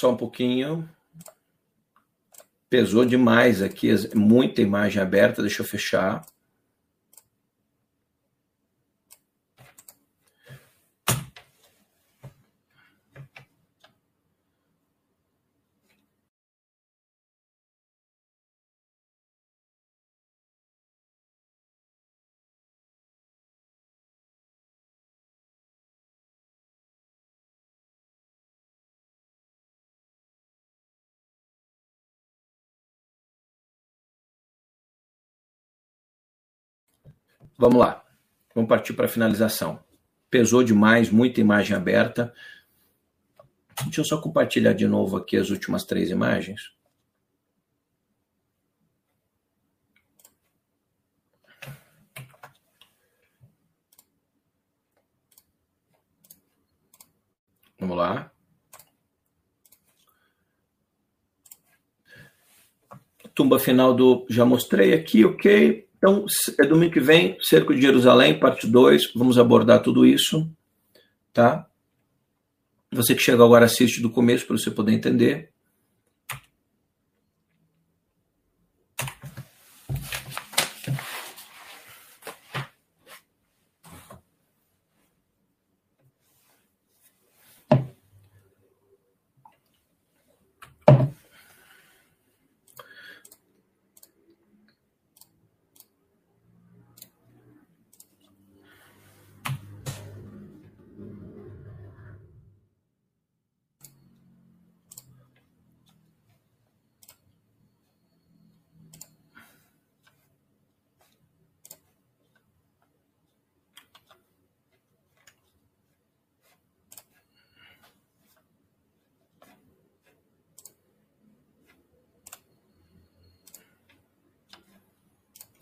Só 0.00 0.12
um 0.12 0.16
pouquinho. 0.16 0.88
Pesou 2.70 3.04
demais 3.04 3.60
aqui, 3.60 3.90
muita 4.14 4.62
imagem 4.62 5.02
aberta, 5.02 5.42
deixa 5.42 5.60
eu 5.60 5.66
fechar. 5.66 6.24
Vamos 37.60 37.78
lá. 37.78 38.02
Vamos 38.54 38.70
partir 38.70 38.94
para 38.94 39.04
a 39.04 39.08
finalização. 39.08 39.84
Pesou 40.30 40.64
demais, 40.64 41.10
muita 41.10 41.42
imagem 41.42 41.76
aberta. 41.76 42.32
Deixa 43.84 44.00
eu 44.00 44.04
só 44.06 44.18
compartilhar 44.18 44.72
de 44.72 44.88
novo 44.88 45.18
aqui 45.18 45.36
as 45.36 45.50
últimas 45.50 45.84
três 45.84 46.08
imagens. 46.08 46.72
Vamos 57.78 57.98
lá. 57.98 58.32
Tumba 63.34 63.58
final 63.58 63.92
do. 63.92 64.26
Já 64.30 64.46
mostrei 64.46 64.94
aqui, 64.94 65.26
ok. 65.26 65.89
Então, 66.00 66.24
é 66.58 66.66
domingo 66.66 66.94
que 66.94 67.00
vem, 67.00 67.36
Cerco 67.42 67.74
de 67.74 67.82
Jerusalém, 67.82 68.40
parte 68.40 68.66
2, 68.66 69.12
vamos 69.14 69.38
abordar 69.38 69.82
tudo 69.82 70.06
isso, 70.06 70.50
tá? 71.30 71.66
Você 72.90 73.14
que 73.14 73.20
chegou 73.20 73.44
agora, 73.44 73.66
assiste 73.66 74.00
do 74.00 74.08
começo 74.08 74.46
para 74.46 74.56
você 74.56 74.70
poder 74.70 74.92
entender. 74.92 75.50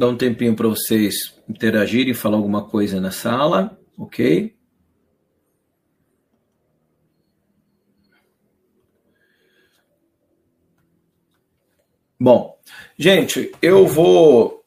Dar 0.08 0.14
um 0.14 0.16
tempinho 0.16 0.54
para 0.54 0.68
vocês 0.68 1.34
interagirem, 1.48 2.14
falar 2.14 2.36
alguma 2.36 2.64
coisa 2.64 3.00
na 3.00 3.10
sala, 3.10 3.78
ok? 3.96 4.54
Bom, 12.20 12.58
gente, 12.98 13.52
eu 13.62 13.86
vou 13.86 14.64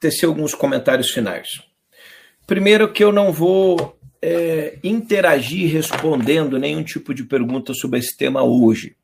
tecer 0.00 0.26
alguns 0.26 0.54
comentários 0.54 1.10
finais. 1.10 1.48
Primeiro, 2.46 2.92
que 2.92 3.02
eu 3.02 3.10
não 3.10 3.32
vou 3.32 3.98
é, 4.22 4.78
interagir 4.84 5.72
respondendo 5.72 6.58
nenhum 6.58 6.84
tipo 6.84 7.12
de 7.12 7.24
pergunta 7.24 7.74
sobre 7.74 7.98
esse 7.98 8.16
tema 8.16 8.44
hoje. 8.44 8.96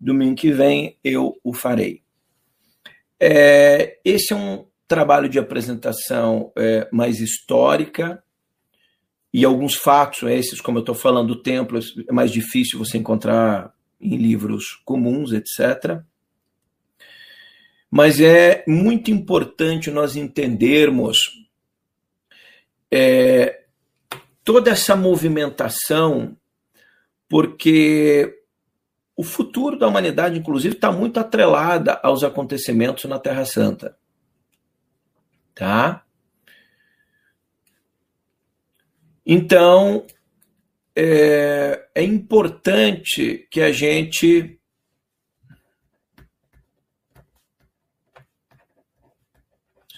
Domingo 0.00 0.34
que 0.34 0.50
vem 0.50 0.98
eu 1.04 1.38
o 1.44 1.52
farei. 1.52 2.03
É, 3.26 4.00
esse 4.04 4.34
é 4.34 4.36
um 4.36 4.66
trabalho 4.86 5.30
de 5.30 5.38
apresentação 5.38 6.52
é, 6.54 6.86
mais 6.92 7.20
histórica 7.20 8.22
e 9.32 9.46
alguns 9.46 9.76
fatos, 9.76 10.24
esses, 10.24 10.60
como 10.60 10.76
eu 10.76 10.80
estou 10.80 10.94
falando, 10.94 11.28
do 11.28 11.42
templo, 11.42 11.78
é 12.06 12.12
mais 12.12 12.30
difícil 12.30 12.78
você 12.78 12.98
encontrar 12.98 13.72
em 13.98 14.18
livros 14.18 14.78
comuns, 14.84 15.32
etc. 15.32 16.02
Mas 17.90 18.20
é 18.20 18.62
muito 18.68 19.10
importante 19.10 19.90
nós 19.90 20.16
entendermos 20.16 21.16
é, 22.90 23.62
toda 24.44 24.70
essa 24.70 24.94
movimentação, 24.94 26.36
porque 27.26 28.43
o 29.16 29.22
futuro 29.22 29.78
da 29.78 29.86
humanidade, 29.86 30.38
inclusive, 30.38 30.74
está 30.74 30.90
muito 30.90 31.20
atrelada 31.20 32.00
aos 32.02 32.24
acontecimentos 32.24 33.04
na 33.04 33.18
Terra 33.18 33.44
Santa. 33.44 33.96
Tá? 35.54 36.04
Então, 39.24 40.06
é, 40.96 41.88
é 41.94 42.02
importante 42.02 43.46
que 43.50 43.60
a 43.60 43.72
gente 43.72 44.58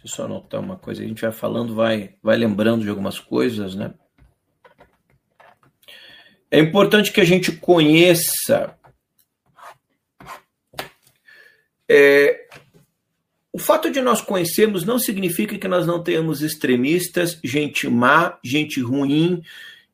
só 0.06 0.24
anotar 0.24 0.60
uma 0.60 0.76
coisa. 0.76 1.02
A 1.02 1.06
gente 1.06 1.20
vai 1.20 1.32
falando, 1.32 1.74
vai, 1.74 2.14
vai 2.22 2.36
lembrando 2.36 2.82
de 2.82 2.88
algumas 2.88 3.18
coisas, 3.18 3.74
né? 3.74 3.92
É 6.50 6.60
importante 6.60 7.12
que 7.12 7.20
a 7.20 7.24
gente 7.24 7.52
conheça 7.52 8.75
é, 11.88 12.46
o 13.52 13.58
fato 13.58 13.90
de 13.90 14.00
nós 14.00 14.20
conhecermos 14.20 14.84
não 14.84 14.98
significa 14.98 15.56
que 15.56 15.66
nós 15.66 15.86
não 15.86 16.02
tenhamos 16.02 16.42
extremistas, 16.42 17.38
gente 17.42 17.88
má, 17.88 18.38
gente 18.44 18.80
ruim, 18.80 19.42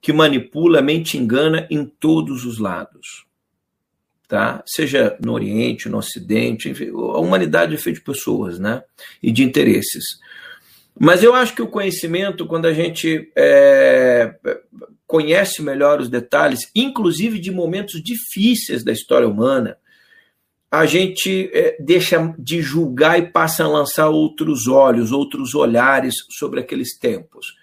que 0.00 0.12
manipula, 0.12 0.82
mente 0.82 1.16
engana 1.16 1.66
em 1.70 1.84
todos 1.84 2.44
os 2.44 2.58
lados. 2.58 3.24
Tá? 4.26 4.64
Seja 4.66 5.16
no 5.24 5.32
Oriente, 5.32 5.88
no 5.88 5.98
Ocidente, 5.98 6.68
enfim, 6.68 6.88
a 6.88 7.18
humanidade 7.18 7.74
é 7.74 7.78
feita 7.78 8.00
de 8.00 8.04
pessoas 8.04 8.58
né? 8.58 8.82
e 9.22 9.30
de 9.30 9.44
interesses. 9.44 10.04
Mas 10.98 11.22
eu 11.22 11.34
acho 11.34 11.54
que 11.54 11.62
o 11.62 11.68
conhecimento, 11.68 12.46
quando 12.46 12.66
a 12.66 12.72
gente 12.72 13.30
é, 13.36 14.34
conhece 15.06 15.62
melhor 15.62 16.00
os 16.00 16.08
detalhes, 16.08 16.68
inclusive 16.74 17.38
de 17.38 17.50
momentos 17.50 18.02
difíceis 18.02 18.82
da 18.82 18.90
história 18.90 19.28
humana, 19.28 19.76
a 20.72 20.86
gente 20.86 21.50
é, 21.52 21.76
deixa 21.78 22.34
de 22.38 22.62
julgar 22.62 23.18
e 23.18 23.30
passa 23.30 23.62
a 23.62 23.68
lançar 23.68 24.08
outros 24.08 24.66
olhos, 24.66 25.12
outros 25.12 25.54
olhares 25.54 26.14
sobre 26.30 26.60
aqueles 26.60 26.98
tempos. 26.98 27.54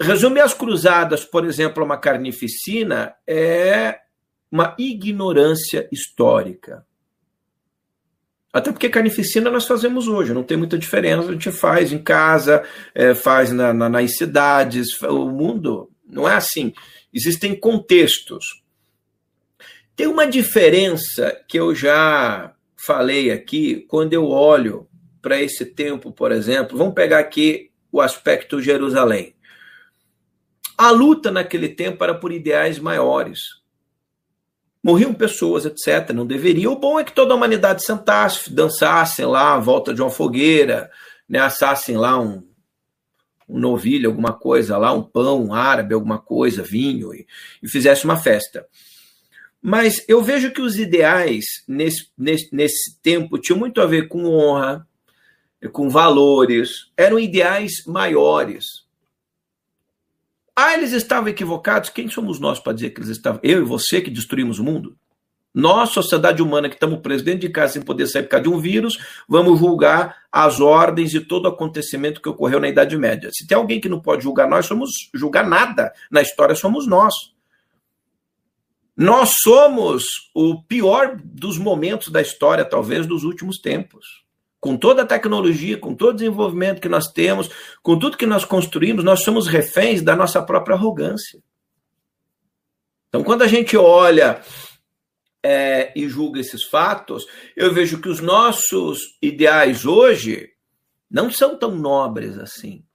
Resumir 0.00 0.42
as 0.42 0.54
cruzadas, 0.54 1.24
por 1.24 1.44
exemplo, 1.44 1.82
uma 1.82 1.98
carnificina, 1.98 3.16
é 3.26 3.98
uma 4.48 4.76
ignorância 4.78 5.88
histórica. 5.90 6.86
Até 8.52 8.70
porque 8.70 8.88
carnificina 8.88 9.50
nós 9.50 9.66
fazemos 9.66 10.06
hoje, 10.06 10.32
não 10.32 10.44
tem 10.44 10.56
muita 10.56 10.78
diferença. 10.78 11.28
A 11.28 11.32
gente 11.32 11.50
faz 11.50 11.92
em 11.92 11.98
casa, 11.98 12.62
é, 12.94 13.12
faz 13.12 13.50
na, 13.50 13.74
na, 13.74 13.88
nas 13.88 14.16
cidades. 14.16 15.02
O 15.02 15.28
mundo 15.30 15.90
não 16.08 16.28
é 16.28 16.36
assim. 16.36 16.72
Existem 17.12 17.58
contextos. 17.58 18.64
Tem 19.96 20.06
uma 20.06 20.26
diferença 20.26 21.34
que 21.48 21.58
eu 21.58 21.74
já 21.74 22.54
falei 22.76 23.30
aqui, 23.30 23.86
quando 23.88 24.12
eu 24.12 24.28
olho 24.28 24.86
para 25.22 25.40
esse 25.40 25.64
tempo, 25.64 26.12
por 26.12 26.30
exemplo, 26.30 26.76
vamos 26.76 26.94
pegar 26.94 27.18
aqui 27.18 27.72
o 27.90 28.00
aspecto 28.00 28.60
Jerusalém. 28.60 29.34
A 30.76 30.90
luta 30.90 31.30
naquele 31.30 31.70
tempo 31.70 32.04
era 32.04 32.14
por 32.14 32.30
ideais 32.30 32.78
maiores. 32.78 33.40
Morriam 34.84 35.14
pessoas, 35.14 35.64
etc. 35.64 36.10
Não 36.14 36.26
deveria. 36.26 36.70
O 36.70 36.78
bom 36.78 37.00
é 37.00 37.02
que 37.02 37.12
toda 37.12 37.32
a 37.32 37.36
humanidade 37.36 37.82
sentasse, 37.82 38.52
dançassem 38.52 39.24
lá 39.24 39.54
à 39.54 39.58
volta 39.58 39.94
de 39.94 40.02
uma 40.02 40.10
fogueira, 40.10 40.90
né, 41.26 41.38
assassem 41.38 41.96
lá 41.96 42.20
um, 42.20 42.46
um 43.48 43.58
novilho, 43.58 44.10
alguma 44.10 44.34
coisa 44.34 44.76
lá, 44.76 44.92
um 44.92 45.02
pão 45.02 45.42
um 45.42 45.54
árabe, 45.54 45.94
alguma 45.94 46.18
coisa, 46.18 46.62
vinho, 46.62 47.14
e, 47.14 47.26
e 47.62 47.68
fizesse 47.68 48.04
uma 48.04 48.18
festa. 48.18 48.66
Mas 49.68 50.04
eu 50.06 50.22
vejo 50.22 50.52
que 50.52 50.60
os 50.60 50.78
ideais 50.78 51.44
nesse, 51.66 52.08
nesse, 52.16 52.54
nesse 52.54 53.00
tempo 53.02 53.36
tinham 53.36 53.58
muito 53.58 53.80
a 53.80 53.86
ver 53.86 54.06
com 54.06 54.24
honra, 54.24 54.86
com 55.72 55.90
valores, 55.90 56.92
eram 56.96 57.18
ideais 57.18 57.84
maiores. 57.84 58.64
Ah, 60.54 60.74
eles 60.74 60.92
estavam 60.92 61.28
equivocados? 61.28 61.90
Quem 61.90 62.08
somos 62.08 62.38
nós 62.38 62.60
para 62.60 62.74
dizer 62.74 62.90
que 62.90 63.00
eles 63.00 63.10
estavam? 63.10 63.40
Eu 63.42 63.58
e 63.58 63.64
você 63.64 64.00
que 64.00 64.08
destruímos 64.08 64.60
o 64.60 64.64
mundo? 64.64 64.96
Nós, 65.52 65.90
sociedade 65.90 66.40
humana, 66.40 66.68
que 66.68 66.76
estamos 66.76 67.00
presos 67.00 67.24
dentro 67.24 67.40
de 67.40 67.48
casa 67.48 67.72
sem 67.72 67.82
poder 67.82 68.06
sair 68.06 68.22
por 68.22 68.28
causa 68.28 68.44
de 68.44 68.50
um 68.50 68.60
vírus, 68.60 68.96
vamos 69.28 69.58
julgar 69.58 70.16
as 70.30 70.60
ordens 70.60 71.12
e 71.12 71.18
todo 71.18 71.48
acontecimento 71.48 72.22
que 72.22 72.28
ocorreu 72.28 72.60
na 72.60 72.68
Idade 72.68 72.96
Média. 72.96 73.30
Se 73.32 73.44
tem 73.44 73.58
alguém 73.58 73.80
que 73.80 73.88
não 73.88 74.00
pode 74.00 74.22
julgar 74.22 74.48
nós, 74.48 74.64
somos 74.64 75.10
julgar 75.12 75.44
nada 75.44 75.92
na 76.08 76.22
história, 76.22 76.54
somos 76.54 76.86
nós. 76.86 77.34
Nós 78.96 79.34
somos 79.42 80.04
o 80.34 80.62
pior 80.62 81.20
dos 81.22 81.58
momentos 81.58 82.08
da 82.08 82.22
história, 82.22 82.64
talvez, 82.64 83.06
dos 83.06 83.24
últimos 83.24 83.58
tempos. 83.58 84.24
Com 84.58 84.74
toda 84.76 85.02
a 85.02 85.06
tecnologia, 85.06 85.76
com 85.76 85.94
todo 85.94 86.10
o 86.10 86.16
desenvolvimento 86.16 86.80
que 86.80 86.88
nós 86.88 87.08
temos, 87.08 87.50
com 87.82 87.98
tudo 87.98 88.16
que 88.16 88.24
nós 88.24 88.44
construímos, 88.44 89.04
nós 89.04 89.22
somos 89.22 89.46
reféns 89.46 90.00
da 90.00 90.16
nossa 90.16 90.42
própria 90.42 90.74
arrogância. 90.74 91.42
Então, 93.08 93.22
quando 93.22 93.42
a 93.42 93.46
gente 93.46 93.76
olha 93.76 94.40
é, 95.42 95.92
e 95.94 96.08
julga 96.08 96.40
esses 96.40 96.64
fatos, 96.64 97.26
eu 97.54 97.72
vejo 97.74 98.00
que 98.00 98.08
os 98.08 98.20
nossos 98.20 98.98
ideais 99.20 99.84
hoje 99.84 100.50
não 101.10 101.30
são 101.30 101.58
tão 101.58 101.76
nobres 101.76 102.38
assim. 102.38 102.85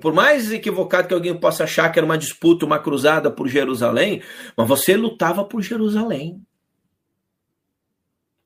Por 0.00 0.12
mais 0.12 0.52
equivocado 0.52 1.08
que 1.08 1.14
alguém 1.14 1.38
possa 1.38 1.64
achar 1.64 1.90
que 1.90 1.98
era 1.98 2.06
uma 2.06 2.18
disputa, 2.18 2.66
uma 2.66 2.78
cruzada 2.78 3.30
por 3.30 3.48
Jerusalém, 3.48 4.22
mas 4.56 4.68
você 4.68 4.96
lutava 4.96 5.44
por 5.44 5.62
Jerusalém. 5.62 6.44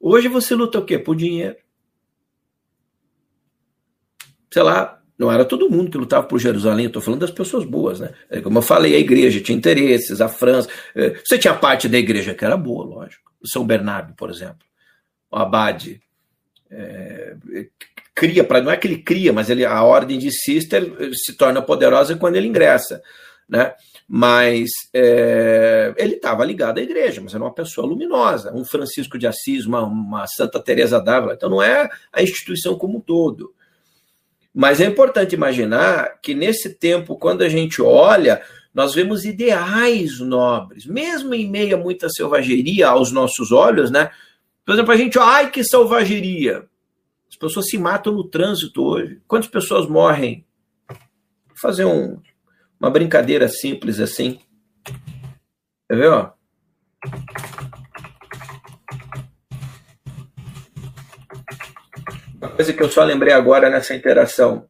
Hoje 0.01 0.29
você 0.29 0.55
luta 0.55 0.79
o 0.79 0.85
quê? 0.85 0.99
Por 0.99 1.17
dinheiro. 1.17 1.57
Sei 4.51 4.63
lá, 4.63 5.03
não 5.19 5.33
era 5.33 5.45
todo 5.45 5.69
mundo 5.69 5.91
que 5.91 5.99
lutava 5.99 6.27
por 6.27 6.39
Jerusalém, 6.39 6.85
eu 6.85 6.89
estou 6.89 7.03
falando 7.03 7.21
das 7.21 7.31
pessoas 7.31 7.65
boas, 7.65 7.99
né? 7.99 8.15
É 8.31 8.41
como 8.41 8.59
eu 8.59 8.63
falei, 8.63 8.95
a 8.95 8.99
igreja 8.99 9.41
tinha 9.41 9.59
interesses, 9.59 10.21
a 10.21 10.29
França. 10.29 10.69
É, 10.95 11.21
você 11.25 11.37
tinha 11.37 11.55
parte 11.55 11.89
da 11.89 11.99
igreja 11.99 12.35
que 12.35 12.45
era 12.45 12.57
boa, 12.57 12.85
lógico. 12.85 13.33
São 13.45 13.67
Bernardo, 13.67 14.15
por 14.15 14.31
exemplo. 14.31 14.67
O 15.31 15.37
Abade. 15.37 16.01
É, 16.71 17.37
cria, 18.19 18.43
para 18.43 18.61
não 18.61 18.73
é 18.73 18.77
que 18.77 18.89
ele 18.89 18.99
cria, 18.99 19.33
mas 19.33 19.49
ele, 19.49 19.65
a 19.65 19.81
ordem 19.85 20.19
de 20.19 20.33
Cister 20.33 20.93
se 21.15 21.37
torna 21.37 21.63
poderosa 21.63 22.17
quando 22.17 22.35
ele 22.35 22.49
ingressa, 22.49 23.01
né? 23.49 23.75
Mas 24.09 24.71
é, 24.93 25.95
ele 25.97 26.15
estava 26.15 26.45
ligado 26.45 26.79
à 26.79 26.83
igreja, 26.83 27.21
mas 27.21 27.33
era 27.33 27.45
uma 27.45 27.55
pessoa 27.55 27.87
luminosa, 27.87 28.53
um 28.53 28.65
Francisco 28.65 29.17
de 29.19 29.27
Assis, 29.27 29.67
uma, 29.67 29.85
uma 29.85 30.27
Santa 30.27 30.59
Teresa 30.59 31.01
d'Ávila. 31.01 31.35
Então 31.35 31.49
não 31.49 31.63
é 31.63 31.89
a 32.13 32.23
instituição 32.23 32.77
como 32.77 32.99
um 32.99 33.01
todo. 33.01 33.55
Mas 34.53 34.81
é 34.81 34.87
importante 34.87 35.35
imaginar 35.35 36.19
que 36.21 36.35
nesse 36.35 36.75
tempo, 36.75 37.17
quando 37.17 37.43
a 37.43 37.49
gente 37.49 37.81
olha, 37.81 38.43
nós 38.75 38.95
vemos 38.95 39.25
ideais 39.25 40.19
nobres, 40.19 40.87
mesmo 40.87 41.35
em 41.35 41.49
meio 41.49 41.77
a 41.77 41.81
muita 41.81 42.09
selvageria 42.09 42.89
aos 42.89 43.13
nossos 43.13 43.53
olhos, 43.53 43.91
né? 43.91 44.11
Por 44.65 44.73
exemplo, 44.75 44.93
a 44.93 44.97
gente, 44.97 45.19
ai 45.19 45.51
que 45.51 45.63
selvageria. 45.63 46.68
As 47.39 47.47
pessoas 47.47 47.69
se 47.69 47.79
matam 47.79 48.13
no 48.13 48.25
trânsito 48.25 48.83
hoje. 48.83 49.23
Quantas 49.29 49.49
pessoas 49.49 49.89
morrem? 49.89 50.45
Vou 50.89 51.57
fazer 51.57 51.85
um, 51.85 52.21
uma 52.81 52.91
brincadeira 52.91 53.49
simples 53.49 54.01
assim. 54.01 54.41
Quer 55.89 55.97
ver, 55.97 56.11
ó? 56.11 56.33
coisa 62.57 62.73
que 62.73 62.83
eu 62.83 62.91
só 62.91 63.05
lembrei 63.05 63.33
agora 63.33 63.71
nessa 63.71 63.95
interação. 63.95 64.69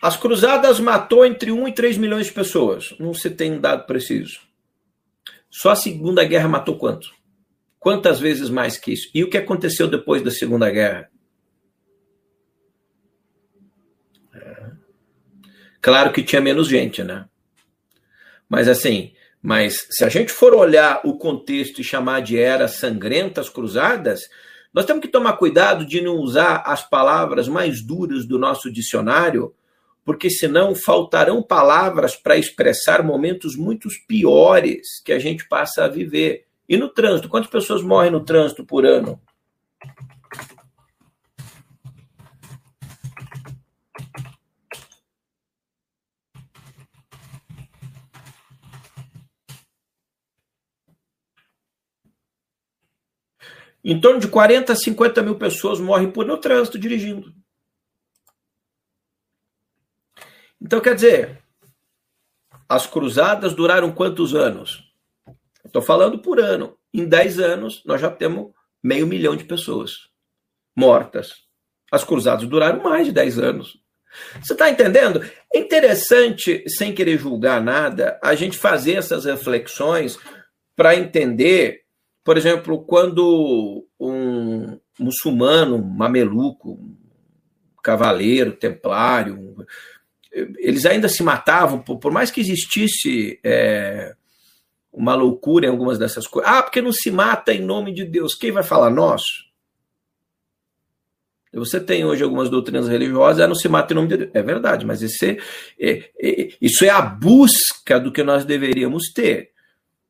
As 0.00 0.16
cruzadas 0.16 0.78
matou 0.78 1.26
entre 1.26 1.50
1 1.50 1.66
e 1.66 1.72
3 1.74 1.98
milhões 1.98 2.26
de 2.26 2.32
pessoas. 2.32 2.94
Não 3.00 3.12
se 3.12 3.30
tem 3.30 3.50
um 3.50 3.60
dado 3.60 3.84
preciso. 3.84 4.49
Só 5.50 5.70
a 5.70 5.76
Segunda 5.76 6.24
Guerra 6.24 6.48
matou 6.48 6.78
quanto? 6.78 7.10
Quantas 7.78 8.20
vezes 8.20 8.48
mais 8.48 8.76
que 8.76 8.92
isso? 8.92 9.10
E 9.14 9.24
o 9.24 9.30
que 9.30 9.36
aconteceu 9.36 9.88
depois 9.88 10.22
da 10.22 10.30
Segunda 10.30 10.70
Guerra? 10.70 11.10
É. 14.34 14.70
Claro 15.80 16.12
que 16.12 16.22
tinha 16.22 16.40
menos 16.40 16.68
gente, 16.68 17.02
né? 17.02 17.26
Mas 18.48 18.68
assim, 18.68 19.12
mas 19.42 19.86
se 19.90 20.04
a 20.04 20.08
gente 20.08 20.30
for 20.30 20.54
olhar 20.54 21.00
o 21.04 21.16
contexto 21.16 21.80
e 21.80 21.84
chamar 21.84 22.20
de 22.20 22.38
eras 22.38 22.72
sangrentas 22.72 23.48
cruzadas, 23.48 24.28
nós 24.72 24.84
temos 24.84 25.00
que 25.00 25.08
tomar 25.08 25.32
cuidado 25.34 25.86
de 25.86 26.00
não 26.00 26.16
usar 26.16 26.62
as 26.66 26.88
palavras 26.88 27.48
mais 27.48 27.82
duras 27.82 28.26
do 28.26 28.38
nosso 28.38 28.70
dicionário 28.70 29.54
porque 30.04 30.30
senão 30.30 30.74
faltarão 30.74 31.42
palavras 31.42 32.16
para 32.16 32.36
expressar 32.36 33.02
momentos 33.02 33.56
muito 33.56 33.88
piores 34.06 35.00
que 35.04 35.12
a 35.12 35.18
gente 35.18 35.46
passa 35.48 35.84
a 35.84 35.88
viver. 35.88 36.46
E 36.68 36.76
no 36.76 36.88
trânsito, 36.88 37.28
quantas 37.28 37.50
pessoas 37.50 37.82
morrem 37.82 38.10
no 38.10 38.24
trânsito 38.24 38.64
por 38.64 38.86
ano? 38.86 39.20
Em 53.82 53.98
torno 53.98 54.20
de 54.20 54.28
40 54.28 54.72
a 54.72 54.76
50 54.76 55.22
mil 55.22 55.36
pessoas 55.36 55.80
morrem 55.80 56.10
por 56.10 56.26
no 56.26 56.36
trânsito 56.36 56.78
dirigindo. 56.78 57.39
Então, 60.70 60.80
quer 60.80 60.94
dizer, 60.94 61.42
as 62.68 62.86
cruzadas 62.86 63.54
duraram 63.54 63.90
quantos 63.90 64.36
anos? 64.36 64.84
Estou 65.64 65.82
falando 65.82 66.20
por 66.20 66.38
ano. 66.38 66.78
Em 66.94 67.04
10 67.04 67.40
anos, 67.40 67.82
nós 67.84 68.00
já 68.00 68.08
temos 68.08 68.52
meio 68.80 69.04
milhão 69.04 69.34
de 69.34 69.42
pessoas 69.42 70.08
mortas. 70.76 71.38
As 71.90 72.04
cruzadas 72.04 72.48
duraram 72.48 72.84
mais 72.84 73.08
de 73.08 73.12
10 73.12 73.40
anos. 73.40 73.80
Você 74.40 74.52
está 74.52 74.70
entendendo? 74.70 75.28
É 75.52 75.58
interessante, 75.58 76.62
sem 76.68 76.94
querer 76.94 77.18
julgar 77.18 77.60
nada, 77.60 78.20
a 78.22 78.36
gente 78.36 78.56
fazer 78.56 78.94
essas 78.94 79.24
reflexões 79.24 80.20
para 80.76 80.94
entender, 80.94 81.82
por 82.22 82.38
exemplo, 82.38 82.84
quando 82.84 83.88
um 83.98 84.78
muçulmano, 84.96 85.74
um 85.74 85.82
mameluco, 85.82 86.74
um 86.74 86.96
cavaleiro, 87.82 88.52
templário, 88.52 89.66
eles 90.32 90.86
ainda 90.86 91.08
se 91.08 91.22
matavam, 91.22 91.80
por, 91.80 91.98
por 91.98 92.12
mais 92.12 92.30
que 92.30 92.40
existisse 92.40 93.40
é, 93.44 94.14
uma 94.92 95.14
loucura 95.14 95.66
em 95.66 95.70
algumas 95.70 95.98
dessas 95.98 96.26
coisas. 96.26 96.50
Ah, 96.50 96.62
porque 96.62 96.82
não 96.82 96.92
se 96.92 97.10
mata 97.10 97.52
em 97.52 97.60
nome 97.60 97.92
de 97.92 98.04
Deus. 98.04 98.34
Quem 98.34 98.52
vai 98.52 98.62
falar? 98.62 98.90
Nós. 98.90 99.22
Você 101.52 101.80
tem 101.80 102.04
hoje 102.04 102.22
algumas 102.22 102.48
doutrinas 102.48 102.86
religiosas, 102.86 103.40
ah, 103.40 103.48
não 103.48 103.56
se 103.56 103.68
mata 103.68 103.92
em 103.92 103.96
nome 103.96 104.08
de 104.08 104.16
Deus. 104.18 104.30
É 104.34 104.42
verdade, 104.42 104.86
mas 104.86 105.02
isso 105.02 105.24
é, 105.24 105.36
é, 105.78 106.10
é, 106.20 106.52
isso 106.60 106.84
é 106.84 106.90
a 106.90 107.02
busca 107.02 107.98
do 107.98 108.12
que 108.12 108.22
nós 108.22 108.44
deveríamos 108.44 109.12
ter. 109.12 109.50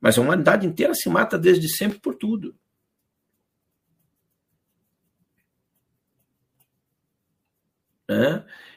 Mas 0.01 0.19
a 0.19 0.21
humanidade 0.21 0.67
inteira 0.67 0.95
se 0.95 1.09
mata 1.09 1.39
desde 1.39 1.69
sempre 1.69 1.99
por 1.99 2.15
tudo. 2.15 2.55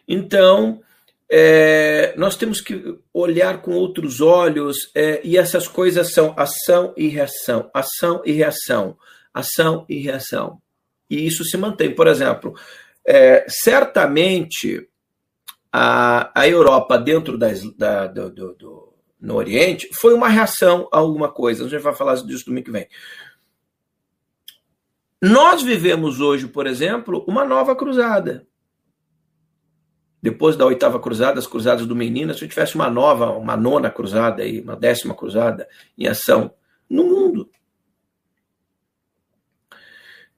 Então, 0.07 0.81
é, 1.35 2.13
nós 2.15 2.35
temos 2.35 2.61
que 2.61 2.95
olhar 3.11 3.63
com 3.63 3.71
outros 3.71 4.21
olhos, 4.21 4.91
é, 4.93 5.19
e 5.23 5.35
essas 5.35 5.67
coisas 5.67 6.13
são 6.13 6.31
ação 6.37 6.93
e 6.95 7.07
reação, 7.07 7.71
ação 7.73 8.21
e 8.23 8.31
reação, 8.33 8.95
ação 9.33 9.83
e 9.89 9.97
reação. 9.97 10.61
E 11.09 11.25
isso 11.25 11.43
se 11.43 11.57
mantém. 11.57 11.95
Por 11.95 12.05
exemplo, 12.05 12.53
é, 13.03 13.47
certamente 13.49 14.87
a, 15.71 16.39
a 16.39 16.47
Europa, 16.47 16.99
dentro 16.99 17.35
das, 17.35 17.63
da, 17.75 18.05
do, 18.05 18.29
do, 18.29 18.53
do, 18.53 18.93
no 19.19 19.33
Oriente, 19.33 19.89
foi 19.91 20.13
uma 20.13 20.29
reação 20.29 20.87
a 20.93 20.99
alguma 20.99 21.31
coisa. 21.31 21.65
A 21.65 21.67
gente 21.67 21.81
vai 21.81 21.95
falar 21.95 22.13
disso 22.17 22.45
domingo 22.45 22.65
que 22.65 22.71
vem. 22.71 22.87
Nós 25.19 25.63
vivemos 25.63 26.21
hoje, 26.21 26.47
por 26.47 26.67
exemplo, 26.67 27.25
uma 27.27 27.43
nova 27.43 27.75
cruzada 27.75 28.45
depois 30.23 30.55
da 30.55 30.65
oitava 30.65 31.01
cruzada, 31.01 31.37
as 31.37 31.45
cruzadas 31.45 31.85
do 31.85 31.93
Menino, 31.93 32.33
se 32.33 32.47
tivesse 32.47 32.75
uma 32.75 32.89
nova, 32.89 33.31
uma 33.31 33.57
nona 33.57 33.91
cruzada 33.91 34.41
aí, 34.41 34.61
uma 34.61 34.73
décima 34.73 35.13
cruzada 35.13 35.67
em 35.97 36.07
ação 36.07 36.53
no 36.89 37.03
mundo. 37.03 37.49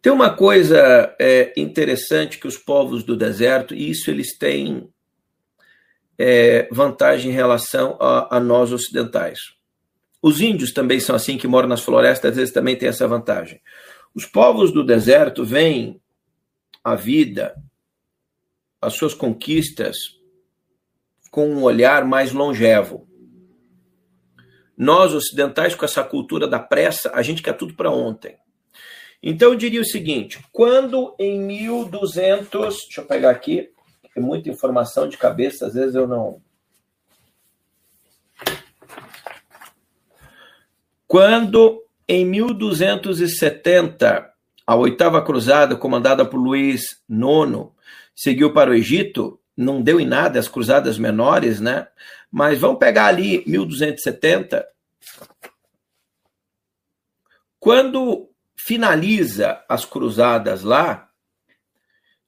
Tem 0.02 0.12
uma 0.12 0.36
coisa 0.36 1.16
é, 1.22 1.54
interessante 1.56 2.40
que 2.40 2.48
os 2.48 2.58
povos 2.58 3.04
do 3.04 3.16
deserto, 3.16 3.76
e 3.76 3.92
isso 3.92 4.10
eles 4.10 4.36
têm 4.36 4.90
é, 6.18 6.68
vantagem 6.72 7.30
em 7.30 7.36
relação 7.36 7.96
a, 8.02 8.38
a, 8.38 8.40
nós 8.40 8.72
ocidentais. 8.72 9.38
Os 10.20 10.42
índios 10.42 10.74
também 10.74 11.00
são 11.00 11.16
assim, 11.16 11.38
que 11.38 11.48
moram 11.48 11.70
nas 11.70 11.82
florestas, 11.82 12.32
às 12.32 12.38
vezes 12.38 12.52
também 12.52 12.76
têm 12.76 12.90
essa 12.90 13.08
vantagem. 13.08 13.62
Os 14.16 14.26
povos 14.26 14.72
do 14.72 14.84
deserto 14.84 15.46
veem 15.46 16.02
a 16.84 16.96
vida 16.96 17.56
as 18.82 18.94
suas 18.94 19.14
conquistas 19.14 19.98
com 21.32 21.50
um 21.50 21.64
olhar 21.64 22.06
mais 22.06 22.32
longevo. 22.32 23.08
Nós, 24.78 25.14
ocidentais, 25.14 25.76
com 25.76 25.86
essa 25.86 26.04
cultura 26.04 26.48
da 26.48 26.60
pressa, 26.60 27.12
a 27.14 27.22
gente 27.22 27.42
quer 27.42 27.54
tudo 27.54 27.74
para 27.74 27.92
ontem. 27.92 28.38
Então, 29.22 29.52
eu 29.52 29.56
diria 29.56 29.82
o 29.82 29.86
seguinte: 29.86 30.40
quando 30.52 31.16
em 31.20 31.40
1200. 31.40 32.76
Deixa 32.86 33.02
eu 33.02 33.06
pegar 33.06 33.32
aqui, 33.32 33.70
tem 34.14 34.24
muita 34.24 34.50
informação 34.50 35.10
de 35.10 35.18
cabeça, 35.18 35.68
às 35.68 35.74
vezes 35.74 35.96
eu 35.96 36.08
não. 36.08 36.42
Quando 41.08 41.86
em 42.08 42.26
1270, 42.26 44.32
a 44.66 44.76
oitava 44.76 45.22
cruzada, 45.22 45.76
comandada 45.76 46.26
por 46.26 46.38
Luís 46.38 47.04
IX, 47.10 47.75
seguiu 48.16 48.54
para 48.54 48.72
o 48.72 48.74
Egito, 48.74 49.40
não 49.56 49.82
deu 49.82 50.00
em 50.00 50.06
nada 50.06 50.40
as 50.40 50.48
cruzadas 50.48 50.98
menores, 50.98 51.60
né? 51.60 51.88
Mas 52.32 52.60
vamos 52.60 52.80
pegar 52.80 53.08
ali 53.08 53.44
1270. 53.46 54.68
Quando 57.60 58.30
finaliza 58.56 59.64
as 59.68 59.86
cruzadas 59.86 60.64
lá, 60.64 61.10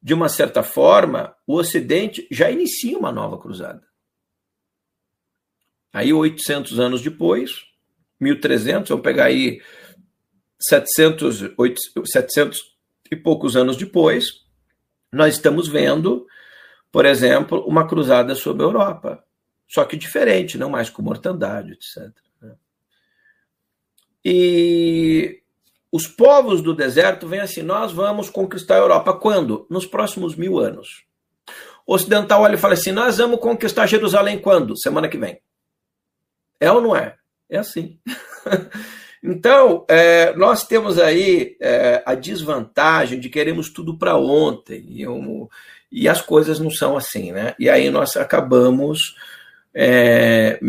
de 0.01 0.13
uma 0.13 0.29
certa 0.29 0.63
forma, 0.63 1.35
o 1.45 1.55
Ocidente 1.55 2.27
já 2.31 2.49
inicia 2.49 2.97
uma 2.97 3.11
nova 3.11 3.37
cruzada. 3.37 3.85
Aí, 5.91 6.13
800 6.13 6.79
anos 6.79 7.01
depois, 7.01 7.65
1300, 8.19 8.89
vamos 8.89 9.03
pegar 9.03 9.25
aí 9.25 9.61
700, 10.59 11.53
800, 11.57 12.11
700 12.11 12.77
e 13.11 13.15
poucos 13.15 13.55
anos 13.55 13.77
depois, 13.77 14.46
nós 15.11 15.35
estamos 15.35 15.67
vendo, 15.67 16.27
por 16.91 17.05
exemplo, 17.05 17.63
uma 17.65 17.87
cruzada 17.87 18.35
sobre 18.35 18.63
a 18.63 18.67
Europa. 18.67 19.23
Só 19.67 19.83
que 19.83 19.97
diferente, 19.97 20.57
não 20.57 20.69
mais 20.69 20.89
com 20.89 21.01
mortandade, 21.01 21.73
etc. 21.73 22.11
Né? 22.41 22.55
E 24.23 25.41
os 25.91 26.07
povos 26.07 26.61
do 26.61 26.73
deserto 26.73 27.27
vêm 27.27 27.39
assim: 27.39 27.61
nós 27.61 27.91
vamos 27.91 28.29
conquistar 28.29 28.75
a 28.75 28.79
Europa. 28.79 29.13
Quando? 29.13 29.65
Nos 29.69 29.85
próximos 29.85 30.35
mil 30.35 30.57
anos. 30.57 31.05
O 31.85 31.93
ocidental 31.93 32.41
olha 32.41 32.55
e 32.55 32.59
fala 32.59 32.73
assim: 32.73 32.91
nós 32.91 33.17
vamos 33.17 33.39
conquistar 33.39 33.87
Jerusalém 33.87 34.39
quando? 34.39 34.77
Semana 34.77 35.09
que 35.09 35.17
vem. 35.17 35.41
É 36.59 36.71
ou 36.71 36.81
não 36.81 36.95
é? 36.95 37.17
É 37.49 37.57
assim. 37.57 37.99
Então, 39.23 39.85
é, 39.87 40.35
nós 40.35 40.65
temos 40.65 40.99
aí 40.99 41.55
é, 41.59 42.03
a 42.05 42.13
desvantagem 42.13 43.19
de 43.19 43.29
queremos 43.29 43.69
tudo 43.69 43.97
para 43.97 44.15
ontem, 44.15 44.85
e, 44.87 45.01
eu, 45.01 45.49
e, 45.91 46.07
as 46.07 46.21
coisas 46.21 46.59
não 46.59 46.69
são 46.69 46.95
assim, 46.95 47.31
né? 47.31 47.55
E 47.59 47.69
aí 47.69 47.89
nós 47.89 48.15
acabamos 48.15 49.15
é, 49.73 50.59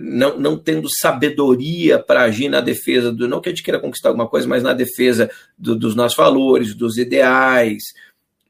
não, 0.00 0.38
não 0.38 0.58
tendo 0.58 0.88
sabedoria 0.88 1.98
para 1.98 2.22
agir 2.22 2.48
na 2.48 2.60
defesa 2.60 3.12
do. 3.12 3.28
Não 3.28 3.40
que 3.40 3.48
a 3.48 3.52
gente 3.52 3.62
queira 3.62 3.80
conquistar 3.80 4.08
alguma 4.08 4.28
coisa, 4.28 4.48
mas 4.48 4.62
na 4.62 4.72
defesa 4.72 5.30
do, 5.58 5.76
dos 5.76 5.94
nossos 5.94 6.16
valores, 6.16 6.74
dos 6.74 6.96
ideais 6.96 7.82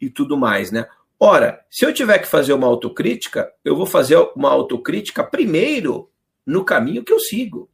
e 0.01 0.09
tudo 0.09 0.37
mais, 0.37 0.71
né? 0.71 0.87
Ora, 1.19 1.61
se 1.69 1.85
eu 1.85 1.93
tiver 1.93 2.19
que 2.19 2.27
fazer 2.27 2.53
uma 2.53 2.67
autocrítica, 2.67 3.53
eu 3.65 3.77
vou 3.77 3.85
fazer 3.85 4.17
uma 4.35 4.51
autocrítica 4.51 5.23
primeiro 5.23 6.09
no 6.47 6.65
caminho 6.65 7.05
que 7.05 7.13
eu 7.13 7.21
sigo. 7.21 7.69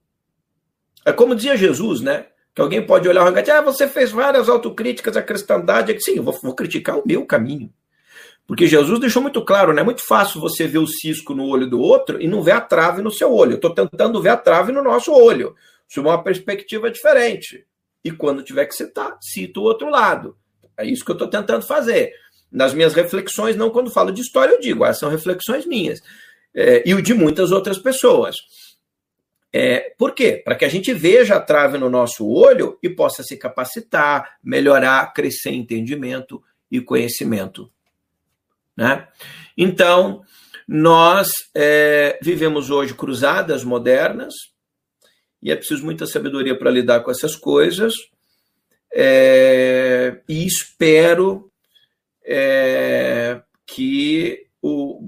É 1.07 1.13
como 1.13 1.37
dizia 1.37 1.57
Jesus, 1.57 2.01
né? 2.01 2.27
Que 2.53 2.61
alguém 2.61 2.85
pode 2.85 3.09
olhar 3.09 3.33
e 3.33 3.51
ah, 3.53 3.61
você 3.61 3.87
fez 3.87 4.11
várias 4.11 4.49
autocríticas 4.49 5.17
à 5.17 5.23
cristandade. 5.23 5.97
Sim, 6.03 6.17
eu 6.17 6.25
vou, 6.25 6.37
vou 6.43 6.53
criticar 6.53 6.99
o 6.99 7.07
meu 7.07 7.25
caminho. 7.25 7.73
Porque 8.45 8.67
Jesus 8.67 8.99
deixou 8.99 9.23
muito 9.23 9.45
claro, 9.45 9.73
né? 9.73 9.83
É 9.83 9.85
muito 9.85 10.05
fácil 10.05 10.41
você 10.41 10.67
ver 10.67 10.79
o 10.79 10.87
cisco 10.87 11.33
no 11.33 11.47
olho 11.47 11.71
do 11.71 11.81
outro 11.81 12.21
e 12.21 12.27
não 12.27 12.43
ver 12.43 12.53
a 12.53 12.61
trave 12.61 13.03
no 13.03 13.13
seu 13.13 13.33
olho. 13.33 13.53
Eu 13.53 13.57
estou 13.57 13.73
tentando 13.73 14.21
ver 14.21 14.31
a 14.31 14.37
trave 14.37 14.73
no 14.73 14.83
nosso 14.83 15.13
olho, 15.13 15.55
sob 15.89 16.09
uma 16.09 16.23
perspectiva 16.23 16.91
diferente. 16.91 17.65
E 18.05 18.11
quando 18.11 18.43
tiver 18.43 18.67
que 18.67 18.75
citar, 18.75 19.17
cito 19.21 19.61
o 19.61 19.65
outro 19.65 19.89
lado. 19.89 20.37
É 20.77 20.85
isso 20.85 21.05
que 21.05 21.11
eu 21.13 21.17
estou 21.17 21.29
tentando 21.29 21.65
fazer. 21.65 22.13
Nas 22.51 22.75
minhas 22.75 22.95
reflexões, 22.95 23.55
não 23.55 23.71
quando 23.71 23.93
falo 23.93 24.11
de 24.11 24.23
história, 24.23 24.53
eu 24.55 24.61
digo, 24.61 24.85
essas 24.85 24.99
são 24.99 25.09
reflexões 25.09 25.65
minhas. 25.67 26.03
É, 26.53 26.83
e 26.85 26.95
o 26.95 27.03
de 27.03 27.15
muitas 27.15 27.53
outras 27.53 27.79
pessoas. 27.79 28.37
É, 29.59 29.95
por 29.97 30.15
quê? 30.15 30.43
Para 30.45 30.55
que 30.55 30.67
a 30.67 30.69
gente 30.69 30.93
veja 30.93 31.37
a 31.37 31.41
trave 31.41 31.79
no 31.79 31.89
nosso 31.89 32.29
olho 32.29 32.79
e 32.83 32.91
possa 32.91 33.23
se 33.23 33.39
capacitar, 33.39 34.37
melhorar, 34.45 35.15
crescer 35.15 35.49
entendimento 35.49 36.43
e 36.71 36.79
conhecimento. 36.79 37.73
Né? 38.77 39.09
Então, 39.57 40.23
nós 40.69 41.31
é, 41.55 42.19
vivemos 42.21 42.69
hoje 42.69 42.93
cruzadas 42.93 43.65
modernas 43.65 44.35
e 45.43 45.51
é 45.51 45.57
preciso 45.57 45.87
muita 45.87 46.07
sabedoria 46.07 46.59
para 46.59 46.71
lidar 46.71 47.01
com 47.01 47.11
essas 47.11 47.35
coisas. 47.35 47.95
É, 48.95 50.21
e 50.29 50.45
espero 50.45 51.51
é, 52.23 53.41
que 53.65 54.49
o, 54.61 55.01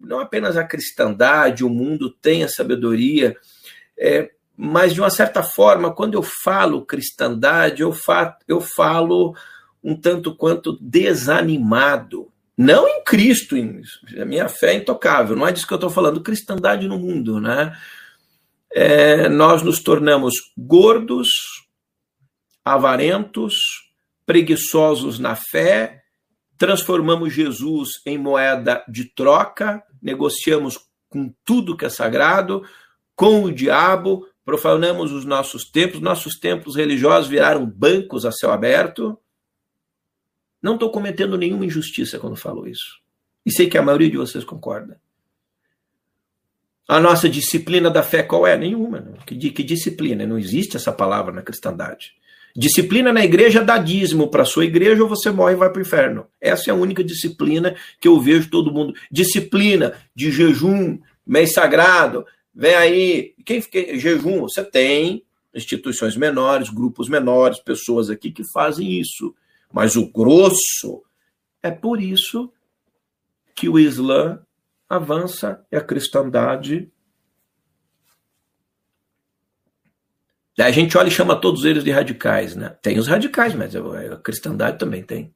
não 0.00 0.20
apenas 0.20 0.56
a 0.56 0.62
cristandade, 0.62 1.64
o 1.64 1.68
mundo 1.68 2.08
tenha 2.08 2.46
sabedoria, 2.48 3.36
é, 3.98 4.30
mas 4.56 4.94
de 4.94 5.00
uma 5.00 5.10
certa 5.10 5.42
forma, 5.42 5.92
quando 5.92 6.14
eu 6.14 6.22
falo 6.22 6.84
cristandade, 6.84 7.82
eu, 7.82 7.92
fa 7.92 8.36
eu 8.48 8.60
falo 8.60 9.36
um 9.82 9.94
tanto 9.94 10.34
quanto 10.34 10.78
desanimado. 10.80 12.32
Não 12.56 12.88
em 12.88 13.04
Cristo, 13.04 13.54
a 14.18 14.24
minha 14.24 14.48
fé 14.48 14.72
é 14.72 14.76
intocável, 14.76 15.36
não 15.36 15.46
é 15.46 15.52
disso 15.52 15.66
que 15.66 15.74
eu 15.74 15.76
estou 15.76 15.90
falando, 15.90 16.22
cristandade 16.22 16.88
no 16.88 16.98
mundo, 16.98 17.38
né? 17.38 17.76
É, 18.72 19.28
nós 19.28 19.62
nos 19.62 19.80
tornamos 19.80 20.34
gordos, 20.56 21.28
avarentos, 22.64 23.54
preguiçosos 24.24 25.18
na 25.18 25.36
fé, 25.36 26.02
transformamos 26.58 27.32
Jesus 27.32 27.90
em 28.06 28.18
moeda 28.18 28.82
de 28.88 29.04
troca, 29.04 29.82
negociamos 30.02 30.78
com 31.08 31.32
tudo 31.44 31.76
que 31.76 31.84
é 31.84 31.90
sagrado, 31.90 32.64
com 33.16 33.44
o 33.44 33.52
diabo, 33.52 34.28
profanamos 34.44 35.10
os 35.10 35.24
nossos 35.24 35.64
templos, 35.64 36.02
nossos 36.02 36.38
templos 36.38 36.76
religiosos 36.76 37.28
viraram 37.28 37.66
bancos 37.66 38.26
a 38.26 38.30
céu 38.30 38.52
aberto. 38.52 39.18
Não 40.62 40.74
estou 40.74 40.90
cometendo 40.90 41.38
nenhuma 41.38 41.64
injustiça 41.64 42.18
quando 42.18 42.36
falo 42.36 42.68
isso. 42.68 43.00
E 43.44 43.50
sei 43.50 43.68
que 43.68 43.78
a 43.78 43.82
maioria 43.82 44.10
de 44.10 44.16
vocês 44.16 44.44
concorda. 44.44 45.00
A 46.86 47.00
nossa 47.00 47.28
disciplina 47.28 47.90
da 47.90 48.02
fé 48.02 48.22
qual 48.22 48.46
é? 48.46 48.56
Nenhuma. 48.56 49.14
Que, 49.26 49.50
que 49.50 49.62
disciplina? 49.64 50.26
Não 50.26 50.38
existe 50.38 50.76
essa 50.76 50.92
palavra 50.92 51.32
na 51.32 51.42
cristandade. 51.42 52.14
Disciplina 52.54 53.12
na 53.12 53.24
igreja 53.24 53.62
dá 53.62 53.76
dízimo 53.76 54.30
para 54.30 54.44
sua 54.44 54.64
igreja 54.64 55.02
ou 55.02 55.08
você 55.08 55.30
morre 55.30 55.54
e 55.54 55.56
vai 55.56 55.68
para 55.68 55.78
o 55.78 55.82
inferno. 55.82 56.26
Essa 56.40 56.70
é 56.70 56.72
a 56.72 56.76
única 56.76 57.02
disciplina 57.02 57.74
que 58.00 58.08
eu 58.08 58.20
vejo 58.20 58.48
todo 58.48 58.72
mundo. 58.72 58.94
Disciplina 59.10 59.94
de 60.14 60.30
jejum, 60.30 60.98
mês 61.26 61.52
sagrado. 61.52 62.24
Vem 62.56 62.74
aí. 62.74 63.34
Quem 63.44 63.60
fica 63.60 63.98
jejum? 63.98 64.40
Você 64.40 64.64
tem 64.64 65.22
instituições 65.54 66.16
menores, 66.16 66.70
grupos 66.70 67.06
menores, 67.06 67.58
pessoas 67.58 68.08
aqui 68.08 68.30
que 68.30 68.50
fazem 68.50 68.98
isso. 68.98 69.34
Mas 69.70 69.94
o 69.94 70.10
grosso 70.10 71.02
é 71.62 71.70
por 71.70 72.00
isso 72.00 72.50
que 73.54 73.68
o 73.68 73.78
Islã 73.78 74.40
avança 74.88 75.64
e 75.70 75.76
a 75.76 75.80
cristandade 75.82 76.90
a 80.58 80.70
gente 80.70 80.96
olha 80.96 81.08
e 81.08 81.10
chama 81.10 81.38
todos 81.38 81.66
eles 81.66 81.84
de 81.84 81.90
radicais, 81.90 82.56
né? 82.56 82.70
Tem 82.80 82.98
os 82.98 83.06
radicais, 83.06 83.54
mas 83.54 83.76
a 83.76 84.16
cristandade 84.16 84.78
também 84.78 85.02
tem. 85.02 85.35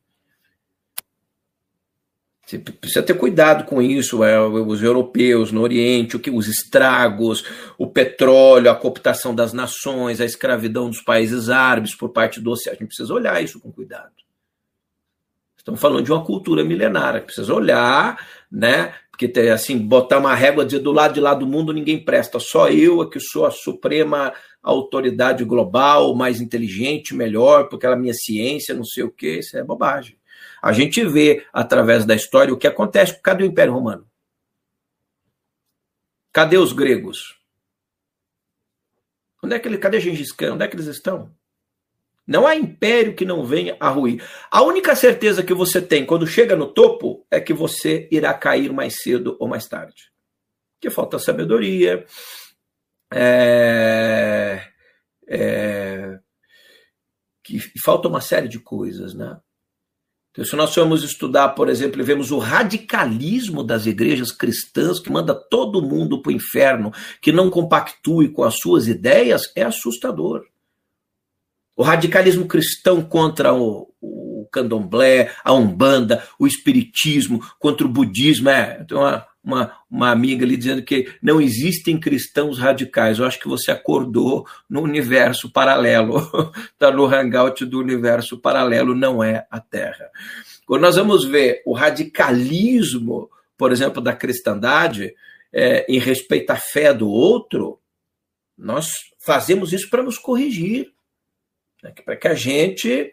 Você 2.50 2.58
precisa 2.58 3.00
ter 3.00 3.14
cuidado 3.14 3.64
com 3.64 3.80
isso, 3.80 4.24
é, 4.24 4.40
os 4.40 4.82
europeus 4.82 5.52
no 5.52 5.60
Oriente, 5.60 6.16
o 6.16 6.18
que, 6.18 6.32
os 6.32 6.48
estragos, 6.48 7.44
o 7.78 7.86
petróleo, 7.86 8.68
a 8.68 8.74
cooptação 8.74 9.32
das 9.32 9.52
nações, 9.52 10.20
a 10.20 10.24
escravidão 10.24 10.90
dos 10.90 11.00
países 11.00 11.48
árabes 11.48 11.94
por 11.94 12.08
parte 12.08 12.40
do 12.40 12.50
oceano. 12.50 12.76
A 12.76 12.78
gente 12.80 12.88
precisa 12.88 13.14
olhar 13.14 13.40
isso 13.40 13.60
com 13.60 13.70
cuidado. 13.70 14.10
Estamos 15.56 15.80
falando 15.80 16.04
de 16.04 16.10
uma 16.10 16.24
cultura 16.24 16.64
milenária, 16.64 17.20
precisa 17.20 17.54
olhar, 17.54 18.18
né? 18.50 18.94
Porque 19.12 19.32
assim, 19.50 19.78
botar 19.78 20.18
uma 20.18 20.34
régua 20.34 20.64
dizer 20.64 20.80
do 20.80 20.90
lado 20.90 21.14
de 21.14 21.20
lá 21.20 21.34
do 21.34 21.46
mundo 21.46 21.72
ninguém 21.72 22.02
presta, 22.02 22.40
só 22.40 22.68
eu 22.68 23.00
é 23.02 23.08
que 23.08 23.20
sou 23.20 23.46
a 23.46 23.52
suprema 23.52 24.32
autoridade 24.60 25.44
global, 25.44 26.16
mais 26.16 26.40
inteligente, 26.40 27.14
melhor, 27.14 27.68
porque 27.68 27.86
a 27.86 27.94
minha 27.94 28.14
ciência, 28.14 28.74
não 28.74 28.84
sei 28.84 29.04
o 29.04 29.10
que, 29.10 29.38
isso 29.38 29.56
é 29.56 29.62
bobagem. 29.62 30.19
A 30.62 30.72
gente 30.72 31.04
vê 31.06 31.46
através 31.52 32.04
da 32.04 32.14
história 32.14 32.52
o 32.52 32.58
que 32.58 32.66
acontece. 32.66 33.20
Cadê 33.22 33.44
o 33.44 33.46
Império 33.46 33.72
Romano? 33.72 34.06
Cadê 36.32 36.56
os 36.58 36.72
gregos? 36.72 37.40
Onde 39.42 39.54
é 39.54 39.58
que 39.58 39.68
ele, 39.68 39.78
cadê 39.78 40.00
Gengis 40.00 40.32
Khan? 40.32 40.54
Onde 40.54 40.64
é 40.64 40.68
que 40.68 40.76
eles 40.76 40.86
estão? 40.86 41.34
Não 42.26 42.46
há 42.46 42.54
império 42.54 43.16
que 43.16 43.24
não 43.24 43.44
venha 43.44 43.76
a 43.80 43.88
ruir. 43.88 44.22
A 44.50 44.62
única 44.62 44.94
certeza 44.94 45.42
que 45.42 45.54
você 45.54 45.82
tem 45.82 46.06
quando 46.06 46.26
chega 46.26 46.54
no 46.54 46.72
topo 46.72 47.26
é 47.30 47.40
que 47.40 47.52
você 47.52 48.08
irá 48.12 48.32
cair 48.34 48.72
mais 48.72 49.02
cedo 49.02 49.36
ou 49.40 49.48
mais 49.48 49.66
tarde. 49.66 50.12
Que 50.80 50.90
falta 50.90 51.18
sabedoria, 51.18 52.06
é, 53.12 54.64
é, 55.26 56.20
que 57.42 57.58
falta 57.82 58.06
uma 58.06 58.20
série 58.20 58.46
de 58.46 58.60
coisas, 58.60 59.12
né? 59.12 59.40
Então, 60.32 60.44
se 60.44 60.54
nós 60.54 60.72
formos 60.72 61.02
estudar, 61.02 61.50
por 61.50 61.68
exemplo, 61.68 62.00
e 62.00 62.04
vemos 62.04 62.30
o 62.30 62.38
radicalismo 62.38 63.64
das 63.64 63.86
igrejas 63.86 64.30
cristãs, 64.30 65.00
que 65.00 65.10
manda 65.10 65.34
todo 65.34 65.82
mundo 65.82 66.22
para 66.22 66.30
o 66.30 66.34
inferno, 66.34 66.92
que 67.20 67.32
não 67.32 67.50
compactue 67.50 68.28
com 68.28 68.44
as 68.44 68.56
suas 68.56 68.86
ideias, 68.86 69.42
é 69.56 69.62
assustador. 69.62 70.46
O 71.76 71.82
radicalismo 71.82 72.46
cristão 72.46 73.02
contra 73.02 73.52
o, 73.52 73.92
o 74.00 74.48
candomblé, 74.52 75.34
a 75.42 75.52
umbanda, 75.52 76.22
o 76.38 76.46
espiritismo, 76.46 77.40
contra 77.58 77.86
o 77.86 77.90
budismo, 77.90 78.50
é, 78.50 78.84
tem 78.84 78.96
uma, 78.96 79.26
uma, 79.42 79.72
uma 79.90 80.10
amiga 80.10 80.44
ali 80.44 80.56
dizendo 80.56 80.82
que 80.82 81.12
não 81.22 81.40
existem 81.40 81.98
cristãos 81.98 82.58
radicais. 82.58 83.18
Eu 83.18 83.26
acho 83.26 83.38
que 83.40 83.48
você 83.48 83.70
acordou 83.70 84.46
no 84.68 84.82
universo 84.82 85.50
paralelo, 85.50 86.18
está 86.72 86.90
no 86.92 87.06
hangout 87.06 87.64
do 87.64 87.78
universo 87.78 88.38
paralelo, 88.38 88.94
não 88.94 89.24
é 89.24 89.46
a 89.50 89.60
Terra. 89.60 90.10
Quando 90.66 90.82
nós 90.82 90.96
vamos 90.96 91.24
ver 91.24 91.62
o 91.66 91.72
radicalismo, 91.72 93.30
por 93.56 93.72
exemplo, 93.72 94.00
da 94.00 94.14
cristandade, 94.14 95.14
é, 95.52 95.84
em 95.92 95.98
respeito 95.98 96.50
à 96.50 96.56
fé 96.56 96.94
do 96.94 97.08
outro, 97.08 97.80
nós 98.56 98.88
fazemos 99.18 99.72
isso 99.72 99.88
para 99.90 100.02
nos 100.02 100.18
corrigir, 100.18 100.92
né? 101.82 101.92
para 102.04 102.16
que 102.16 102.28
a 102.28 102.34
gente 102.34 103.12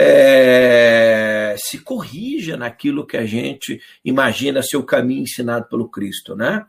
é, 0.00 1.56
se 1.58 1.78
corrija 1.78 2.56
naquilo 2.56 3.04
que 3.04 3.16
a 3.16 3.26
gente 3.26 3.80
imagina 4.04 4.62
ser 4.62 4.76
o 4.76 4.84
caminho 4.84 5.22
ensinado 5.22 5.68
pelo 5.68 5.88
Cristo, 5.88 6.36
né? 6.36 6.64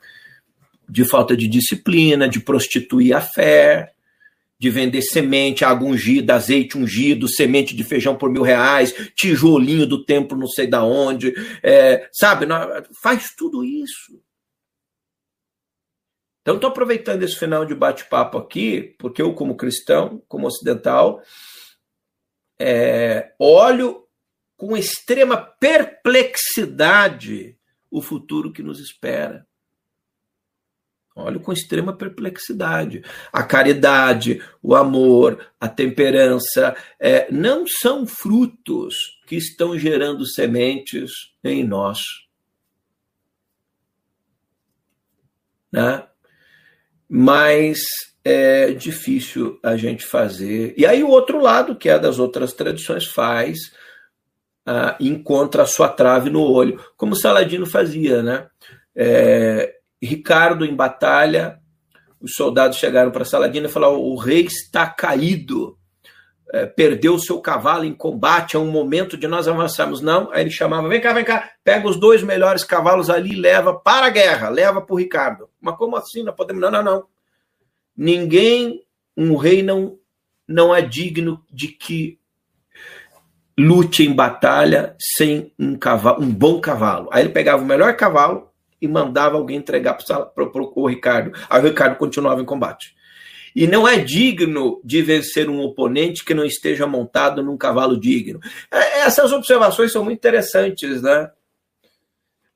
De 0.89 1.05
falta 1.05 1.37
de 1.37 1.47
disciplina, 1.47 2.27
de 2.27 2.39
prostituir 2.39 3.15
a 3.15 3.21
fé, 3.21 3.91
de 4.59 4.71
vender 4.71 5.03
semente, 5.03 5.63
água 5.63 5.87
ungida, 5.87 6.33
azeite 6.33 6.75
ungido, 6.75 7.29
semente 7.29 7.75
de 7.75 7.83
feijão 7.83 8.15
por 8.15 8.31
mil 8.31 8.41
reais, 8.41 8.95
tijolinho 9.15 9.85
do 9.85 10.03
templo 10.03 10.35
não 10.35 10.47
sei 10.47 10.65
da 10.65 10.83
onde, 10.83 11.31
é, 11.61 12.09
sabe? 12.11 12.47
Faz 12.99 13.35
tudo 13.37 13.63
isso. 13.63 14.19
Então, 16.41 16.55
estou 16.55 16.71
aproveitando 16.71 17.21
esse 17.21 17.37
final 17.37 17.63
de 17.63 17.75
bate-papo 17.75 18.39
aqui, 18.39 18.95
porque 18.97 19.21
eu, 19.21 19.35
como 19.35 19.55
cristão, 19.55 20.19
como 20.27 20.47
ocidental, 20.47 21.21
é, 22.59 23.33
olho 23.39 24.05
com 24.57 24.75
extrema 24.75 25.37
perplexidade 25.37 27.57
o 27.89 28.01
futuro 28.01 28.51
que 28.51 28.61
nos 28.61 28.79
espera. 28.79 29.47
Olho 31.15 31.39
com 31.39 31.51
extrema 31.51 31.95
perplexidade. 31.95 33.03
A 33.31 33.43
caridade, 33.43 34.41
o 34.61 34.75
amor, 34.75 35.51
a 35.59 35.67
temperança 35.67 36.75
é, 36.99 37.31
não 37.31 37.65
são 37.67 38.05
frutos 38.05 38.95
que 39.27 39.35
estão 39.35 39.77
gerando 39.77 40.25
sementes 40.25 41.11
em 41.43 41.63
nós. 41.63 41.99
Né? 45.71 46.07
Mas 47.07 47.79
é 48.23 48.71
difícil 48.71 49.59
a 49.63 49.75
gente 49.77 50.05
fazer. 50.05 50.73
E 50.77 50.85
aí 50.85 51.03
o 51.03 51.09
outro 51.09 51.39
lado, 51.41 51.75
que 51.75 51.89
é 51.89 51.97
das 51.97 52.19
outras 52.19 52.53
tradições, 52.53 53.05
faz, 53.05 53.57
uh, 54.67 54.95
encontra 54.99 55.63
a 55.63 55.67
sua 55.67 55.89
trave 55.89 56.29
no 56.29 56.41
olho, 56.41 56.79
como 56.97 57.15
Saladino 57.15 57.65
fazia, 57.65 58.21
né? 58.21 58.47
É, 58.95 59.75
Ricardo 60.01 60.65
em 60.65 60.75
batalha, 60.75 61.59
os 62.21 62.33
soldados 62.33 62.77
chegaram 62.77 63.11
para 63.11 63.25
Saladino 63.25 63.67
e 63.67 63.71
falaram: 63.71 63.99
o 63.99 64.17
rei 64.17 64.41
está 64.41 64.87
caído, 64.87 65.77
é, 66.51 66.65
perdeu 66.65 67.17
seu 67.17 67.39
cavalo 67.39 67.85
em 67.85 67.93
combate, 67.93 68.55
é 68.55 68.59
um 68.59 68.71
momento 68.71 69.17
de 69.17 69.27
nós 69.27 69.47
avançarmos. 69.47 70.01
Não, 70.01 70.31
aí 70.31 70.41
ele 70.41 70.51
chamava: 70.51 70.87
vem 70.87 71.01
cá, 71.01 71.13
vem 71.13 71.23
cá, 71.23 71.49
pega 71.63 71.87
os 71.87 71.97
dois 71.97 72.21
melhores 72.23 72.63
cavalos 72.63 73.09
ali 73.09 73.35
leva 73.35 73.73
para 73.73 74.07
a 74.07 74.09
guerra, 74.09 74.49
leva 74.49 74.81
para 74.81 74.93
o 74.93 74.97
Ricardo. 74.97 75.49
Mas 75.61 75.77
como 75.77 75.95
assim? 75.95 76.23
Não 76.23 76.33
podemos. 76.33 76.61
Não, 76.61 76.71
não, 76.71 76.83
não. 76.83 77.18
Ninguém, 78.01 78.81
um 79.17 79.35
rei 79.35 79.61
não, 79.61 79.99
não 80.47 80.73
é 80.73 80.81
digno 80.81 81.43
de 81.51 81.67
que 81.67 82.17
lute 83.59 84.03
em 84.03 84.13
batalha 84.13 84.95
sem 84.97 85.53
um 85.59 85.77
cavalo, 85.77 86.23
um 86.23 86.33
bom 86.33 86.61
cavalo. 86.61 87.09
Aí 87.11 87.23
ele 87.23 87.33
pegava 87.33 87.61
o 87.61 87.65
melhor 87.65 87.93
cavalo 87.97 88.49
e 88.81 88.87
mandava 88.87 89.35
alguém 89.35 89.57
entregar 89.57 89.95
para 89.95 90.43
o 90.75 90.87
Ricardo. 90.87 91.37
Aí 91.49 91.61
o 91.61 91.65
Ricardo 91.65 91.97
continuava 91.97 92.41
em 92.41 92.45
combate. 92.45 92.95
E 93.53 93.67
não 93.67 93.85
é 93.85 93.97
digno 93.97 94.79
de 94.81 95.01
vencer 95.01 95.49
um 95.49 95.59
oponente 95.59 96.23
que 96.23 96.33
não 96.33 96.45
esteja 96.45 96.87
montado 96.87 97.43
num 97.43 97.57
cavalo 97.57 97.99
digno. 97.99 98.39
É, 98.71 99.01
essas 99.01 99.33
observações 99.33 99.91
são 99.91 100.05
muito 100.05 100.19
interessantes, 100.19 101.01
né? 101.01 101.29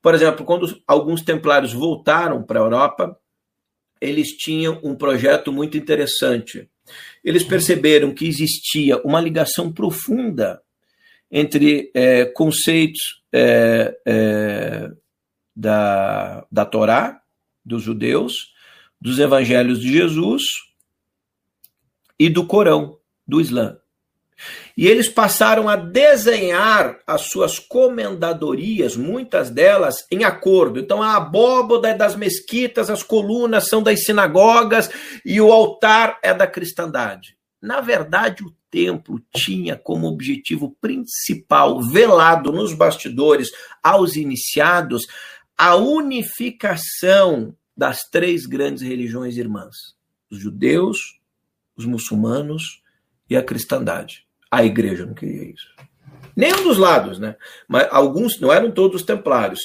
Por 0.00 0.14
exemplo, 0.14 0.42
quando 0.46 0.80
alguns 0.86 1.20
templários 1.20 1.74
voltaram 1.74 2.42
para 2.42 2.60
a 2.60 2.62
Europa, 2.62 3.18
eles 4.00 4.28
tinham 4.36 4.80
um 4.82 4.94
projeto 4.94 5.52
muito 5.52 5.76
interessante. 5.76 6.68
Eles 7.22 7.42
perceberam 7.42 8.12
que 8.12 8.26
existia 8.26 8.98
uma 9.02 9.20
ligação 9.20 9.72
profunda 9.72 10.60
entre 11.30 11.90
é, 11.94 12.26
conceitos 12.26 13.22
é, 13.32 13.98
é, 14.06 14.90
da, 15.56 16.46
da 16.50 16.64
Torá, 16.64 17.20
dos 17.64 17.82
judeus, 17.82 18.52
dos 19.00 19.18
evangelhos 19.18 19.80
de 19.80 19.92
Jesus 19.92 20.42
e 22.18 22.28
do 22.28 22.46
Corão, 22.46 22.98
do 23.26 23.40
Islã. 23.40 23.78
E 24.76 24.88
eles 24.88 25.08
passaram 25.08 25.68
a 25.68 25.76
desenhar 25.76 26.98
as 27.06 27.22
suas 27.22 27.60
comendadorias, 27.60 28.96
muitas 28.96 29.48
delas 29.48 30.04
em 30.10 30.24
acordo. 30.24 30.80
Então, 30.80 31.00
a 31.00 31.16
abóboda 31.16 31.88
é 31.88 31.94
das 31.94 32.16
mesquitas, 32.16 32.90
as 32.90 33.02
colunas 33.02 33.68
são 33.68 33.82
das 33.82 34.04
sinagogas 34.04 34.90
e 35.24 35.40
o 35.40 35.52
altar 35.52 36.18
é 36.22 36.34
da 36.34 36.46
cristandade. 36.46 37.36
Na 37.62 37.80
verdade, 37.80 38.42
o 38.42 38.52
templo 38.68 39.20
tinha 39.32 39.76
como 39.76 40.08
objetivo 40.08 40.76
principal, 40.80 41.80
velado 41.80 42.50
nos 42.50 42.74
bastidores 42.74 43.50
aos 43.80 44.16
iniciados, 44.16 45.06
a 45.56 45.76
unificação 45.76 47.56
das 47.76 48.02
três 48.10 48.44
grandes 48.44 48.82
religiões 48.82 49.36
irmãs: 49.36 49.76
os 50.28 50.40
judeus, 50.40 51.20
os 51.76 51.86
muçulmanos 51.86 52.82
e 53.30 53.36
a 53.36 53.42
cristandade. 53.42 54.23
A 54.54 54.64
igreja 54.64 55.04
não 55.04 55.14
queria 55.14 55.50
isso. 55.50 55.66
Nenhum 56.36 56.62
dos 56.62 56.78
lados, 56.78 57.18
né? 57.18 57.34
Mas 57.66 57.88
alguns, 57.90 58.38
não 58.38 58.52
eram 58.52 58.70
todos 58.70 59.02
templários. 59.02 59.58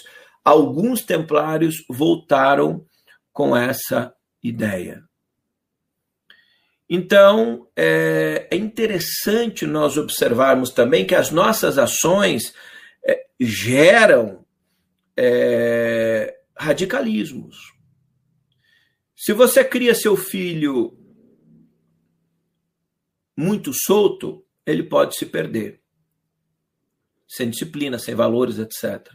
Alguns 0.44 1.04
templários 1.04 1.86
voltaram 1.88 2.84
com 3.32 3.56
essa 3.56 4.12
ideia. 4.42 5.04
Então, 6.90 7.68
é, 7.76 8.48
é 8.50 8.56
interessante 8.56 9.68
nós 9.68 9.96
observarmos 9.96 10.72
também 10.72 11.06
que 11.06 11.14
as 11.14 11.30
nossas 11.30 11.78
ações 11.78 12.52
é, 13.06 13.28
geram 13.40 14.44
é, 15.16 16.36
radicalismos. 16.58 17.76
Se 19.16 19.34
você 19.34 19.64
cria 19.64 19.94
seu 19.94 20.18
filho 20.18 20.98
muito 23.38 23.72
solto, 23.72 24.44
ele 24.70 24.84
pode 24.84 25.16
se 25.16 25.26
perder. 25.26 25.82
Sem 27.28 27.50
disciplina, 27.50 27.98
sem 27.98 28.14
valores, 28.14 28.60
etc. 28.60 29.12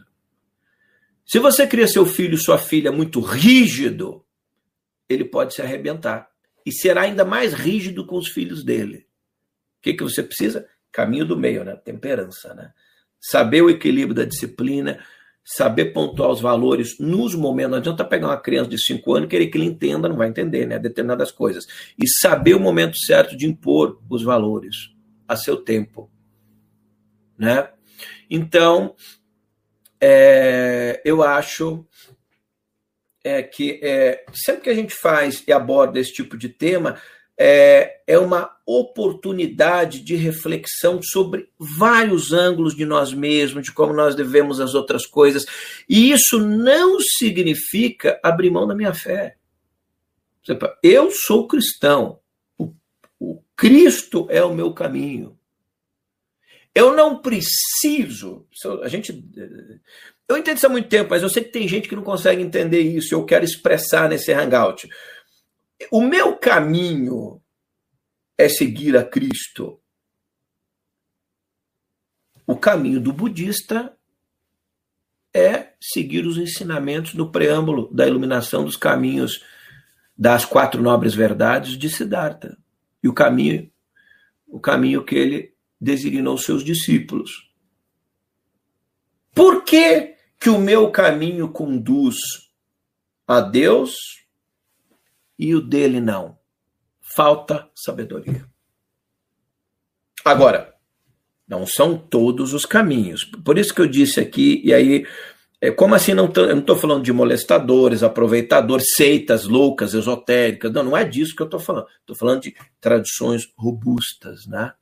Se 1.25 1.39
você 1.39 1.65
cria 1.65 1.87
seu 1.87 2.05
filho, 2.05 2.37
sua 2.37 2.57
filha 2.57 2.91
muito 2.91 3.19
rígido, 3.19 4.25
ele 5.07 5.23
pode 5.23 5.53
se 5.53 5.61
arrebentar. 5.61 6.29
E 6.65 6.71
será 6.71 7.01
ainda 7.01 7.23
mais 7.23 7.53
rígido 7.53 8.05
com 8.05 8.17
os 8.17 8.29
filhos 8.29 8.63
dele. 8.63 9.07
O 9.79 9.81
que, 9.81 9.93
que 9.93 10.03
você 10.03 10.21
precisa? 10.21 10.67
Caminho 10.91 11.25
do 11.25 11.37
meio, 11.37 11.63
né? 11.63 11.75
Temperança, 11.75 12.53
né? 12.53 12.71
Saber 13.19 13.61
o 13.61 13.69
equilíbrio 13.69 14.15
da 14.15 14.25
disciplina, 14.25 15.03
saber 15.43 15.93
pontuar 15.93 16.31
os 16.31 16.41
valores 16.41 16.99
nos 16.99 17.33
momentos. 17.33 17.71
Não 17.71 17.77
adianta 17.77 18.03
pegar 18.03 18.27
uma 18.27 18.41
criança 18.41 18.69
de 18.69 18.81
5 18.81 19.13
anos 19.13 19.27
e 19.27 19.29
querer 19.29 19.47
que 19.47 19.57
ele 19.57 19.65
entenda, 19.65 20.09
não 20.09 20.17
vai 20.17 20.27
entender, 20.27 20.65
né? 20.65 20.79
Determinadas 20.79 21.31
coisas. 21.31 21.65
E 21.97 22.07
saber 22.07 22.55
o 22.55 22.59
momento 22.59 22.97
certo 22.97 23.37
de 23.37 23.45
impor 23.45 24.01
os 24.09 24.23
valores 24.23 24.94
a 25.27 25.35
seu 25.35 25.57
tempo. 25.57 26.09
Né? 27.37 27.69
Então, 28.29 28.95
é, 29.99 31.01
eu 31.03 31.23
acho 31.23 31.85
é, 33.23 33.41
que 33.41 33.79
é, 33.81 34.23
sempre 34.33 34.63
que 34.63 34.69
a 34.69 34.75
gente 34.75 34.93
faz 34.93 35.43
e 35.47 35.51
aborda 35.51 35.99
esse 35.99 36.13
tipo 36.13 36.37
de 36.37 36.49
tema, 36.49 37.01
é, 37.37 38.01
é 38.07 38.17
uma 38.17 38.55
oportunidade 38.65 40.01
de 40.01 40.15
reflexão 40.15 41.01
sobre 41.01 41.49
vários 41.59 42.31
ângulos 42.31 42.75
de 42.75 42.85
nós 42.85 43.13
mesmos, 43.13 43.63
de 43.65 43.71
como 43.71 43.93
nós 43.93 44.15
devemos 44.15 44.59
as 44.59 44.73
outras 44.73 45.05
coisas. 45.05 45.45
E 45.89 46.11
isso 46.11 46.39
não 46.39 46.99
significa 46.99 48.19
abrir 48.23 48.49
mão 48.49 48.67
da 48.67 48.75
minha 48.75 48.93
fé. 48.93 49.35
Eu 50.81 51.09
sou 51.11 51.47
cristão. 51.47 52.19
O, 53.25 53.43
Cristo 53.55 54.27
é 54.29 54.43
o 54.43 54.53
meu 54.53 54.71
caminho. 54.71 55.39
Eu 56.75 56.95
não 56.95 57.19
preciso. 57.19 58.45
A 58.83 58.87
gente. 58.87 59.23
Eu 60.27 60.37
entendo 60.37 60.57
isso 60.57 60.67
há 60.67 60.69
muito 60.69 60.89
tempo, 60.89 61.09
mas 61.09 61.23
eu 61.23 61.29
sei 61.29 61.43
que 61.43 61.51
tem 61.51 61.67
gente 61.67 61.89
que 61.89 61.95
não 61.95 62.03
consegue 62.03 62.41
entender 62.41 62.81
isso. 62.81 63.15
Eu 63.15 63.25
quero 63.25 63.43
expressar 63.43 64.09
nesse 64.09 64.31
hangout. 64.31 64.87
O 65.91 66.01
meu 66.01 66.37
caminho 66.37 67.41
é 68.37 68.47
seguir 68.47 68.95
a 68.95 69.03
Cristo. 69.03 69.79
O 72.45 72.55
caminho 72.55 72.99
do 72.99 73.11
budista 73.11 73.97
é 75.33 75.73
seguir 75.81 76.25
os 76.25 76.37
ensinamentos 76.37 77.15
do 77.15 77.31
preâmbulo 77.31 77.91
da 77.91 78.07
iluminação 78.07 78.63
dos 78.63 78.77
caminhos 78.77 79.43
das 80.17 80.45
quatro 80.45 80.81
nobres 80.81 81.13
verdades 81.13 81.77
de 81.77 81.89
Siddhartha. 81.89 82.57
E 83.05 83.07
o 83.07 83.13
caminho, 83.13 83.71
o 84.47 84.59
caminho 84.59 85.05
que 85.05 85.13
ele 85.13 85.53
designou 85.79 86.39
seus 86.39 86.63
discípulos. 86.63 87.51
Por 89.31 89.63
que, 89.63 90.15
que 90.39 90.49
o 90.49 90.57
meu 90.57 90.89
caminho 90.89 91.49
conduz 91.49 92.15
a 93.27 93.41
Deus 93.41 93.93
e 95.37 95.53
o 95.53 95.61
dele 95.61 96.01
não. 96.01 96.35
Falta 96.99 97.69
sabedoria. 97.75 98.43
Agora, 100.23 100.73
não 101.47 101.67
são 101.67 101.95
todos 101.95 102.53
os 102.53 102.65
caminhos. 102.65 103.23
Por 103.23 103.59
isso 103.59 103.71
que 103.71 103.81
eu 103.81 103.87
disse 103.87 104.19
aqui, 104.19 104.63
e 104.65 104.73
aí, 104.73 105.05
é, 105.61 105.71
como 105.71 105.95
assim 105.95 106.13
não 106.13 106.27
tô, 106.27 106.41
eu 106.41 106.55
não 106.55 106.59
estou 106.59 106.75
falando 106.75 107.03
de 107.03 107.13
molestadores, 107.13 108.03
aproveitadores, 108.03 108.93
seitas 108.95 109.45
loucas, 109.45 109.93
esotéricas. 109.93 110.71
Não, 110.71 110.83
não 110.83 110.97
é 110.97 111.03
disso 111.03 111.35
que 111.35 111.41
eu 111.41 111.45
estou 111.45 111.59
falando. 111.59 111.87
Estou 111.99 112.15
falando 112.15 112.41
de 112.41 112.55
tradições 112.79 113.47
robustas, 113.57 114.45
né? 114.45 114.73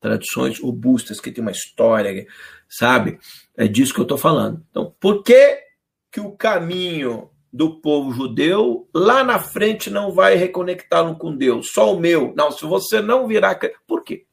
Tradições 0.00 0.60
robustas, 0.60 1.20
que 1.20 1.30
tem 1.30 1.42
uma 1.42 1.50
história, 1.50 2.26
sabe? 2.68 3.18
É 3.56 3.66
disso 3.66 3.94
que 3.94 4.00
eu 4.00 4.04
estou 4.04 4.18
falando. 4.18 4.64
Então, 4.70 4.94
por 5.00 5.22
que, 5.22 5.58
que 6.10 6.20
o 6.20 6.32
caminho 6.32 7.30
do 7.54 7.80
povo 7.80 8.10
judeu, 8.10 8.88
lá 8.92 9.22
na 9.22 9.38
frente 9.38 9.88
não 9.88 10.10
vai 10.10 10.34
reconectá-lo 10.34 11.16
com 11.16 11.36
Deus, 11.36 11.70
só 11.70 11.94
o 11.94 12.00
meu. 12.00 12.34
Não, 12.36 12.50
se 12.50 12.66
você 12.66 13.00
não 13.00 13.28
virar. 13.28 13.60
Por 13.86 14.02
quê? 14.02 14.26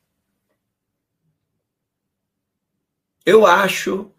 Eu 3.23 3.45
acho 3.45 4.11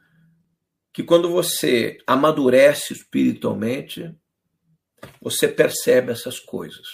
que 0.92 1.02
quando 1.02 1.30
você 1.30 1.98
amadurece 2.06 2.92
espiritualmente, 2.92 4.14
você 5.20 5.48
percebe 5.48 6.12
essas 6.12 6.38
coisas. 6.38 6.86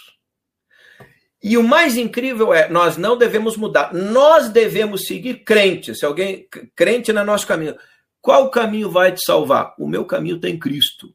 E 1.43 1.57
o 1.57 1.63
mais 1.63 1.97
incrível 1.97 2.53
é, 2.53 2.69
nós 2.69 2.97
não 2.97 3.17
devemos 3.17 3.57
mudar, 3.57 3.95
nós 3.95 4.49
devemos 4.49 5.03
seguir 5.07 5.45
crentes. 5.45 5.99
Se 5.99 6.05
alguém 6.05 6.49
crente 6.75 7.13
no 7.13 7.25
nosso 7.25 7.47
caminho, 7.47 7.77
qual 8.21 8.51
caminho 8.51 8.91
vai 8.91 9.13
te 9.13 9.25
salvar? 9.25 9.75
O 9.79 9.87
meu 9.87 10.05
caminho 10.05 10.41
tem 10.41 10.59
Cristo. 10.59 11.15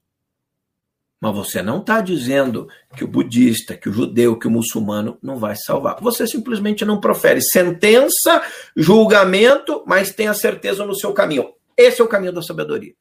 Mas 1.22 1.36
você 1.36 1.62
não 1.62 1.80
está 1.80 2.02
dizendo 2.02 2.68
que 2.98 3.04
o 3.04 3.08
budista, 3.08 3.78
que 3.78 3.88
o 3.88 3.94
judeu, 3.94 4.38
que 4.38 4.48
o 4.48 4.52
muçulmano 4.52 5.18
não 5.22 5.38
vai 5.38 5.56
salvar. 5.56 5.98
Você 6.02 6.28
simplesmente 6.28 6.84
não 6.84 7.00
profere 7.00 7.42
sentença, 7.42 8.44
julgamento, 8.76 9.84
mas 9.88 10.14
tem 10.14 10.28
a 10.28 10.34
certeza 10.34 10.86
no 10.86 10.96
seu 10.96 11.14
caminho. 11.14 11.54
Esse 11.78 12.02
é 12.02 12.04
o 12.04 12.08
caminho 12.08 12.34
da 12.34 12.42
sabedoria. 12.42 12.94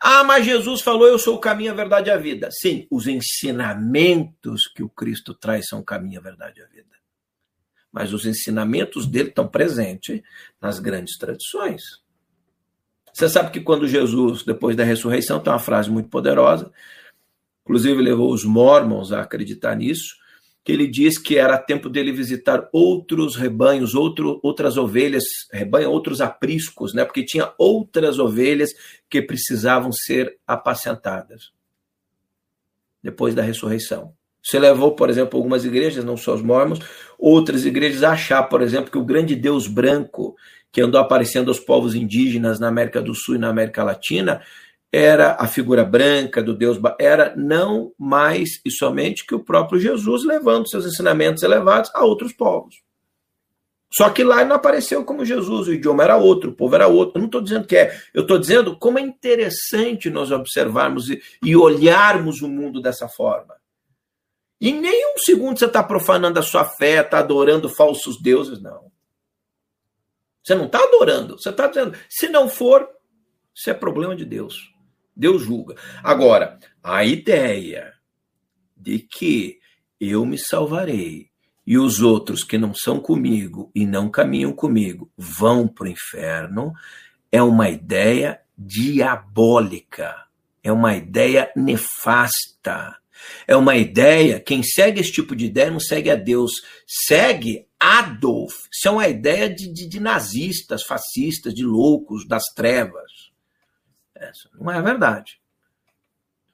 Ah, 0.00 0.24
mas 0.24 0.44
Jesus 0.44 0.80
falou: 0.80 1.06
Eu 1.06 1.18
sou 1.18 1.36
o 1.36 1.40
caminho, 1.40 1.72
a 1.72 1.74
verdade 1.74 2.08
e 2.08 2.12
a 2.12 2.16
vida. 2.16 2.48
Sim, 2.50 2.86
os 2.90 3.06
ensinamentos 3.06 4.66
que 4.74 4.82
o 4.82 4.88
Cristo 4.88 5.34
traz 5.34 5.66
são 5.66 5.80
o 5.80 5.84
caminho, 5.84 6.20
a 6.20 6.22
verdade 6.22 6.60
e 6.60 6.62
a 6.62 6.66
vida. 6.66 6.88
Mas 7.92 8.12
os 8.12 8.26
ensinamentos 8.26 9.06
dele 9.06 9.30
estão 9.30 9.48
presentes 9.48 10.22
nas 10.60 10.78
grandes 10.78 11.16
tradições. 11.16 11.82
Você 13.12 13.28
sabe 13.28 13.50
que 13.50 13.60
quando 13.60 13.88
Jesus, 13.88 14.44
depois 14.44 14.76
da 14.76 14.84
ressurreição, 14.84 15.40
tem 15.40 15.52
uma 15.52 15.58
frase 15.58 15.90
muito 15.90 16.08
poderosa 16.08 16.72
inclusive 17.68 18.00
levou 18.00 18.32
os 18.32 18.44
mormons 18.44 19.12
a 19.12 19.20
acreditar 19.20 19.76
nisso, 19.76 20.16
que 20.68 20.72
ele 20.72 20.86
diz 20.86 21.16
que 21.16 21.38
era 21.38 21.56
tempo 21.56 21.88
dele 21.88 22.12
visitar 22.12 22.68
outros 22.74 23.36
rebanhos, 23.36 23.94
outro, 23.94 24.38
outras 24.42 24.76
ovelhas, 24.76 25.24
rebanho, 25.50 25.90
outros 25.90 26.20
apriscos, 26.20 26.92
né? 26.92 27.06
porque 27.06 27.24
tinha 27.24 27.54
outras 27.56 28.18
ovelhas 28.18 28.68
que 29.08 29.22
precisavam 29.22 29.90
ser 29.90 30.36
apacentadas 30.46 31.52
depois 33.02 33.34
da 33.34 33.40
ressurreição. 33.40 34.12
Você 34.44 34.58
levou, 34.58 34.94
por 34.94 35.08
exemplo, 35.08 35.38
algumas 35.38 35.64
igrejas, 35.64 36.04
não 36.04 36.18
só 36.18 36.34
os 36.34 36.42
mormons, 36.42 36.80
outras 37.18 37.64
igrejas 37.64 38.02
a 38.02 38.10
achar, 38.12 38.42
por 38.42 38.60
exemplo, 38.60 38.90
que 38.90 38.98
o 38.98 39.06
grande 39.06 39.34
Deus 39.34 39.66
branco 39.66 40.36
que 40.70 40.82
andou 40.82 41.00
aparecendo 41.00 41.48
aos 41.48 41.58
povos 41.58 41.94
indígenas 41.94 42.60
na 42.60 42.68
América 42.68 43.00
do 43.00 43.14
Sul 43.14 43.36
e 43.36 43.38
na 43.38 43.48
América 43.48 43.82
Latina 43.82 44.42
era 44.92 45.36
a 45.38 45.46
figura 45.46 45.84
branca 45.84 46.42
do 46.42 46.56
Deus, 46.56 46.78
era 46.98 47.34
não 47.36 47.92
mais 47.98 48.60
e 48.64 48.70
somente 48.70 49.26
que 49.26 49.34
o 49.34 49.44
próprio 49.44 49.78
Jesus 49.78 50.24
levando 50.24 50.68
seus 50.68 50.86
ensinamentos 50.86 51.42
elevados 51.42 51.90
a 51.94 52.04
outros 52.04 52.32
povos. 52.32 52.76
Só 53.90 54.10
que 54.10 54.22
lá 54.22 54.40
ele 54.40 54.50
não 54.50 54.56
apareceu 54.56 55.04
como 55.04 55.24
Jesus, 55.24 55.66
o 55.66 55.72
idioma 55.72 56.04
era 56.04 56.16
outro, 56.16 56.50
o 56.50 56.54
povo 56.54 56.74
era 56.74 56.86
outro. 56.86 57.16
Eu 57.16 57.20
não 57.20 57.26
estou 57.26 57.40
dizendo 57.40 57.66
que 57.66 57.76
é, 57.76 57.98
eu 58.12 58.22
estou 58.22 58.38
dizendo 58.38 58.78
como 58.78 58.98
é 58.98 59.02
interessante 59.02 60.10
nós 60.10 60.30
observarmos 60.30 61.08
e, 61.08 61.22
e 61.42 61.56
olharmos 61.56 62.42
o 62.42 62.48
mundo 62.48 62.82
dessa 62.82 63.08
forma. 63.08 63.56
E 64.60 64.72
nem 64.72 65.14
um 65.14 65.18
segundo 65.18 65.58
você 65.58 65.66
está 65.66 65.82
profanando 65.82 66.38
a 66.38 66.42
sua 66.42 66.64
fé, 66.64 67.00
está 67.00 67.20
adorando 67.20 67.68
falsos 67.68 68.20
deuses, 68.20 68.60
não. 68.60 68.90
Você 70.42 70.54
não 70.54 70.66
está 70.66 70.82
adorando, 70.82 71.38
você 71.38 71.50
está 71.50 71.66
dizendo, 71.66 71.96
se 72.08 72.28
não 72.28 72.48
for, 72.48 72.88
isso 73.54 73.70
é 73.70 73.74
problema 73.74 74.16
de 74.16 74.24
Deus. 74.24 74.72
Deus 75.18 75.42
julga. 75.42 75.74
Agora, 76.02 76.60
a 76.80 77.04
ideia 77.04 77.92
de 78.76 79.00
que 79.00 79.58
eu 80.00 80.24
me 80.24 80.38
salvarei 80.38 81.26
e 81.66 81.76
os 81.76 82.00
outros 82.00 82.44
que 82.44 82.56
não 82.56 82.72
são 82.72 83.00
comigo 83.00 83.70
e 83.74 83.84
não 83.84 84.08
caminham 84.08 84.52
comigo 84.52 85.10
vão 85.18 85.66
para 85.66 85.86
o 85.86 85.90
inferno 85.90 86.72
é 87.32 87.42
uma 87.42 87.68
ideia 87.68 88.40
diabólica, 88.56 90.14
é 90.62 90.70
uma 90.70 90.96
ideia 90.96 91.50
nefasta. 91.56 92.96
É 93.48 93.56
uma 93.56 93.76
ideia, 93.76 94.38
quem 94.38 94.62
segue 94.62 95.00
esse 95.00 95.10
tipo 95.10 95.34
de 95.34 95.46
ideia 95.46 95.72
não 95.72 95.80
segue 95.80 96.08
a 96.08 96.14
Deus, 96.14 96.52
segue 96.86 97.66
Adolf. 97.78 98.54
Isso 98.72 98.86
é 98.86 98.90
uma 98.92 99.08
ideia 99.08 99.52
de, 99.52 99.72
de, 99.72 99.88
de 99.88 99.98
nazistas, 99.98 100.84
fascistas, 100.84 101.52
de 101.52 101.64
loucos, 101.64 102.26
das 102.28 102.44
trevas. 102.54 103.27
Essa 104.18 104.48
não 104.54 104.70
é 104.70 104.82
verdade. 104.82 105.40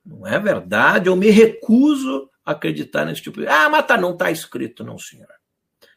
Não 0.04 0.26
é 0.26 0.38
verdade. 0.38 1.08
Eu 1.08 1.16
me 1.16 1.30
recuso 1.30 2.30
a 2.44 2.52
acreditar 2.52 3.04
nesse 3.04 3.22
tipo 3.22 3.40
de. 3.40 3.46
Ah, 3.46 3.68
mas 3.68 3.86
tá, 3.86 3.96
não 3.96 4.12
está 4.12 4.30
escrito, 4.30 4.84
não, 4.84 4.98
senhor. 4.98 5.28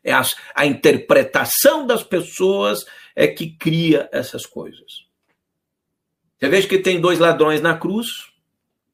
É 0.04 0.14
a, 0.14 0.24
a 0.56 0.66
interpretação 0.66 1.86
das 1.86 2.04
pessoas 2.04 2.86
é 3.16 3.28
que 3.28 3.52
cria 3.58 4.08
essas 4.12 4.46
coisas. 4.46 5.06
Você 6.40 6.48
veja 6.48 6.68
que 6.68 6.80
tem 6.80 7.02
dois 7.02 7.20
ladrões 7.20 7.62
na 7.62 7.78
cruz. 7.78 8.32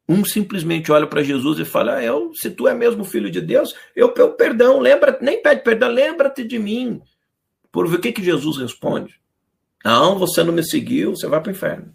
Um 0.07 0.25
simplesmente 0.25 0.91
olha 0.91 1.07
para 1.07 1.23
Jesus 1.23 1.59
e 1.59 1.65
fala: 1.65 1.95
ah, 1.95 2.03
eu, 2.03 2.33
se 2.33 2.49
tu 2.49 2.67
é 2.67 2.73
mesmo 2.73 3.05
filho 3.05 3.29
de 3.29 3.39
Deus, 3.39 3.73
eu 3.95 4.11
peço 4.11 4.31
perdão, 4.31 4.79
lembra, 4.79 5.17
nem 5.21 5.41
pede 5.41 5.63
perdão, 5.63 5.89
lembra-te 5.89 6.43
de 6.43 6.59
mim. 6.59 7.01
Por 7.71 7.85
o 7.85 7.99
que, 7.99 8.11
que 8.11 8.23
Jesus 8.23 8.57
responde? 8.57 9.19
Não, 9.83 10.17
você 10.17 10.43
não 10.43 10.53
me 10.53 10.63
seguiu, 10.63 11.11
você 11.11 11.27
vai 11.27 11.41
para 11.41 11.49
o 11.49 11.55
inferno. 11.55 11.93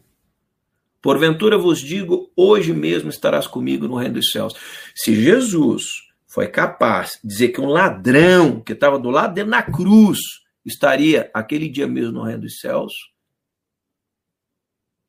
Porventura 1.01 1.57
vos 1.57 1.81
digo, 1.81 2.31
hoje 2.37 2.73
mesmo 2.73 3.09
estarás 3.09 3.47
comigo 3.47 3.87
no 3.87 3.97
reino 3.97 4.15
dos 4.15 4.31
céus. 4.31 4.55
Se 4.95 5.15
Jesus 5.15 5.85
foi 6.27 6.49
capaz 6.49 7.19
de 7.23 7.29
dizer 7.29 7.49
que 7.49 7.61
um 7.61 7.69
ladrão 7.69 8.61
que 8.61 8.73
estava 8.73 8.99
do 8.99 9.11
lado 9.11 9.35
dele 9.35 9.49
na 9.49 9.63
cruz 9.63 10.19
estaria 10.65 11.31
aquele 11.33 11.69
dia 11.69 11.87
mesmo 11.87 12.13
no 12.13 12.23
reino 12.23 12.43
dos 12.43 12.59
céus, 12.59 12.93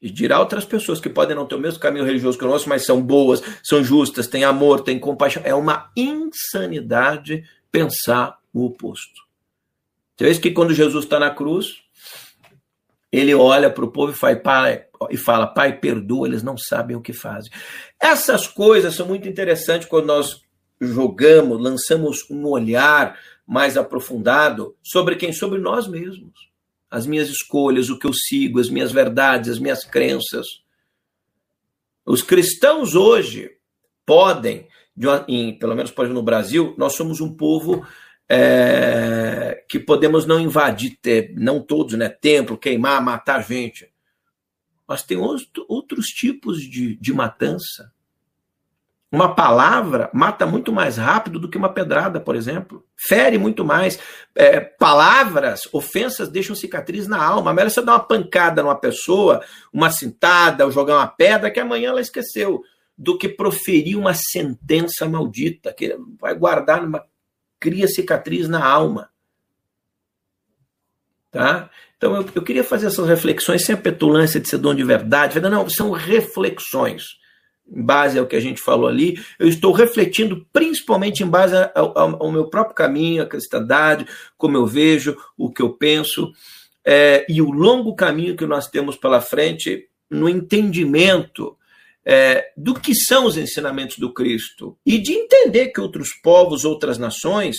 e 0.02 0.10
dirá 0.10 0.40
outras 0.40 0.64
pessoas 0.64 1.02
que 1.02 1.10
podem 1.10 1.36
não 1.36 1.46
ter 1.46 1.56
o 1.56 1.60
mesmo 1.60 1.80
caminho 1.80 2.06
religioso 2.06 2.38
que 2.38 2.46
o 2.46 2.48
nosso, 2.48 2.70
mas 2.70 2.86
são 2.86 3.02
boas, 3.02 3.44
são 3.62 3.84
justas, 3.84 4.28
têm 4.28 4.46
amor, 4.46 4.82
têm 4.82 4.98
compaixão. 4.98 5.44
É 5.46 5.54
uma 5.54 5.92
insanidade 5.96 7.44
pensar 7.70 8.40
o 8.54 8.66
oposto. 8.66 9.28
Você 10.16 10.24
vê 10.24 10.40
que 10.40 10.52
quando 10.52 10.74
Jesus 10.74 11.04
está 11.04 11.20
na 11.20 11.30
cruz, 11.30 11.82
ele 13.12 13.36
olha 13.36 13.70
para 13.70 13.84
o 13.84 13.92
povo 13.92 14.14
e 14.14 14.16
fala, 14.16 14.36
pai, 14.38 14.86
e 15.10 15.18
fala, 15.18 15.48
pai, 15.48 15.80
perdoa, 15.80 16.28
eles 16.28 16.44
não 16.44 16.58
sabem 16.58 16.96
o 16.96 17.02
que 17.02 17.14
fazem. 17.14 17.52
Essas 18.00 18.48
coisas 18.48 18.96
são 18.96 19.08
muito 19.08 19.28
interessantes 19.28 19.88
quando 19.88 20.08
nós 20.08 20.42
jogamos, 20.82 21.62
lançamos 21.62 22.26
um 22.30 22.46
olhar 22.46 23.18
mais 23.46 23.78
aprofundado 23.78 24.76
sobre 24.84 25.16
quem? 25.16 25.34
Sobre 25.34 25.60
nós 25.60 25.88
mesmos. 25.88 26.50
As 26.90 27.06
minhas 27.06 27.30
escolhas, 27.30 27.90
o 27.90 27.98
que 28.00 28.08
eu 28.08 28.14
sigo, 28.14 28.60
as 28.60 28.70
minhas 28.70 28.92
verdades, 28.92 29.52
as 29.52 29.60
minhas 29.60 29.84
crenças. 29.84 30.46
Os 32.06 32.22
cristãos 32.22 32.96
hoje 32.96 33.52
podem, 34.06 34.68
em, 35.28 35.58
pelo 35.58 35.76
menos 35.76 35.94
no 36.10 36.24
Brasil, 36.24 36.74
nós 36.78 36.94
somos 36.94 37.22
um 37.22 37.36
povo 37.36 37.86
é, 38.28 39.64
que 39.68 39.80
podemos 39.80 40.26
não 40.26 40.40
invadir, 40.40 40.98
não 41.36 41.62
todos, 41.62 41.96
né? 41.96 42.10
Templo, 42.10 42.58
queimar, 42.58 43.04
matar 43.04 43.42
gente. 43.42 43.88
Mas 44.90 45.04
tem 45.04 45.18
outro, 45.18 45.64
outros 45.70 46.08
tipos 46.08 46.60
de, 46.60 46.96
de 46.96 47.14
matança. 47.14 47.94
Uma 49.12 49.36
palavra 49.36 50.10
mata 50.12 50.48
muito 50.48 50.72
mais 50.72 50.98
rápido 50.98 51.40
do 51.40 51.48
que 51.48 51.60
uma 51.60 51.72
pedrada, 51.72 52.20
por 52.20 52.36
exemplo. 52.36 52.84
Fere 52.98 53.38
muito 53.38 53.64
mais. 53.64 54.00
É, 54.34 54.60
palavras, 54.60 55.70
ofensas 55.72 56.28
deixam 56.28 56.56
cicatriz 56.56 57.08
na 57.08 57.24
alma. 57.24 57.54
Melhor 57.54 57.70
você 57.70 57.84
dar 57.84 57.94
uma 57.94 58.00
pancada 58.00 58.64
numa 58.64 58.76
pessoa, 58.76 59.44
uma 59.72 59.92
cintada, 59.92 60.66
ou 60.66 60.72
jogar 60.72 60.96
uma 60.96 61.08
pedra, 61.08 61.52
que 61.52 61.60
amanhã 61.60 61.90
ela 61.90 62.02
esqueceu, 62.02 62.64
do 62.98 63.16
que 63.16 63.30
proferir 63.30 63.96
uma 63.96 64.16
sentença 64.16 65.08
maldita, 65.08 65.72
que 65.72 65.96
vai 66.20 66.34
guardar 66.34 66.84
cria 67.60 67.88
cicatriz 67.88 68.50
na 68.50 68.66
alma. 68.66 69.09
Tá? 71.32 71.70
Então 71.98 72.16
eu, 72.16 72.26
eu 72.34 72.42
queria 72.42 72.64
fazer 72.64 72.88
essas 72.88 73.08
reflexões 73.08 73.64
sem 73.64 73.76
a 73.76 73.78
petulância 73.78 74.40
de 74.40 74.50
ser 74.50 74.58
dono 74.58 74.78
de 74.78 74.84
verdade. 74.84 75.40
Não, 75.40 75.70
são 75.70 75.92
reflexões. 75.92 77.04
Em 77.72 77.84
base 77.84 78.18
ao 78.18 78.26
que 78.26 78.36
a 78.36 78.40
gente 78.40 78.60
falou 78.60 78.88
ali, 78.88 79.20
eu 79.38 79.48
estou 79.48 79.72
refletindo 79.72 80.46
principalmente 80.52 81.22
em 81.22 81.28
base 81.28 81.56
ao, 81.76 81.98
ao, 81.98 82.24
ao 82.24 82.32
meu 82.32 82.50
próprio 82.50 82.76
caminho, 82.76 83.22
a 83.22 83.28
cristandade, 83.28 84.08
como 84.38 84.58
eu 84.58 84.66
vejo, 84.66 85.16
o 85.38 85.52
que 85.52 85.62
eu 85.62 85.70
penso, 85.74 86.32
é, 86.84 87.26
e 87.30 87.42
o 87.42 87.52
longo 87.52 87.96
caminho 87.96 88.36
que 88.36 88.46
nós 88.46 88.68
temos 88.68 88.96
pela 88.96 89.22
frente 89.22 89.88
no 90.10 90.28
entendimento 90.28 91.56
é, 92.04 92.52
do 92.58 92.74
que 92.74 92.96
são 92.96 93.26
os 93.26 93.38
ensinamentos 93.38 94.00
do 94.00 94.12
Cristo 94.12 94.76
e 94.84 94.98
de 94.98 95.14
entender 95.14 95.68
que 95.68 95.80
outros 95.80 96.10
povos, 96.24 96.66
outras 96.66 96.98
nações 96.98 97.58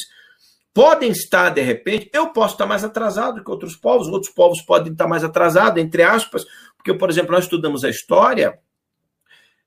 podem 0.73 1.11
estar, 1.11 1.51
de 1.51 1.61
repente, 1.61 2.11
eu 2.13 2.29
posso 2.29 2.55
estar 2.55 2.67
mais 2.67 2.85
atrasado 2.85 3.43
que 3.43 3.51
outros 3.51 3.77
povos, 3.77 4.09
outros 4.09 4.33
povos 4.33 4.63
podem 4.63 4.93
estar 4.93 5.07
mais 5.07 5.25
atrasados, 5.25 5.83
entre 5.83 6.03
aspas, 6.03 6.45
porque, 6.77 6.95
por 6.95 7.11
exemplo, 7.11 7.33
nós 7.33 7.45
estudamos 7.45 7.85
a 7.85 7.91
história, 7.91 8.59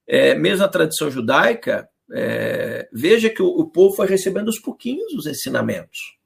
é, 0.08 0.36
mesmo 0.36 0.66
a 0.66 0.70
tradição 0.70 1.12
judaica, 1.12 1.88
é, 2.12 2.88
veja 2.92 3.30
que 3.30 3.42
o, 3.42 3.48
o 3.48 3.70
povo 3.70 3.96
foi 3.96 4.08
recebendo 4.08 4.48
aos 4.48 4.60
pouquinhos 4.60 5.14
os 5.14 5.26
ensinamentos. 5.26 6.18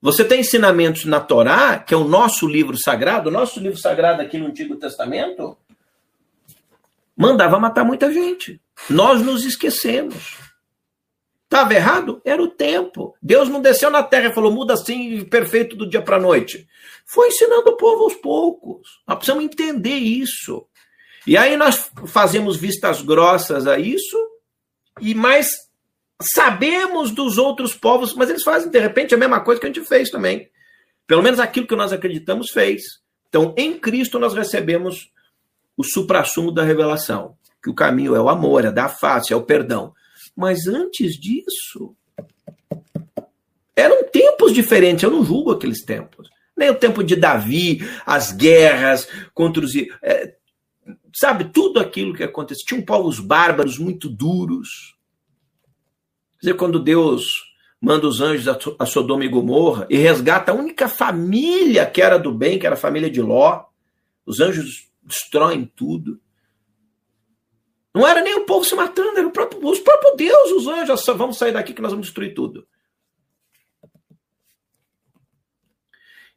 Você 0.00 0.24
tem 0.24 0.40
ensinamentos 0.40 1.04
na 1.04 1.20
Torá, 1.20 1.78
que 1.78 1.94
é 1.94 1.96
o 1.96 2.08
nosso 2.08 2.46
livro 2.46 2.76
sagrado, 2.76 3.28
o 3.28 3.32
nosso 3.32 3.60
livro 3.60 3.78
sagrado 3.78 4.20
aqui 4.20 4.36
no 4.36 4.46
Antigo 4.46 4.76
Testamento, 4.76 5.56
mandava 7.16 7.58
matar 7.58 7.84
muita 7.84 8.12
gente. 8.12 8.60
Nós 8.90 9.22
nos 9.22 9.44
esquecemos. 9.44 10.38
Estava 11.52 11.74
errado? 11.74 12.22
Era 12.24 12.42
o 12.42 12.48
tempo. 12.48 13.14
Deus 13.20 13.46
não 13.46 13.60
desceu 13.60 13.90
na 13.90 14.02
terra 14.02 14.30
e 14.30 14.34
falou, 14.34 14.50
muda 14.50 14.72
assim, 14.72 15.22
perfeito 15.26 15.76
do 15.76 15.86
dia 15.86 16.00
para 16.00 16.16
a 16.16 16.20
noite. 16.20 16.66
Foi 17.04 17.28
ensinando 17.28 17.68
o 17.68 17.76
povo 17.76 18.04
aos 18.04 18.14
poucos. 18.14 19.02
Nós 19.06 19.18
precisamos 19.18 19.44
entender 19.44 19.96
isso. 19.96 20.66
E 21.26 21.36
aí 21.36 21.54
nós 21.58 21.90
fazemos 22.06 22.56
vistas 22.56 23.02
grossas 23.02 23.66
a 23.66 23.78
isso 23.78 24.16
e 24.98 25.14
mais 25.14 25.50
sabemos 26.22 27.10
dos 27.10 27.36
outros 27.36 27.74
povos, 27.74 28.14
mas 28.14 28.30
eles 28.30 28.42
fazem 28.42 28.70
de 28.70 28.78
repente 28.78 29.14
a 29.14 29.18
mesma 29.18 29.40
coisa 29.40 29.60
que 29.60 29.66
a 29.66 29.70
gente 29.70 29.86
fez 29.86 30.08
também. 30.08 30.48
Pelo 31.06 31.22
menos 31.22 31.38
aquilo 31.38 31.66
que 31.66 31.76
nós 31.76 31.92
acreditamos 31.92 32.48
fez. 32.48 32.82
Então, 33.28 33.54
em 33.58 33.78
Cristo 33.78 34.18
nós 34.18 34.32
recebemos 34.32 35.10
o 35.76 35.84
suprassumo 35.84 36.50
da 36.50 36.62
revelação, 36.62 37.36
que 37.62 37.68
o 37.68 37.74
caminho 37.74 38.16
é 38.16 38.20
o 38.22 38.30
amor, 38.30 38.64
é 38.64 38.72
dar 38.72 38.88
face, 38.88 39.34
é 39.34 39.36
o 39.36 39.42
perdão. 39.42 39.92
Mas 40.36 40.66
antes 40.66 41.14
disso, 41.14 41.94
eram 43.76 44.04
tempos 44.04 44.52
diferentes, 44.52 45.02
eu 45.02 45.10
não 45.10 45.24
julgo 45.24 45.52
aqueles 45.52 45.84
tempos. 45.84 46.28
Nem 46.56 46.70
o 46.70 46.74
tempo 46.74 47.02
de 47.02 47.16
Davi, 47.16 47.80
as 48.04 48.32
guerras 48.32 49.08
contra 49.34 49.64
os. 49.64 49.72
É, 50.02 50.36
sabe, 51.14 51.44
tudo 51.44 51.80
aquilo 51.80 52.14
que 52.14 52.22
aconteceu. 52.22 52.64
Tinham 52.66 52.82
povos 52.82 53.18
bárbaros 53.18 53.78
muito 53.78 54.08
duros. 54.08 54.96
Quer 56.40 56.46
dizer, 56.46 56.56
quando 56.56 56.78
Deus 56.78 57.24
manda 57.80 58.06
os 58.06 58.20
anjos 58.20 58.46
a 58.78 58.86
Sodoma 58.86 59.24
e 59.24 59.28
Gomorra 59.28 59.86
e 59.90 59.96
resgata 59.96 60.52
a 60.52 60.54
única 60.54 60.88
família 60.88 61.84
que 61.84 62.00
era 62.00 62.18
do 62.18 62.32
bem, 62.32 62.58
que 62.58 62.66
era 62.66 62.74
a 62.74 62.78
família 62.78 63.10
de 63.10 63.20
Ló, 63.20 63.64
os 64.24 64.38
anjos 64.38 64.88
destroem 65.02 65.64
tudo. 65.64 66.20
Não 67.94 68.06
era 68.06 68.22
nem 68.22 68.34
o 68.34 68.46
povo 68.46 68.64
se 68.64 68.74
matando, 68.74 69.18
era 69.18 69.26
o 69.26 69.30
próprio, 69.30 69.66
os 69.68 69.78
próprios 69.80 70.16
Deus, 70.16 70.50
os 70.52 70.66
anjos, 70.66 71.04
vamos 71.16 71.36
sair 71.36 71.52
daqui 71.52 71.74
que 71.74 71.82
nós 71.82 71.92
vamos 71.92 72.06
destruir 72.06 72.34
tudo. 72.34 72.66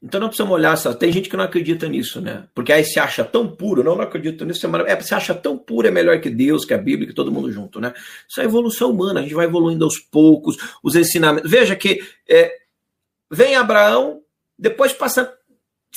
Então 0.05 0.19
não 0.19 0.27
precisamos 0.27 0.53
olhar 0.53 0.77
só. 0.77 0.93
Tem 0.93 1.11
gente 1.11 1.27
que 1.27 1.35
não 1.35 1.43
acredita 1.43 1.87
nisso, 1.87 2.21
né? 2.21 2.47
Porque 2.53 2.71
aí 2.71 2.83
se 2.83 2.99
acha 2.99 3.23
tão 3.23 3.47
puro, 3.47 3.83
não, 3.83 3.95
não 3.95 4.03
acredito 4.03 4.45
nisso. 4.45 4.67
É, 4.85 4.99
se 5.01 5.15
acha 5.15 5.33
tão 5.33 5.57
puro, 5.57 5.87
é 5.87 5.91
melhor 5.91 6.21
que 6.21 6.29
Deus, 6.29 6.63
que 6.63 6.75
a 6.75 6.77
Bíblia, 6.77 7.07
que 7.07 7.13
todo 7.15 7.31
mundo 7.31 7.51
junto, 7.51 7.79
né? 7.79 7.91
Isso 8.29 8.39
é 8.39 8.43
evolução 8.43 8.91
humana, 8.91 9.21
a 9.21 9.23
gente 9.23 9.33
vai 9.33 9.45
evoluindo 9.45 9.83
aos 9.83 9.97
poucos, 9.97 10.57
os 10.83 10.95
ensinamentos. 10.95 11.49
Veja 11.49 11.75
que 11.75 12.01
é, 12.29 12.53
vem 13.31 13.55
Abraão, 13.55 14.21
depois 14.59 14.93
passa 14.93 15.33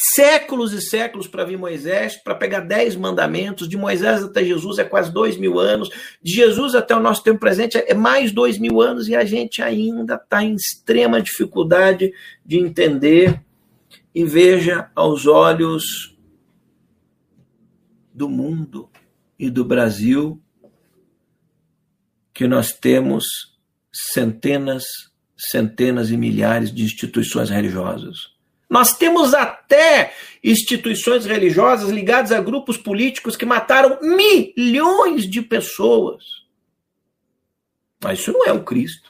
séculos 0.00 0.72
e 0.72 0.80
séculos 0.80 1.26
para 1.26 1.44
vir 1.44 1.58
Moisés, 1.58 2.16
para 2.16 2.34
pegar 2.34 2.60
dez 2.60 2.94
mandamentos, 2.94 3.68
de 3.68 3.76
Moisés 3.76 4.22
até 4.22 4.44
Jesus 4.44 4.78
é 4.78 4.84
quase 4.84 5.12
dois 5.12 5.36
mil 5.36 5.58
anos, 5.58 5.90
de 6.22 6.32
Jesus 6.32 6.76
até 6.76 6.94
o 6.94 7.00
nosso 7.00 7.24
tempo 7.24 7.40
presente 7.40 7.76
é 7.76 7.94
mais 7.94 8.30
dois 8.30 8.58
mil 8.58 8.80
anos, 8.80 9.08
e 9.08 9.16
a 9.16 9.24
gente 9.24 9.60
ainda 9.60 10.14
está 10.14 10.44
em 10.44 10.54
extrema 10.54 11.20
dificuldade 11.20 12.12
de 12.46 12.58
entender 12.58 13.42
e 14.14 14.24
veja 14.24 14.88
aos 14.94 15.26
olhos 15.26 16.16
do 18.14 18.28
mundo 18.28 18.88
e 19.36 19.50
do 19.50 19.64
Brasil 19.64 20.40
que 22.32 22.46
nós 22.46 22.72
temos 22.72 23.24
centenas, 23.92 24.84
centenas 25.36 26.10
e 26.10 26.16
milhares 26.16 26.72
de 26.72 26.84
instituições 26.84 27.50
religiosas. 27.50 28.37
Nós 28.68 28.96
temos 28.96 29.32
até 29.32 30.12
instituições 30.44 31.24
religiosas 31.24 31.88
ligadas 31.88 32.32
a 32.32 32.40
grupos 32.40 32.76
políticos 32.76 33.36
que 33.36 33.46
mataram 33.46 33.98
milhões 34.02 35.28
de 35.28 35.40
pessoas. 35.40 36.24
Mas 38.02 38.20
isso 38.20 38.32
não 38.32 38.46
é 38.46 38.52
o 38.52 38.62
Cristo. 38.62 39.08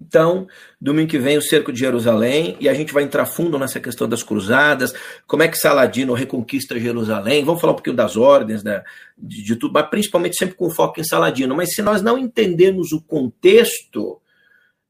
Então, 0.00 0.46
domingo 0.80 1.10
que 1.10 1.18
vem, 1.18 1.36
o 1.36 1.42
cerco 1.42 1.72
de 1.72 1.80
Jerusalém, 1.80 2.56
e 2.60 2.68
a 2.68 2.72
gente 2.72 2.94
vai 2.94 3.02
entrar 3.02 3.26
fundo 3.26 3.58
nessa 3.58 3.80
questão 3.80 4.08
das 4.08 4.22
cruzadas, 4.22 4.94
como 5.26 5.42
é 5.42 5.48
que 5.48 5.58
Saladino 5.58 6.14
reconquista 6.14 6.78
Jerusalém, 6.78 7.44
vamos 7.44 7.60
falar 7.60 7.72
um 7.72 7.76
pouquinho 7.76 7.96
das 7.96 8.16
ordens, 8.16 8.62
né, 8.62 8.82
de, 9.18 9.42
de 9.42 9.56
tudo, 9.56 9.74
mas 9.74 9.90
principalmente 9.90 10.36
sempre 10.36 10.54
com 10.54 10.70
foco 10.70 11.00
em 11.00 11.04
Saladino. 11.04 11.54
Mas 11.54 11.74
se 11.74 11.82
nós 11.82 12.00
não 12.00 12.16
entendermos 12.16 12.92
o 12.92 13.02
contexto, 13.02 14.18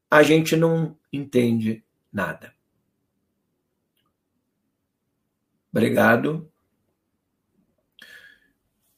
a 0.09 0.23
gente 0.23 0.55
não 0.55 0.95
entende 1.11 1.83
nada. 2.19 2.53
Obrigado. 5.71 6.51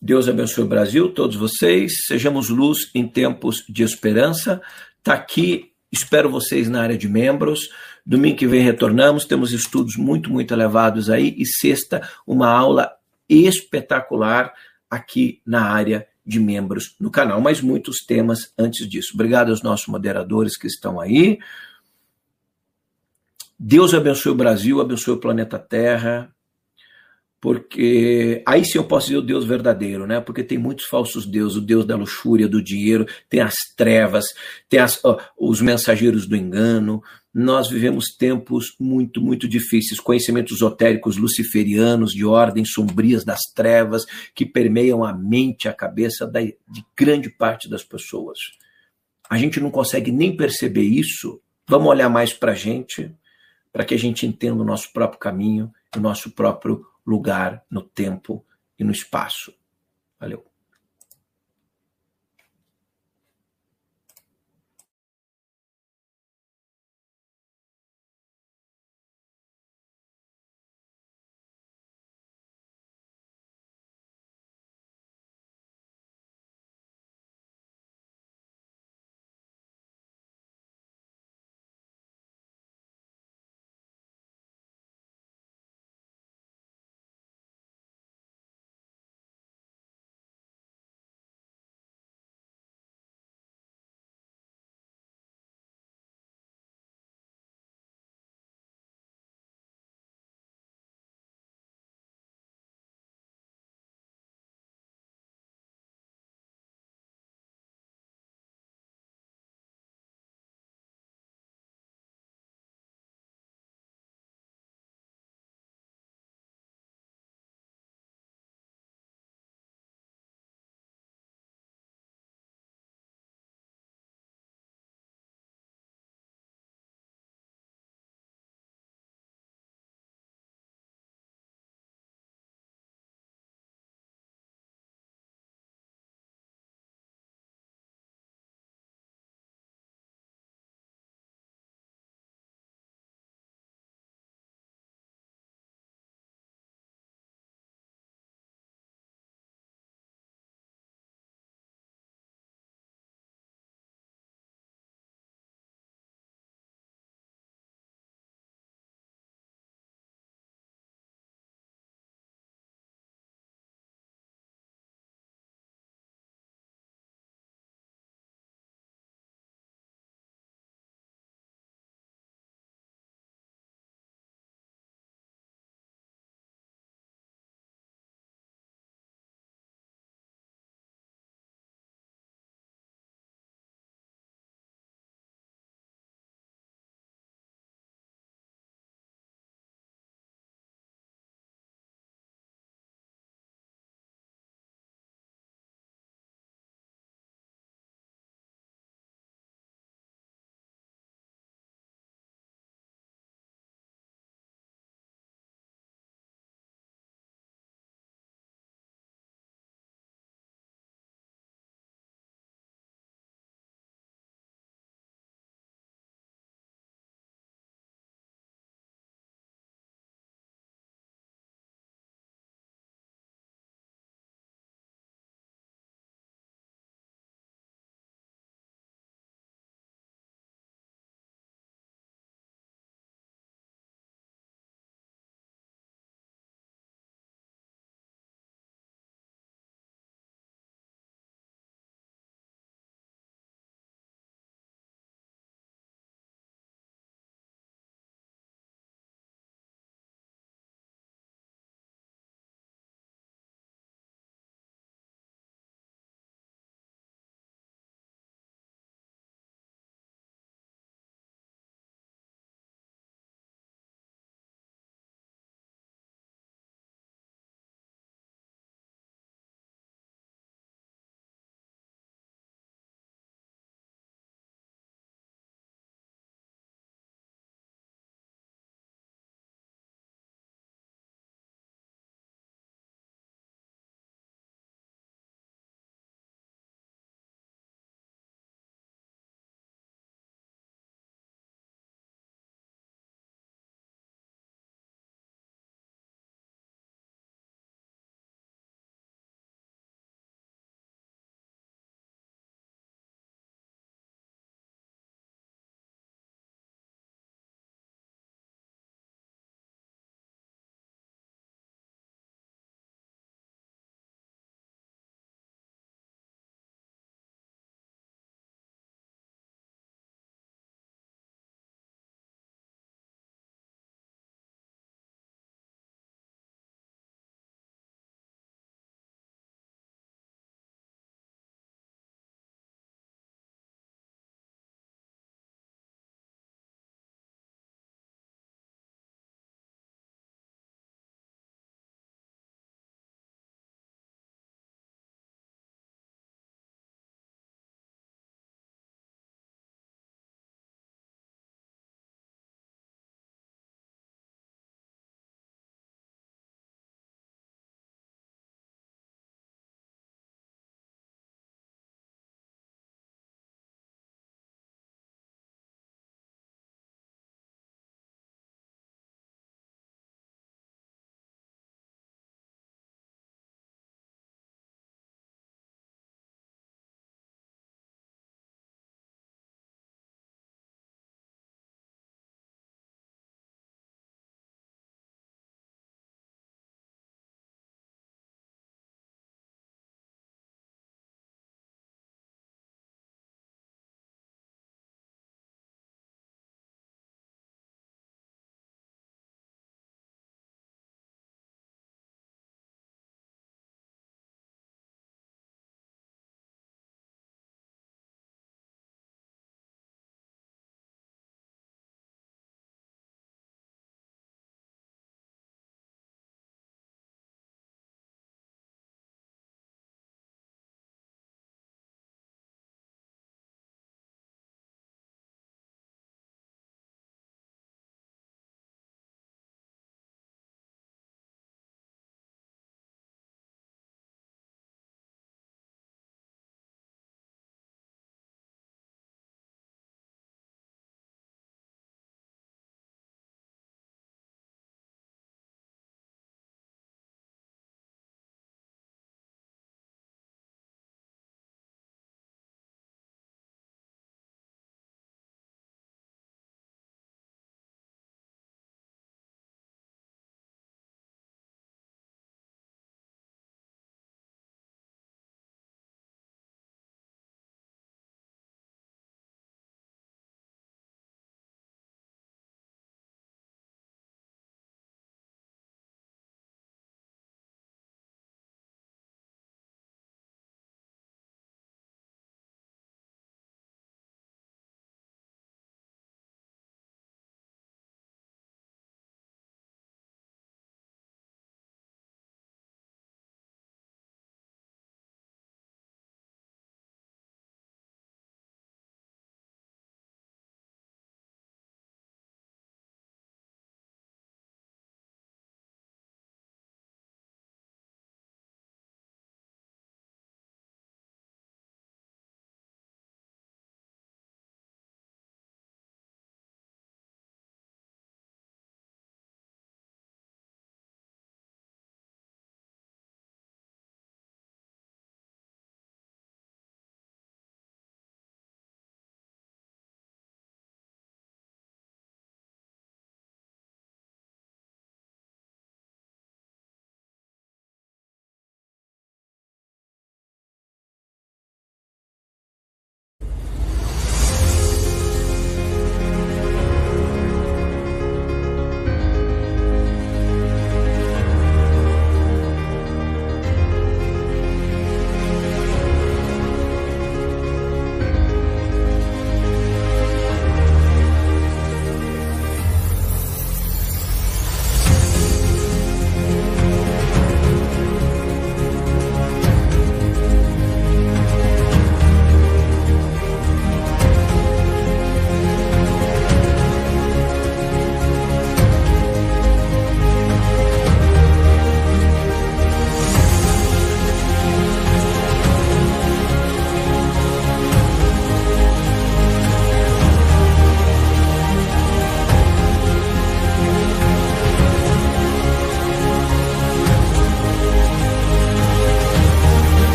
Deus 0.00 0.28
abençoe 0.28 0.64
o 0.64 0.68
Brasil, 0.68 1.12
todos 1.12 1.36
vocês. 1.36 1.92
Sejamos 2.06 2.48
luz 2.48 2.90
em 2.94 3.06
tempos 3.06 3.64
de 3.68 3.82
esperança. 3.82 4.60
Está 4.98 5.14
aqui 5.14 5.74
Espero 5.94 6.28
vocês 6.28 6.68
na 6.68 6.82
área 6.82 6.98
de 6.98 7.08
membros. 7.08 7.70
Domingo 8.04 8.36
que 8.36 8.48
vem 8.48 8.64
retornamos, 8.64 9.26
temos 9.26 9.52
estudos 9.52 9.94
muito, 9.96 10.28
muito 10.28 10.52
elevados 10.52 11.08
aí. 11.08 11.32
E 11.38 11.46
sexta, 11.46 12.02
uma 12.26 12.48
aula 12.48 12.90
espetacular 13.28 14.52
aqui 14.90 15.40
na 15.46 15.62
área 15.62 16.04
de 16.26 16.40
membros 16.40 16.96
no 16.98 17.12
canal, 17.12 17.40
mas 17.40 17.60
muitos 17.60 17.98
temas 18.04 18.52
antes 18.58 18.88
disso. 18.88 19.12
Obrigado 19.14 19.50
aos 19.50 19.62
nossos 19.62 19.86
moderadores 19.86 20.58
que 20.58 20.66
estão 20.66 20.98
aí. 20.98 21.38
Deus 23.58 23.94
abençoe 23.94 24.32
o 24.32 24.36
Brasil, 24.36 24.80
abençoe 24.80 25.14
o 25.14 25.20
planeta 25.20 25.58
Terra 25.58 26.34
porque 27.44 28.42
aí 28.46 28.64
sim 28.64 28.78
eu 28.78 28.84
posso 28.84 29.08
dizer 29.08 29.18
o 29.18 29.22
Deus 29.22 29.44
verdadeiro, 29.44 30.06
né? 30.06 30.18
Porque 30.18 30.42
tem 30.42 30.56
muitos 30.56 30.86
falsos 30.86 31.26
deuses, 31.26 31.58
o 31.58 31.60
Deus 31.60 31.84
da 31.84 31.94
luxúria, 31.94 32.48
do 32.48 32.62
dinheiro, 32.62 33.04
tem 33.28 33.40
as 33.42 33.52
trevas, 33.76 34.24
tem 34.66 34.80
as, 34.80 34.98
os 35.38 35.60
mensageiros 35.60 36.26
do 36.26 36.34
engano. 36.34 37.02
Nós 37.34 37.68
vivemos 37.68 38.16
tempos 38.16 38.74
muito, 38.80 39.20
muito 39.20 39.46
difíceis, 39.46 40.00
conhecimentos 40.00 40.56
esotéricos 40.56 41.18
luciferianos, 41.18 42.12
de 42.12 42.24
ordens 42.24 42.72
sombrias 42.72 43.26
das 43.26 43.40
trevas, 43.54 44.06
que 44.34 44.46
permeiam 44.46 45.04
a 45.04 45.12
mente, 45.12 45.68
a 45.68 45.74
cabeça 45.74 46.26
da, 46.26 46.40
de 46.40 46.82
grande 46.96 47.28
parte 47.28 47.68
das 47.68 47.84
pessoas. 47.84 48.38
A 49.28 49.36
gente 49.36 49.60
não 49.60 49.70
consegue 49.70 50.10
nem 50.10 50.34
perceber 50.34 50.84
isso. 50.84 51.42
Vamos 51.68 51.88
olhar 51.88 52.08
mais 52.08 52.32
para 52.32 52.52
a 52.52 52.56
gente, 52.56 53.14
para 53.74 53.84
que 53.84 53.92
a 53.92 53.98
gente 53.98 54.24
entenda 54.24 54.62
o 54.62 54.64
nosso 54.64 54.92
próprio 54.92 55.18
caminho, 55.18 55.74
o 55.96 55.98
nosso 55.98 56.30
próprio 56.30 56.86
lugar 57.04 57.64
no 57.68 57.82
tempo 57.82 58.46
e 58.78 58.84
no 58.84 58.92
espaço. 58.92 59.52
Valeu. 60.18 60.53